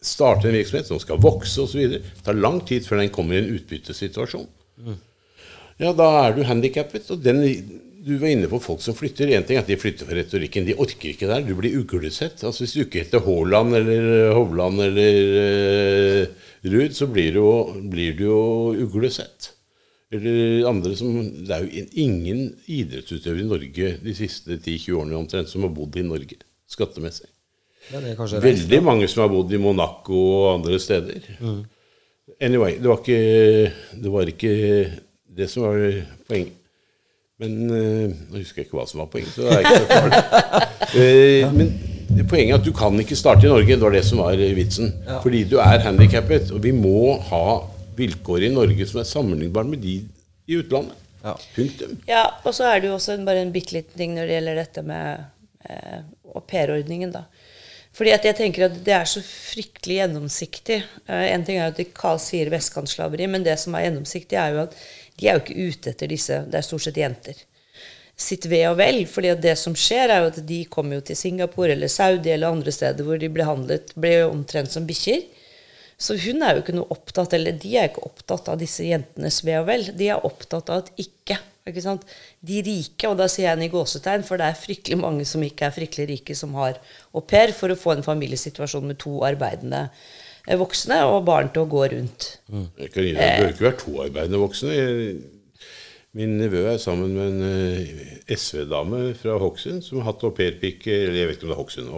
starte 0.02 0.48
en 0.48 0.56
virksomhet 0.56 0.88
som 0.88 1.00
skal 1.02 1.20
vokse 1.22 1.62
osv. 1.62 1.98
Det 1.98 2.24
tar 2.24 2.38
lang 2.38 2.60
tid 2.66 2.86
før 2.86 3.02
den 3.02 3.12
kommer 3.14 3.36
i 3.36 3.42
en 3.42 3.52
utbyttesituasjon. 3.58 4.48
Ja, 5.82 5.92
da 5.96 6.08
er 6.24 6.36
du 6.36 6.44
handikappet. 6.46 7.10
Og 7.12 7.22
den, 7.24 7.42
du 8.02 8.16
var 8.18 8.32
inne 8.32 8.48
på 8.50 8.58
folk 8.62 8.82
som 8.82 8.96
flytter. 8.98 9.30
Én 9.30 9.44
ting 9.46 9.58
er 9.58 9.62
at 9.62 9.70
de 9.70 9.78
flytter 9.78 10.08
for 10.08 10.18
retorikken. 10.18 10.66
De 10.66 10.74
orker 10.74 11.12
ikke 11.12 11.28
der. 11.30 11.44
Du 11.46 11.54
blir 11.58 11.76
uglesett. 11.78 12.42
Altså, 12.42 12.64
hvis 12.64 12.74
du 12.74 12.82
ikke 12.84 13.04
heter 13.04 13.22
Haaland 13.22 13.76
eller 13.78 14.32
Hovland 14.34 14.82
eller 14.82 15.18
uh, 15.38 16.46
Ruud, 16.66 16.96
så 16.98 17.06
blir 17.10 17.36
du, 17.36 17.42
blir 17.92 18.16
du 18.18 18.24
jo 18.26 18.40
uglesett. 18.86 19.52
Eller 20.12 20.66
andre 20.68 20.96
som 20.98 21.14
Det 21.46 21.54
er 21.54 21.62
jo 21.64 21.84
ingen 22.04 22.50
idrettsutøvere 22.66 23.44
i 23.44 23.48
Norge 23.48 23.92
de 24.02 24.16
siste 24.16 24.58
10-20 24.58 24.98
årene 24.98 25.20
omtrent 25.22 25.48
som 25.48 25.64
har 25.64 25.72
bodd 25.72 25.96
i 25.96 26.04
Norge 26.04 26.42
skattemessig. 26.72 27.30
Ja, 27.92 28.00
Veldig 28.42 28.82
mange 28.84 29.08
som 29.10 29.24
har 29.24 29.30
bodd 29.32 29.52
i 29.52 29.60
Monaco 29.60 30.18
og 30.18 30.48
andre 30.56 30.78
steder. 30.80 31.30
Anyway, 32.40 32.76
det 32.78 32.90
var 32.90 33.00
ikke 33.00 33.22
det, 34.02 34.12
var 34.12 34.30
ikke 34.30 34.52
det 35.38 35.48
som 35.50 35.66
var 35.66 35.80
poenget. 36.28 36.61
Men 37.42 37.56
eh, 37.74 38.14
Nå 38.30 38.38
husker 38.38 38.62
jeg 38.62 38.68
ikke 38.68 38.78
hva 38.78 38.86
som 38.88 39.02
var 39.02 39.10
poenget. 39.12 39.34
så 39.34 39.48
det 39.48 39.58
er 39.58 39.66
ikke 39.66 39.82
så 39.82 39.90
farlig. 39.92 40.22
Eh, 40.92 41.46
men 41.48 41.70
poenget 42.28 42.52
er 42.52 42.58
at 42.58 42.66
du 42.66 42.74
kan 42.76 42.98
ikke 43.00 43.16
starte 43.16 43.46
i 43.46 43.50
Norge. 43.50 43.72
Det 43.72 43.80
var 43.80 43.94
det 43.96 44.02
som 44.04 44.20
var 44.20 44.36
vitsen. 44.36 44.90
Fordi 45.22 45.44
du 45.48 45.54
er 45.62 45.80
handikappet. 45.80 46.50
Og 46.52 46.60
vi 46.66 46.74
må 46.76 47.14
ha 47.30 47.44
vilkår 47.96 48.44
i 48.44 48.50
Norge 48.52 48.86
som 48.90 49.00
er 49.00 49.08
sammenlignbare 49.08 49.70
med 49.70 49.80
de 49.80 49.94
i 50.50 50.58
utlandet. 50.60 50.98
Ja. 51.22 51.36
Punktum. 51.54 51.96
Ja, 52.08 52.24
og 52.42 52.54
så 52.56 52.66
er 52.68 52.82
det 52.82 52.90
jo 52.90 52.96
også 52.98 53.14
en, 53.14 53.24
bare 53.26 53.44
en 53.44 53.54
bitte 53.54 53.76
liten 53.76 53.96
ting 53.98 54.16
når 54.16 54.28
det 54.28 54.36
gjelder 54.36 54.58
dette 54.58 54.82
med 54.86 55.24
eh, 55.70 56.00
aupairordningen, 56.34 57.14
da. 57.14 57.24
Fordi 57.92 58.14
at 58.14 58.24
jeg 58.24 58.38
tenker 58.38 58.66
at 58.66 58.78
det 58.86 58.94
er 58.96 59.08
så 59.08 59.20
fryktelig 59.22 59.98
gjennomsiktig. 60.00 60.78
Eh, 61.06 61.26
en 61.34 61.44
ting 61.46 61.60
er 61.60 61.70
at 61.70 61.78
de 61.78 61.86
sier 62.24 62.50
vestkantslaveri, 62.52 63.28
men 63.30 63.44
det 63.46 63.58
som 63.60 63.76
er 63.76 63.86
gjennomsiktig, 63.86 64.38
er 64.40 64.56
jo 64.56 64.64
at 64.64 64.76
de 65.18 65.28
er 65.28 65.36
jo 65.36 65.42
ikke 65.44 65.66
ute 65.68 65.92
etter 65.92 66.10
disse. 66.10 66.38
Det 66.48 66.58
er 66.58 66.66
stort 66.66 66.86
sett 66.86 67.00
jenter. 67.00 67.44
Sitt 68.22 68.46
ve 68.50 68.62
og 68.68 68.78
vel. 68.80 69.04
For 69.10 69.24
det 69.24 69.54
som 69.60 69.76
skjer, 69.78 70.10
er 70.10 70.24
jo 70.24 70.32
at 70.32 70.40
de 70.48 70.62
kommer 70.72 70.98
jo 70.98 71.06
til 71.08 71.18
Singapore 71.18 71.76
eller 71.76 71.92
Saudi 71.92 72.32
eller 72.32 72.52
andre 72.52 72.74
steder 72.74 73.06
hvor 73.06 73.20
de 73.20 73.30
blir 73.32 73.48
handlet 73.48 73.94
jo 73.96 74.32
omtrent 74.32 74.72
som 74.72 74.88
bikkjer. 74.88 75.24
Så 76.02 76.16
hun 76.18 76.42
er 76.42 76.56
jo 76.56 76.64
ikke 76.64 76.74
noe 76.74 76.90
opptatt, 76.90 77.34
eller 77.36 77.54
de 77.62 77.76
er 77.78 77.90
ikke 77.90 78.02
opptatt 78.08 78.48
av 78.50 78.58
disse 78.58 78.82
jentenes 78.82 79.38
ve 79.46 79.54
og 79.60 79.68
vel. 79.68 79.84
De 79.94 80.08
er 80.10 80.24
opptatt 80.26 80.72
av 80.72 80.82
at 80.82 80.88
ikke, 80.98 81.36
ikke 81.68 81.84
sant? 81.84 82.06
De 82.42 82.58
rike, 82.66 83.06
og 83.06 83.20
da 83.20 83.28
sier 83.30 83.46
jeg 83.46 83.58
en 83.58 83.62
i 83.68 83.70
gåsetegn, 83.70 84.24
for 84.26 84.40
det 84.40 84.48
er 84.48 84.58
fryktelig 84.58 84.98
mange 84.98 85.26
som 85.28 85.44
ikke 85.46 85.68
er 85.68 85.76
fryktelig 85.76 86.08
rike, 86.10 86.34
som 86.34 86.56
har 86.58 86.80
au 87.12 87.22
pair 87.22 87.54
for 87.54 87.70
å 87.70 87.78
få 87.78 87.94
en 87.94 88.06
familiesituasjon 88.06 88.88
med 88.90 88.98
to 89.04 89.20
arbeidende 89.28 89.84
voksne 90.46 90.98
og 91.06 91.24
barn 91.24 91.52
til 91.54 91.62
å 91.62 91.68
gå 91.70 91.84
rundt. 91.92 92.38
Det 92.78 92.88
kan 92.92 93.04
Det 93.04 93.14
bør 93.14 93.52
ikke 93.52 93.66
være 93.68 93.78
to 93.78 93.92
arbeidende 94.02 94.38
voksne. 94.42 94.74
Jeg- 94.74 95.22
Min 96.14 96.36
nevø 96.36 96.66
er 96.74 96.76
sammen 96.76 97.14
med 97.14 97.26
en 97.26 97.42
eh, 97.42 98.34
SV-dame 98.36 99.14
fra 99.16 99.38
Hokksund 99.38 99.82
som 99.82 99.96
har 100.02 100.12
hatt 100.12 100.20
aupairpike 100.24 100.86
Eller 100.92 101.14
jeg 101.22 101.28
vet 101.28 101.36
ikke 101.38 101.44
om 101.44 101.48
det 101.48 101.56
er 101.56 101.62
Hokksund. 101.62 101.88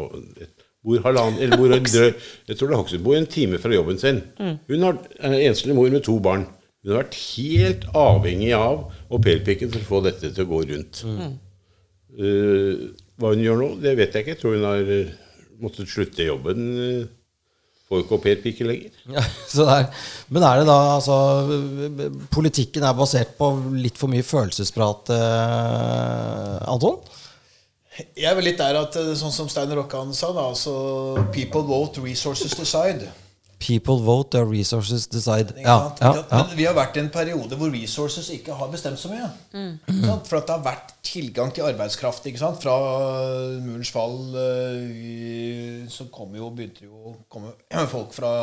Bor 0.85 0.99
halvannen 1.03 1.41
Eller 1.43 1.57
bor 1.57 1.73
en 1.75 1.83
drøy 1.83 2.15
Jeg 2.47 2.57
tror 2.57 2.69
det 2.69 2.75
er 2.75 2.79
Hokksund. 2.79 3.03
Bor 3.03 3.17
en 3.17 3.27
time 3.27 3.59
fra 3.59 3.73
jobben 3.75 3.99
sin. 3.99 4.23
Hun 4.69 4.83
har 4.87 4.99
er 5.19 5.35
enslig 5.51 5.75
mor 5.75 5.91
med 5.91 6.05
to 6.05 6.21
barn. 6.21 6.47
Hun 6.85 6.93
har 6.95 7.03
vært 7.03 7.19
helt 7.35 7.85
avhengig 7.93 8.53
av 8.55 8.93
aupairpiken 9.11 9.73
for 9.73 9.81
å 9.81 9.89
få 9.91 10.03
dette 10.05 10.31
til 10.33 10.45
å 10.45 10.49
gå 10.53 10.63
rundt. 10.71 11.03
Eh, 12.15 12.77
hva 13.19 13.33
hun 13.35 13.43
gjør 13.43 13.59
nå, 13.59 13.69
det 13.83 13.97
vet 13.99 14.13
jeg 14.15 14.23
ikke. 14.23 14.35
Jeg 14.37 14.41
tror 14.45 14.55
hun 14.55 14.67
har 14.69 14.91
eh, 14.95 15.11
måttet 15.63 15.89
slutte 15.91 16.23
i 16.23 16.29
jobben. 16.31 16.69
eh, 16.79 17.07
Får 17.95 18.03
ikke 18.03 18.17
au-pair-pike 18.19 18.67
lenger. 18.67 18.95
Ja, 19.15 19.23
er, 19.71 19.85
men 20.35 20.43
er 20.43 20.61
det 20.61 20.67
da 20.67 20.79
altså 20.97 21.17
Politikken 22.35 22.83
er 22.83 22.97
basert 22.99 23.37
på 23.39 23.53
litt 23.79 24.01
for 24.01 24.11
mye 24.11 24.27
følelsesprat, 24.27 25.13
eh, 25.15 26.73
Anton? 26.73 26.99
Jeg 28.19 28.27
er 28.27 28.35
vel 28.35 28.49
litt 28.49 28.59
der 28.59 28.81
at, 28.81 28.97
eh, 28.99 29.13
sånn 29.19 29.35
som 29.35 29.51
Steiner 29.51 29.79
Rokkan 29.79 30.11
sa, 30.17 30.33
da, 30.35 30.49
altså 30.51 30.75
People 31.35 31.63
vote, 31.69 32.03
resources 32.03 32.57
decide. 32.59 33.13
People 33.65 33.97
vote, 34.05 34.31
their 34.31 34.45
resources 34.45 35.07
decide. 35.07 35.55
Ja, 35.57 35.95
ja, 36.01 36.11
ja. 36.17 36.25
Men 36.31 36.57
vi 36.59 36.67
har 36.69 36.75
vært 36.77 36.99
i 36.99 37.01
en 37.01 37.11
periode 37.13 37.57
hvor 37.57 37.73
resources 37.73 38.29
ikke 38.35 38.57
har 38.59 38.69
bestemt 38.73 39.01
så 39.01 39.09
mye. 39.13 39.31
Ikke 39.89 40.03
sant? 40.05 40.29
For 40.29 40.41
at 40.41 40.51
det 40.51 40.57
har 40.59 40.65
vært 40.67 40.95
tilgang 41.07 41.53
til 41.55 41.65
arbeidskraft. 41.65 42.29
Ikke 42.29 42.43
sant? 42.43 42.61
Fra 42.61 42.75
murens 43.65 43.93
fall 43.95 44.19
eh, 44.37 45.85
så 45.89 46.11
kom 46.13 46.35
jo, 46.37 46.51
begynte 46.53 46.85
jo 46.89 47.15
å 47.15 47.15
komme 47.33 47.55
folk 47.95 48.13
fra 48.17 48.35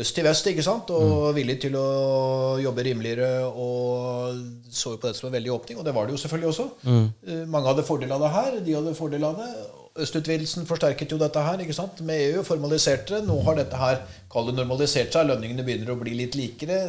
øst 0.00 0.16
til 0.16 0.24
vest 0.24 0.46
ikke 0.48 0.64
sant? 0.64 0.88
og 0.94 1.34
villige 1.36 1.66
til 1.66 1.76
å 1.76 2.56
jobbe 2.62 2.86
rimeligere. 2.86 3.44
Og 3.50 4.40
så 4.72 4.94
jo 4.94 5.02
på 5.02 5.10
det 5.10 5.18
som 5.18 5.28
en 5.28 5.36
veldig 5.36 5.52
åpning, 5.58 5.82
og 5.82 5.84
det 5.84 5.94
var 5.96 6.08
det 6.08 6.16
jo 6.16 6.22
selvfølgelig 6.24 6.54
også. 6.54 6.68
Mm. 6.88 7.06
Mange 7.52 7.74
hadde 7.74 7.86
fordel 7.88 8.16
av 8.16 8.24
det 8.24 8.32
her, 8.38 8.58
de 8.64 8.78
hadde 8.78 8.96
fordel 8.96 9.28
av 9.28 9.44
det. 9.44 9.52
Østutvidelsen 9.98 10.68
forsterket 10.68 11.10
jo 11.10 11.18
dette 11.18 11.42
her 11.42 11.62
ikke 11.62 11.74
sant? 11.74 11.98
med 12.06 12.20
EU, 12.28 12.44
formaliserte 12.46 13.16
det. 13.16 13.24
Nå 13.26 13.40
har 13.46 13.58
dette 13.58 13.78
her 13.80 14.04
kallet 14.30 14.54
normalisert 14.54 15.10
seg. 15.14 15.26
Lønningene 15.26 15.64
begynner 15.66 15.90
å 15.94 15.98
bli 15.98 16.14
litt 16.14 16.36
likere. 16.38 16.84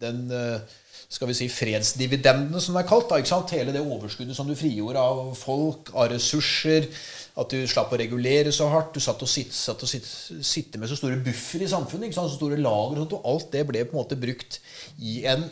Den 0.00 0.22
eh, 0.32 0.78
skal 1.12 1.28
vi 1.28 1.36
si, 1.36 1.48
fredsdividenden, 1.52 2.56
som 2.56 2.78
det 2.78 2.86
er 2.86 2.88
kalt. 2.88 3.10
Da, 3.10 3.20
ikke 3.20 3.32
sant? 3.34 3.52
Hele 3.52 3.74
det 3.74 3.84
overskuddet 3.84 4.36
som 4.38 4.48
du 4.48 4.56
frigjorde 4.56 5.02
av 5.02 5.34
folk, 5.36 5.92
av 5.92 6.08
ressurser. 6.14 6.88
At 7.36 7.52
du 7.52 7.68
slapp 7.68 7.92
å 7.92 8.00
regulere 8.00 8.52
så 8.54 8.70
hardt. 8.72 8.96
Du 8.96 9.04
satt 9.04 9.20
og 9.20 9.28
sitte, 9.28 9.56
satt 9.56 9.84
og 9.84 9.92
sitte, 9.92 10.40
sitte 10.40 10.80
med 10.80 10.88
så 10.88 10.96
store 10.96 11.20
buffer 11.20 11.66
i 11.66 11.70
samfunnet. 11.70 12.08
Ikke 12.08 12.22
sant? 12.22 12.32
Så 12.32 12.40
store 12.40 12.60
lager. 12.60 13.04
Og 13.04 13.28
alt 13.28 13.52
det 13.52 13.66
ble 13.68 13.84
på 13.84 13.92
en 13.92 14.00
måte 14.06 14.20
brukt 14.20 14.62
i 15.04 15.20
en 15.28 15.44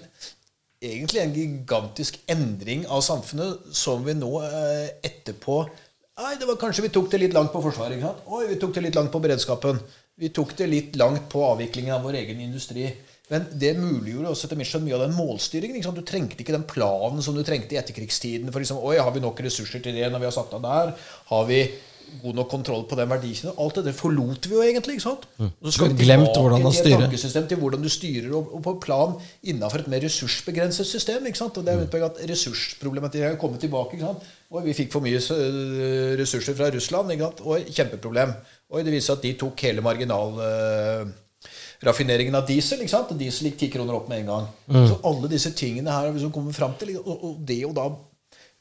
egentlig 0.80 1.20
en 1.20 1.36
gigantisk 1.36 2.16
endring 2.32 2.86
av 2.88 3.04
samfunnet 3.04 3.68
som 3.76 4.00
vi 4.06 4.14
nå 4.16 4.30
eh, 4.46 4.86
etterpå 5.04 5.60
Nei, 6.20 6.34
det 6.36 6.44
var 6.44 6.58
kanskje 6.60 6.84
vi 6.84 6.90
tok 6.92 7.06
det 7.08 7.18
litt 7.22 7.32
langt 7.32 7.52
på 7.52 7.62
Forsvaret. 7.64 7.96
ikke 7.96 8.10
sant? 8.10 8.26
Oi, 8.28 8.42
vi 8.50 8.58
tok 8.60 8.74
det 8.76 8.82
litt 8.84 8.96
langt 8.98 9.12
på 9.14 9.20
beredskapen. 9.24 9.78
Vi 10.20 10.28
tok 10.36 10.52
det 10.58 10.66
litt 10.68 10.98
langt 11.00 11.30
på 11.32 11.40
avviklingen 11.46 11.94
av 11.94 12.04
vår 12.04 12.18
egen 12.18 12.42
industri. 12.44 12.90
Men 13.30 13.46
det 13.62 13.70
muliggjorde 13.78 14.34
også 14.34 14.48
etter 14.48 14.58
mitt 14.58 14.74
mye 14.84 14.98
av 14.98 15.04
den 15.06 15.16
målstyringen. 15.16 15.78
ikke 15.78 15.88
sant? 15.88 16.00
Du 16.02 16.10
trengte 16.10 16.44
ikke 16.44 16.56
den 16.58 16.66
planen 16.68 17.24
som 17.24 17.36
du 17.36 17.40
trengte 17.46 17.72
i 17.72 17.78
etterkrigstiden. 17.80 18.50
For 18.52 18.60
liksom, 18.60 18.82
oi, 18.84 18.98
har 19.00 19.14
vi 19.14 19.22
nok 19.24 19.40
ressurser 19.46 19.80
til 19.80 19.96
det 19.96 20.10
når 20.10 20.20
vi 20.20 20.28
har 20.28 20.36
satt 20.36 20.52
av 20.58 20.66
der? 20.66 20.92
Har 21.30 21.48
vi 21.48 21.62
god 22.22 22.34
nok 22.38 22.48
kontroll 22.50 22.82
på 22.90 22.96
den 22.98 23.10
verdikjeden? 23.10 23.54
Alt 23.58 23.78
det 23.78 23.84
der 23.86 23.96
forlot 23.96 24.48
vi 24.48 24.54
jo 24.54 24.62
egentlig. 24.62 24.96
ikke 24.98 25.04
sant? 25.06 25.26
Og 25.38 25.68
så 25.68 25.72
skal 25.76 25.92
vi 25.92 26.04
Glemt 26.04 26.36
hvordan 26.36 26.62
man 26.62 26.72
styrer. 26.76 27.04
tankesystem 27.06 27.46
til 27.48 27.58
hvordan 27.62 27.82
du 27.82 27.88
styrer, 27.88 28.28
og, 28.36 28.50
og 28.56 28.62
på 28.66 28.74
plan 28.84 29.14
innenfor 29.42 29.84
et 29.84 29.88
mer 29.88 30.04
ressursbegrenset 30.04 30.86
system. 30.86 31.26
ikke 31.26 31.38
sant? 31.38 31.56
Og 31.56 31.64
det 31.64 31.72
er 31.72 31.78
jo 31.78 31.86
et 31.88 31.94
poeng 31.94 32.04
at 32.08 32.20
Ressursproblematikk 32.30 33.22
har 33.28 33.38
kommet 33.40 33.60
tilbake. 33.60 33.96
ikke 33.96 34.06
sant? 34.10 34.28
Og 34.50 34.66
vi 34.66 34.74
fikk 34.74 34.92
for 34.92 35.00
mye 35.04 35.20
øh, 35.20 36.18
ressurser 36.20 36.54
fra 36.58 36.70
Russland. 36.74 37.10
ikke 37.12 37.24
sant? 37.30 37.40
Og 37.46 37.70
kjempeproblem. 37.70 38.36
Og 38.70 38.84
det 38.84 38.92
viser 38.94 39.16
at 39.16 39.22
de 39.22 39.32
tok 39.38 39.66
hele 39.66 39.82
marginal 39.82 40.36
raffineringen 41.86 42.34
av 42.36 42.46
diesel. 42.48 42.82
ikke 42.84 42.92
sant? 42.92 43.14
Diesel 43.18 43.48
gikk 43.50 43.58
ti 43.62 43.70
kroner 43.72 43.96
opp 43.96 44.08
med 44.10 44.22
en 44.24 44.30
gang. 44.34 44.46
Så 44.90 45.00
alle 45.08 45.30
disse 45.32 45.52
tingene 45.56 45.90
her 45.90 46.06
har 46.06 46.12
vi 46.12 46.18
liksom 46.18 46.34
kommet 46.34 46.56
fram 46.56 46.76
til. 46.80 46.96
Og, 47.00 47.14
og 47.24 47.42
det 47.48 47.62
å 47.66 47.72
da 47.76 47.88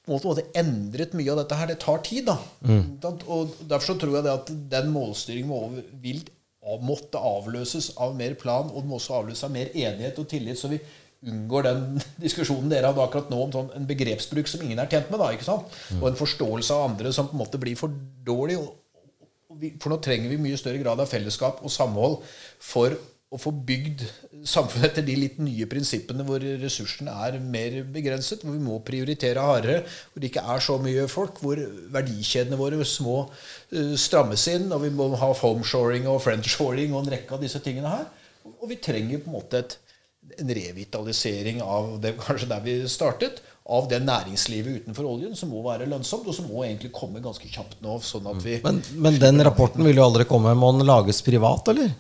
måte 0.10 0.46
endret 0.58 1.14
mye 1.18 1.32
av 1.32 1.38
dette 1.44 1.56
her, 1.60 1.68
det 1.68 1.80
tar 1.80 2.02
tid. 2.06 2.26
da. 2.26 2.38
Og 3.28 3.56
Derfor 3.68 3.94
så 3.94 3.98
tror 4.00 4.16
jeg 4.20 4.24
det 4.28 4.34
at 4.34 4.52
den 4.72 4.92
målstyringen 4.94 5.48
må 5.50 5.62
over, 5.68 5.84
vil 6.02 6.24
måtte 6.86 7.18
avløses 7.18 7.92
av 7.98 8.16
mer 8.16 8.36
plan, 8.38 8.68
og 8.70 8.84
det 8.84 8.90
må 8.90 8.98
også 9.00 9.16
avløses 9.24 9.44
av 9.48 9.52
mer 9.52 9.72
enighet 9.74 10.20
og 10.22 10.28
tillit, 10.30 10.60
så 10.60 10.70
vi 10.70 10.80
unngår 11.26 11.64
den 11.66 12.02
diskusjonen 12.26 12.70
dere 12.72 12.92
hadde 12.92 13.02
akkurat 13.06 13.30
nå 13.32 13.40
om 13.46 13.52
sånn, 13.56 13.72
en 13.76 13.88
begrepsbruk 13.90 14.48
som 14.48 14.62
ingen 14.62 14.80
er 14.80 14.88
tjent 14.92 15.10
med. 15.12 15.20
da, 15.20 15.32
ikke 15.36 15.48
sant? 15.48 15.66
Og 16.00 16.10
en 16.12 16.20
forståelse 16.20 16.76
av 16.76 16.92
andre 16.92 17.12
som 17.16 17.28
på 17.28 17.36
en 17.38 17.42
måte 17.46 17.60
blir 17.62 17.76
for 17.80 17.90
dårlig. 18.24 18.60
og 18.60 18.76
vi- 19.60 19.74
For 19.82 19.90
nå 19.90 19.98
trenger 20.02 20.30
vi 20.30 20.38
mye 20.38 20.58
større 20.58 20.80
grad 20.84 21.00
av 21.00 21.10
fellesskap 21.10 21.64
og 21.64 21.72
samhold 21.74 22.20
for 22.60 22.96
å 23.30 23.38
få 23.38 23.52
bygd 23.54 24.02
samfunnet 24.48 24.88
etter 24.88 25.06
de 25.06 25.16
litt 25.20 25.36
nye 25.42 25.68
prinsippene 25.70 26.24
hvor 26.26 26.42
ressursene 26.42 27.14
er 27.28 27.36
mer 27.44 27.76
begrenset, 27.94 28.42
hvor 28.42 28.56
vi 28.56 28.64
må 28.64 28.80
prioritere 28.86 29.44
hardere, 29.44 29.84
hvor 30.10 30.24
det 30.24 30.32
ikke 30.32 30.46
er 30.50 30.64
så 30.66 30.80
mye 30.82 31.06
folk, 31.12 31.42
hvor 31.44 31.62
verdikjedene 31.94 32.58
våre 32.58 32.82
små 32.90 33.20
eh, 33.28 33.94
strammes 34.02 34.48
inn, 34.50 34.66
og 34.74 34.82
vi 34.88 34.90
må 34.96 35.12
ha 35.22 35.30
homeshoring 35.44 36.10
og 36.10 36.24
friendshoring 36.26 36.96
og 36.96 37.04
en 37.04 37.14
rekke 37.14 37.38
av 37.38 37.46
disse 37.46 37.62
tingene 37.66 37.94
her. 37.94 38.10
Og 38.56 38.66
vi 38.72 38.80
trenger 38.82 39.22
på 39.22 39.30
en 39.30 39.38
måte 39.38 39.62
et, 39.62 39.78
en 40.42 40.56
revitalisering 40.58 41.62
av 41.62 42.00
det 42.02 42.16
kanskje 42.18 42.50
der 42.50 42.66
vi 42.66 42.80
startet, 42.90 43.44
av 43.70 43.86
det 43.86 44.02
næringslivet 44.02 44.82
utenfor 44.82 45.06
oljen 45.06 45.38
som 45.38 45.52
må 45.54 45.62
være 45.62 45.86
lønnsomt, 45.86 46.26
og 46.26 46.34
som 46.34 46.50
må 46.50 46.64
egentlig 46.66 46.90
komme 46.96 47.22
ganske 47.22 47.46
kjapt 47.46 47.84
nå. 47.86 48.00
sånn 48.02 48.26
at 48.32 48.42
vi... 48.42 48.58
Men, 48.66 48.82
men 48.98 49.22
den 49.22 49.46
rapporten 49.46 49.86
vil 49.86 50.02
jo 50.02 50.10
aldri 50.10 50.26
komme. 50.26 50.58
Må 50.58 50.74
den 50.74 50.90
lages 50.90 51.22
privat, 51.22 51.70
eller? 51.70 51.92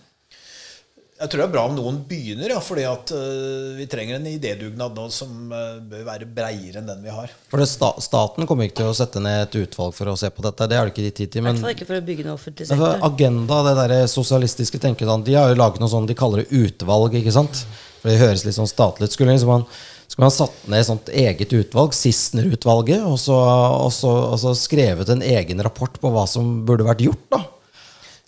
Jeg 1.19 1.27
tror 1.33 1.41
det 1.41 1.45
er 1.49 1.51
bra 1.51 1.61
om 1.67 1.73
noen 1.75 1.97
begynner, 2.07 2.53
ja, 2.53 2.61
fordi 2.63 2.85
at 2.87 3.11
øh, 3.11 3.73
vi 3.75 3.89
trenger 3.91 4.15
en 4.15 4.27
idédugnad 4.29 4.95
nå 4.95 5.07
som 5.11 5.49
uh, 5.51 5.81
bør 5.83 6.05
være 6.07 6.27
breiere 6.31 6.79
enn 6.79 6.87
den 6.87 7.01
vi 7.03 7.11
har. 7.11 7.33
For 7.51 7.59
det, 7.59 7.67
sta, 7.67 7.89
Staten 7.99 8.47
kommer 8.47 8.69
ikke 8.69 8.77
til 8.77 8.87
å 8.87 8.95
sette 8.95 9.19
ned 9.19 9.41
et 9.43 9.57
utvalg 9.59 9.91
for 9.97 10.07
å 10.07 10.15
se 10.19 10.29
på 10.31 10.45
dette. 10.47 10.69
Det 10.71 10.79
har 10.79 10.87
de 10.87 10.93
ikke 10.93 11.03
de 11.09 11.11
tid 11.17 11.33
til. 11.33 11.43
Men 11.43 11.59
ikke 11.73 11.89
for 11.89 11.99
å 11.99 12.05
bygge 12.07 12.23
noe 12.23 12.37
offentlig 12.39 12.69
altså, 12.69 12.79
sektor. 12.79 13.03
Agenda, 13.09 13.59
det 13.67 13.75
der 13.81 14.07
sosialistiske 14.07 14.79
tenkestand, 14.87 15.27
de 15.27 15.35
har 15.35 15.51
jo 15.51 15.59
laget 15.59 15.83
noe 15.83 15.91
sånn 15.91 16.07
de 16.07 16.15
kaller 16.23 16.45
det 16.45 16.63
utvalg. 16.63 17.19
ikke 17.19 17.35
sant? 17.35 17.65
For 17.99 18.13
Det 18.13 18.17
høres 18.23 18.47
litt 18.47 18.55
sånn 18.55 18.71
statlig 18.71 19.11
ut. 19.11 19.19
Skulle 19.19 19.35
liksom 19.35 19.51
man, 19.57 19.69
skulle 20.07 20.29
man 20.29 20.37
satt 20.39 20.65
ned 20.71 20.85
et 20.85 20.91
sånt 20.93 21.11
eget 21.11 21.59
utvalg, 21.59 21.99
Sissener-utvalget, 21.99 23.03
og, 23.03 23.19
og, 23.27 23.93
og 24.07 24.39
så 24.39 24.55
skrevet 24.55 25.11
en 25.11 25.27
egen 25.35 25.67
rapport 25.67 25.99
på 25.99 26.15
hva 26.15 26.23
som 26.31 26.61
burde 26.63 26.87
vært 26.87 27.09
gjort? 27.09 27.25
da? 27.35 27.43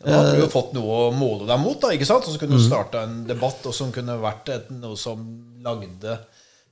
Da 0.03 0.17
hadde 0.17 0.35
du 0.35 0.43
jo 0.43 0.49
fått 0.51 0.73
noe 0.73 0.99
å 1.07 1.13
måle 1.15 1.47
deg 1.49 1.59
mot, 1.61 1.79
da, 1.81 1.91
ikke 1.95 2.07
sant? 2.09 2.25
og 2.25 2.33
så 2.33 2.41
kunne 2.41 2.57
du 2.57 2.63
starta 2.63 3.05
en 3.05 3.23
debatt 3.29 3.65
og 3.69 3.75
som 3.77 3.91
kunne 3.93 4.17
vært 4.21 4.49
et, 4.53 4.69
noe 4.73 4.97
som 4.99 5.23
lagde 5.61 6.17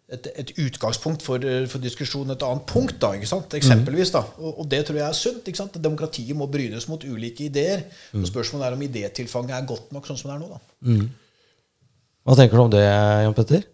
et, 0.09 0.27
et 0.41 0.51
utgangspunkt 0.57 1.21
for, 1.21 1.43
øh, 1.45 1.67
for 1.69 1.83
diskusjon, 1.83 2.33
et 2.33 2.45
annet 2.45 2.65
punkt, 2.69 2.97
da, 3.01 3.11
ikke 3.13 3.29
sant? 3.29 3.53
eksempelvis. 3.53 4.11
da, 4.15 4.23
og, 4.41 4.63
og 4.63 4.69
det 4.71 4.81
tror 4.87 4.97
jeg 4.97 5.07
er 5.07 5.17
sunt. 5.17 5.45
ikke 5.45 5.61
sant? 5.61 5.77
Demokratiet 5.83 6.37
må 6.37 6.49
brynes 6.49 6.87
mot 6.89 7.03
ulike 7.05 7.45
ideer. 7.45 7.85
og 8.17 8.25
Spørsmålet 8.29 8.67
er 8.67 8.77
om 8.77 8.85
idétilfanget 8.87 9.57
er 9.59 9.67
godt 9.69 9.91
nok 9.93 10.09
sånn 10.09 10.17
som 10.21 10.31
det 10.31 10.37
er 10.39 10.45
nå. 10.45 10.49
da. 10.55 10.95
Hva 12.25 12.35
tenker 12.37 12.57
du 12.57 12.63
om 12.65 12.73
det, 12.73 12.81
Jan 12.83 13.37
Petter? 13.37 13.67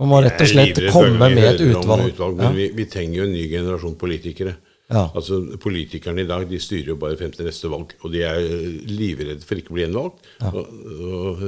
Man 0.00 0.08
må 0.10 0.18
rett 0.24 0.40
og 0.40 0.48
slett 0.48 0.78
komme 0.90 1.28
med 1.30 1.44
et 1.46 1.60
utvalg. 1.62 2.08
utvalg. 2.10 2.36
men 2.40 2.48
Ja. 2.48 2.52
vi, 2.56 2.70
vi 2.74 2.86
trenger 2.90 3.20
jo 3.20 3.26
en 3.28 3.34
ny 3.36 3.44
generasjon 3.50 3.94
politikere. 4.00 4.56
Ja. 4.92 5.06
Altså, 5.16 5.40
Politikerne 5.62 6.24
i 6.24 6.28
dag 6.28 6.44
de 6.50 6.60
styrer 6.60 6.92
jo 6.92 6.98
bare 7.00 7.16
frem 7.20 7.32
til 7.34 7.48
neste 7.48 7.70
valg, 7.72 7.94
og 8.02 8.12
de 8.12 8.24
er 8.28 8.42
eh, 8.42 8.82
livredde 8.90 9.46
for 9.46 9.60
ikke 9.60 9.72
å 9.72 9.78
bli 9.78 9.86
gjenvalgt. 9.86 10.28
Og, 10.52 10.60
og, 11.08 11.46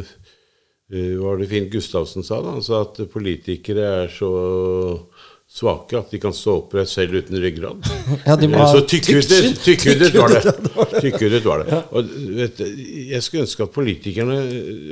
eh, 0.90 1.12
hva 1.18 1.30
var 1.34 1.42
det 1.42 1.50
fint 1.52 1.70
Gustavsen 1.72 2.26
sa? 2.26 2.40
da? 2.44 2.56
Han 2.56 2.64
sa 2.64 2.84
at 2.86 3.02
politikere 3.12 3.86
er 4.04 4.12
så 4.12 4.32
svake 5.54 5.94
at 6.00 6.10
de 6.10 6.18
kan 6.18 6.32
stå 6.34 6.56
oppreist 6.64 6.96
selv 6.98 7.14
uten 7.20 7.38
ryggrad. 7.38 7.84
Ja, 8.26 8.34
de 8.40 8.48
må 8.50 8.58
Eh, 8.64 8.72
så 8.72 8.80
tykkhudet 8.90 9.28
tykk- 9.30 9.60
tykkhudet 9.62 10.12
var 10.18 10.32
det. 10.34 10.54
Tykkhudet 11.04 11.42
var 11.46 11.62
det. 11.62 11.78
Og 11.94 12.08
vet, 12.40 12.62
jeg 13.14 13.22
skulle 13.22 13.44
ønske 13.46 13.62
at 13.68 13.72
politikerne 13.76 14.38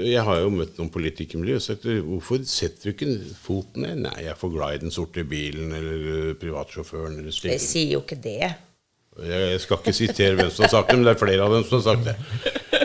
Jeg 0.06 0.22
har 0.26 0.38
jo 0.44 0.52
møtt 0.54 0.78
noen 0.78 0.90
politikermiljø 0.94 1.58
og 1.58 1.64
sagt 1.66 1.86
hvorfor 1.90 2.44
setter 2.46 2.90
du 2.90 2.92
ikke 2.94 3.10
foten 3.42 3.82
ned? 3.88 4.04
Nei, 4.06 4.14
jeg 4.22 4.34
er 4.36 4.38
for 4.38 4.54
glad 4.54 4.78
i 4.78 4.82
den 4.84 4.94
sorte 4.94 5.24
bilen 5.26 5.72
eller 5.74 6.06
eh, 6.30 6.34
privatsjåføren 6.38 7.18
eller 7.18 7.32
Jeg 7.32 7.40
slik. 7.40 7.64
sier 7.66 7.96
jo 7.96 8.04
ikke 8.06 8.20
det. 8.22 8.38
Jeg 8.42 9.40
jeg 9.52 9.60
skal 9.60 9.76
ikke 9.82 9.92
sitere 9.92 10.36
hvem 10.38 10.48
som 10.54 10.64
har 10.64 10.70
sagt 10.72 10.88
det, 10.88 10.94
men 10.96 11.04
det 11.04 11.12
er 11.12 11.20
flere 11.20 11.44
av 11.44 11.52
dem 11.52 11.64
som 11.68 11.80
har 11.82 11.84
sagt 11.90 12.06
det. 12.06 12.14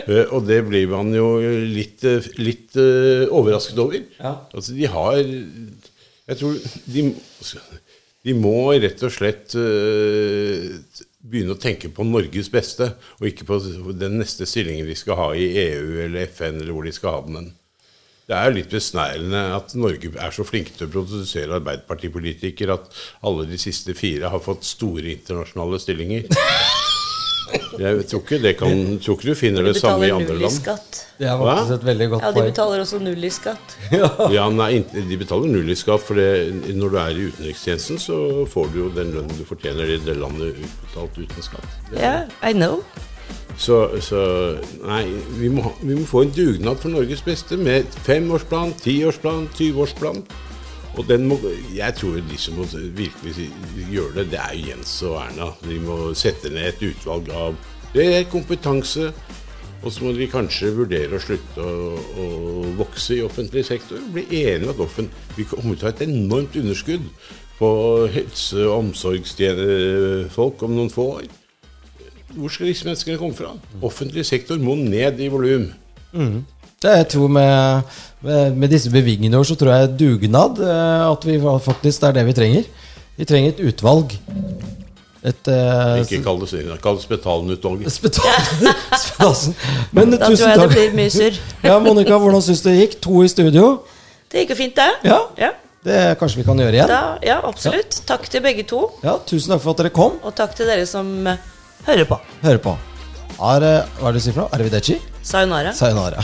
Eh, 0.08 0.26
Og 0.36 0.42
det 0.48 0.58
blir 0.68 0.90
man 0.90 1.08
jo 1.16 1.28
litt, 1.72 2.02
eh, 2.04 2.26
litt 2.42 2.76
eh, 2.76 3.24
overrasket 3.32 3.78
over. 3.80 4.02
Altså, 4.52 4.74
de 4.76 4.90
har 4.92 5.22
Jeg 6.28 6.40
tror 6.40 6.58
de, 6.92 7.04
de 8.28 8.34
må 8.36 8.56
rett 8.76 9.04
og 9.06 9.12
slett 9.14 9.54
uh, 9.56 11.04
begynne 11.24 11.54
å 11.56 11.60
tenke 11.60 11.90
på 11.92 12.04
Norges 12.06 12.50
beste, 12.52 12.90
og 13.18 13.30
ikke 13.30 13.46
på 13.48 13.60
den 13.96 14.18
neste 14.20 14.48
stillingen 14.48 14.88
de 14.88 14.96
skal 14.98 15.18
ha 15.20 15.30
i 15.36 15.48
EU 15.64 16.02
eller 16.04 16.28
FN, 16.28 16.60
eller 16.60 16.74
hvor 16.76 16.88
de 16.88 16.92
skal 16.94 17.16
ha 17.16 17.24
den. 17.28 17.48
Det 18.28 18.36
er 18.36 18.52
litt 18.52 18.68
besnærende 18.68 19.40
at 19.56 19.72
Norge 19.80 20.10
er 20.20 20.34
så 20.36 20.44
flinke 20.44 20.74
til 20.76 20.84
å 20.84 20.92
produsere 20.92 21.56
arbeiderpartipolitikere 21.62 22.76
at 22.76 22.90
alle 23.24 23.48
de 23.48 23.56
siste 23.60 23.96
fire 23.96 24.28
har 24.28 24.44
fått 24.44 24.68
store 24.68 25.14
internasjonale 25.14 25.80
stillinger. 25.80 26.28
Jeg 27.78 28.04
tror 28.10 28.20
ikke, 28.22 28.38
det 28.42 28.52
kan, 28.58 28.82
tror 29.02 29.16
ikke 29.18 29.28
du 29.30 29.34
finner 29.38 29.62
De 29.66 29.72
det 29.72 29.80
samme 29.80 30.04
i 30.04 30.10
betaler 30.10 30.16
andre 30.18 30.34
null 30.34 30.40
i 30.40 30.44
land. 30.46 30.56
skatt. 30.60 31.00
Det 31.18 31.26
er 31.30 31.40
faktisk 31.42 31.74
et 31.78 31.86
veldig 31.88 32.08
godt 32.12 32.22
Ja, 32.26 32.30
de 32.36 32.44
betaler 32.50 32.82
også 32.84 33.00
null 33.02 33.24
i 33.24 33.30
skatt. 33.34 33.76
Ja, 34.36 34.48
nei, 34.50 34.70
De 34.94 35.18
betaler 35.20 35.52
null 35.52 35.70
i 35.70 35.76
skatt, 35.78 36.02
for 36.06 36.14
det, 36.20 36.28
når 36.76 36.94
du 36.94 36.98
er 37.02 37.10
i 37.22 37.28
utenrikstjenesten, 37.32 37.98
så 38.02 38.18
får 38.52 38.72
du 38.74 38.80
jo 38.84 38.88
den 38.96 39.12
lønnen 39.16 39.38
du 39.40 39.44
fortjener 39.48 39.88
i 39.94 40.00
det 40.04 40.16
landet 40.20 40.58
utbetalt 40.62 41.18
uten 41.22 41.46
skatt. 41.50 41.78
Ja, 41.94 42.02
Ja, 42.02 42.16
I 42.50 42.52
know. 42.58 42.82
Så, 43.58 43.76
så 44.00 44.20
nei, 44.86 45.02
vi 45.40 45.48
må, 45.50 45.72
vi 45.82 45.96
må 45.98 46.04
få 46.06 46.22
en 46.22 46.30
dugnad 46.30 46.78
for 46.78 46.92
Norges 46.94 47.24
beste 47.26 47.56
med 47.58 47.88
femårsplan, 48.06 48.70
tiårsplan, 48.84 49.48
20-årsplan. 49.58 50.20
Og 50.98 51.06
den 51.06 51.28
må, 51.30 51.38
jeg 51.74 51.94
tror 51.94 52.18
de 52.26 52.38
som 52.40 52.58
må 52.58 52.66
virkelig 52.98 53.48
gjøre 53.86 54.16
det, 54.16 54.30
det 54.32 54.40
er 54.42 54.56
Jens 54.58 54.96
og 55.06 55.20
Erna. 55.22 55.52
De 55.62 55.78
må 55.84 55.98
sette 56.18 56.50
ned 56.50 56.72
et 56.72 56.86
utvalg 56.90 57.30
av 57.30 57.58
det 57.94 58.06
er 58.14 58.30
kompetanse. 58.30 59.12
Og 59.78 59.92
så 59.94 60.04
må 60.04 60.12
de 60.12 60.26
kanskje 60.26 60.72
vurdere 60.74 61.14
å 61.14 61.22
slutte 61.22 61.62
å, 61.62 61.90
å 62.18 62.24
vokse 62.80 63.14
i 63.14 63.22
offentlig 63.22 63.62
sektor. 63.68 64.00
Bli 64.10 64.24
enige 64.40 64.66
om 64.66 64.72
at 64.72 64.82
offent, 64.82 65.20
vi 65.36 65.46
kommer 65.46 65.78
til 65.78 65.86
å 65.86 65.88
ha 65.88 65.94
et 65.94 66.02
enormt 66.08 66.58
underskudd 66.58 67.04
på 67.60 67.68
helse- 68.10 68.66
og 68.66 68.74
omsorgsfolk 68.80 70.64
om 70.66 70.74
noen 70.74 70.90
få 70.90 71.06
år. 71.20 71.28
Hvor 72.34 72.52
skal 72.52 72.72
disse 72.72 72.86
menneskene 72.88 73.20
komme 73.20 73.38
fra? 73.38 73.54
Offentlig 73.86 74.26
sektor 74.26 74.58
må 74.60 74.74
ned 74.78 75.22
i 75.22 75.30
volum. 75.30 75.70
Det 76.82 76.96
jeg 76.98 77.08
tror 77.14 77.30
med, 77.38 77.94
med, 78.24 78.56
med 78.58 78.72
disse 78.72 78.90
bevingene 78.90 79.40
så 79.46 79.56
tror 79.58 79.74
jeg 79.74 79.94
dugnad 80.00 80.58
eh, 80.64 81.04
at 81.06 81.26
vi 81.26 81.38
faktisk 81.40 82.02
det 82.02 82.08
er 82.08 82.18
det 82.18 82.26
vi 82.28 82.36
trenger. 82.40 82.68
Vi 83.18 83.26
trenger 83.26 83.54
et 83.54 83.62
utvalg. 83.70 84.14
Et 85.26 85.48
uh, 85.50 85.98
Ikke 85.98 86.20
kall 86.22 86.38
det 86.38 86.48
sånn. 86.52 86.68
Kall 86.82 86.98
det 86.98 87.02
Spetalen-utvalget. 87.02 87.90
Spetalen. 87.98 89.54
Men 89.90 90.14
Da 90.14 90.28
tror 90.28 90.36
jeg 90.36 90.52
jeg 90.52 90.60
det 90.62 90.68
blir 90.74 90.92
mye 90.98 91.14
surr. 91.14 91.40
Ja, 91.66 91.78
Monica, 91.82 92.18
hvordan 92.22 92.44
syns 92.44 92.62
du 92.62 92.70
det 92.70 92.76
gikk? 92.84 92.98
To 93.02 93.24
i 93.26 93.30
studio. 93.32 93.72
Det 94.30 94.44
gikk 94.44 94.54
jo 94.54 94.58
fint, 94.60 94.76
det. 94.78 94.90
Ja. 95.08 95.18
Ja, 95.40 95.50
Det 95.84 96.02
kanskje 96.20 96.42
vi 96.42 96.46
kan 96.46 96.58
gjøre 96.62 96.76
igjen? 96.78 96.90
da, 96.90 97.02
ja 97.26 97.40
absolutt. 97.48 98.02
Takk 98.06 98.28
til 98.30 98.44
begge 98.44 98.66
to. 98.68 98.84
Ja, 99.02 99.16
Tusen 99.26 99.54
takk 99.54 99.64
for 99.64 99.74
at 99.74 99.82
dere 99.82 99.94
kom. 99.94 100.20
Og 100.22 100.36
takk 100.38 100.54
til 100.58 100.70
dere 100.70 100.86
som 100.90 101.10
eh, 101.26 101.40
hører 101.88 102.06
på. 102.10 102.20
Hører 102.44 102.62
på. 102.62 102.76
Eh, 102.78 103.38
hva 103.38 103.56
er 103.56 103.64
det 103.64 104.14
du 104.18 104.20
sier 104.22 104.36
for 104.36 104.44
noe? 104.44 104.52
Arvideci? 104.54 105.00
Sayonara. 105.26 105.74
Sayonara. 105.74 106.22